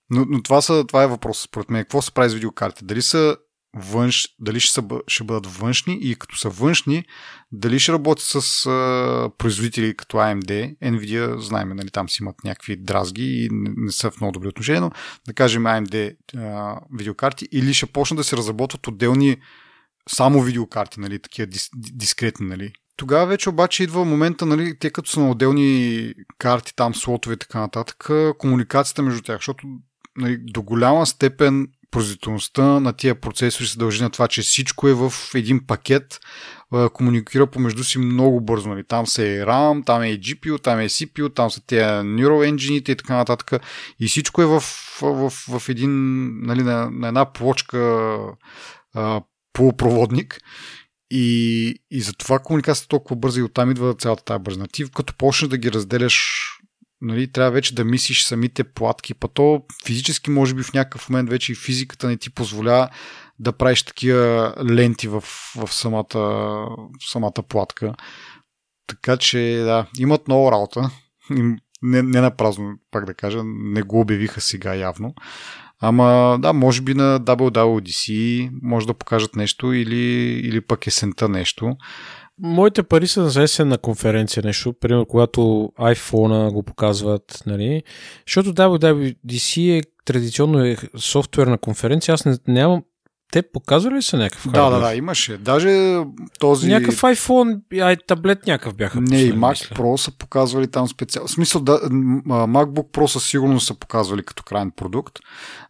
Но, 0.09 0.25
но 0.29 0.43
това, 0.43 0.61
са, 0.61 0.85
това 0.87 1.03
е 1.03 1.07
въпрос, 1.07 1.41
според 1.41 1.69
мен. 1.69 1.83
Какво 1.83 2.01
се 2.01 2.11
прави 2.11 2.29
с 2.29 2.33
видеокартите? 2.33 2.85
Дали 2.85 3.01
са 3.01 3.37
външ, 3.75 4.29
дали 4.39 4.59
ще, 4.59 4.73
са, 4.73 4.83
ще 5.07 5.23
бъдат 5.23 5.47
външни 5.47 5.99
и 6.01 6.15
като 6.15 6.37
са 6.37 6.49
външни, 6.49 7.05
дали 7.51 7.79
ще 7.79 7.91
работят 7.91 8.25
с 8.25 8.65
а, 8.65 9.29
производители 9.37 9.97
като 9.97 10.17
AMD, 10.17 10.77
Nvidia, 10.77 11.37
знаем, 11.37 11.69
нали, 11.69 11.91
там 11.91 12.09
си 12.09 12.17
имат 12.21 12.43
някакви 12.43 12.75
дразги 12.75 13.23
и 13.23 13.49
не, 13.51 13.73
не 13.77 13.91
са 13.91 14.11
в 14.11 14.21
много 14.21 14.31
добри 14.31 14.47
отношения, 14.47 14.81
но 14.81 14.91
да 15.27 15.33
кажем 15.33 15.63
AMD 15.63 16.15
а, 16.37 16.79
видеокарти, 16.93 17.47
или 17.51 17.73
ще 17.73 17.85
почнат 17.85 18.17
да 18.17 18.23
се 18.23 18.37
разработват 18.37 18.87
отделни 18.87 19.37
само 20.09 20.41
видеокарти, 20.41 20.99
нали, 20.99 21.19
такива 21.19 21.45
дис, 21.45 21.69
дискретни, 21.75 22.47
нали. 22.47 22.73
Тогава 22.97 23.25
вече 23.25 23.49
обаче 23.49 23.83
идва 23.83 24.05
момента, 24.05 24.45
нали, 24.45 24.79
те 24.79 24.89
като 24.89 25.09
са 25.09 25.19
на 25.19 25.31
отделни 25.31 26.13
карти, 26.37 26.75
там 26.75 26.95
слотове 26.95 27.33
и 27.33 27.37
така 27.37 27.59
нататък, 27.59 28.09
комуникацията 28.37 29.01
между 29.01 29.21
тях, 29.21 29.37
защото 29.37 29.67
нали, 30.17 30.37
до 30.37 30.61
голяма 30.61 31.05
степен 31.05 31.67
производителността 31.95 32.79
на 32.79 32.93
тия 32.93 33.21
процесори 33.21 33.67
се 33.67 33.77
дължи 33.77 34.03
на 34.03 34.09
това, 34.09 34.27
че 34.27 34.41
всичко 34.41 34.87
е 34.87 34.93
в 34.93 35.13
един 35.35 35.67
пакет, 35.67 36.19
комуникира 36.93 37.47
помежду 37.47 37.83
си 37.83 37.99
много 37.99 38.41
бързо. 38.41 38.69
Нали. 38.69 38.83
Там 38.87 39.07
са 39.07 39.23
е 39.23 39.45
RAM, 39.45 39.85
там 39.85 40.01
е 40.01 40.17
GPU, 40.17 40.61
там 40.61 40.79
е 40.79 40.89
CPU, 40.89 41.35
там 41.35 41.51
са 41.51 41.65
тези 41.65 41.83
Neural 41.83 42.53
Engine 42.53 42.91
и 42.91 42.95
така 42.95 43.15
нататък. 43.15 43.63
И 43.99 44.07
всичко 44.07 44.41
е 44.41 44.45
в, 44.45 44.59
в, 45.01 45.29
в 45.29 45.69
един, 45.69 45.91
нали, 46.45 46.63
на, 46.63 46.89
на 46.91 47.07
една 47.07 47.33
плочка 47.33 47.77
а, 48.93 49.21
полупроводник. 49.53 50.41
И, 51.11 51.75
и 51.91 52.01
затова 52.01 52.39
комуникацията 52.39 52.85
е 52.85 52.89
толкова 52.97 53.15
бърза 53.15 53.39
и 53.39 53.43
оттам 53.43 53.71
идва 53.71 53.93
цялата 53.93 54.23
тази 54.23 54.43
бързина. 54.43 54.67
Ти 54.67 54.91
като 54.95 55.13
почнеш 55.17 55.49
да 55.49 55.57
ги 55.57 55.71
разделяш 55.71 56.45
нали, 57.05 57.31
трябва 57.31 57.51
вече 57.51 57.75
да 57.75 57.85
мислиш 57.85 58.23
самите 58.23 58.63
платки, 58.63 59.13
па 59.13 59.27
то 59.27 59.65
физически 59.85 60.29
може 60.29 60.53
би 60.53 60.63
в 60.63 60.73
някакъв 60.73 61.09
момент 61.09 61.29
вече 61.29 61.51
и 61.51 61.55
физиката 61.55 62.07
не 62.07 62.17
ти 62.17 62.29
позволя 62.29 62.89
да 63.39 63.51
правиш 63.51 63.83
такива 63.83 64.53
ленти 64.69 65.07
в, 65.07 65.23
в 65.55 65.73
самата, 65.73 66.15
в 66.15 67.09
самата 67.11 67.43
платка. 67.49 67.95
Така 68.87 69.17
че 69.17 69.37
да, 69.63 69.85
имат 69.99 70.27
много 70.27 70.51
работа. 70.51 70.91
Не, 71.81 72.01
не 72.01 72.21
на 72.21 72.31
празно, 72.31 72.73
пак 72.91 73.05
да 73.05 73.13
кажа, 73.13 73.41
не 73.45 73.81
го 73.81 73.99
обявиха 73.99 74.41
сега 74.41 74.75
явно. 74.75 75.13
Ама 75.79 76.37
да, 76.41 76.53
може 76.53 76.81
би 76.81 76.93
на 76.93 77.19
WWDC 77.19 78.49
може 78.61 78.87
да 78.87 78.93
покажат 78.93 79.35
нещо 79.35 79.73
или, 79.73 79.95
или 80.43 80.61
пък 80.61 80.87
есента 80.87 81.29
нещо. 81.29 81.77
Моите 82.41 82.83
пари 82.83 83.07
са 83.07 83.29
за 83.29 83.65
на 83.65 83.77
конференция 83.77 84.43
нещо, 84.45 84.73
примерно 84.73 85.05
когато 85.05 85.41
iPhone 85.79 86.51
го 86.51 86.63
показват, 86.63 87.43
нали? 87.45 87.83
Защото 88.27 88.53
WWDC 88.53 89.79
е 89.79 89.81
традиционно 90.05 90.65
е 90.65 90.77
софтуерна 90.97 91.57
конференция, 91.57 92.13
аз 92.13 92.25
не, 92.25 92.37
нямам, 92.47 92.83
те 93.31 93.41
показвали 93.41 93.95
ли 93.95 94.01
са 94.01 94.17
някакъв 94.17 94.43
хардвер? 94.43 94.61
Да, 94.61 94.69
да, 94.69 94.79
да, 94.79 94.95
имаше. 94.95 95.37
Даже 95.37 95.99
този... 96.39 96.67
Някакъв 96.67 97.01
iPhone, 97.01 97.81
ай 97.81 97.97
таблет 98.07 98.47
някакъв 98.47 98.75
бяха. 98.75 99.01
Не, 99.01 99.21
и 99.21 99.33
Mac 99.33 99.49
мисля. 99.49 99.75
Pro 99.75 99.95
са 99.95 100.11
показвали 100.11 100.67
там 100.67 100.87
специално. 100.87 101.27
В 101.27 101.31
смисъл, 101.31 101.61
да, 101.61 101.79
MacBook 102.29 102.91
Pro 102.91 103.05
със 103.05 103.27
сигурност 103.27 103.67
са 103.67 103.73
показвали 103.73 104.23
като 104.23 104.43
крайен 104.43 104.71
продукт, 104.71 105.19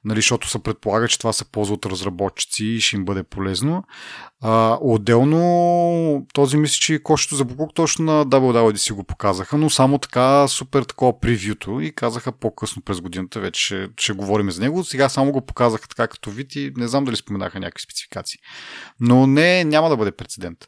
нали, 0.05 0.17
защото 0.17 0.49
се 0.49 0.59
предполага, 0.59 1.07
че 1.07 1.19
това 1.19 1.33
се 1.33 1.45
ползва 1.45 1.73
от 1.73 1.85
разработчици 1.85 2.65
и 2.65 2.81
ще 2.81 2.95
им 2.95 3.05
бъде 3.05 3.23
полезно. 3.23 3.83
А, 4.41 4.77
отделно, 4.81 6.27
този 6.33 6.57
мисля, 6.57 6.77
че 6.79 7.03
кошето 7.03 7.35
за 7.35 7.45
Букук 7.45 7.73
точно 7.73 8.05
на 8.05 8.25
WWDC 8.25 8.75
си 8.75 8.93
го 8.93 9.03
показаха, 9.03 9.57
но 9.57 9.69
само 9.69 9.97
така 9.97 10.47
супер 10.47 10.83
такова 10.83 11.19
превюто 11.19 11.79
и 11.79 11.91
казаха 11.91 12.31
по-късно 12.31 12.81
през 12.81 13.01
годината, 13.01 13.39
вече 13.39 13.65
ще, 13.65 13.89
ще 13.97 14.13
говорим 14.13 14.51
за 14.51 14.61
него. 14.61 14.83
Сега 14.83 15.09
само 15.09 15.31
го 15.31 15.45
показаха 15.45 15.87
така 15.87 16.07
като 16.07 16.31
вид 16.31 16.55
и 16.55 16.71
не 16.77 16.87
знам 16.87 17.05
дали 17.05 17.15
споменаха 17.45 17.59
някакви 17.59 17.83
спецификации. 17.83 18.39
Но 18.99 19.27
не, 19.27 19.63
няма 19.63 19.89
да 19.89 19.97
бъде 19.97 20.11
прецедент. 20.11 20.67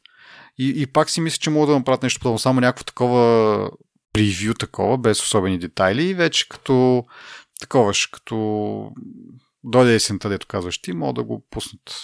И, 0.57 0.73
и 0.81 0.87
пак 0.87 1.09
си 1.09 1.21
мисля, 1.21 1.37
че 1.37 1.49
мога 1.49 1.67
да 1.67 1.77
направят 1.77 2.03
нещо 2.03 2.19
подобно, 2.19 2.39
само 2.39 2.61
някакво 2.61 2.83
такова 2.83 3.69
превю 4.13 4.53
такова, 4.53 4.97
без 4.97 5.21
особени 5.21 5.59
детайли 5.59 6.03
и 6.03 6.13
вече 6.13 6.49
като 6.49 7.05
такова, 7.59 7.93
като 8.11 8.91
дойде 9.63 9.95
есента, 9.95 10.29
дето 10.29 10.47
казваш 10.47 10.81
ти, 10.81 10.93
мога 10.93 11.13
да 11.13 11.23
го 11.23 11.45
пуснат 11.49 12.03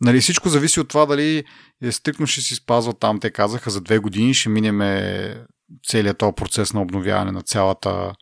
Нали, 0.00 0.20
всичко 0.20 0.48
зависи 0.48 0.80
от 0.80 0.88
това 0.88 1.06
дали 1.06 1.44
е 1.82 1.92
стрикно 1.92 2.26
ще 2.26 2.40
си 2.40 2.54
спазва 2.54 2.92
там. 2.92 3.20
Те 3.20 3.30
казаха 3.30 3.70
за 3.70 3.80
две 3.80 3.98
години 3.98 4.34
ще 4.34 4.48
минеме 4.48 5.36
целият 5.86 6.18
този 6.18 6.34
процес 6.34 6.72
на 6.72 6.82
обновяване 6.82 7.32
на 7.32 7.42
цялата, 7.42 8.12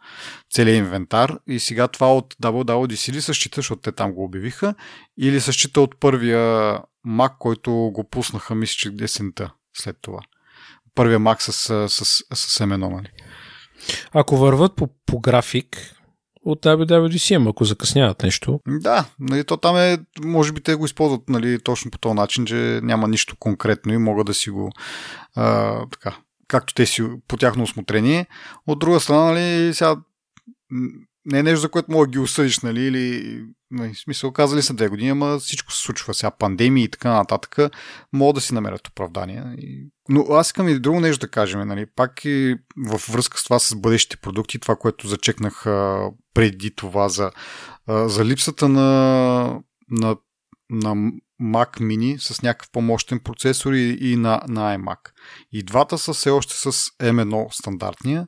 целият 0.53 0.79
инвентар 0.79 1.39
и 1.47 1.59
сега 1.59 1.89
това 1.89 2.17
от 2.17 2.35
WWDC 2.35 3.13
ли 3.13 3.21
се 3.21 3.35
счита, 3.35 3.57
защото 3.57 3.83
те 3.83 3.93
там 3.93 4.13
го 4.13 4.25
обявиха, 4.25 4.75
или 5.19 5.41
се 5.41 5.53
счита 5.53 5.81
от 5.81 6.01
първия 6.01 6.79
Mac, 7.07 7.39
който 7.39 7.73
го 7.73 8.09
пуснаха, 8.11 8.55
мисля, 8.55 8.75
че 8.79 8.91
десента 8.91 9.53
след 9.77 9.97
това. 10.03 10.21
Първия 10.95 11.19
Mac 11.19 11.41
с, 11.41 11.53
с, 11.53 12.05
с, 12.05 12.25
с 12.35 12.59
M1, 12.59 12.77
нали? 12.77 13.09
Ако 14.13 14.37
върват 14.37 14.77
по, 14.77 14.89
по 15.07 15.21
график, 15.21 15.97
от 16.43 16.63
WWDC, 16.63 17.51
ако 17.51 17.65
закъсняват 17.65 18.23
нещо. 18.23 18.61
Да, 18.69 19.05
нали, 19.19 19.45
то 19.45 19.57
там 19.57 19.77
е, 19.77 19.99
може 20.25 20.53
би 20.53 20.63
те 20.63 20.75
го 20.75 20.85
използват 20.85 21.29
нали, 21.29 21.59
точно 21.59 21.91
по 21.91 21.99
този 21.99 22.15
начин, 22.15 22.47
че 22.47 22.81
няма 22.83 23.09
нищо 23.09 23.37
конкретно 23.39 23.93
и 23.93 23.99
могат 23.99 24.27
да 24.27 24.35
си 24.35 24.51
го 24.51 24.73
а, 25.35 25.79
така, 25.91 26.17
както 26.51 26.75
те 26.75 26.87
си 26.87 27.03
по 27.29 27.37
тяхно 27.37 27.63
осмотрение. 27.63 28.27
От 28.67 28.79
друга 28.79 29.01
страна, 29.01 29.25
нали, 29.25 29.75
сега 29.75 29.97
не 31.25 31.39
е 31.39 31.43
нещо, 31.43 31.61
за 31.61 31.69
което 31.69 31.93
мога 31.93 32.07
да 32.07 32.11
ги 32.11 32.19
осъдиш, 32.19 32.61
нали, 32.61 32.81
или 32.81 33.45
нали, 33.71 33.95
в 33.95 33.99
смисъл, 33.99 34.33
казали 34.33 34.63
са 34.63 34.75
две 34.75 34.89
години, 34.89 35.11
ама 35.11 35.39
всичко 35.39 35.73
се 35.73 35.83
случва 35.83 36.15
сега, 36.15 36.31
пандемии 36.31 36.85
и 36.85 36.91
така 36.91 37.13
нататък, 37.13 37.59
могат 38.13 38.35
да 38.35 38.41
си 38.41 38.55
намерят 38.55 38.89
оправдания. 38.89 39.57
Но 40.09 40.27
аз 40.31 40.49
искам 40.49 40.69
и 40.69 40.79
друго 40.79 41.01
нещо 41.01 41.27
да 41.27 41.31
кажем, 41.31 41.69
нали, 41.69 41.87
пак 41.87 42.25
и 42.25 42.57
във 42.77 43.09
връзка 43.13 43.39
с 43.39 43.45
това 43.45 43.59
с 43.59 43.75
бъдещите 43.77 44.17
продукти, 44.17 44.59
това, 44.59 44.77
което 44.77 45.09
зачекнах 45.09 45.65
преди 46.35 46.75
това 46.77 47.09
за, 47.09 47.31
за 47.89 48.25
липсата 48.25 48.69
на, 48.69 49.61
на, 49.91 50.17
на 50.71 50.95
Mac 51.43 51.81
Mini 51.81 52.17
с 52.19 52.43
някакъв 52.43 52.71
по-мощен 52.71 53.21
процесор 53.21 53.73
и, 53.73 53.99
и 54.01 54.17
на, 54.17 54.41
на 54.49 54.79
iMac. 54.79 54.99
И 55.53 55.63
двата 55.63 55.99
са 55.99 56.13
все 56.13 56.31
още 56.31 56.55
с 56.55 56.73
M1 56.73 57.49
стандартния, 57.53 58.27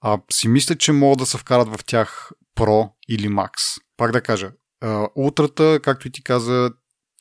а 0.00 0.18
си 0.32 0.48
мисля, 0.48 0.74
че 0.74 0.92
могат 0.92 1.18
да 1.18 1.26
се 1.26 1.38
вкарат 1.38 1.68
в 1.68 1.84
тях 1.84 2.30
Pro 2.56 2.90
или 3.08 3.28
Max. 3.28 3.50
Пак 3.96 4.12
да 4.12 4.20
кажа, 4.20 4.50
утрата, 5.14 5.80
както 5.82 6.08
и 6.08 6.10
ти 6.10 6.22
каза, 6.22 6.70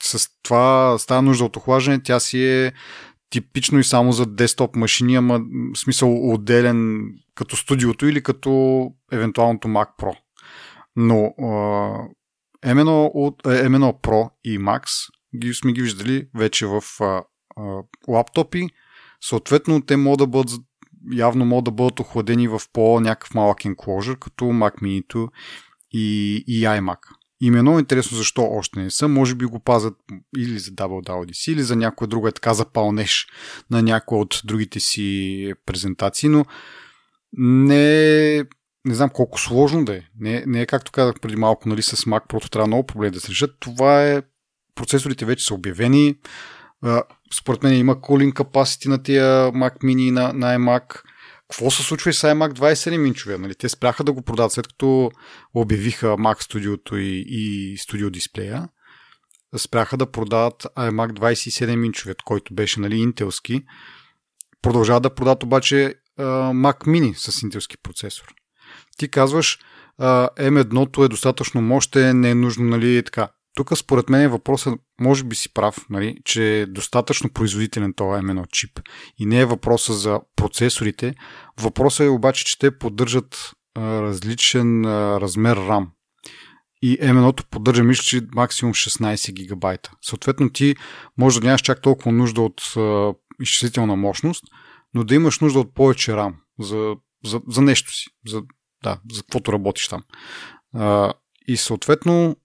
с 0.04 0.28
това 0.44 0.98
става 1.00 1.22
нужда 1.22 1.46
от 1.46 1.56
охлаждане, 1.56 2.04
тя 2.04 2.20
си 2.20 2.46
е 2.46 2.74
типично 3.30 3.80
и 3.80 3.84
само 3.84 4.12
за 4.12 4.26
десктоп 4.26 4.76
машини, 4.76 5.16
ама 5.16 5.42
в 5.74 5.78
смисъл 5.78 6.34
отделен 6.34 7.10
като 7.36 7.56
студиото 7.56 8.08
или 8.08 8.24
като 8.24 8.92
евентуалното 9.12 9.68
Mac 9.68 9.88
Pro. 10.02 10.16
Но 10.96 11.16
uh, 11.16 12.08
M1, 12.66 13.12
M1 13.44 14.02
Pro 14.02 14.30
и 14.44 14.60
Max 14.60 15.10
ги 15.36 15.54
сме 15.54 15.74
ги 15.74 15.82
виждали 15.82 16.28
вече 16.36 16.66
в 16.66 16.82
uh, 16.82 17.24
uh, 17.58 17.84
лаптопи. 18.08 18.68
Съответно, 19.30 19.82
те 19.82 19.98
могат 19.98 20.20
да 20.20 20.28
бъдат 20.28 20.62
явно 21.12 21.46
могат 21.46 21.66
да 21.66 21.72
бъдат 21.72 22.00
охладени 22.00 22.48
в 22.48 22.62
по-някакъв 22.74 23.34
малък 23.34 23.58
enclosure, 23.60 24.20
като 24.20 24.46
Mac 24.46 24.82
Mini 24.82 25.30
и, 25.92 26.36
и 26.48 26.64
iMac. 26.64 26.98
И 27.42 27.52
ми 27.52 27.60
е 27.60 27.62
много 27.62 27.80
интересно 27.80 28.18
защо 28.18 28.42
още 28.52 28.80
не 28.80 28.92
са. 28.92 29.08
Може 29.08 29.36
би 29.36 29.46
го 29.46 29.60
пазят 29.60 29.94
или 30.38 30.60
за 30.60 30.72
WWDC, 30.72 31.52
или 31.52 31.64
за 31.64 31.76
някоя 31.76 32.08
друга 32.08 32.32
така 32.32 32.54
запалнеш 32.54 33.28
на 33.72 33.82
някоя 33.82 34.22
от 34.22 34.42
другите 34.46 34.80
си 34.80 35.54
презентации, 35.66 36.30
но 36.30 36.46
не, 37.38 38.36
не 38.86 38.96
знам 38.96 39.10
колко 39.10 39.40
сложно 39.40 39.86
да 39.86 39.96
е. 39.96 40.02
Не, 40.20 40.44
не 40.48 40.62
е 40.62 40.66
както 40.66 40.92
казах 40.92 41.20
преди 41.22 41.36
малко, 41.36 41.70
нали, 41.70 41.82
с 41.82 41.96
Mac 41.96 42.28
Pro 42.28 42.52
трябва 42.52 42.68
много 42.68 42.86
проблеми 42.86 43.12
да 43.12 43.20
се 43.20 43.30
решат. 43.30 43.56
Това 43.60 44.04
е 44.04 44.22
процесорите 44.76 45.26
вече 45.26 45.46
са 45.46 45.54
обявени. 45.54 46.16
Според 47.40 47.64
мен 47.64 47.78
има 47.78 47.96
cooling 47.96 48.34
capacity 48.34 48.88
на 48.88 49.04
тия 49.04 49.52
Mac 49.52 49.84
Mini 49.84 50.12
на, 50.12 50.34
на 50.34 50.58
iMac. 50.58 51.02
Какво 51.50 51.72
се 51.72 51.84
случва 51.84 52.10
и 52.10 52.14
с 52.14 52.28
iMac 52.28 52.54
27 52.54 53.08
инчовия? 53.08 53.40
Нали? 53.40 53.56
Те 53.56 53.70
спряха 53.70 54.04
да 54.04 54.14
го 54.14 54.22
продават 54.22 54.52
след 54.52 54.68
като 54.68 55.12
обявиха 55.54 56.08
Mac 56.08 56.42
Studio 56.44 56.98
и, 56.98 57.26
и 57.28 57.78
Studio 57.78 58.10
дисплея. 58.10 58.70
Спряха 59.58 59.98
да 59.98 60.12
продават 60.12 60.64
iMac 60.78 61.20
27 61.20 61.86
инчовият, 61.86 62.22
който 62.22 62.54
беше 62.54 62.80
нали, 62.80 62.96
интелски. 62.96 63.64
Продължават 64.62 65.04
да 65.04 65.16
продават 65.16 65.44
обаче 65.44 65.94
Mac 66.20 66.78
Mini 66.88 67.14
с 67.14 67.42
интелски 67.42 67.78
процесор. 67.78 68.26
Ти 68.98 69.08
казваш, 69.08 69.60
uh, 70.02 70.30
M1 70.38 71.06
е 71.06 71.08
достатъчно 71.08 71.62
мощен, 71.62 72.20
не 72.20 72.30
е 72.30 72.36
нужно, 72.36 72.66
нали, 72.66 73.04
така. 73.04 73.30
Тук 73.56 73.78
според 73.78 74.10
мен 74.10 74.32
въпросът, 74.32 74.80
може 75.02 75.24
би 75.24 75.36
си 75.36 75.54
прав, 75.54 75.86
нали, 75.90 76.18
че 76.26 76.62
е 76.62 76.66
достатъчно 76.66 77.30
производителен 77.30 77.94
този 77.94 78.24
M1 78.24 78.48
чип. 78.52 78.80
И 79.18 79.26
не 79.26 79.40
е 79.40 79.46
въпроса 79.46 79.94
за 79.94 80.20
процесорите. 80.36 81.16
Въпросът 81.60 82.06
е 82.06 82.10
обаче, 82.10 82.46
че 82.46 82.60
те 82.60 82.78
поддържат 82.78 83.52
а, 83.76 84.02
различен 84.02 84.86
а, 84.86 85.22
размер 85.22 85.58
RAM. 85.58 85.88
И 86.82 86.98
M1 87.00 87.46
поддържа, 87.50 87.84
мисля, 87.84 88.04
че 88.04 88.22
максимум 88.36 88.74
16 88.74 89.34
гигабайта. 89.34 89.92
Съответно, 90.02 90.50
ти 90.50 90.76
може 91.18 91.40
да 91.40 91.46
нямаш 91.46 91.62
чак 91.62 91.82
толкова 91.82 92.12
нужда 92.12 92.42
от 92.42 92.62
а, 92.78 93.14
изчислителна 93.42 93.96
мощност, 93.96 94.44
но 94.94 95.04
да 95.04 95.16
имаш 95.16 95.40
нужда 95.40 95.60
от 95.60 95.74
повече 95.74 96.12
RAM 96.12 96.34
за, 96.60 96.96
за, 97.26 97.42
за 97.48 97.62
нещо 97.62 97.94
си, 97.94 98.06
за, 98.28 98.42
да, 98.84 99.00
за 99.12 99.22
каквото 99.22 99.54
работиш 99.54 99.88
там. 99.88 100.04
А, 100.74 101.14
и 101.48 101.58
съответно, 101.58 102.36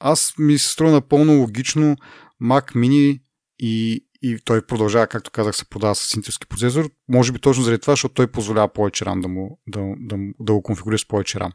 аз 0.00 0.34
ми 0.38 0.58
се 0.58 0.68
струва 0.68 0.92
напълно 0.92 1.40
логично 1.40 1.96
Mac 2.42 2.74
Mini 2.74 3.20
и, 3.58 4.04
и 4.22 4.38
той 4.44 4.66
продължава, 4.66 5.06
както 5.06 5.30
казах, 5.30 5.56
се 5.56 5.64
продава 5.64 5.94
с 5.94 6.14
интелски 6.14 6.46
процесор. 6.46 6.90
Може 7.08 7.32
би 7.32 7.38
точно 7.38 7.64
заради 7.64 7.80
това, 7.80 7.92
защото 7.92 8.14
той 8.14 8.26
позволява 8.26 8.72
повече 8.72 9.04
RAM 9.04 9.20
да, 9.20 9.28
му, 9.28 9.60
да, 9.66 9.80
да, 9.98 10.16
да 10.40 10.52
го 10.52 10.62
конфигурира 10.62 10.98
с 10.98 11.08
повече 11.08 11.38
RAM. 11.38 11.52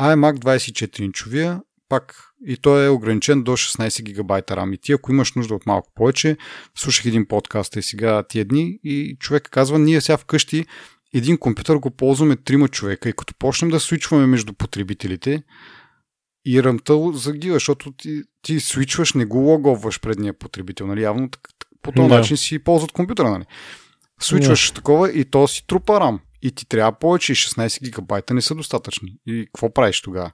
iMac 0.00 0.38
24-инчовия 0.38 1.60
пак 1.88 2.30
и 2.46 2.56
той 2.56 2.86
е 2.86 2.88
ограничен 2.88 3.42
до 3.42 3.52
16 3.52 4.02
гигабайта 4.02 4.56
RAM. 4.56 4.74
И 4.74 4.78
ти, 4.78 4.92
ако 4.92 5.12
имаш 5.12 5.32
нужда 5.32 5.54
от 5.54 5.66
малко 5.66 5.92
повече, 5.94 6.36
слушах 6.74 7.06
един 7.06 7.28
подкаст 7.28 7.76
и 7.76 7.82
сега 7.82 8.22
тия 8.22 8.44
дни 8.44 8.78
и 8.84 9.16
човек 9.20 9.48
казва, 9.50 9.78
ние 9.78 10.00
сега 10.00 10.16
вкъщи 10.16 10.66
един 11.14 11.38
компютър 11.38 11.76
го 11.76 11.90
ползваме 11.90 12.36
трима 12.36 12.68
човека 12.68 13.08
и 13.08 13.12
като 13.12 13.34
почнем 13.38 13.70
да 13.70 13.80
свичваме 13.80 14.26
между 14.26 14.52
потребителите, 14.52 15.42
и 16.46 16.62
ръмта 16.62 17.12
загива, 17.12 17.54
защото 17.54 17.92
ти, 17.92 18.22
ти 18.42 18.60
свичваш, 18.60 19.12
не 19.12 19.24
го 19.24 19.38
логоваш 19.38 20.00
предния 20.00 20.38
потребител. 20.38 20.86
Нали? 20.86 21.02
Явно 21.02 21.28
по 21.82 21.92
този 21.92 22.08
да. 22.08 22.14
начин 22.18 22.36
си 22.36 22.58
ползват 22.58 22.92
компютъра. 22.92 23.30
Нали? 23.30 23.44
Свичваш 24.20 24.68
да. 24.68 24.74
такова 24.74 25.12
и 25.12 25.24
то 25.24 25.48
си 25.48 25.66
трупа 25.66 25.92
RAM. 25.92 26.18
И 26.42 26.52
ти 26.52 26.68
трябва 26.68 26.98
повече 26.98 27.32
и 27.32 27.36
16 27.36 27.82
гигабайта 27.82 28.34
не 28.34 28.40
са 28.42 28.54
достатъчни. 28.54 29.16
И 29.26 29.46
какво 29.46 29.74
правиш 29.74 30.02
тогава? 30.02 30.32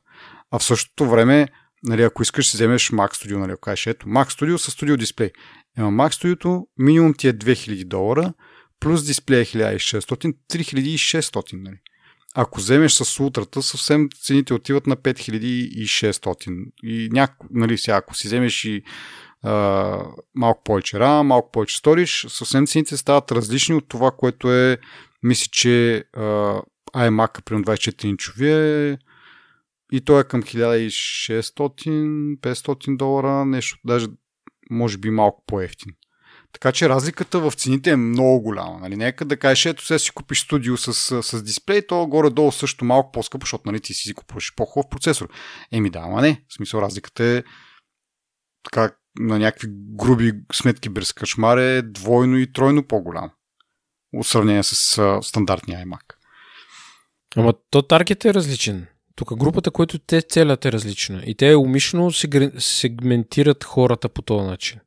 А 0.51 0.59
в 0.59 0.65
същото 0.65 1.07
време, 1.09 1.49
нали, 1.82 2.03
ако 2.03 2.23
искаш, 2.23 2.51
си 2.51 2.57
вземеш 2.57 2.91
Mac 2.91 3.15
Studio, 3.15 3.37
нали, 3.37 3.53
ако 3.53 3.61
кажеш, 3.61 3.87
ето, 3.87 4.07
Mac 4.07 4.28
Studio 4.28 4.57
с 4.57 4.70
Studio 4.70 4.97
дисплей. 4.97 5.31
Ема 5.78 5.91
Mac 5.91 6.12
Studio 6.12 6.66
минимум 6.78 7.15
ти 7.15 7.28
е 7.28 7.32
2000 7.32 7.85
долара, 7.85 8.32
плюс 8.81 9.07
дисплея 9.07 9.45
1600, 9.45 10.37
3600, 10.53 11.62
нали. 11.62 11.77
Ако 12.35 12.61
вземеш 12.61 12.93
с 12.93 13.20
утрата, 13.20 13.62
съвсем 13.62 14.09
цените 14.23 14.55
отиват 14.55 14.86
на 14.86 14.97
5600. 14.97 16.73
И 16.82 17.09
няко, 17.12 17.47
нали, 17.51 17.78
сега, 17.78 17.97
ако 17.97 18.15
си 18.15 18.27
вземеш 18.27 18.65
и 18.65 18.82
а, 19.43 20.05
малко 20.35 20.62
повече 20.65 20.97
RAM, 20.97 21.23
малко 21.23 21.51
повече 21.51 21.77
сториш, 21.77 22.27
съвсем 22.28 22.66
цените 22.66 22.97
стават 22.97 23.32
различни 23.32 23.74
от 23.74 23.89
това, 23.89 24.11
което 24.11 24.52
е, 24.52 24.78
мисля, 25.23 25.48
че 25.52 26.05
а, 26.16 26.23
iMac, 26.94 27.43
примерно 27.43 27.65
24 27.65 28.05
инчовия 28.05 28.98
и 29.93 30.01
той 30.01 30.20
е 30.20 30.24
към 30.24 30.43
1600-500 30.43 32.97
долара, 32.97 33.44
нещо, 33.44 33.78
даже 33.85 34.07
може 34.70 34.98
би 34.98 35.11
малко 35.11 35.44
по-ефтин. 35.47 35.93
Така 36.53 36.73
че 36.73 36.89
разликата 36.89 37.41
в 37.41 37.53
цените 37.57 37.91
е 37.91 37.97
много 37.97 38.41
голяма. 38.41 38.79
Нали? 38.79 38.97
Нека 38.97 39.25
да 39.25 39.37
кажеш, 39.37 39.67
ето 39.67 39.87
сега 39.87 39.99
си 39.99 40.11
купиш 40.11 40.41
студио 40.41 40.77
с, 40.77 41.23
с 41.23 41.43
дисплей, 41.43 41.87
то 41.87 42.07
горе-долу 42.07 42.53
също 42.53 42.85
малко 42.85 43.13
по-скъпо, 43.13 43.45
защото 43.45 43.63
нали, 43.67 43.81
ти 43.81 43.95
си 43.95 44.15
купуваш 44.15 44.55
по-хубав 44.57 44.91
процесор. 44.91 45.29
Еми 45.73 45.91
да, 45.91 45.99
ама 45.99 46.23
не. 46.23 46.45
В 46.49 46.55
смисъл 46.55 46.81
разликата 46.81 47.25
е 47.25 47.43
така 48.65 48.91
на 49.19 49.39
някакви 49.39 49.69
груби 49.71 50.33
сметки 50.53 50.89
без 50.89 51.13
кашмар 51.13 51.57
е 51.59 51.83
двойно 51.83 52.39
и 52.39 52.53
тройно 52.53 52.87
по-голямо. 52.87 53.31
В 54.13 54.25
сравнение 54.25 54.63
с 54.63 54.99
а, 54.99 55.23
стандартния 55.23 55.87
iMac. 55.87 56.15
Ама 57.37 57.55
то 57.71 57.83
таргет 57.83 58.25
е 58.25 58.35
различен. 58.35 58.87
Тук 59.17 59.37
групата, 59.37 59.71
която 59.71 59.99
те 59.99 60.23
целят 60.23 60.65
е 60.65 60.73
различна. 60.73 61.23
И 61.27 61.35
те 61.35 61.57
умишлено 61.57 62.11
сегментират 62.59 63.65
хората 63.65 64.09
по 64.09 64.23
този 64.23 64.47
начин. 64.47 64.81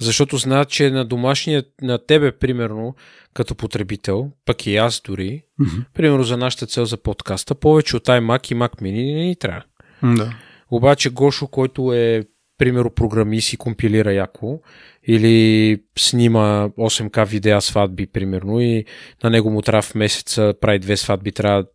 Защото 0.00 0.36
знаят, 0.36 0.68
че 0.68 0.90
на 0.90 1.04
домашния, 1.04 1.64
на 1.82 1.98
тебе, 1.98 2.32
примерно, 2.32 2.94
като 3.34 3.54
потребител, 3.54 4.30
пък 4.44 4.66
и 4.66 4.76
аз 4.76 5.00
дори, 5.00 5.42
mm-hmm. 5.60 5.84
примерно 5.94 6.22
за 6.22 6.36
нашата 6.36 6.66
цел 6.66 6.84
за 6.84 6.96
подкаста, 6.96 7.54
повече 7.54 7.96
от 7.96 8.06
iMac 8.06 8.52
и 8.52 8.56
Mac 8.56 8.82
Mini 8.82 9.14
не 9.14 9.24
ни 9.24 9.36
трябва. 9.36 9.64
Да. 10.02 10.34
Обаче 10.70 11.10
Гошо, 11.10 11.46
който 11.46 11.92
е 11.92 12.24
примерно 12.58 12.90
програмист 12.90 13.52
и 13.52 13.56
компилира 13.56 14.12
яко, 14.12 14.60
или 15.06 15.82
снима 15.98 16.68
8К 16.68 17.26
видеа 17.26 17.60
сватби, 17.60 18.06
примерно, 18.06 18.60
и 18.60 18.84
на 19.24 19.30
него 19.30 19.50
му 19.50 19.62
трябва 19.62 19.82
в 19.82 19.94
месеца 19.94 20.54
прави 20.60 20.78
две 20.78 20.96
сватби, 20.96 21.32
трябва 21.32 21.66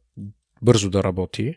бързо 0.62 0.90
да 0.90 1.04
работи 1.04 1.56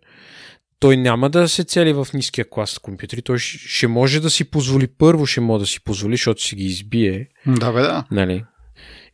той 0.83 0.97
няма 0.97 1.31
да 1.31 1.49
се 1.49 1.65
цели 1.65 1.93
в 1.93 2.07
ниския 2.15 2.51
клас 2.51 2.79
компютри. 2.79 3.23
Той 3.23 3.39
ще 3.39 3.87
може 3.87 4.21
да 4.21 4.31
си 4.31 4.45
позволи, 4.45 4.87
първо 4.87 5.27
ще 5.27 5.41
може 5.41 5.63
да 5.63 5.67
си 5.67 5.85
позволи, 5.85 6.13
защото 6.13 6.43
си 6.43 6.57
ги 6.57 6.65
избие. 6.65 7.29
Да, 7.47 7.73
бе, 7.73 7.81
да. 7.81 8.05
Нали? 8.11 8.45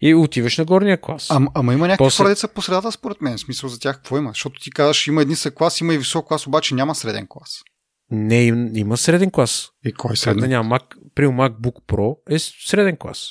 И 0.00 0.14
отиваш 0.14 0.58
на 0.58 0.64
горния 0.64 1.00
клас. 1.00 1.26
А, 1.30 1.40
ама 1.54 1.74
има 1.74 1.86
някакви 1.86 2.04
После... 2.04 2.24
деца 2.24 2.48
по 2.48 2.62
средата, 2.62 2.92
според 2.92 3.20
мен. 3.20 3.38
Смисъл 3.38 3.68
за 3.68 3.80
тях 3.80 3.96
какво 3.96 4.18
има? 4.18 4.30
Защото 4.30 4.60
ти 4.60 4.70
казваш, 4.70 5.06
има 5.06 5.22
един 5.22 5.36
са 5.36 5.50
клас, 5.50 5.80
има 5.80 5.94
и 5.94 5.98
висок 5.98 6.28
клас, 6.28 6.46
обаче 6.46 6.74
няма 6.74 6.94
среден 6.94 7.26
клас. 7.28 7.62
Не, 8.10 8.44
им, 8.44 8.76
има 8.76 8.96
среден 8.96 9.30
клас. 9.30 9.68
И 9.84 9.92
кой 9.92 10.12
е 10.12 10.16
среден? 10.16 10.40
Да 10.40 10.48
няма 10.48 10.78
Mac, 10.78 10.84
при 11.14 11.26
MacBook 11.26 11.76
Pro 11.88 12.16
е 12.30 12.38
среден 12.38 12.96
клас. 12.96 13.28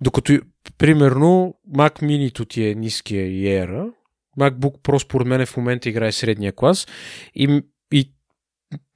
Докато, 0.00 0.38
примерно, 0.78 1.54
Mac 1.76 2.02
Mini 2.02 2.48
ти 2.48 2.64
е 2.64 2.74
ниския 2.74 3.26
и 3.26 3.44
Air, 3.44 3.90
MacBook 4.38 4.78
Pro 4.82 4.98
според 4.98 5.26
мен 5.26 5.46
в 5.46 5.56
момента 5.56 5.88
играе 5.88 6.12
средния 6.12 6.52
клас 6.52 6.86
и, 7.34 7.62
и 7.92 8.12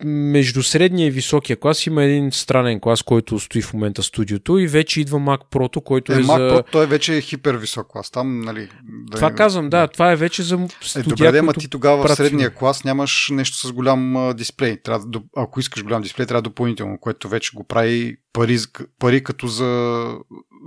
между 0.04 0.62
средния 0.62 1.06
и 1.06 1.10
високия 1.10 1.56
клас 1.56 1.86
има 1.86 2.04
един 2.04 2.32
странен 2.32 2.80
клас, 2.80 3.02
който 3.02 3.38
стои 3.38 3.62
в 3.62 3.72
момента 3.72 4.02
студиото 4.02 4.58
и 4.58 4.66
вече 4.66 5.00
идва 5.00 5.18
Mac 5.18 5.40
Pro, 5.52 5.82
който 5.82 6.12
е, 6.12 6.16
е 6.16 6.18
Mac 6.18 6.26
за... 6.26 6.32
Pro, 6.32 6.64
той 6.72 6.84
е 6.84 6.86
вече 6.86 7.20
хипер 7.20 7.54
висок 7.54 7.86
клас. 7.88 8.10
Там, 8.10 8.40
нали, 8.40 8.68
да 8.84 9.16
това 9.16 9.28
е... 9.28 9.34
казвам, 9.34 9.70
да, 9.70 9.86
това 9.88 10.12
е 10.12 10.16
вече 10.16 10.42
за 10.42 10.68
студия, 10.80 11.28
е, 11.28 11.30
добре, 11.30 11.38
ама 11.38 11.54
ти 11.54 11.68
тогава 11.68 12.08
в 12.08 12.16
средния 12.16 12.50
клас 12.54 12.84
нямаш 12.84 13.28
нещо 13.32 13.68
с 13.68 13.72
голям 13.72 14.16
а, 14.16 14.34
дисплей. 14.34 14.82
Трябва, 14.82 15.06
ако 15.36 15.60
искаш 15.60 15.84
голям 15.84 16.02
дисплей, 16.02 16.26
трябва 16.26 16.42
допълнително, 16.42 16.98
което 17.00 17.28
вече 17.28 17.50
го 17.54 17.64
прави 17.64 18.16
пари, 18.32 18.58
пари 18.98 19.24
като 19.24 19.46
за, 19.46 20.08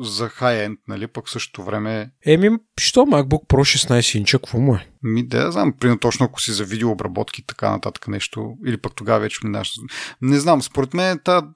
за 0.02 0.30
high-end, 0.30 0.78
нали, 0.88 1.08
пък 1.08 1.30
същото 1.30 1.64
време... 1.64 2.12
Еми, 2.26 2.50
що 2.80 3.00
MacBook 3.00 3.48
Pro 3.48 3.90
16 3.90 4.18
инча, 4.18 4.38
какво 4.38 4.60
му 4.60 4.76
е? 4.76 4.88
Ми, 5.04 5.28
да, 5.28 5.52
знам, 5.52 5.74
примерно 5.80 6.00
точно 6.00 6.26
ако 6.26 6.42
си 6.42 6.52
за 6.52 6.64
видеообработки 6.64 7.42
и 7.42 7.46
така 7.46 7.72
нататък 7.72 8.08
нещо, 8.08 8.54
или 8.66 8.78
пък 8.78 8.96
тогава 8.96 9.20
вече 9.20 9.40
минаш. 9.44 9.74
Не 10.22 10.40
знам, 10.40 10.62
според 10.62 10.94
мен 10.94 11.20
та 11.24 11.48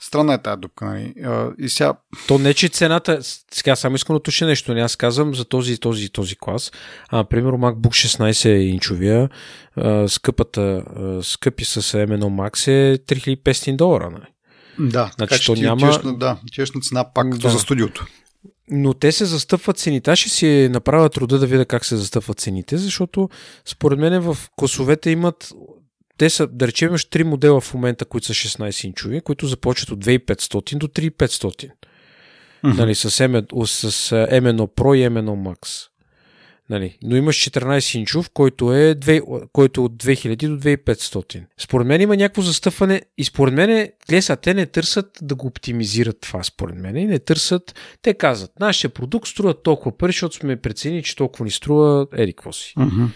странна 0.00 0.34
е 0.34 0.42
тази 0.42 0.60
дупка, 0.60 0.84
нали. 0.84 1.14
И 1.58 1.68
сега... 1.68 1.94
То 2.28 2.38
не, 2.38 2.54
че 2.54 2.68
цената, 2.68 3.18
сега 3.54 3.76
само 3.76 3.96
искам 3.96 4.14
да 4.14 4.18
уточня 4.18 4.46
нещо, 4.46 4.74
не 4.74 4.80
аз 4.80 4.96
казвам 4.96 5.34
за 5.34 5.44
този, 5.44 5.78
този, 5.78 6.08
този 6.08 6.36
клас. 6.36 6.72
А, 7.08 7.24
примерно 7.24 7.58
MacBook 7.58 8.18
16 8.18 8.48
инчовия, 8.48 9.28
скъпата, 10.08 10.84
скъпи 11.22 11.64
с 11.64 11.82
M1 11.82 12.20
Max 12.20 12.68
е 12.68 12.98
3500 12.98 13.76
долара, 13.76 14.10
нали. 14.10 14.33
Да, 14.78 15.10
значи, 15.16 15.30
така 15.30 15.44
то 15.46 15.54
ти 15.54 15.60
няма... 15.60 15.74
отиваш 15.74 16.04
на, 16.04 16.18
да, 16.18 16.36
отиваш 16.48 16.70
на 16.70 16.80
цена 16.80 17.04
пак 17.14 17.30
като 17.32 17.46
да. 17.46 17.52
за 17.52 17.58
студиото. 17.58 18.06
Но 18.70 18.94
те 18.94 19.12
се 19.12 19.24
застъпват 19.24 19.78
цените. 19.78 20.10
Аз 20.10 20.18
ще 20.18 20.28
си 20.28 20.68
направя 20.72 21.10
труда 21.10 21.38
да 21.38 21.46
видя 21.46 21.64
как 21.64 21.84
се 21.84 21.96
застъпват 21.96 22.40
цените, 22.40 22.76
защото 22.76 23.28
според 23.64 23.98
мен 23.98 24.20
в 24.20 24.36
класовете 24.56 25.10
имат 25.10 25.52
те 26.18 26.30
са, 26.30 26.46
да 26.46 26.66
речем, 26.66 26.88
имаш 26.88 27.04
три 27.04 27.24
модела 27.24 27.60
в 27.60 27.74
момента, 27.74 28.04
които 28.04 28.26
са 28.26 28.32
16 28.32 28.86
инчови, 28.86 29.20
които 29.20 29.46
започват 29.46 29.90
от 29.90 30.04
2500 30.04 30.78
до 30.78 30.86
3500. 30.86 31.70
Mm-hmm. 32.64 32.76
Нали, 32.76 32.94
с, 32.94 33.10
M, 33.10 33.64
с 33.66 34.10
M1 34.10 34.56
Pro 34.56 34.96
и 34.96 35.08
M1 35.08 35.54
Max. 35.54 35.88
Нали? 36.70 36.98
Но 37.02 37.16
имаш 37.16 37.36
14 37.36 37.98
инчов, 37.98 38.30
който 38.34 38.74
е, 38.74 38.94
2, 38.94 39.48
който 39.52 39.80
е 39.80 39.84
от 39.84 39.92
2000 39.92 40.48
до 40.48 40.58
2500. 40.58 41.44
Според 41.58 41.86
мен 41.86 42.00
има 42.00 42.16
някакво 42.16 42.42
застъпване 42.42 43.02
и 43.18 43.24
според 43.24 43.54
мен, 43.54 43.88
глеса, 44.08 44.36
те 44.36 44.54
не 44.54 44.66
търсят 44.66 45.18
да 45.22 45.34
го 45.34 45.46
оптимизират 45.46 46.20
това, 46.20 46.42
според 46.42 46.76
мен. 46.76 46.96
И 46.96 47.06
не 47.06 47.18
търсят, 47.18 47.74
те 48.02 48.14
казват, 48.14 48.60
нашия 48.60 48.90
продукт 48.90 49.28
струва 49.28 49.62
толкова 49.62 49.96
пари, 49.98 50.12
защото 50.12 50.36
сме 50.36 50.56
преценили, 50.56 51.02
че 51.02 51.16
толкова 51.16 51.44
ни 51.44 51.50
струва 51.50 52.06
еди 52.16 52.32
какво 52.32 52.52
си. 52.52 52.74
Mm-hmm. 52.78 53.08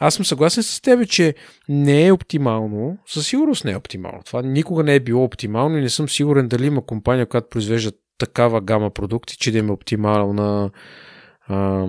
Аз 0.00 0.14
съм 0.14 0.24
съгласен 0.24 0.62
с 0.62 0.80
теб, 0.80 1.08
че 1.08 1.34
не 1.68 2.06
е 2.06 2.12
оптимално. 2.12 2.98
Със 3.06 3.26
сигурност 3.26 3.64
не 3.64 3.72
е 3.72 3.76
оптимално. 3.76 4.22
Това 4.26 4.42
никога 4.42 4.84
не 4.84 4.94
е 4.94 5.00
било 5.00 5.24
оптимално 5.24 5.78
и 5.78 5.80
не 5.80 5.88
съм 5.88 6.08
сигурен 6.08 6.48
дали 6.48 6.66
има 6.66 6.86
компания, 6.86 7.26
която 7.26 7.48
произвежда 7.48 7.92
такава 8.18 8.60
гама 8.60 8.90
продукти, 8.90 9.36
че 9.36 9.52
да 9.52 9.58
им 9.58 9.68
е 9.68 9.72
оптимална 9.72 10.70
а, 11.48 11.86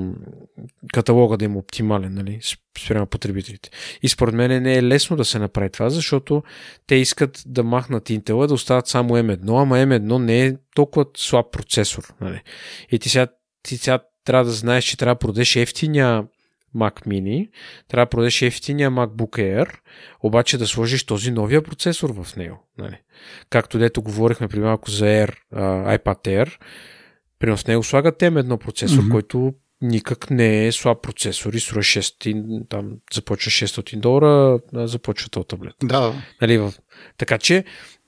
каталога 0.93 1.37
да 1.37 1.45
им 1.45 1.53
е 1.53 1.57
оптимален, 1.57 2.13
нали, 2.13 2.39
спрямо 2.75 3.05
потребителите. 3.05 3.69
И 4.01 4.09
според 4.09 4.35
мен 4.35 4.63
не 4.63 4.73
е 4.73 4.83
лесно 4.83 5.17
да 5.17 5.25
се 5.25 5.39
направи 5.39 5.69
това, 5.69 5.89
защото 5.89 6.43
те 6.87 6.95
искат 6.95 7.43
да 7.45 7.63
махнат 7.63 8.09
Intel, 8.09 8.47
да 8.47 8.53
остават 8.53 8.87
само 8.87 9.09
M1, 9.09 9.61
ама 9.61 9.75
M1 9.75 10.17
не 10.17 10.45
е 10.45 10.55
толкова 10.75 11.05
слаб 11.17 11.51
процесор. 11.51 12.13
Нали. 12.21 12.41
И 12.91 12.99
ти 12.99 13.09
сега, 13.09 13.27
ти 13.63 13.77
сега 13.77 13.99
трябва 14.25 14.45
да 14.45 14.51
знаеш, 14.51 14.83
че 14.83 14.97
трябва 14.97 15.15
да 15.15 15.19
продадеш 15.19 15.55
ефтиния 15.55 16.23
Mac 16.75 17.07
Mini, 17.07 17.49
трябва 17.87 18.05
да 18.05 18.09
продадеш 18.09 18.41
ефтиния 18.41 18.91
MacBook 18.91 19.37
Air, 19.37 19.69
обаче 20.23 20.57
да 20.57 20.67
сложиш 20.67 21.03
този 21.03 21.31
новия 21.31 21.63
процесор 21.63 22.23
в 22.23 22.35
него. 22.35 22.67
Нали? 22.77 22.97
Както 23.49 23.79
дето 23.79 24.01
говорихме 24.01 24.47
при 24.47 24.59
малко 24.59 24.91
за 24.91 25.05
Air, 25.05 25.33
uh, 25.55 25.97
iPad 25.97 26.27
Air, 26.27 26.57
при 27.39 27.55
в 27.55 27.67
него 27.67 27.83
слагат 27.83 28.19
M1 28.19 28.57
процесор, 28.57 29.03
mm-hmm. 29.03 29.11
който 29.11 29.53
никак 29.81 30.29
не 30.29 30.67
е 30.67 30.71
слаб 30.71 31.01
процесор 31.01 31.53
и 31.53 31.59
струва 31.59 31.81
600, 31.81 32.69
там 32.69 32.91
започва 33.13 33.51
600 33.51 33.99
долара, 33.99 34.59
започва 34.73 35.29
този 35.29 35.47
таблет. 35.47 35.73
Да. 35.83 36.13
Нали, 36.41 36.57
в... 36.57 36.73
Така 37.17 37.37
че 37.37 37.63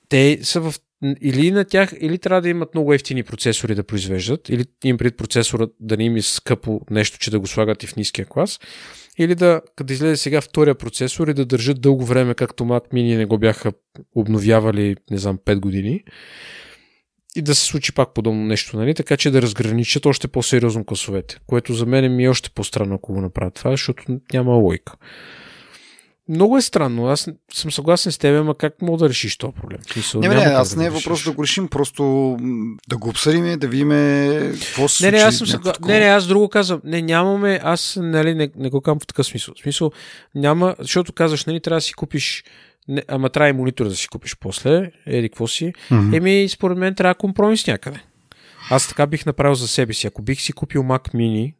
те 0.08 0.38
са 0.42 0.60
в 0.60 0.74
или 1.20 1.50
на 1.50 1.64
тях, 1.64 1.92
или 2.00 2.18
трябва 2.18 2.42
да 2.42 2.48
имат 2.48 2.74
много 2.74 2.94
ефтини 2.94 3.22
процесори 3.22 3.74
да 3.74 3.84
произвеждат, 3.84 4.48
или 4.48 4.64
им 4.84 4.98
пред 4.98 5.16
процесора 5.16 5.68
да 5.80 5.96
не 5.96 6.04
им 6.04 6.16
е 6.16 6.22
скъпо 6.22 6.80
нещо, 6.90 7.18
че 7.18 7.30
да 7.30 7.40
го 7.40 7.46
слагат 7.46 7.82
и 7.82 7.86
в 7.86 7.96
ниския 7.96 8.26
клас, 8.26 8.60
или 9.18 9.34
да, 9.34 9.60
като 9.76 9.92
излезе 9.92 10.16
сега 10.16 10.40
втория 10.40 10.74
процесор 10.74 11.28
и 11.28 11.34
да 11.34 11.44
държат 11.44 11.80
дълго 11.80 12.04
време, 12.04 12.34
както 12.34 12.64
Mac 12.64 12.92
Mini 12.92 13.16
не 13.16 13.24
го 13.24 13.38
бяха 13.38 13.72
обновявали, 14.14 14.96
не 15.10 15.18
знам, 15.18 15.38
5 15.38 15.60
години, 15.60 16.04
и 17.36 17.42
да 17.42 17.54
се 17.54 17.64
случи 17.64 17.92
пак 17.92 18.14
подобно 18.14 18.44
нещо, 18.44 18.76
нали? 18.76 18.94
така 18.94 19.16
че 19.16 19.30
да 19.30 19.42
разграничат 19.42 20.06
още 20.06 20.28
по-сериозно 20.28 20.84
класовете, 20.84 21.36
което 21.46 21.74
за 21.74 21.86
мен 21.86 22.16
ми 22.16 22.24
е 22.24 22.28
още 22.28 22.50
по-странно, 22.50 22.94
ако 22.94 23.12
го 23.12 23.20
направят 23.20 23.54
това, 23.54 23.70
защото 23.70 24.04
няма 24.32 24.52
лойка. 24.52 24.92
Много 26.28 26.58
е 26.58 26.62
странно. 26.62 27.06
Аз 27.06 27.28
съм 27.52 27.72
съгласен 27.72 28.12
с 28.12 28.18
теб, 28.18 28.40
ама 28.40 28.54
как 28.54 28.82
мога 28.82 28.98
да 28.98 29.08
решиш 29.08 29.36
този 29.36 29.52
проблем? 29.52 29.78
Мисъл, 29.96 30.20
не, 30.20 30.28
не, 30.28 30.34
аз 30.34 30.74
да 30.74 30.80
не 30.80 30.86
е 30.86 30.90
въпрос 30.90 31.24
да 31.24 31.32
го 31.32 31.42
решим, 31.42 31.68
просто 31.68 32.02
да 32.88 32.96
го 32.96 33.08
обсъдим, 33.08 33.58
да 33.58 33.68
видим 33.68 33.88
какво 34.60 34.88
се 34.88 35.10
не, 35.10 35.18
не, 35.18 35.22
аз 35.22 35.36
съм 35.36 35.46
съгла... 35.46 35.72
не, 35.86 36.00
не, 36.00 36.06
аз 36.06 36.26
друго 36.26 36.48
казвам. 36.48 36.80
Не, 36.84 37.02
нямаме, 37.02 37.60
аз 37.62 37.98
нали, 38.02 38.34
не, 38.34 38.50
не 38.56 38.70
го 38.70 38.80
казвам 38.80 39.00
в 39.00 39.06
такъв 39.06 39.26
смисъл. 39.26 39.54
В 39.58 39.62
смисъл, 39.62 39.92
няма, 40.34 40.74
защото 40.78 41.12
казваш, 41.12 41.44
нали, 41.44 41.60
трябва 41.60 41.76
да 41.76 41.82
си 41.82 41.92
купиш 41.92 42.44
не, 42.88 43.02
ама 43.08 43.30
трябва 43.30 43.48
и 43.48 43.52
монитор 43.52 43.88
да 43.88 43.96
си 43.96 44.08
купиш 44.08 44.36
после, 44.40 44.90
еди 45.06 45.28
какво 45.28 45.46
си. 45.46 45.72
Mm-hmm. 45.90 46.16
Еми, 46.16 46.48
според 46.48 46.78
мен 46.78 46.94
трябва 46.94 47.14
компромис 47.14 47.66
някъде. 47.66 48.00
Аз 48.70 48.88
така 48.88 49.06
бих 49.06 49.26
направил 49.26 49.54
за 49.54 49.68
себе 49.68 49.92
си. 49.92 50.06
Ако 50.06 50.22
бих 50.22 50.40
си 50.40 50.52
купил 50.52 50.82
Mac 50.82 51.14
Mini, 51.14 51.54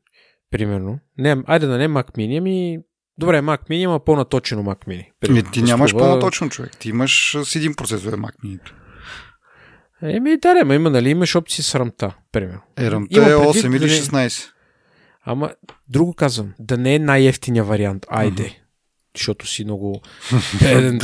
примерно, 0.51 0.99
не, 1.19 1.37
айде 1.47 1.67
да 1.67 1.79
не 1.79 1.89
Mac 1.89 2.17
Mini, 2.17 2.39
ами 2.39 2.79
Добре, 3.19 3.41
Mac 3.43 3.69
Mini 3.71 3.75
има 3.75 4.01
по-наточено 4.05 4.63
Mac 4.63 4.87
Mini. 4.87 5.11
Примерно, 5.21 5.51
ти 5.51 5.63
нямаш 5.63 5.91
това... 5.91 6.09
по-наточно 6.09 6.49
човек. 6.49 6.77
Ти 6.79 6.89
имаш 6.89 7.37
с 7.45 7.57
един 7.57 7.75
процесор 7.75 8.13
Mac 8.13 8.35
Mini. 8.45 8.73
Еми, 10.03 10.37
да, 10.37 10.59
ама 10.63 10.75
има, 10.75 10.91
нали, 10.91 11.11
имаш 11.11 11.37
опции 11.37 11.65
с 11.65 11.75
рамта, 11.75 12.15
примерно. 12.33 12.61
Е, 12.79 12.91
рамта 12.91 13.21
е 13.21 13.35
8 13.35 13.77
или 13.77 13.85
16. 13.85 14.51
Ама, 15.25 15.51
друго 15.89 16.15
казвам, 16.15 16.55
да 16.59 16.79
не 16.79 16.95
е 16.95 16.99
най-ефтиния 16.99 17.65
вариант, 17.65 18.07
айде. 18.09 18.43
Uh-huh. 18.43 18.62
Защото 19.17 19.47
си 19.47 19.65
много 19.65 20.03
беден 20.61 20.99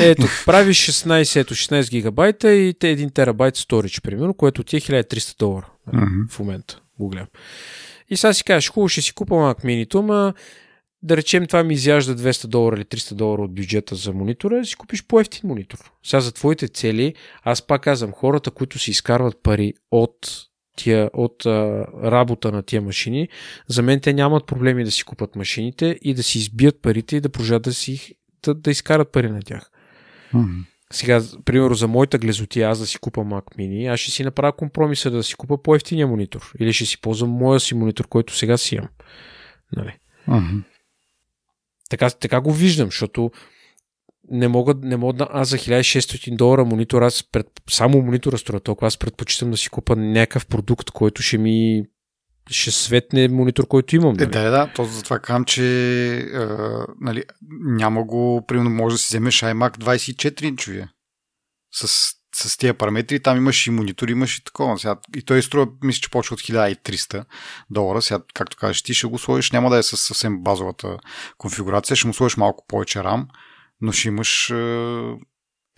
Ето, 0.00 0.26
правиш 0.46 0.78
16, 0.78 1.40
ето 1.40 1.54
16 1.54 1.90
гигабайта 1.90 2.52
и 2.52 2.74
те 2.74 2.96
1 2.96 3.14
терабайт 3.14 3.56
сторич, 3.56 4.00
примерно, 4.00 4.34
което 4.34 4.64
ти 4.64 4.76
е 4.76 4.80
1300 4.80 5.38
долара 5.38 5.66
в 6.28 6.38
момента. 6.38 6.80
Го 6.98 7.08
гледам. 7.08 7.28
И 8.10 8.16
сега 8.16 8.32
си 8.32 8.44
кажеш, 8.44 8.70
хубаво 8.70 8.88
ще 8.88 9.02
си 9.02 9.12
купа 9.12 9.34
Mac 9.34 9.64
Mini, 9.64 10.00
ма 10.00 10.34
да 11.02 11.16
речем 11.16 11.46
това 11.46 11.64
ми 11.64 11.74
изяжда 11.74 12.16
200 12.16 12.46
долара 12.46 12.76
или 12.76 12.84
300 12.84 13.14
долара 13.14 13.42
от 13.42 13.54
бюджета 13.54 13.94
за 13.94 14.12
монитора, 14.12 14.64
си 14.64 14.76
купиш 14.76 15.04
по-ефтин 15.04 15.48
монитор. 15.48 15.78
Сега 16.02 16.20
за 16.20 16.32
твоите 16.32 16.68
цели, 16.68 17.14
аз 17.42 17.62
пак 17.62 17.82
казвам, 17.82 18.12
хората, 18.12 18.50
които 18.50 18.78
си 18.78 18.90
изкарват 18.90 19.42
пари 19.42 19.74
от 19.90 20.49
тия, 20.82 21.10
от 21.12 21.46
а, 21.46 21.86
работа 22.02 22.52
на 22.52 22.62
тия 22.62 22.82
машини, 22.82 23.28
за 23.68 23.82
мен 23.82 24.00
те 24.00 24.12
нямат 24.12 24.46
проблеми 24.46 24.84
да 24.84 24.90
си 24.90 25.04
купат 25.04 25.36
машините 25.36 25.98
и 26.02 26.14
да 26.14 26.22
си 26.22 26.38
избият 26.38 26.82
парите 26.82 27.16
и 27.16 27.20
да 27.20 27.28
продължат 27.28 27.62
да, 27.62 27.74
си, 27.74 28.14
да, 28.44 28.54
да 28.54 28.70
изкарат 28.70 29.12
пари 29.12 29.30
на 29.30 29.42
тях. 29.42 29.70
Mm-hmm. 30.34 30.64
Сега, 30.92 31.22
примерно, 31.44 31.74
за 31.74 31.88
моята 31.88 32.18
глезотия, 32.18 32.68
аз 32.68 32.78
да 32.78 32.86
си 32.86 32.98
купа 32.98 33.20
Mac 33.20 33.44
Mini, 33.58 33.92
аз 33.92 34.00
ще 34.00 34.10
си 34.10 34.24
направя 34.24 34.52
компромиса 34.52 35.10
да 35.10 35.22
си 35.22 35.34
купа 35.34 35.62
по-ефтиния 35.62 36.06
монитор. 36.06 36.52
Или 36.58 36.72
ще 36.72 36.86
си 36.86 37.00
ползвам 37.00 37.30
моя 37.30 37.60
си 37.60 37.74
монитор, 37.74 38.08
който 38.08 38.36
сега 38.36 38.56
си 38.56 38.74
имам. 38.74 38.88
Нали? 39.76 39.98
Mm-hmm. 40.28 40.62
Така, 41.90 42.10
така 42.10 42.40
го 42.40 42.52
виждам, 42.52 42.86
защото 42.86 43.30
не 44.30 44.48
мога, 44.48 44.74
не 44.82 44.96
мога 44.96 45.12
да, 45.12 45.28
аз 45.30 45.48
за 45.48 45.56
1600 45.56 46.36
долара 46.36 46.64
монитор, 46.64 47.02
аз 47.02 47.24
пред, 47.32 47.46
само 47.70 48.02
монитора 48.02 48.38
струва 48.38 48.60
толкова, 48.60 48.86
аз 48.86 48.98
предпочитам 48.98 49.50
да 49.50 49.56
си 49.56 49.68
купа 49.68 49.96
някакъв 49.96 50.46
продукт, 50.46 50.90
който 50.90 51.22
ще 51.22 51.38
ми 51.38 51.82
ще 52.50 52.70
светне 52.70 53.28
монитор, 53.28 53.66
който 53.66 53.96
имам. 53.96 54.12
Нали? 54.12 54.22
Е, 54.22 54.26
да, 54.26 54.50
да, 54.50 54.72
то 54.74 54.84
затова 54.84 55.18
казвам, 55.18 55.44
че 55.44 55.62
а, 56.18 56.86
нали, 57.00 57.24
няма 57.64 58.04
го, 58.04 58.44
примерно 58.46 58.70
може 58.70 58.94
да 58.94 58.98
си 58.98 59.06
вземеш 59.10 59.40
iMac 59.40 59.78
24 59.78 60.44
инчовия 60.44 60.90
с, 61.72 62.14
с 62.34 62.56
тия 62.56 62.74
параметри, 62.74 63.22
там 63.22 63.36
имаш 63.36 63.66
и 63.66 63.70
монитор, 63.70 64.08
имаш 64.08 64.38
и 64.38 64.44
такова. 64.44 64.78
Сега, 64.78 64.96
и 65.16 65.22
той 65.22 65.42
струва, 65.42 65.66
мисля, 65.82 66.00
че 66.00 66.10
почва 66.10 66.34
от 66.34 66.40
1300 66.40 67.24
долара. 67.70 68.02
Сега, 68.02 68.20
както 68.34 68.56
кажеш, 68.56 68.82
ти 68.82 68.94
ще 68.94 69.06
го 69.06 69.18
сложиш, 69.18 69.50
няма 69.50 69.70
да 69.70 69.78
е 69.78 69.82
с 69.82 69.96
съвсем 69.96 70.42
базовата 70.42 70.98
конфигурация, 71.38 71.96
ще 71.96 72.06
му 72.06 72.14
сложиш 72.14 72.36
малко 72.36 72.64
повече 72.68 72.98
RAM, 72.98 73.26
но 73.80 73.92
ще 73.92 74.08
имаш 74.08 74.50
е, 74.50 74.54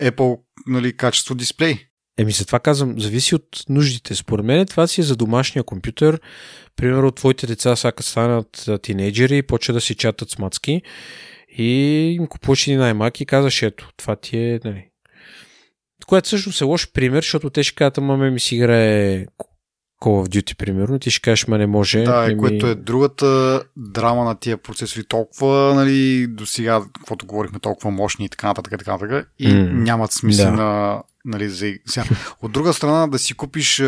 Apple 0.03 0.39
нали, 0.67 0.97
качество 0.97 1.35
дисплей. 1.35 1.77
Еми, 2.17 2.31
за 2.31 2.45
това 2.45 2.59
казвам, 2.59 2.99
зависи 2.99 3.35
от 3.35 3.63
нуждите. 3.69 4.15
Според 4.15 4.45
мен 4.45 4.65
това 4.65 4.87
си 4.87 5.01
е 5.01 5.03
за 5.03 5.15
домашния 5.15 5.63
компютър. 5.63 6.21
Примерно, 6.75 7.11
твоите 7.11 7.47
деца 7.47 7.75
сега 7.75 7.93
станат 7.99 8.69
тинейджери 8.81 9.37
и 9.37 9.43
почват 9.43 9.75
да 9.75 9.81
си 9.81 9.95
чатат 9.95 10.29
с 10.29 10.39
мацки 10.39 10.81
и 11.57 11.71
им 12.19 12.27
купуваш 12.27 12.67
един 12.67 12.79
iMac 12.79 13.21
и 13.21 13.25
казваш, 13.25 13.61
ето, 13.61 13.89
това 13.97 14.15
ти 14.15 14.37
е, 14.37 14.59
нали. 14.65 14.89
Което 16.07 16.29
също 16.29 16.65
е 16.65 16.67
лош 16.67 16.91
пример, 16.91 17.21
защото 17.21 17.49
те 17.49 17.63
ще 17.63 17.75
кажат, 17.75 17.97
ама 17.97 18.17
ми 18.17 18.39
си 18.39 18.55
играе 18.55 19.25
Call 20.03 20.27
of 20.27 20.27
Duty, 20.27 20.57
примерно, 20.57 20.99
ти 20.99 21.11
ще 21.11 21.21
кажеш, 21.21 21.47
ма 21.47 21.57
не 21.57 21.67
може. 21.67 22.03
Да, 22.03 22.25
ами... 22.25 22.37
което 22.37 22.67
е 22.67 22.75
другата 22.75 23.61
драма 23.77 24.23
на 24.23 24.35
тия 24.35 24.57
процесори 24.57 25.03
толкова, 25.03 25.73
нали, 25.75 26.27
до 26.27 26.45
сега, 26.45 26.81
каквото 26.93 27.25
говорихме, 27.25 27.59
толкова 27.59 27.91
мощни 27.91 28.25
и 28.25 28.29
така 28.29 28.47
нататък, 28.47 28.73
така 28.79 28.91
нататък, 28.91 29.29
и 29.39 29.47
mm, 29.47 29.71
нямат 29.71 30.11
смисъл 30.11 30.45
да. 30.45 30.51
на, 30.51 31.03
нали, 31.25 31.49
за... 31.49 31.73
Сега, 31.85 32.05
от 32.41 32.51
друга 32.51 32.73
страна, 32.73 33.07
да 33.07 33.19
си 33.19 33.33
купиш 33.33 33.81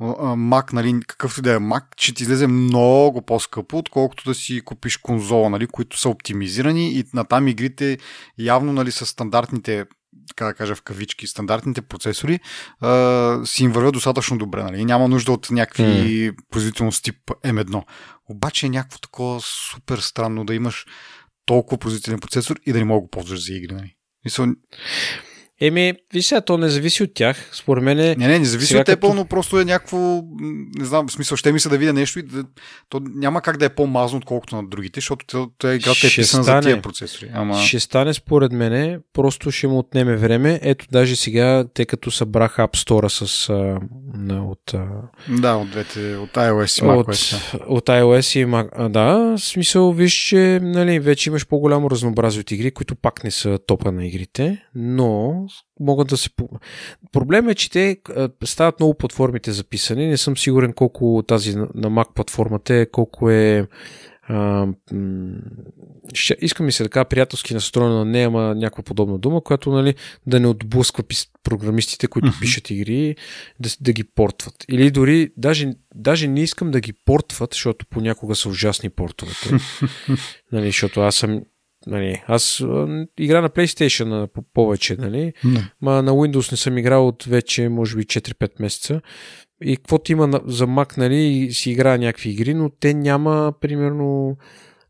Mac, 0.00 0.72
нали, 0.72 1.00
какъвто 1.06 1.42
да 1.42 1.52
е 1.52 1.58
Mac, 1.58 1.82
ще 1.96 2.14
ти 2.14 2.22
излезе 2.22 2.46
много 2.46 3.22
по-скъпо, 3.22 3.78
отколкото 3.78 4.24
да 4.24 4.34
си 4.34 4.60
купиш 4.60 4.96
конзола, 4.96 5.50
нали, 5.50 5.66
които 5.66 5.98
са 5.98 6.08
оптимизирани 6.08 6.92
и 6.92 7.04
на 7.14 7.24
там 7.24 7.48
игрите 7.48 7.98
явно 8.38 8.72
нали, 8.72 8.90
с 8.90 9.06
стандартните 9.06 9.84
така 10.28 10.44
да 10.44 10.54
кажа 10.54 10.74
в 10.74 10.82
кавички, 10.82 11.26
стандартните 11.26 11.82
процесори 11.82 12.40
а, 12.80 13.40
си 13.44 13.64
им 13.64 13.72
вървят 13.72 13.94
достатъчно 13.94 14.38
добре. 14.38 14.62
Нали? 14.62 14.84
Няма 14.84 15.08
нужда 15.08 15.32
от 15.32 15.50
някакви 15.50 15.82
mm. 15.82 16.34
производителност 16.50 17.04
тип 17.04 17.16
M1. 17.44 17.82
Обаче 18.28 18.66
е 18.66 18.70
някакво 18.70 18.98
такова 18.98 19.40
супер 19.40 19.98
странно 19.98 20.44
да 20.44 20.54
имаш 20.54 20.86
толкова 21.46 21.78
производителен 21.78 22.20
процесор 22.20 22.56
и 22.66 22.72
да 22.72 22.78
не 22.78 22.84
мога 22.84 22.98
да 22.98 23.02
го 23.02 23.10
ползваш 23.10 23.46
за 23.46 23.54
игри. 23.54 23.74
Нали? 23.74 23.94
Мисъл... 24.24 24.46
Еми, 25.60 25.94
виж 26.12 26.26
сега, 26.26 26.40
то 26.40 26.58
не 26.58 26.68
зависи 26.68 27.02
от 27.02 27.14
тях. 27.14 27.50
Според 27.52 27.84
мен 27.84 27.98
е... 27.98 28.14
Не, 28.18 28.28
не, 28.28 28.38
не 28.38 28.44
зависи 28.44 28.76
от 28.76 28.86
Apple, 28.86 28.94
като... 28.94 29.14
но 29.14 29.24
просто 29.24 29.60
е 29.60 29.64
някакво, 29.64 30.22
не 30.78 30.84
знам, 30.84 31.08
в 31.08 31.12
смисъл, 31.12 31.36
ще 31.36 31.52
ми 31.52 31.60
се 31.60 31.68
да 31.68 31.78
видя 31.78 31.92
нещо 31.92 32.18
и 32.18 32.22
да, 32.22 32.44
то 32.88 33.00
няма 33.14 33.40
как 33.40 33.56
да 33.56 33.64
е 33.64 33.68
по-мазно, 33.68 34.18
отколкото 34.18 34.56
на 34.56 34.68
другите, 34.68 35.00
защото 35.00 35.50
е 35.64 35.74
играта 35.74 36.06
е 36.06 36.10
писана 36.16 36.44
за 36.44 36.60
тия 36.60 36.82
процесори. 36.82 37.30
Ама... 37.34 37.58
Ще 37.58 37.80
стане 37.80 38.14
според 38.14 38.52
мен, 38.52 39.02
просто 39.12 39.50
ще 39.50 39.66
му 39.66 39.78
отнеме 39.78 40.16
време. 40.16 40.60
Ето, 40.62 40.86
даже 40.92 41.16
сега, 41.16 41.64
те 41.74 41.84
като 41.84 42.10
събраха 42.10 42.62
App 42.62 42.76
Store 42.76 43.08
с, 43.08 43.48
а, 43.48 43.78
на, 44.14 44.46
от... 44.46 44.74
А... 44.74 44.86
Да, 45.28 45.54
от 45.54 45.70
двете, 45.70 46.16
от 46.16 46.30
iOS 46.30 46.82
и 46.82 46.86
macOS. 46.86 47.54
От, 47.54 47.62
от 47.68 47.86
iOS 47.86 48.38
и 48.38 48.46
Mac, 48.46 48.68
а, 48.72 48.88
да, 48.88 49.36
в 49.36 49.38
смисъл, 49.38 49.92
виж, 49.92 50.14
че 50.14 50.60
нали, 50.62 51.00
вече 51.00 51.30
имаш 51.30 51.46
по-голямо 51.46 51.90
разнообразие 51.90 52.40
от 52.40 52.50
игри, 52.50 52.70
които 52.70 52.96
пак 52.96 53.24
не 53.24 53.30
са 53.30 53.58
топа 53.66 53.92
на 53.92 54.06
игрите, 54.06 54.62
но 54.74 55.45
могат 55.80 56.08
да 56.08 56.16
се... 56.16 56.30
Проблемът 57.12 57.52
е, 57.52 57.54
че 57.54 57.70
те 57.70 57.96
стават 58.44 58.80
много 58.80 58.94
платформите 58.94 59.52
записани. 59.52 60.06
Не 60.06 60.16
съм 60.16 60.36
сигурен 60.36 60.72
колко 60.72 61.24
тази 61.26 61.56
на 61.56 61.66
Mac 61.66 62.12
платформата 62.14 62.74
е, 62.74 62.86
колко 62.86 63.30
е 63.30 63.68
а, 64.28 64.66
ще, 66.14 66.36
искам 66.40 66.66
ми 66.66 66.72
се 66.72 66.82
така 66.82 67.04
приятелски 67.04 67.54
настроена 67.54 67.94
на 67.94 68.04
нея, 68.04 68.26
ама 68.26 68.54
някаква 68.54 68.82
подобна 68.82 69.18
дума, 69.18 69.40
която 69.40 69.70
нали, 69.70 69.94
да 70.26 70.40
не 70.40 70.46
отблъсква 70.46 71.04
пис, 71.04 71.26
програмистите, 71.42 72.06
които 72.06 72.28
uh-huh. 72.28 72.40
пишат 72.40 72.70
игри, 72.70 73.16
да, 73.60 73.70
да 73.80 73.92
ги 73.92 74.04
портват. 74.04 74.54
Или 74.68 74.90
дори, 74.90 75.30
даже, 75.36 75.74
даже 75.94 76.28
не 76.28 76.42
искам 76.42 76.70
да 76.70 76.80
ги 76.80 76.92
портват, 76.92 77.52
защото 77.52 77.86
понякога 77.90 78.34
са 78.34 78.48
ужасни 78.48 78.90
портовете. 78.90 79.50
нали, 80.52 80.66
защото 80.66 81.00
аз 81.00 81.14
съм 81.16 81.42
Нали, 81.86 82.22
аз 82.26 82.64
игра 83.18 83.40
на 83.40 83.48
PlayStation 83.50 84.28
повече, 84.54 84.96
нали? 84.98 85.32
Не. 85.44 85.70
Ма 85.82 86.02
на 86.02 86.12
Windows 86.12 86.52
не 86.52 86.56
съм 86.56 86.78
играл 86.78 87.08
от 87.08 87.24
вече, 87.24 87.68
може 87.68 87.96
би, 87.96 88.04
4-5 88.04 88.50
месеца. 88.60 89.00
И 89.62 89.76
каквото 89.76 90.12
има 90.12 90.40
за 90.46 90.66
Mac, 90.66 90.98
нали, 90.98 91.48
си 91.52 91.70
играя 91.70 91.98
някакви 91.98 92.30
игри, 92.30 92.54
но 92.54 92.70
те 92.70 92.94
няма, 92.94 93.52
примерно, 93.60 94.36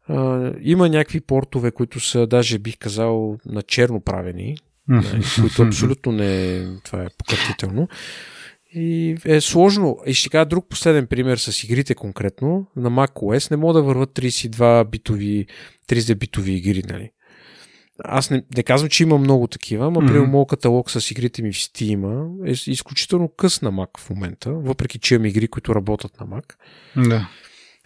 а, 0.08 0.52
има 0.60 0.88
някакви 0.88 1.20
портове, 1.20 1.70
които 1.70 2.00
са, 2.00 2.26
даже 2.26 2.58
бих 2.58 2.78
казал, 2.78 3.38
на 3.46 3.62
черно 3.62 4.00
правени, 4.00 4.56
нали, 4.88 5.24
които 5.40 5.62
абсолютно 5.62 6.12
не 6.12 6.62
това 6.84 7.02
е 7.02 7.06
пократително. 7.18 7.88
И 8.76 9.16
е 9.24 9.40
сложно. 9.40 9.98
И 10.06 10.14
ще 10.14 10.28
кажа 10.28 10.46
друг 10.46 10.68
последен 10.68 11.06
пример 11.06 11.36
с 11.36 11.64
игрите 11.64 11.94
конкретно. 11.94 12.66
На 12.76 12.90
macOS 12.90 13.50
не 13.50 13.56
мога 13.56 13.72
да 13.72 13.82
върват 13.82 14.10
32 14.10 14.90
битови, 14.90 15.46
30 15.88 16.14
битови 16.14 16.52
игри, 16.52 16.82
нали? 16.88 17.10
Аз 18.04 18.30
не, 18.30 18.42
не 18.56 18.62
казвам, 18.62 18.90
че 18.90 19.02
има 19.02 19.18
много 19.18 19.46
такива, 19.46 19.90
но 19.90 20.00
mm-hmm. 20.00 20.24
моят 20.24 20.48
каталог 20.48 20.90
с 20.90 21.10
игрите 21.10 21.42
ми 21.42 21.52
в 21.52 21.56
Steam 21.56 22.28
е 22.46 22.70
изключително 22.70 23.28
къс 23.28 23.62
на 23.62 23.72
Mac 23.72 23.98
в 23.98 24.10
момента, 24.10 24.52
въпреки 24.52 24.98
че 24.98 25.14
имам 25.14 25.26
игри, 25.26 25.48
които 25.48 25.74
работят 25.74 26.20
на 26.20 26.26
Mac. 26.26 26.54
Да. 27.08 27.28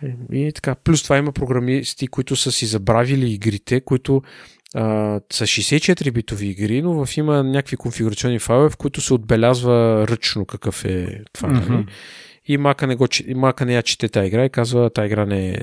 Е, 0.03 0.37
и 0.37 0.53
така, 0.53 0.75
плюс 0.75 1.03
това 1.03 1.19
има 1.19 1.33
програмисти, 1.33 2.07
които 2.07 2.37
са 2.37 2.53
си 2.53 2.67
забравили 2.67 3.33
игрите, 3.33 3.81
които 3.81 4.23
а, 4.75 5.21
са 5.33 5.45
64 5.45 6.13
битови 6.13 6.47
игри, 6.47 6.83
но 6.83 7.07
в 7.07 7.17
има 7.17 7.43
някакви 7.43 7.77
конфигурационни 7.77 8.39
файлове, 8.39 8.71
в 8.71 8.77
които 8.77 9.01
се 9.01 9.15
отбелязва 9.15 10.07
ръчно 10.09 10.45
какъв 10.45 10.85
е 10.85 11.23
това. 11.33 11.49
Mm-hmm. 11.49 11.87
И 12.47 12.57
мака 12.57 12.87
не, 12.87 12.97
го, 12.97 13.07
мака 13.35 13.67
не 13.67 13.75
я 13.75 13.83
чете 13.83 14.09
тази 14.09 14.27
игра 14.27 14.45
и 14.45 14.51
казва, 14.51 14.91
тази 14.91 15.07
игра 15.07 15.27
не, 15.27 15.59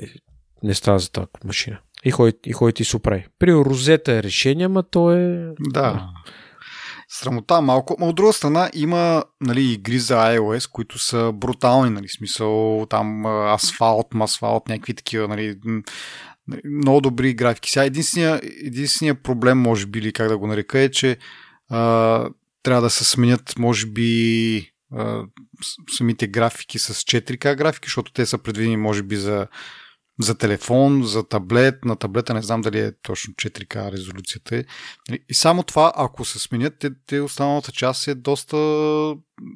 не 0.62 0.74
става 0.74 0.98
за 0.98 1.10
тази 1.10 1.26
машина. 1.44 1.78
И 2.04 2.10
ходи, 2.10 2.32
и 2.46 2.52
ходи 2.52 2.72
ти 2.72 2.84
супрай. 2.84 3.24
При 3.38 3.54
Розета 3.54 4.12
е 4.12 4.22
решение, 4.22 4.68
ма 4.68 4.82
то 4.82 5.12
е... 5.12 5.48
Да. 5.60 6.08
Срамота 7.08 7.60
малко. 7.60 7.96
Но 8.00 8.08
от 8.08 8.16
друга 8.16 8.32
страна 8.32 8.70
има 8.74 9.24
нали, 9.40 9.72
игри 9.72 9.98
за 9.98 10.14
iOS, 10.14 10.70
които 10.70 10.98
са 10.98 11.32
брутални, 11.34 11.90
нали, 11.90 12.08
смисъл 12.08 12.86
там 12.90 13.26
асфалт, 13.26 14.14
масфалт, 14.14 14.68
някакви 14.68 14.94
такива, 14.94 15.28
нали, 15.28 15.56
много 16.64 17.00
добри 17.00 17.34
графики. 17.34 17.70
Сега 17.70 17.84
единствения, 17.84 18.40
единствения 18.64 19.14
проблем, 19.14 19.58
може 19.58 19.86
би, 19.86 19.98
или 19.98 20.12
как 20.12 20.28
да 20.28 20.38
го 20.38 20.46
нарека, 20.46 20.78
е, 20.78 20.90
че 20.90 21.16
а, 21.70 22.30
трябва 22.62 22.82
да 22.82 22.90
се 22.90 23.04
сменят, 23.04 23.58
може 23.58 23.86
би, 23.86 24.72
а, 24.92 25.22
самите 25.96 26.26
графики 26.26 26.78
с 26.78 26.94
4K 26.94 27.56
графики, 27.56 27.86
защото 27.86 28.12
те 28.12 28.26
са 28.26 28.38
предвидени, 28.38 28.76
може 28.76 29.02
би, 29.02 29.16
за, 29.16 29.46
за 30.20 30.38
телефон, 30.38 31.02
за 31.04 31.28
таблет. 31.28 31.84
На 31.84 31.96
таблета 31.96 32.34
не 32.34 32.42
знам 32.42 32.60
дали 32.60 32.80
е 32.80 32.92
точно 33.02 33.34
4K 33.34 33.92
резолюцията. 33.92 34.64
И 35.28 35.34
само 35.34 35.62
това, 35.62 35.92
ако 35.96 36.24
се 36.24 36.38
сменят, 36.38 36.78
те, 36.78 36.90
те 37.06 37.20
останалата 37.20 37.72
част 37.72 38.08
е 38.08 38.14
доста, 38.14 38.56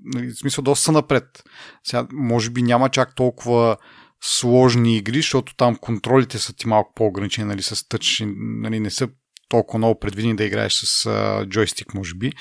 нали, 0.04 0.26
в 0.26 0.38
смисъл, 0.38 0.64
доста 0.64 0.92
напред. 0.92 1.44
Сега, 1.84 2.06
може 2.12 2.50
би 2.50 2.62
няма 2.62 2.88
чак 2.88 3.14
толкова 3.14 3.76
сложни 4.22 4.96
игри, 4.96 5.16
защото 5.16 5.56
там 5.56 5.76
контролите 5.76 6.38
са 6.38 6.52
ти 6.52 6.68
малко 6.68 6.92
по-ограничени, 6.94 7.48
нали, 7.48 7.62
с 7.62 7.88
тъч, 7.88 8.22
нали, 8.36 8.80
не 8.80 8.90
са 8.90 9.08
толкова 9.48 9.78
много 9.78 10.00
предвидени 10.00 10.36
да 10.36 10.44
играеш 10.44 10.72
с 10.72 11.06
а, 11.06 11.46
джойстик, 11.46 11.94
може 11.94 12.14
би. 12.14 12.32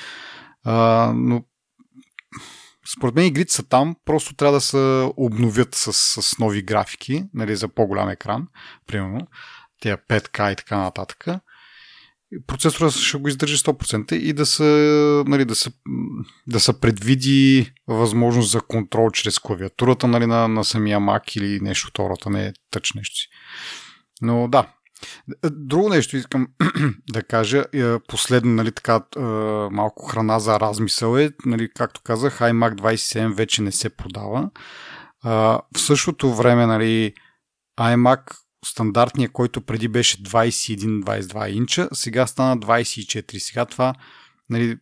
А, 0.63 1.11
но 1.15 1.43
според 2.93 3.15
мен 3.15 3.25
игрите 3.25 3.53
са 3.53 3.63
там, 3.63 3.95
просто 4.05 4.35
трябва 4.35 4.53
да 4.53 4.61
се 4.61 5.11
обновят 5.17 5.75
с, 5.75 5.93
с 5.93 6.39
нови 6.39 6.61
графики, 6.61 7.23
нали, 7.33 7.55
за 7.55 7.67
по-голям 7.67 8.09
екран, 8.09 8.47
примерно, 8.87 9.27
тия 9.81 9.97
5K 9.97 10.53
и 10.53 10.55
така 10.55 10.77
нататък 10.77 11.25
процесора 12.47 12.91
ще 12.91 13.17
го 13.17 13.27
издържи 13.27 13.57
100% 13.57 14.13
и 14.13 14.33
да 14.33 14.45
се, 14.45 14.63
нали, 15.27 15.45
да 15.45 15.55
се, 15.55 15.71
да 16.47 16.59
се 16.59 16.79
предвиди 16.79 17.73
възможност 17.87 18.51
за 18.51 18.61
контрол 18.61 19.11
чрез 19.11 19.39
клавиатурата 19.39 20.07
нали, 20.07 20.25
на, 20.25 20.47
на 20.47 20.63
самия 20.63 20.99
Mac 20.99 21.37
или 21.37 21.59
нещо 21.59 21.87
втората, 21.87 22.29
не 22.29 22.53
тъч 22.71 22.93
нещо. 22.93 23.15
Но 24.21 24.47
да. 24.47 24.67
Друго 25.51 25.89
нещо 25.89 26.17
искам 26.17 26.47
да 27.09 27.23
кажа, 27.23 27.65
е, 27.73 27.99
последно, 28.07 28.51
нали, 28.51 28.71
така, 28.71 29.01
е, 29.17 29.19
малко 29.71 30.05
храна 30.05 30.39
за 30.39 30.59
размисъл 30.59 31.17
е, 31.17 31.31
нали, 31.45 31.69
както 31.75 32.01
казах, 32.03 32.39
iMac 32.39 32.75
27 32.75 33.33
вече 33.33 33.61
не 33.61 33.71
се 33.71 33.89
продава. 33.89 34.49
В 35.23 35.61
същото 35.77 36.33
време, 36.33 36.65
нали, 36.65 37.13
iMac 37.79 38.21
стандартния, 38.65 39.29
който 39.29 39.61
преди 39.61 39.87
беше 39.87 40.23
21-22 40.23 41.47
инча, 41.47 41.89
сега 41.93 42.27
стана 42.27 42.57
24. 42.57 43.37
Сега 43.37 43.65
това, 43.65 43.93
нали, 44.49 44.77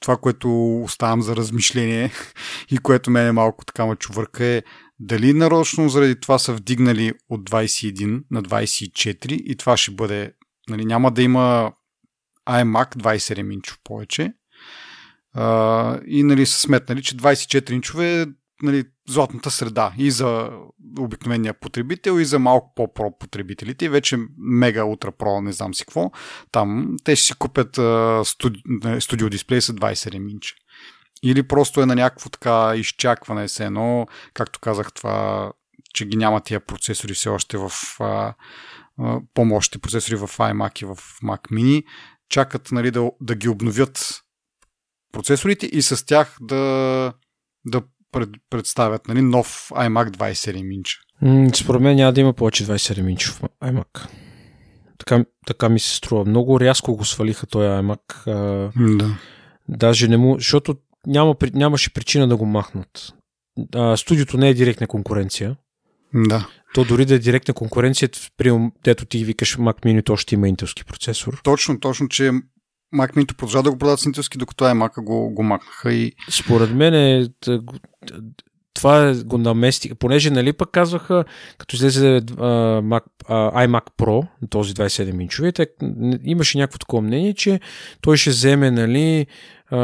това, 0.00 0.16
което 0.16 0.80
оставам 0.82 1.22
за 1.22 1.36
размишление 1.36 2.12
и 2.70 2.78
което 2.78 3.10
мен 3.10 3.26
е 3.26 3.32
малко 3.32 3.64
така 3.64 3.86
ма 3.86 3.96
чувърка 3.96 4.44
е 4.44 4.62
дали 5.00 5.32
нарочно 5.32 5.88
заради 5.88 6.20
това 6.20 6.38
са 6.38 6.52
вдигнали 6.52 7.12
от 7.28 7.50
21 7.50 8.22
на 8.30 8.42
24 8.42 9.32
и 9.32 9.56
това 9.56 9.76
ще 9.76 9.90
бъде, 9.90 10.32
нали, 10.68 10.84
няма 10.84 11.10
да 11.10 11.22
има 11.22 11.72
iMac 12.48 12.96
27 12.96 13.52
инчов 13.52 13.78
повече. 13.84 14.32
Uh, 15.36 16.04
и 16.04 16.22
нали, 16.22 16.46
са 16.46 16.60
сметнали, 16.60 17.02
че 17.02 17.16
24 17.16 17.70
инчове 17.72 18.26
нали, 18.62 18.84
златната 19.08 19.50
среда 19.50 19.92
и 19.98 20.10
за 20.10 20.50
обикновения 20.98 21.54
потребител 21.54 22.20
и 22.20 22.24
за 22.24 22.38
малко 22.38 22.72
по-про 22.76 23.18
потребителите 23.18 23.84
и 23.84 23.88
вече 23.88 24.18
мега 24.38 24.84
утра 24.84 25.12
про, 25.12 25.40
не 25.40 25.52
знам 25.52 25.74
си 25.74 25.84
какво. 25.84 26.10
Там 26.52 26.96
те 27.04 27.16
ще 27.16 27.26
си 27.26 27.34
купят 27.34 27.72
студи... 28.26 28.62
студио 29.00 29.28
дисплей 29.28 29.60
с 29.60 29.72
27 29.72 30.30
инча. 30.30 30.54
Или 31.22 31.42
просто 31.42 31.80
е 31.80 31.86
на 31.86 31.94
някакво 31.94 32.30
така 32.30 32.72
изчакване 32.76 33.48
се 33.48 33.64
едно, 33.64 34.06
както 34.34 34.60
казах 34.60 34.92
това, 34.92 35.52
че 35.94 36.04
ги 36.04 36.16
няма 36.16 36.40
тия 36.40 36.60
процесори 36.60 37.14
все 37.14 37.28
още 37.28 37.58
в 37.58 37.70
а, 38.00 38.34
а, 38.98 39.20
по-мощни 39.34 39.80
процесори 39.80 40.16
в 40.16 40.28
iMac 40.28 40.82
и 40.82 40.84
в 40.84 40.96
Mac 40.96 41.52
Mini. 41.52 41.84
Чакат 42.28 42.72
нали, 42.72 42.90
да, 42.90 43.10
да 43.20 43.34
ги 43.34 43.48
обновят 43.48 44.22
процесорите 45.12 45.66
и 45.66 45.82
с 45.82 46.06
тях 46.06 46.36
да, 46.40 47.12
да 47.64 47.82
пред, 48.12 48.28
представят 48.50 49.08
нали, 49.08 49.22
нов 49.22 49.70
iMac 49.74 50.10
27 50.10 50.74
инча. 50.74 50.96
според 51.56 51.82
мен 51.82 51.96
няма 51.96 52.12
да 52.12 52.20
има 52.20 52.32
повече 52.32 52.66
27 52.66 53.10
инчов 53.10 53.42
iMac. 53.62 54.08
Така, 54.98 55.24
така 55.46 55.68
ми 55.68 55.80
се 55.80 55.96
струва. 55.96 56.24
Много 56.24 56.60
рязко 56.60 56.96
го 56.96 57.04
свалиха 57.04 57.46
този 57.46 57.66
iMac. 57.66 58.00
да. 58.96 59.18
Даже 59.68 60.08
не 60.08 60.16
му, 60.16 60.34
защото 60.38 60.76
няма, 61.06 61.36
нямаше 61.54 61.92
причина 61.92 62.28
да 62.28 62.36
го 62.36 62.46
махнат. 62.46 63.12
А, 63.74 63.96
студиото 63.96 64.38
не 64.38 64.48
е 64.48 64.54
директна 64.54 64.86
конкуренция. 64.86 65.56
Да. 66.14 66.48
То 66.74 66.84
дори 66.84 67.04
да 67.04 67.14
е 67.14 67.18
директна 67.18 67.54
конкуренция, 67.54 68.08
при 68.36 68.70
дето 68.84 69.06
ти 69.06 69.24
викаш 69.24 69.56
Mac 69.56 69.84
Mini, 69.84 70.04
то 70.04 70.16
ще 70.16 70.34
има 70.34 70.48
интелски 70.48 70.84
процесор. 70.84 71.40
Точно, 71.44 71.80
точно, 71.80 72.08
че 72.08 72.32
Mac 72.94 73.16
Mini 73.16 73.36
продължава 73.36 73.62
да 73.62 73.70
го 73.70 73.78
продават 73.78 74.00
с 74.00 74.06
интелски, 74.06 74.38
докато 74.38 74.64
iMac 74.64 75.02
го, 75.02 75.30
го 75.30 75.42
махнаха 75.42 75.92
и... 75.92 76.12
Според 76.30 76.70
мен 76.70 76.94
е, 76.94 77.28
това 78.74 79.14
го 79.24 79.38
намести, 79.38 79.94
понеже 79.94 80.30
нали 80.30 80.52
пък 80.52 80.70
казваха, 80.70 81.24
като 81.58 81.76
излезе 81.76 82.16
а, 82.16 82.20
Mac, 82.82 83.02
а, 83.28 83.66
iMac 83.66 83.84
Pro, 83.98 84.26
този 84.50 84.74
27 84.74 85.22
инчови, 85.22 85.52
имаше 86.24 86.58
някакво 86.58 86.78
такова 86.78 87.02
мнение, 87.02 87.34
че 87.34 87.60
той 88.00 88.16
ще 88.16 88.30
вземе 88.30 88.70
нали, 88.70 89.26
а, 89.70 89.76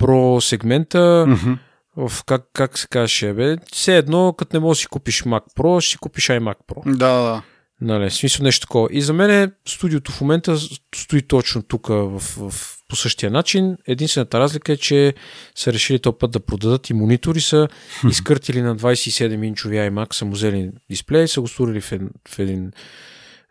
Pro 0.00 0.40
сегмента, 0.40 1.24
Мгм. 1.28 1.52
в 1.96 2.24
как, 2.24 2.42
как 2.52 2.78
се 2.78 2.86
казваше, 2.88 3.32
бе, 3.32 3.56
все 3.72 3.96
едно, 3.96 4.32
като 4.38 4.56
не 4.56 4.60
можеш 4.60 4.80
да 4.80 4.82
си 4.82 4.86
купиш 4.86 5.22
Mac 5.22 5.42
Pro, 5.56 5.80
ще 5.80 5.90
си 5.90 5.98
купиш 5.98 6.28
iMac 6.28 6.56
Pro. 6.68 6.96
Да, 6.96 7.22
да. 7.22 7.42
Нали, 7.84 8.10
в 8.10 8.14
смисъл 8.14 8.44
нещо 8.44 8.66
такова. 8.66 8.88
И 8.92 9.02
за 9.02 9.12
мен 9.12 9.52
студиото 9.68 10.12
в 10.12 10.20
момента 10.20 10.56
стои 10.94 11.22
точно 11.22 11.62
тук 11.62 11.88
в, 11.88 12.18
в, 12.18 12.76
по 12.88 12.96
същия 12.96 13.30
начин. 13.30 13.76
Единствената 13.86 14.40
разлика 14.40 14.72
е, 14.72 14.76
че 14.76 15.14
са 15.54 15.72
решили 15.72 15.98
този 15.98 16.16
път 16.20 16.30
да 16.30 16.40
продадат 16.40 16.90
и 16.90 16.94
монитори 16.94 17.40
са 17.40 17.68
изкъртили 18.10 18.62
на 18.62 18.76
27 18.76 19.46
инчови 19.46 19.76
iMac, 19.76 20.14
са 20.14 20.24
му 20.24 20.32
взели 20.32 20.70
дисплей, 20.90 21.28
са 21.28 21.40
го 21.40 21.48
стурили 21.48 21.80
в, 21.80 21.92
един, 21.92 22.10
в, 22.28 22.38
един, 22.38 22.72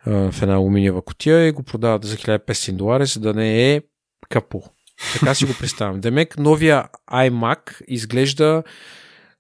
в 0.06 0.36
една 0.42 0.54
алуминиева 0.54 1.02
котия 1.02 1.48
и 1.48 1.52
го 1.52 1.64
продават 1.64 2.06
за 2.06 2.18
1500 2.18 2.72
долара, 2.72 3.06
за 3.06 3.20
да 3.20 3.34
не 3.34 3.74
е 3.76 3.82
капо. 4.30 4.64
Така 5.14 5.36
си 5.36 5.46
го 5.46 5.54
представям. 5.60 6.02
Демек, 6.02 6.38
новия 6.38 6.86
iMac 7.12 7.82
изглежда 7.88 8.64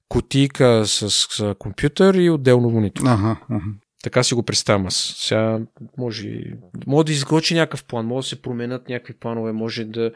кутийка 0.09 0.83
с, 0.85 1.09
с 1.09 1.55
компютър 1.59 2.13
и 2.13 2.29
отделно 2.29 2.69
монитор. 2.69 3.03
Ага, 3.05 3.37
ага. 3.49 3.63
Така 4.03 4.23
си 4.23 4.33
го 4.33 4.43
представям 4.43 4.87
аз. 4.87 5.13
Сега 5.17 5.59
може, 5.97 6.43
може 6.87 7.05
да 7.05 7.11
изготви 7.11 7.55
някакъв 7.55 7.83
план, 7.83 8.05
може 8.05 8.25
да 8.25 8.29
се 8.29 8.41
променят 8.41 8.89
някакви 8.89 9.13
планове, 9.13 9.51
може 9.51 9.85
да... 9.85 10.11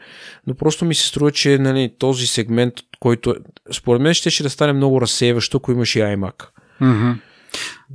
Но 0.46 0.54
просто 0.54 0.84
ми 0.84 0.94
се 0.94 1.06
струва, 1.06 1.32
че 1.32 1.58
нали, 1.58 1.94
този 1.98 2.26
сегмент, 2.26 2.74
който 3.00 3.36
според 3.72 4.02
мен 4.02 4.14
ще, 4.14 4.30
ще 4.30 4.42
да 4.42 4.50
стане 4.50 4.72
много 4.72 5.00
разсейващо, 5.00 5.56
ако 5.56 5.72
имаш 5.72 5.96
и 5.96 5.98
iMac. 5.98 6.46
Мгм. 6.80 7.10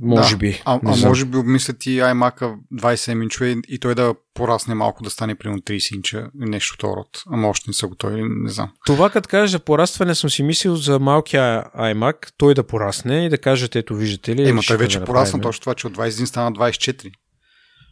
Може 0.00 0.34
да. 0.34 0.36
би. 0.36 0.62
А, 0.64 0.80
а 0.84 1.06
може 1.06 1.24
би 1.24 1.36
обмислят 1.36 1.86
и 1.86 2.00
iMac 2.00 2.54
27 2.74 3.22
инчове 3.22 3.56
и 3.68 3.78
той 3.78 3.94
да 3.94 4.14
порасне 4.34 4.74
малко, 4.74 5.02
да 5.02 5.10
стане 5.10 5.34
примерно 5.34 5.62
30 5.62 5.96
инча, 5.96 6.30
нещо 6.34 6.74
от 6.74 6.96
род. 6.96 7.22
Ама 7.26 7.48
още 7.48 7.70
не 7.70 7.74
са 7.74 7.88
готови, 7.88 8.22
не 8.22 8.50
знам. 8.50 8.70
Това 8.86 9.10
като 9.10 9.28
кажеш 9.28 9.50
за 9.50 9.58
порастване 9.58 10.14
съм 10.14 10.30
си 10.30 10.42
мислил 10.42 10.76
за 10.76 10.98
малкия 10.98 11.64
iMac, 11.78 12.32
той 12.36 12.54
да 12.54 12.62
порасне 12.62 13.26
и 13.26 13.28
да 13.28 13.38
кажете, 13.38 13.78
ето 13.78 13.94
виждате 13.94 14.36
ли. 14.36 14.48
Ема 14.48 14.62
той 14.66 14.76
вече 14.76 14.98
да 14.98 15.04
порасна 15.04 15.38
направим. 15.38 15.42
точно 15.42 15.60
това, 15.60 15.74
че 15.74 15.86
от 15.86 15.96
21 15.96 16.24
стана 16.24 16.52
24. 16.52 17.10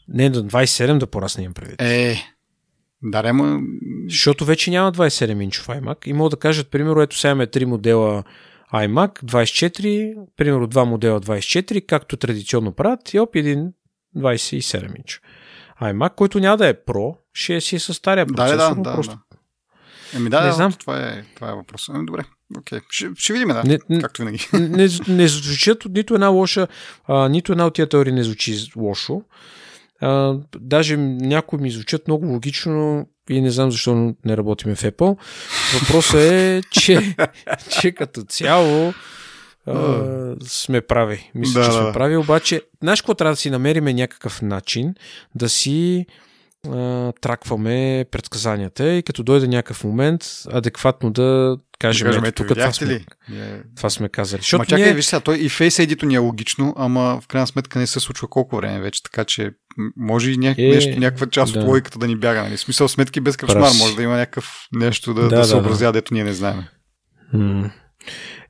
Не, 0.09 0.31
до 0.31 0.43
27 0.43 0.99
да 0.99 1.07
порасне 1.07 1.45
им 1.45 1.55
предвид. 1.55 1.83
Е, 1.83 2.25
да, 3.03 3.23
ама... 3.25 3.61
Защото 4.09 4.45
вече 4.45 4.71
няма 4.71 4.93
27 4.93 5.43
инчов 5.43 5.67
iMac 5.67 6.07
и 6.07 6.13
могат 6.13 6.31
да 6.31 6.37
кажат, 6.37 6.71
примерно, 6.71 7.01
ето 7.01 7.19
сега 7.19 7.31
имаме 7.31 7.47
3 7.47 7.65
модела 7.65 8.25
iMac 8.75 9.25
24, 9.25 10.15
примерно 10.37 10.67
два 10.67 10.85
модела 10.85 11.21
24, 11.21 11.87
както 11.87 12.17
традиционно 12.17 12.73
правят, 12.73 13.15
и 13.15 13.19
оп, 13.19 13.37
един 13.37 13.73
27 14.17 14.99
инч. 14.99 15.21
iMac, 15.83 16.15
който 16.15 16.41
няма 16.41 16.57
да 16.57 16.69
е 16.69 16.75
Pro, 16.75 17.17
ще 17.33 17.57
е 17.57 17.61
си 17.61 17.79
с 17.79 17.95
стария 17.95 18.27
Да, 18.27 18.35
процесор, 18.35 18.57
да, 18.59 18.75
но 18.75 18.83
да, 18.83 18.95
просто... 18.95 19.13
да. 19.15 19.21
Еми 20.15 20.31
да, 20.31 20.41
Не 20.41 20.47
да, 20.47 20.53
знам. 20.53 20.73
Това, 20.73 20.99
е, 21.01 21.25
това 21.35 21.51
е 21.51 21.55
въпрос. 21.55 21.89
Ами, 21.89 22.07
добре, 22.07 22.25
окей. 22.59 22.81
Ще, 22.91 23.11
ще 23.17 23.33
видим, 23.33 23.49
да, 23.49 23.63
Не- 23.65 23.79
не- 23.89 24.01
както 24.01 24.23
винаги. 24.23 24.49
не, 24.53 24.89
не 25.09 25.29
звучат 25.29 25.85
от 25.85 25.93
нито 25.93 26.15
една 26.15 26.29
лоша, 26.29 26.67
а, 27.07 27.29
нито 27.29 27.53
една 27.53 27.67
от 27.67 27.75
тия 27.75 27.89
теории 27.89 28.13
не 28.13 28.23
звучи 28.25 28.57
лошо. 28.77 29.23
А, 30.01 30.37
даже 30.61 30.97
някои 30.97 31.59
ми 31.59 31.71
звучат 31.71 32.09
много 32.09 32.27
логично 32.27 33.07
и 33.31 33.41
не 33.41 33.51
знам 33.51 33.71
защо 33.71 34.15
не 34.25 34.37
работиме 34.37 34.75
в 34.75 34.83
Apple. 34.83 35.17
Въпросът 35.81 36.21
е, 36.21 36.63
че, 36.71 37.17
че 37.81 37.93
като 37.93 38.23
цяло 38.23 38.95
а, 39.67 40.35
сме 40.43 40.81
прави. 40.81 41.31
Мисля, 41.35 41.61
Да, 41.61 41.67
че 41.67 41.73
сме 41.73 41.93
прави, 41.93 42.17
обаче 42.17 42.63
знаеш 42.83 43.01
какво 43.03 43.15
трябва 43.15 43.33
да 43.33 43.37
си 43.37 43.51
намерим 43.51 43.85
някакъв 43.85 44.43
начин 44.43 44.95
да 45.35 45.49
си 45.49 46.07
а, 46.69 47.13
тракваме 47.21 48.05
предсказанията 48.11 48.93
и 48.93 49.03
като 49.03 49.23
дойде 49.23 49.49
някакъв 49.49 49.85
момент 49.85 50.25
адекватно 50.53 51.11
да 51.11 51.59
кажем, 51.81 52.07
Да 52.07 52.13
кажем, 52.13 52.25
ето, 52.25 52.45
тук 52.45 52.57
това 52.57 52.73
сме, 52.73 52.87
ли? 52.87 53.07
Е, 53.33 53.63
това 53.77 53.91
сме 53.91 54.09
казали. 54.09 54.39
Ма 54.39 54.43
Защото 54.43 54.65
чакай, 54.65 54.85
ние... 54.85 54.95
виж 54.95 55.05
сега, 55.05 55.21
той 55.21 55.37
и 55.37 55.51
Face 55.51 55.87
ID-то 55.87 56.07
ни 56.07 56.15
е 56.15 56.19
логично, 56.19 56.75
ама 56.77 57.21
в 57.23 57.27
крайна 57.27 57.47
сметка 57.47 57.79
не 57.79 57.87
се 57.87 58.01
случва 58.01 58.29
колко 58.29 58.57
време 58.57 58.81
вече, 58.81 59.03
така 59.03 59.25
че 59.25 59.51
може 59.97 60.31
и 60.31 60.37
ня... 60.37 60.55
Е, 60.59 60.69
нещо, 60.69 61.01
някаква 61.01 61.27
част 61.27 61.53
да. 61.53 61.61
от 61.61 61.67
логиката 61.67 61.99
да 61.99 62.07
ни 62.07 62.17
бяга. 62.17 62.43
Нали? 62.43 62.57
В 62.57 62.61
смисъл 62.61 62.89
сметки 62.89 63.21
без 63.21 63.37
кръчмар, 63.37 63.71
може 63.79 63.97
да 63.97 64.03
има 64.03 64.17
някакъв 64.17 64.69
нещо 64.73 65.15
да, 65.15 65.23
Да, 65.23 65.29
да, 65.29 65.35
да, 65.35 65.41
да 65.41 65.45
съобразява, 65.45 65.93
дето 65.93 66.15
ние 66.15 66.25
не 66.25 66.33
знаем. 66.33 66.65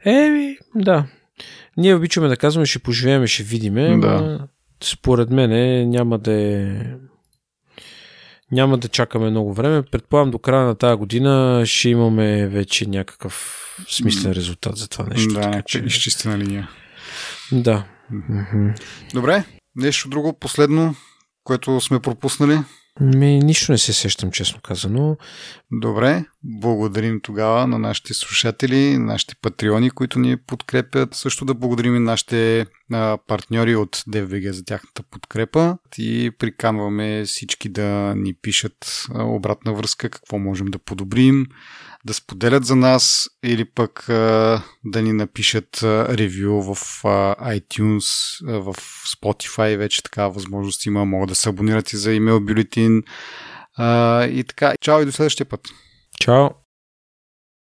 Еми, 0.04 0.56
да. 0.74 1.06
Ние 1.76 1.94
обичаме 1.94 2.28
да 2.28 2.36
казваме, 2.36 2.66
ще 2.66 2.78
поживеем, 2.78 3.26
ще 3.26 3.42
видиме, 3.42 3.98
да. 3.98 4.48
според 4.84 5.30
мен 5.30 5.50
няма 5.90 6.18
да 6.18 6.32
е... 6.32 6.84
Няма 8.52 8.78
да 8.78 8.88
чакаме 8.88 9.30
много 9.30 9.54
време. 9.54 9.82
Предполагам 9.82 10.30
до 10.30 10.38
края 10.38 10.66
на 10.66 10.74
тази 10.74 10.98
година 10.98 11.62
ще 11.66 11.88
имаме 11.88 12.46
вече 12.46 12.88
някакъв 12.88 13.56
смислен 13.88 14.32
резултат 14.32 14.76
за 14.76 14.88
това 14.88 15.04
нещо. 15.06 15.34
да, 15.34 15.40
така 15.40 15.62
че... 15.66 15.78
изчистена 15.78 16.38
линия. 16.38 16.68
Да. 17.52 17.84
Добре, 19.14 19.44
нещо 19.76 20.08
друго, 20.08 20.38
последно, 20.38 20.94
което 21.44 21.80
сме 21.80 22.00
пропуснали. 22.00 22.58
Ми, 23.00 23.38
нищо 23.38 23.72
не 23.72 23.78
се 23.78 23.92
сещам, 23.92 24.30
честно 24.30 24.60
казано. 24.60 25.16
Добре, 25.72 26.24
благодарим 26.42 27.20
тогава 27.20 27.66
на 27.66 27.78
нашите 27.78 28.14
слушатели, 28.14 28.98
нашите 28.98 29.34
патреони, 29.42 29.90
които 29.90 30.18
ни 30.18 30.36
подкрепят. 30.36 31.14
Също 31.14 31.44
да 31.44 31.54
благодарим 31.54 31.96
и 31.96 31.98
нашите 31.98 32.66
а, 32.92 33.18
партньори 33.26 33.76
от 33.76 33.96
DFBG 33.96 34.50
за 34.50 34.64
тяхната 34.64 35.02
подкрепа 35.02 35.78
и 35.98 36.30
приканваме 36.38 37.24
всички 37.24 37.68
да 37.68 38.14
ни 38.16 38.34
пишат 38.34 39.06
обратна 39.14 39.74
връзка, 39.74 40.10
какво 40.10 40.38
можем 40.38 40.66
да 40.66 40.78
подобрим, 40.78 41.46
да 42.04 42.14
споделят 42.14 42.64
за 42.64 42.76
нас 42.76 43.28
или 43.44 43.64
пък 43.64 44.04
да 44.84 45.02
ни 45.02 45.12
напишат 45.12 45.82
ревю 45.82 46.62
в 46.62 47.02
iTunes, 47.42 48.08
в 48.60 48.74
Spotify 49.06 49.76
вече 49.76 50.02
така 50.02 50.28
възможност 50.28 50.86
има, 50.86 51.04
могат 51.04 51.28
да 51.28 51.34
се 51.34 51.48
абонират 51.48 51.92
и 51.92 51.96
за 51.96 52.12
имейл 52.12 52.40
бюлетин. 52.40 53.02
И 54.30 54.44
така, 54.48 54.74
чао 54.80 55.02
и 55.02 55.04
до 55.04 55.12
следващия 55.12 55.46
път. 55.46 55.60
Чао! 56.20 56.48